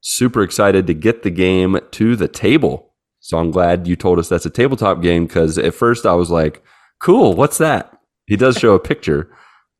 Super 0.00 0.42
excited 0.42 0.88
to 0.88 0.94
get 0.94 1.22
the 1.22 1.30
game 1.30 1.78
to 1.92 2.16
the 2.16 2.26
table. 2.28 2.92
So 3.20 3.38
I'm 3.38 3.50
glad 3.52 3.86
you 3.86 3.94
told 3.96 4.18
us 4.18 4.28
that's 4.28 4.46
a 4.46 4.50
tabletop 4.50 5.02
game 5.02 5.26
because 5.26 5.56
at 5.58 5.74
first 5.74 6.04
I 6.06 6.14
was 6.14 6.30
like, 6.30 6.62
cool, 7.00 7.34
what's 7.34 7.58
that? 7.58 7.96
He 8.26 8.36
does 8.36 8.56
show 8.58 8.74
a 8.74 8.80
picture 8.80 9.30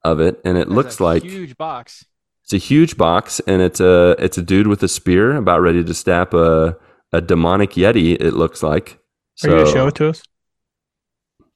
of 0.05 0.21
it 0.21 0.41
and 0.45 0.57
it 0.57 0.69
There's 0.69 0.77
looks 0.77 0.99
a 1.01 1.05
like 1.05 1.23
huge 1.25 1.57
box. 1.57 2.05
It's 2.47 2.53
a 2.53 2.59
huge 2.59 2.97
box 2.97 3.41
and 3.49 3.61
it's 3.61 3.81
a 3.81 4.15
it's 4.21 4.39
a 4.39 4.43
dude 4.43 4.69
with 4.69 4.81
a 4.85 4.89
spear 4.89 5.35
about 5.35 5.61
ready 5.63 5.83
to 5.83 5.93
stab 5.93 6.33
a 6.33 6.77
a 7.13 7.21
demonic 7.21 7.71
yeti 7.73 8.15
it 8.21 8.35
looks 8.35 8.63
like. 8.63 9.01
Are 9.43 9.51
you 9.51 9.57
gonna 9.57 9.73
show 9.73 9.89
it 9.89 9.97
to 9.97 10.11
us? 10.11 10.23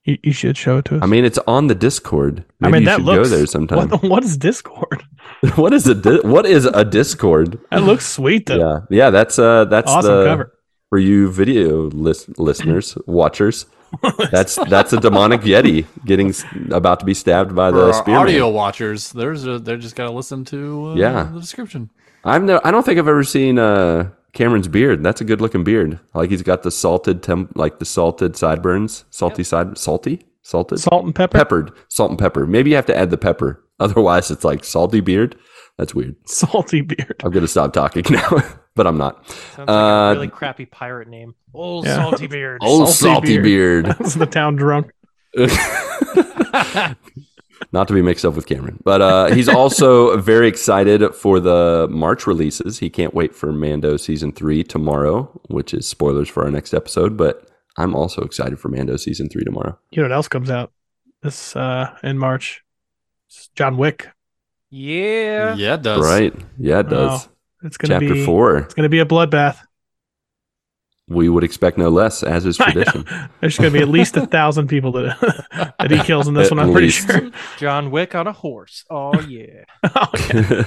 You, 0.05 0.19
you 0.25 0.33
should 0.33 0.57
show 0.57 0.79
it 0.79 0.87
to 0.87 0.97
us. 0.97 1.03
I 1.03 1.07
mean, 1.07 1.25
it's 1.25 1.39
on 1.47 1.69
the 1.69 1.77
Discord. 1.77 2.45
I 2.61 2.71
mean 2.71 2.81
you 2.83 2.87
that 2.87 2.97
should 2.97 3.05
looks. 3.07 3.29
go 3.29 3.37
there 3.37 3.47
sometime. 3.47 3.89
What, 3.89 4.03
what 4.11 4.25
is 4.25 4.37
Discord? 4.37 5.05
what 5.55 5.73
is 5.73 5.87
a 5.87 5.95
di- 5.95 6.27
what 6.29 6.45
is 6.45 6.67
a 6.67 6.85
Discord? 6.85 7.61
That 7.71 7.85
looks 7.85 8.07
sweet 8.07 8.47
though. 8.47 8.59
Yeah, 8.59 8.81
yeah. 8.91 9.11
That's 9.11 9.39
uh, 9.39 9.67
that's 9.67 9.89
awesome 9.89 10.13
the 10.13 10.25
cover. 10.25 10.59
for 10.89 10.99
you 10.99 11.31
video 11.31 11.83
lis- 11.91 12.29
listeners, 12.37 12.99
watchers. 13.07 13.67
That's 14.31 14.57
that's 14.69 14.93
a 14.93 15.01
demonic 15.01 15.41
yeti 15.43 15.85
getting 16.05 16.33
about 16.73 17.01
to 17.01 17.07
be 17.07 17.15
stabbed 17.15 17.55
by 17.55 17.71
For 17.71 17.77
the 17.77 17.87
our 17.89 17.93
spearman. 17.93 18.21
audio 18.23 18.49
watchers, 18.49 19.11
there's 19.13 19.47
a, 19.47 19.59
they're 19.59 19.77
just 19.77 19.97
gotta 19.97 20.13
listen 20.13 20.45
to 20.47 20.91
uh, 20.91 20.95
Yeah. 20.95 21.25
the 21.33 21.41
description. 21.41 21.91
I've 22.25 22.43
no, 22.45 22.61
I 22.65 22.71
don't 22.71 22.85
think 22.85 22.99
I've 22.99 23.09
ever 23.09 23.25
seen 23.25 23.59
uh, 23.59 24.11
Cameron's 24.33 24.69
beard. 24.69 25.03
That's 25.03 25.21
a 25.21 25.25
good 25.25 25.41
looking 25.41 25.65
beard. 25.65 25.99
Like 26.15 26.31
he's 26.31 26.43
got 26.43 26.63
the 26.63 26.71
salted 26.71 27.23
temp, 27.23 27.53
like 27.57 27.79
the 27.79 27.85
salted 27.85 28.37
sideburns, 28.37 29.05
salty 29.11 29.43
side, 29.43 29.77
salty, 29.79 30.21
salted, 30.43 30.79
Salt 30.81 31.05
and 31.05 31.15
pepper. 31.15 31.39
peppered, 31.39 31.73
salt 31.89 32.11
and 32.11 32.19
pepper. 32.19 32.47
Maybe 32.47 32.71
you 32.71 32.77
have 32.77 32.87
to 32.87 32.97
add 32.97 33.11
the 33.11 33.19
pepper. 33.19 33.65
Otherwise, 33.81 34.31
it's 34.31 34.45
like 34.45 34.65
salty 34.65 35.01
beard. 35.01 35.35
That's 35.79 35.95
weird. 35.95 36.15
Salty 36.29 36.83
beard. 36.83 37.17
I'm 37.25 37.31
gonna 37.33 37.49
stop 37.49 37.73
talking 37.73 38.05
now, 38.11 38.43
but 38.77 38.87
I'm 38.87 38.97
not. 38.99 39.29
Sounds 39.29 39.59
like 39.59 39.69
Uh, 39.69 39.73
a 39.73 40.13
really 40.15 40.29
crappy 40.29 40.67
pirate 40.67 41.09
name. 41.09 41.35
Old 41.55 41.85
Yeah. 41.87 41.97
salty 41.97 42.27
beard. 42.27 42.59
Old 42.63 42.89
Salty 42.89 43.15
salty 43.15 43.39
beard. 43.39 43.85
beard. 43.85 43.87
That's 43.99 44.15
the 44.15 44.27
town 44.27 44.57
drunk. 44.57 44.91
not 47.73 47.87
to 47.89 47.95
be 47.95 48.03
mixed 48.03 48.25
up 48.25 48.35
with 48.35 48.47
Cameron. 48.47 48.81
But 48.85 49.03
uh, 49.03 49.27
he's 49.35 49.49
also 49.49 50.17
very 50.17 50.49
excited 50.49 51.15
for 51.15 51.41
the 51.41 51.87
March 51.91 52.27
releases. 52.27 52.79
He 52.79 52.91
can't 52.91 53.15
wait 53.15 53.35
for 53.35 53.53
Mando 53.53 53.97
season 53.97 54.33
three 54.33 54.63
tomorrow, 54.65 55.31
which 55.49 55.73
is 55.75 55.87
spoilers 55.87 56.29
for 56.29 56.45
our 56.45 56.51
next 56.51 56.75
episode. 56.75 57.17
But 57.17 57.47
I'm 57.77 57.95
also 57.95 58.23
excited 58.23 58.59
for 58.59 58.69
Mando 58.69 58.97
season 58.97 59.29
three 59.29 59.45
tomorrow. 59.45 59.79
You 59.91 60.03
know 60.03 60.09
what 60.09 60.15
else 60.15 60.29
comes 60.29 60.51
out 60.51 60.73
this 61.23 61.55
uh 61.55 61.95
in 62.03 62.19
March? 62.19 62.63
It's 63.29 63.49
John 63.55 63.77
Wick. 63.77 64.09
Yeah. 64.71 65.55
Yeah, 65.55 65.75
it 65.75 65.83
does. 65.83 66.05
Right? 66.05 66.35
Yeah, 66.59 66.81
it 66.81 66.89
does. 66.89 67.27
Oh, 67.27 67.30
It's 67.63 67.77
gonna 67.77 67.95
Chapter 67.95 68.15
be 68.15 68.25
four. 68.25 68.59
It's 68.59 68.75
gonna 68.75 68.89
be 68.89 69.01
a 69.01 69.07
bloodbath. 69.07 69.59
We 71.09 71.29
would 71.29 71.43
expect 71.43 71.77
no 71.77 71.89
less, 71.89 72.23
as 72.23 72.47
is 72.47 72.57
tradition. 72.59 73.05
There's 73.41 73.59
gonna 73.59 73.71
be 73.71 73.81
at 73.81 73.89
least 73.89 74.17
a 74.17 74.27
thousand 74.27 74.69
people 74.69 74.93
that 74.93 75.75
that 75.79 75.91
he 75.91 75.99
kills 75.99 76.29
in 76.29 76.35
this 76.35 76.51
At 76.51 76.57
one. 76.57 76.67
I'm 76.67 76.73
pretty 76.73 76.91
sure. 76.91 77.31
John 77.59 77.91
Wick 77.91 78.15
on 78.15 78.27
a 78.27 78.33
horse. 78.33 78.85
Oh 78.91 79.19
yeah. 79.21 79.65
Okay. 80.15 80.65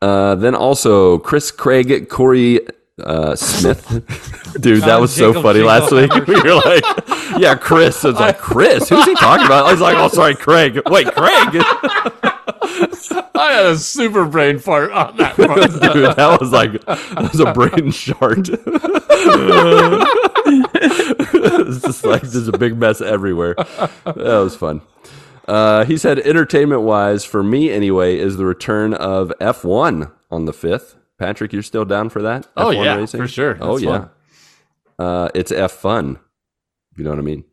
uh, 0.00 0.34
then 0.36 0.54
also 0.54 1.18
Chris 1.18 1.50
Craig, 1.50 2.08
Corey 2.08 2.60
uh, 3.02 3.34
Smith. 3.36 3.86
Dude, 4.60 4.82
that 4.82 4.86
John 4.86 5.00
was 5.00 5.14
so 5.14 5.32
funny 5.32 5.60
Jingle 5.60 5.66
last 5.66 5.92
week. 5.92 6.10
Peppers. 6.10 6.42
You're 6.44 6.54
like, 6.56 6.84
yeah, 7.38 7.54
Chris. 7.54 8.04
It's 8.04 8.18
like, 8.18 8.38
Chris, 8.38 8.88
who's 8.88 9.04
he 9.04 9.14
talking 9.14 9.46
about? 9.46 9.66
I 9.66 9.72
was 9.72 9.80
like, 9.80 9.96
oh, 9.96 10.08
sorry, 10.08 10.34
Craig. 10.34 10.80
Wait, 10.86 11.08
Craig. 11.14 12.32
I 13.34 13.52
had 13.52 13.66
a 13.66 13.76
super 13.78 14.24
brain 14.24 14.58
fart 14.58 14.90
on 14.92 15.16
that 15.18 15.38
one. 15.38 15.58
Dude, 15.60 16.16
that 16.16 16.40
was 16.40 16.52
like, 16.52 16.72
that 16.84 17.30
was 17.32 17.40
a 17.40 17.52
brain 17.52 17.90
shart. 17.92 18.48
it's 20.74 21.82
just 21.82 22.04
like, 22.04 22.22
there's 22.22 22.48
a 22.48 22.58
big 22.58 22.76
mess 22.76 23.00
everywhere. 23.00 23.54
That 23.56 24.40
was 24.42 24.56
fun. 24.56 24.82
Uh, 25.46 25.84
he 25.84 25.96
said, 25.96 26.18
entertainment 26.20 26.82
wise, 26.82 27.24
for 27.24 27.42
me 27.42 27.70
anyway, 27.70 28.18
is 28.18 28.36
the 28.36 28.44
return 28.44 28.92
of 28.94 29.32
F1 29.40 30.12
on 30.30 30.44
the 30.44 30.52
5th. 30.52 30.96
Patrick, 31.18 31.52
you're 31.52 31.62
still 31.62 31.84
down 31.84 32.10
for 32.10 32.22
that? 32.22 32.46
Oh, 32.56 32.66
F1 32.66 32.84
yeah, 32.84 33.06
for 33.06 33.26
sure. 33.28 33.56
Oh, 33.60 33.72
That's 33.78 33.84
yeah. 33.84 33.98
fun. 33.98 34.10
Uh, 34.98 35.28
it's 35.34 35.50
F 35.50 35.72
fun. 35.72 36.18
You 36.96 37.04
know 37.04 37.10
what 37.10 37.18
I 37.18 37.22
mean? 37.22 37.44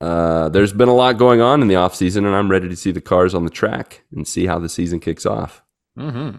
Uh, 0.00 0.48
there's 0.48 0.72
been 0.72 0.88
a 0.88 0.94
lot 0.94 1.18
going 1.18 1.40
on 1.40 1.60
in 1.62 1.68
the 1.68 1.74
off 1.76 1.94
season, 1.94 2.24
and 2.24 2.34
I'm 2.34 2.50
ready 2.50 2.68
to 2.68 2.76
see 2.76 2.92
the 2.92 3.00
cars 3.00 3.34
on 3.34 3.44
the 3.44 3.50
track 3.50 4.04
and 4.12 4.26
see 4.26 4.46
how 4.46 4.58
the 4.58 4.68
season 4.68 5.00
kicks 5.00 5.26
off. 5.26 5.62
Mm-hmm. 5.98 6.38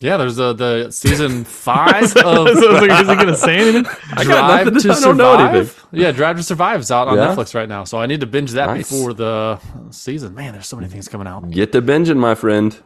Yeah, 0.00 0.16
there's 0.16 0.38
a, 0.40 0.52
the 0.52 0.90
season 0.90 1.44
five 1.44 2.08
So 2.08 2.20
I 2.20 2.38
was 2.40 2.56
of 2.56 2.70
like, 2.72 2.90
is 2.90 3.08
he 3.08 3.14
gonna 3.14 3.36
say 3.36 3.56
anything? 3.58 3.86
I 4.16 4.24
got 4.24 4.64
nothing 4.64 4.74
to 4.74 4.80
to- 4.80 4.92
I 4.94 5.00
don't 5.00 5.16
know 5.16 5.36
Survive. 5.36 5.86
Yeah, 5.92 6.10
Drive 6.10 6.38
to 6.38 6.42
Survive 6.42 6.80
is 6.80 6.90
out 6.90 7.06
on 7.06 7.16
Yeah? 7.16 7.28
Netflix 7.36 7.54
right 7.54 7.68
now, 7.68 7.84
so 7.84 7.98
I 7.98 8.06
need 8.06 8.18
to 8.20 8.26
binge 8.26 8.50
that 8.52 8.66
Nice. 8.66 8.90
before 8.90 9.12
the 9.12 9.60
season. 9.90 10.34
Man, 10.34 10.54
there's 10.54 10.66
so 10.66 10.76
many 10.76 10.88
things 10.88 11.06
coming 11.08 11.28
out. 11.28 11.48
Get 11.50 11.70
to 11.72 11.82
binging, 11.82 12.16
my 12.16 12.34
friend. 12.34 12.76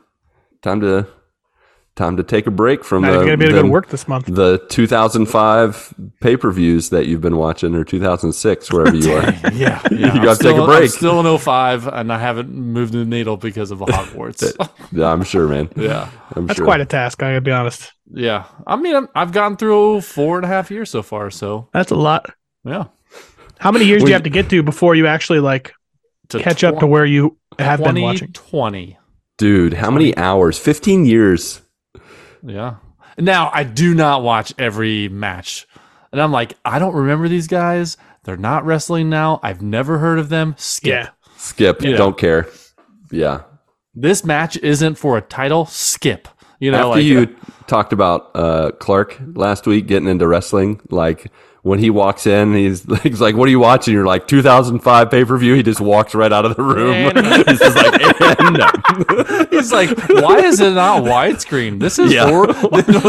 Time 0.61 0.81
to 0.82 1.07
time 1.97 2.16
to 2.18 2.23
take 2.23 2.47
a 2.47 2.51
break 2.51 2.85
from 2.85 3.02
Now 3.02 3.09
the, 3.09 3.14
you're 3.16 3.24
gonna 3.24 3.36
be 3.39 3.44
able 3.47 3.55
to 3.55 3.62
go 3.62 3.66
to 3.66 3.73
work 3.73 3.89
this 3.89 4.06
month. 4.06 4.27
the 4.27 4.59
2005 4.68 5.94
pay 6.20 6.36
per 6.36 6.51
views 6.51 6.90
that 6.90 7.06
you've 7.06 7.20
been 7.23 7.36
watching, 7.36 7.74
or 7.74 7.85
2006, 7.85 8.73
wherever 8.73 8.94
you 8.94 9.12
are. 9.16 9.23
Yeah, 9.52 9.81
yeah. 9.90 10.14
You 10.14 10.23
gotta 10.23 10.43
take 10.43 10.56
a 10.56 10.64
break. 10.64 10.82
I'm 10.82 10.89
still 10.89 11.20
in 11.27 11.39
05, 11.39 11.86
and 11.89 12.12
I 12.12 12.18
haven't 12.18 12.51
moved 12.51 12.93
the 12.93 13.05
needle 13.05 13.36
because 13.36 13.70
of 13.70 13.78
Hogwarts. 13.81 14.43
yeah, 14.93 15.06
I'm 15.12 15.24
sure, 15.24 15.48
man. 15.48 15.68
yeah, 15.77 16.10
I'm 16.35 16.47
That's 16.47 16.59
sure. 16.59 16.66
quite 16.66 16.81
a 16.81 16.86
task. 16.86 17.23
I 17.23 17.31
gotta 17.31 17.40
be 17.40 17.51
honest. 17.51 17.93
yeah. 18.12 18.44
I 18.66 18.77
mean, 18.77 18.94
I'm, 18.94 19.09
I've 19.14 19.32
gone 19.32 19.56
through 19.56 20.02
four 20.02 20.36
and 20.36 20.44
a 20.44 20.48
half 20.48 20.70
years 20.70 20.90
so 20.90 21.02
far, 21.02 21.31
so 21.31 21.68
That's 21.73 21.90
a 21.90 21.97
lot. 21.97 22.31
yeah. 22.64 22.85
How 23.59 23.73
many 23.73 23.86
years 23.86 24.02
do 24.02 24.09
you 24.09 24.12
have 24.14 24.24
to 24.24 24.31
get 24.31 24.51
to 24.51 24.62
before 24.62 24.94
you 24.94 25.06
actually 25.06 25.40
like 25.40 25.73
To 26.28 26.39
catch 26.39 26.62
up 26.62 26.78
to 26.81 26.86
where 26.86 27.06
you 27.06 27.39
have 27.59 27.82
been 27.82 28.02
watching? 28.02 28.32
Twenty. 28.32 28.98
Dude, 29.39 29.74
how 29.74 29.90
many 29.90 30.16
hours? 30.16 30.59
15 30.59 31.05
years. 31.06 31.62
Yeah. 32.47 32.77
Now 33.18 33.51
I 33.52 33.64
do 33.64 33.94
not 33.94 34.23
watch 34.23 34.55
every 34.59 35.09
match. 35.09 35.66
And 36.12 36.20
I'm 36.20 36.32
like, 36.32 36.55
I 36.64 36.78
don't 36.78 36.94
remember 36.94 37.28
these 37.28 37.47
guys. 37.48 37.97
They're 38.24 38.36
not 38.36 38.64
wrestling 38.64 39.10
now. 39.10 39.40
I've 39.43 39.62
never 39.62 39.98
heard 39.98 40.18
of 40.18 40.28
them. 40.28 40.55
Skip. 40.59 40.89
Yeah. 40.89 41.09
Skip. 41.36 41.82
Yeah. 41.82 41.97
Don't 41.97 42.18
care. 42.18 42.48
Yeah. 43.10 43.43
This 43.94 44.24
match 44.24 44.56
isn't 44.59 44.97
for 44.97 45.16
a 45.16 45.23
title. 45.23 45.66
Skip. 45.66 46.28
You 46.59 46.70
know, 46.70 46.78
After 46.78 46.89
like 46.89 47.05
you 47.05 47.36
talked 47.66 47.93
about 47.93 48.31
uh, 48.35 48.70
Clark 48.78 49.20
last 49.35 49.66
week 49.66 49.86
getting 49.86 50.09
into 50.09 50.27
wrestling, 50.27 50.81
like 50.90 51.31
when 51.66 51.80
he 51.80 51.90
walks 51.90 52.28
in, 52.28 52.55
he's, 52.55 52.86
he's 53.02 53.20
like, 53.20 53.34
"What 53.34 53.48
are 53.48 53.51
you 53.51 53.59
watching?" 53.59 53.93
You're 53.93 54.06
like, 54.06 54.28
"2005 54.28 55.10
pay 55.10 55.24
per 55.24 55.36
view." 55.36 55.55
He 55.55 55.64
just 55.64 55.80
walks 55.80 56.14
right 56.14 56.32
out 56.32 56.44
of 56.44 56.55
the 56.55 56.62
room. 56.62 56.94
And- 56.94 57.26
he's 57.48 57.59
just 57.59 57.76
like, 57.76 58.01
and 58.40 58.56
no. 58.56 59.47
he's 59.51 59.72
like, 59.72 59.90
why 60.09 60.38
is 60.38 60.60
it 60.60 60.74
not 60.74 61.02
widescreen? 61.02 61.80
This 61.80 61.98
is 61.98 62.12
Yeah. 62.12 62.28
hor- 62.28 62.47
the, 62.47 62.52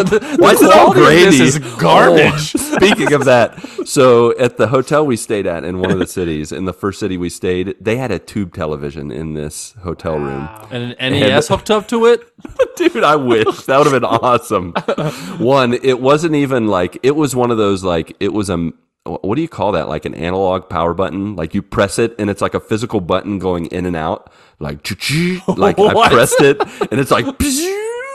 the 0.10 0.38
Why 0.40 0.54
is 0.54 0.62
it 0.62 0.74
all 0.74 0.92
grainy? 0.92 1.26
This 1.26 1.40
is 1.40 1.60
garbage. 1.80 2.56
Oh, 2.56 2.78
speaking 2.78 3.14
of 3.14 3.26
that, 3.26 3.60
so 3.86 4.36
at 4.40 4.58
the 4.58 4.68
hotel 4.68 5.06
we 5.06 5.18
stayed 5.18 5.46
at 5.46 5.64
in 5.64 5.80
one 5.80 5.92
of 5.92 6.00
the 6.00 6.08
cities, 6.08 6.52
in 6.52 6.66
the 6.66 6.74
first 6.74 7.00
city 7.00 7.16
we 7.18 7.30
stayed, 7.30 7.76
they 7.80 7.98
had 7.98 8.12
a 8.12 8.18
tube 8.20 8.54
television 8.56 9.12
in 9.12 9.36
this 9.36 9.76
hotel 9.84 10.18
room. 10.18 10.50
And 10.72 10.96
an 11.00 11.14
NES 11.14 11.48
hooked 11.48 11.70
up 11.70 11.88
to 11.90 12.06
it. 12.08 12.22
Dude, 12.76 13.04
I 13.04 13.16
wish 13.18 13.66
that 13.66 13.78
would 13.78 13.88
have 13.88 13.94
been 13.94 14.04
awesome. 14.04 14.74
One, 15.38 15.74
it 15.74 16.00
wasn't 16.00 16.36
even 16.36 16.68
like 16.68 16.98
it 17.04 17.16
was 17.16 17.36
one 17.36 17.52
of 17.52 17.58
those 17.58 17.84
like 17.84 18.16
it 18.20 18.34
was 18.34 18.47
a 18.50 18.72
what 19.06 19.36
do 19.36 19.42
you 19.42 19.48
call 19.48 19.72
that? 19.72 19.88
Like 19.88 20.04
an 20.06 20.14
analog 20.14 20.70
power 20.70 20.94
button. 20.94 21.36
Like 21.36 21.54
you 21.56 21.62
press 21.62 21.98
it 21.98 22.14
and 22.20 22.30
it's 22.30 22.42
like 22.42 22.54
a 22.54 22.60
physical 22.60 23.00
button 23.00 23.40
going 23.40 23.68
in 23.68 23.86
and 23.86 23.96
out. 23.96 24.32
Like 24.60 24.84
like 25.48 25.80
I 25.80 26.10
pressed 26.10 26.42
it 26.42 26.60
and 26.92 27.00
it's 27.00 27.12
like 27.12 27.26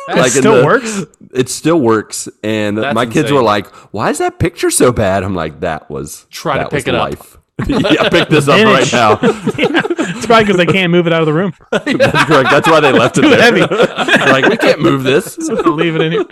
like 0.08 0.34
in 0.36 0.42
still 0.42 0.56
the- 0.60 0.64
works? 0.66 1.04
It 1.32 1.48
still 1.48 1.80
works. 1.80 2.28
And 2.42 2.76
That's 2.78 2.94
my 2.94 3.06
kids 3.06 3.16
insane. 3.30 3.36
were 3.36 3.42
like, 3.42 3.66
"Why 3.92 4.10
is 4.10 4.18
that 4.18 4.38
picture 4.38 4.70
so 4.70 4.92
bad?" 4.92 5.22
I'm 5.22 5.34
like, 5.34 5.60
"That 5.60 5.88
was 5.90 6.26
Try 6.30 6.54
to 6.54 6.64
that 6.64 6.72
was 6.72 6.82
pick 6.82 6.88
it 6.88 6.94
up. 6.94 7.41
Life." 7.58 7.68
yeah, 7.92 8.08
pick 8.08 8.28
this 8.28 8.48
up 8.48 8.62
right 8.64 8.86
Finish. 8.86 8.92
now. 8.92 9.18
It's 10.14 10.26
probably 10.26 10.44
because 10.44 10.56
they 10.56 10.66
can't 10.72 10.92
move 10.92 11.06
it 11.08 11.12
out 11.12 11.20
of 11.20 11.26
the 11.26 11.32
room. 11.32 11.52
That's 11.72 11.84
correct. 12.24 12.50
That's 12.50 12.68
why 12.68 12.78
they 12.80 12.92
left 12.92 13.18
it 13.18 13.22
there. 13.22 13.40
heavy. 13.40 13.60
Like 13.62 14.46
we 14.46 14.56
can't 14.56 14.80
move 14.80 15.02
this. 15.02 15.36
Leave 15.38 15.96
it 15.96 16.00
in 16.00 16.12
here. 16.12 16.24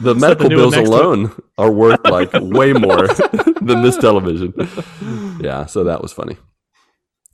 The 0.00 0.14
medical 0.14 0.48
new 0.48 0.56
one 0.56 0.62
bills 0.70 0.74
next 0.74 0.88
to 0.90 0.96
it. 0.96 1.00
alone 1.00 1.42
are 1.56 1.70
worth 1.70 2.00
like 2.04 2.30
way 2.32 2.72
more 2.72 3.06
than 3.60 3.82
this 3.82 3.96
television. 3.96 4.52
Yeah, 5.40 5.66
so 5.66 5.84
that 5.84 6.02
was 6.02 6.12
funny. 6.12 6.36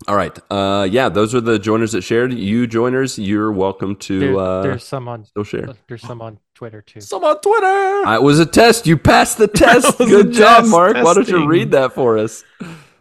All 0.09 0.17
right. 0.17 0.37
Uh 0.51 0.87
yeah, 0.91 1.09
those 1.09 1.35
are 1.35 1.41
the 1.41 1.59
joiners 1.59 1.93
that 1.93 2.03
shared. 2.03 2.33
You 2.35 2.67
joiners, 2.67 3.19
you're 3.19 3.51
welcome 3.53 3.97
to 3.97 4.19
There- 4.21 4.37
uh 4.39 4.63
there's 4.63 4.85
some 4.85 5.09
on 5.09 5.25
still 5.25 5.45
share. 5.45 5.69
there's 5.89 6.03
some 6.03 6.21
on 6.21 6.39
Twitter 6.55 6.83
too. 6.83 7.01
Some 7.01 7.25
on 7.25 7.41
Twitter. 7.41 8.07
Uh, 8.09 8.17
it 8.17 8.23
was 8.23 8.41
a 8.41 8.47
test. 8.47 8.87
You 8.87 8.99
passed 8.99 9.39
the 9.39 9.49
test. 9.49 9.99
was 9.99 10.09
Good 10.11 10.33
job, 10.33 10.63
test. 10.63 10.71
Marc. 10.71 10.95
Why 10.97 11.15
don't 11.15 11.29
you 11.29 11.35
Testing. 11.35 11.47
read 11.47 11.71
that 11.71 11.95
for 11.95 12.19
us? 12.19 12.45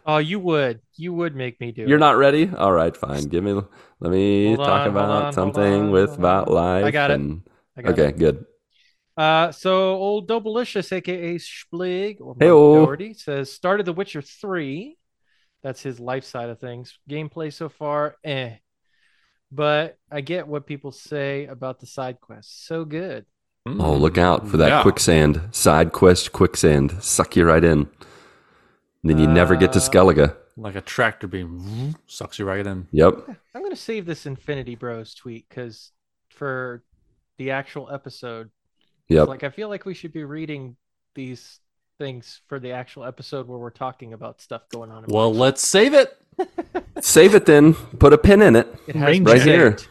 Oh, 0.04 0.18
you 0.18 0.40
would 0.40 0.80
you 0.96 1.12
would 1.14 1.36
make 1.36 1.60
me 1.60 1.70
do. 1.72 1.82
You're 1.82 1.96
it. 1.96 2.00
not 2.00 2.16
ready? 2.16 2.50
All 2.56 2.72
right, 2.72 2.96
fine. 2.96 3.24
Give 3.24 3.44
me 3.44 3.52
let 4.00 4.10
me 4.10 4.54
Hold 4.54 4.66
talk 4.66 4.80
on, 4.82 4.88
about 4.88 5.24
on, 5.26 5.32
something 5.32 5.62
on, 5.84 5.90
with 5.90 6.10
hold 6.10 6.18
about 6.18 6.50
life. 6.50 6.84
I 6.84 6.90
got 6.90 7.10
it. 7.10 7.14
and- 7.20 7.42
I 7.76 7.82
got 7.82 7.92
Okay, 7.92 8.08
it. 8.08 8.18
good. 8.18 8.44
Uh, 9.16 9.50
so 9.52 9.94
old 9.94 10.28
Dobelicious, 10.28 10.92
aka 10.92 11.36
Splig 11.36 12.20
or 12.20 12.34
Mark 12.34 12.40
Hey-o. 12.40 12.74
Doherty, 12.84 13.14
says 13.14 13.52
started 13.52 13.86
The 13.86 13.92
Witcher 13.92 14.22
three. 14.22 14.98
That's 15.62 15.82
his 15.82 16.00
life 16.00 16.24
side 16.24 16.50
of 16.50 16.58
things. 16.58 16.98
Gameplay 17.08 17.52
so 17.52 17.68
far, 17.68 18.16
eh. 18.24 18.56
But 19.50 19.96
I 20.10 20.22
get 20.22 20.48
what 20.48 20.66
people 20.66 20.92
say 20.92 21.46
about 21.46 21.78
the 21.80 21.86
side 21.86 22.20
quests. 22.20 22.66
So 22.66 22.84
good. 22.84 23.26
Oh, 23.66 23.94
look 23.94 24.18
out 24.18 24.48
for 24.48 24.56
that 24.56 24.68
Yeah. 24.68 24.82
quicksand. 24.82 25.40
Side 25.52 25.92
quest 25.92 26.32
quicksand. 26.32 27.02
Suck 27.02 27.36
you 27.36 27.44
right 27.44 27.62
in. 27.62 27.88
Then 29.04 29.18
you 29.18 29.26
never 29.26 29.56
get 29.56 29.72
to 29.72 29.78
Uh, 29.78 29.82
Skellige. 29.82 30.36
Like 30.56 30.76
a 30.76 30.80
tractor 30.80 31.26
beam 31.26 31.94
sucks 32.06 32.38
you 32.38 32.44
right 32.44 32.64
in. 32.66 32.86
Yep. 32.92 33.14
I'm 33.54 33.62
gonna 33.62 33.74
save 33.74 34.06
this 34.06 34.26
Infinity 34.26 34.74
Bros 34.76 35.14
tweet 35.14 35.48
because 35.48 35.90
for 36.28 36.82
the 37.38 37.50
actual 37.50 37.90
episode, 37.90 38.50
Yep. 39.08 39.28
like 39.28 39.42
I 39.44 39.50
feel 39.50 39.68
like 39.68 39.84
we 39.86 39.94
should 39.94 40.12
be 40.12 40.24
reading 40.24 40.76
these 41.14 41.58
things 41.98 42.40
for 42.48 42.58
the 42.60 42.72
actual 42.72 43.04
episode 43.04 43.48
where 43.48 43.58
we're 43.58 43.70
talking 43.70 44.12
about 44.12 44.40
stuff 44.40 44.68
going 44.68 44.90
on. 44.90 45.04
Well, 45.08 45.30
Witcher. 45.30 45.40
let's 45.40 45.66
save 45.66 45.94
it. 45.94 46.16
Save 47.00 47.34
it 47.34 47.44
then. 47.46 47.74
Put 47.74 48.12
a 48.12 48.18
pin 48.18 48.40
in 48.42 48.56
it. 48.56 48.66
it 48.86 48.94
has 48.96 49.06
Rain 49.08 49.24
Right 49.24 49.42
here. 49.42 49.76
saved. 49.78 49.88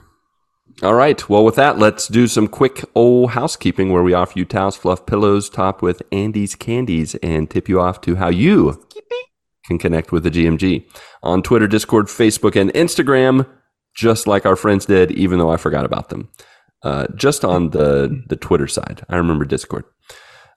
All 0.84 0.96
right. 0.96 1.30
Well, 1.30 1.46
with 1.46 1.56
that, 1.56 1.78
let's 1.78 2.08
do 2.08 2.28
some 2.28 2.48
quick 2.48 2.84
old 2.96 3.32
housekeeping 3.32 3.92
where 3.92 4.04
we 4.04 4.14
offer 4.14 4.40
you 4.40 4.46
towels, 4.46 4.76
fluff 4.76 5.06
pillows 5.06 5.50
topped 5.50 5.82
with 5.82 6.02
Andes 6.12 6.56
candies 6.56 7.16
and 7.16 7.50
tip 7.50 7.70
you 7.70 7.80
off 7.80 8.02
to 8.02 8.16
how 8.16 8.30
you 8.30 8.84
can 9.66 9.78
connect 9.78 10.12
with 10.12 10.24
the 10.24 10.32
GMG 10.32 10.86
on 11.22 11.44
Twitter, 11.44 11.68
Discord, 11.68 12.08
Facebook, 12.08 12.60
and 12.60 12.74
Instagram, 12.74 13.48
just 13.96 14.26
like 14.26 14.46
our 14.46 14.56
friends 14.56 14.86
did, 14.86 15.12
even 15.12 15.38
though 15.38 15.52
I 15.52 15.58
forgot 15.58 15.86
about 15.86 16.10
them. 16.10 16.30
Uh, 16.84 17.06
just 17.16 17.46
on 17.46 17.70
the, 17.70 18.24
the 18.28 18.36
Twitter 18.36 18.68
side. 18.68 19.06
I 19.08 19.18
remember 19.18 19.46
Discord. 19.46 19.86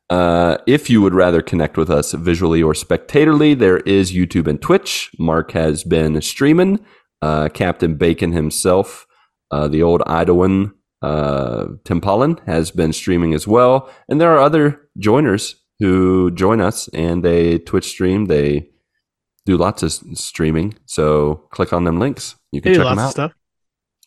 Uh, 0.09 0.59
if 0.67 0.89
you 0.89 1.03
would 1.03 1.15
rather 1.15 1.43
connect 1.43 1.77
with 1.77 1.91
us 1.91 2.13
visually 2.13 2.63
or 2.63 2.73
spectatorly, 2.73 3.59
there 3.59 3.79
is 3.79 4.13
YouTube 4.13 4.47
and 4.47 4.61
Twitch. 4.61 5.11
Marc 5.19 5.53
has 5.53 5.85
been 5.85 6.21
streaming. 6.23 6.85
Uh, 7.21 7.49
Captain 7.49 7.95
Bacon 7.95 8.33
himself, 8.33 9.07
uh, 9.55 9.69
the 9.69 9.83
old 9.83 10.01
Idawan 10.21 10.73
uh, 11.03 11.67
Tim 11.85 12.01
Pollen, 12.01 12.41
has 12.47 12.71
been 12.71 12.93
streaming 12.93 13.35
as 13.35 13.47
well. 13.47 13.91
And 14.09 14.21
there 14.21 14.33
are 14.35 14.41
other 14.41 14.89
joiners 14.99 15.57
who 15.79 16.31
join 16.31 16.61
us 16.61 16.89
and 16.89 17.23
they 17.23 17.59
Twitch 17.59 17.89
stream. 17.95 18.27
They 18.27 18.71
do 19.45 19.57
lots 19.57 19.83
of 19.83 19.93
streaming. 20.15 20.75
So 20.87 21.47
click 21.51 21.73
on 21.73 21.85
them 21.85 21.99
links. 21.99 22.37
You 22.53 22.63
can 22.63 22.73
They 22.73 22.79
check 22.79 22.87
them 22.87 22.99
out. 22.99 23.11
stuff. 23.11 23.33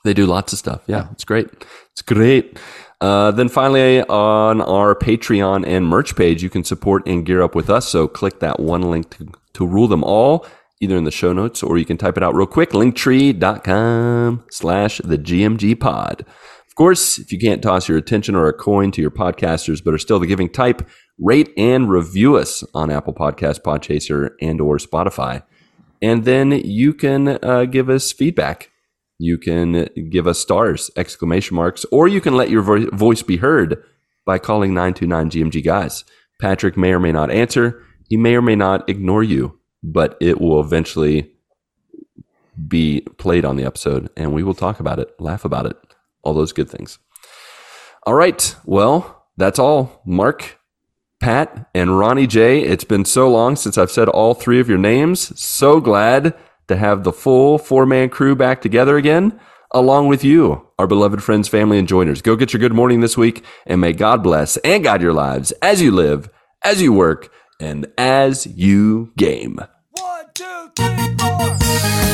They 0.04 0.14
do 0.14 0.26
lots 0.26 0.54
of 0.54 0.60
stuff. 0.60 0.82
Yeah, 0.88 1.08
it's 1.12 1.26
great. 1.26 1.48
It's 1.92 2.02
great. 2.02 2.58
Uh, 3.00 3.30
then 3.32 3.50
finally, 3.50 4.02
on 4.04 4.62
our 4.62 4.96
Patreon 4.96 5.68
and 5.68 5.86
merch 5.86 6.16
page, 6.16 6.42
you 6.42 6.50
can 6.50 6.64
support 6.64 7.08
and 7.08 7.26
gear 7.26 7.44
up 7.44 7.54
with 7.54 7.70
us. 7.70 7.88
So 7.88 8.08
click 8.08 8.40
that 8.40 8.60
one 8.60 8.90
link 8.90 9.16
to, 9.18 9.28
to 9.54 9.68
rule 9.68 9.88
them 9.88 10.04
all, 10.04 10.48
either 10.80 10.96
in 10.96 11.04
the 11.04 11.12
show 11.12 11.34
notes 11.34 11.64
or 11.64 11.78
you 11.78 11.86
can 11.86 11.98
type 11.98 12.18
it 12.18 12.24
out 12.24 12.36
real 12.36 12.48
quick. 12.48 12.72
Linktree.com 12.72 14.44
slash 14.50 15.00
the 15.04 15.18
GMG 15.18 15.80
pod. 15.80 16.26
Of 16.68 16.76
course, 16.76 17.18
if 17.18 17.32
you 17.32 17.40
can't 17.40 17.62
toss 17.62 17.90
your 17.90 17.98
attention 17.98 18.36
or 18.36 18.48
a 18.48 18.54
coin 18.54 18.92
to 18.92 19.02
your 19.02 19.12
podcasters, 19.12 19.84
but 19.84 19.94
are 19.94 19.98
still 19.98 20.20
the 20.20 20.28
giving 20.28 20.50
type, 20.50 20.88
rate 21.20 21.52
and 21.58 21.90
review 21.90 22.38
us 22.38 22.64
on 22.74 22.92
Apple 22.92 23.14
Podcast, 23.14 23.62
Podchaser, 23.62 24.32
and 24.42 24.62
or 24.62 24.78
Spotify. 24.78 25.42
And 26.02 26.26
then 26.26 26.52
you 26.52 26.94
can 26.94 27.40
uh, 27.44 27.66
give 27.66 27.90
us 27.90 28.12
feedback. 28.12 28.70
You 29.18 29.40
can 29.40 29.90
give 30.12 30.28
us 30.28 30.38
stars, 30.38 30.92
exclamation 30.96 31.56
marks, 31.56 31.86
or 31.92 32.08
you 32.08 32.22
can 32.22 32.36
let 32.36 32.52
your 32.52 32.62
vo- 32.62 32.90
voice 32.92 33.24
be 33.24 33.38
heard 33.38 33.84
by 34.26 34.38
calling 34.38 34.76
929 34.76 35.32
GMG 35.32 35.64
Guys. 35.64 36.04
Patrick 36.40 36.78
may 36.78 36.94
or 36.94 37.00
may 37.00 37.12
not 37.12 37.32
answer. 37.32 37.82
He 38.10 38.18
may 38.18 38.36
or 38.36 38.44
may 38.44 38.56
not 38.56 38.88
ignore 38.88 39.24
you, 39.24 39.60
but 39.92 40.18
it 40.20 40.42
will 40.42 40.60
eventually 40.60 41.32
be 42.68 43.02
played 43.18 43.46
on 43.46 43.56
the 43.56 43.64
episode 43.64 44.10
and 44.18 44.34
we 44.34 44.44
will 44.44 44.54
talk 44.54 44.80
about 44.80 45.00
it, 45.00 45.10
laugh 45.20 45.46
about 45.46 45.66
it, 45.66 45.78
all 46.24 46.34
those 46.34 46.52
good 46.52 46.70
things. 46.70 47.00
All 48.06 48.14
right. 48.14 48.56
Well, 48.66 49.26
that's 49.38 49.60
all. 49.60 50.02
Marc, 50.06 50.60
Pat, 51.20 51.70
and 51.74 51.98
Ronnie 51.98 52.28
J. 52.28 52.62
It's 52.62 52.84
been 52.84 53.06
so 53.06 53.30
long 53.30 53.56
since 53.56 53.78
I've 53.78 53.92
said 53.92 54.10
all 54.10 54.34
three 54.34 54.60
of 54.60 54.70
your 54.70 54.78
names. 54.78 55.40
So 55.40 55.80
glad 55.80 56.34
to 56.68 56.76
have 56.76 57.04
the 57.04 57.14
full 57.14 57.58
four 57.58 57.86
man 57.86 58.10
crew 58.10 58.36
back 58.36 58.62
together 58.62 58.98
again, 58.98 59.40
along 59.72 60.08
with 60.08 60.24
you, 60.24 60.68
our 60.80 60.88
beloved 60.88 61.24
friends, 61.24 61.48
family, 61.48 61.80
and 61.80 61.88
joiners. 61.88 62.22
Go 62.22 62.36
get 62.36 62.54
your 62.54 62.60
good 62.60 62.74
morning 62.74 63.02
this 63.02 63.18
week, 63.18 63.44
and 63.66 63.82
may 63.82 63.94
God 63.94 64.24
bless 64.24 64.58
and 64.58 64.84
guide 64.84 65.02
your 65.02 65.14
lives 65.14 65.52
as 65.62 65.82
you 65.82 65.92
live, 65.92 66.30
as 66.64 66.82
you 66.82 66.94
work, 66.94 67.32
and 67.60 67.88
as 67.98 68.48
you 68.48 69.12
game. 69.18 69.60
Two, 70.38 70.46
three, 70.76 71.16
four. 71.18 72.07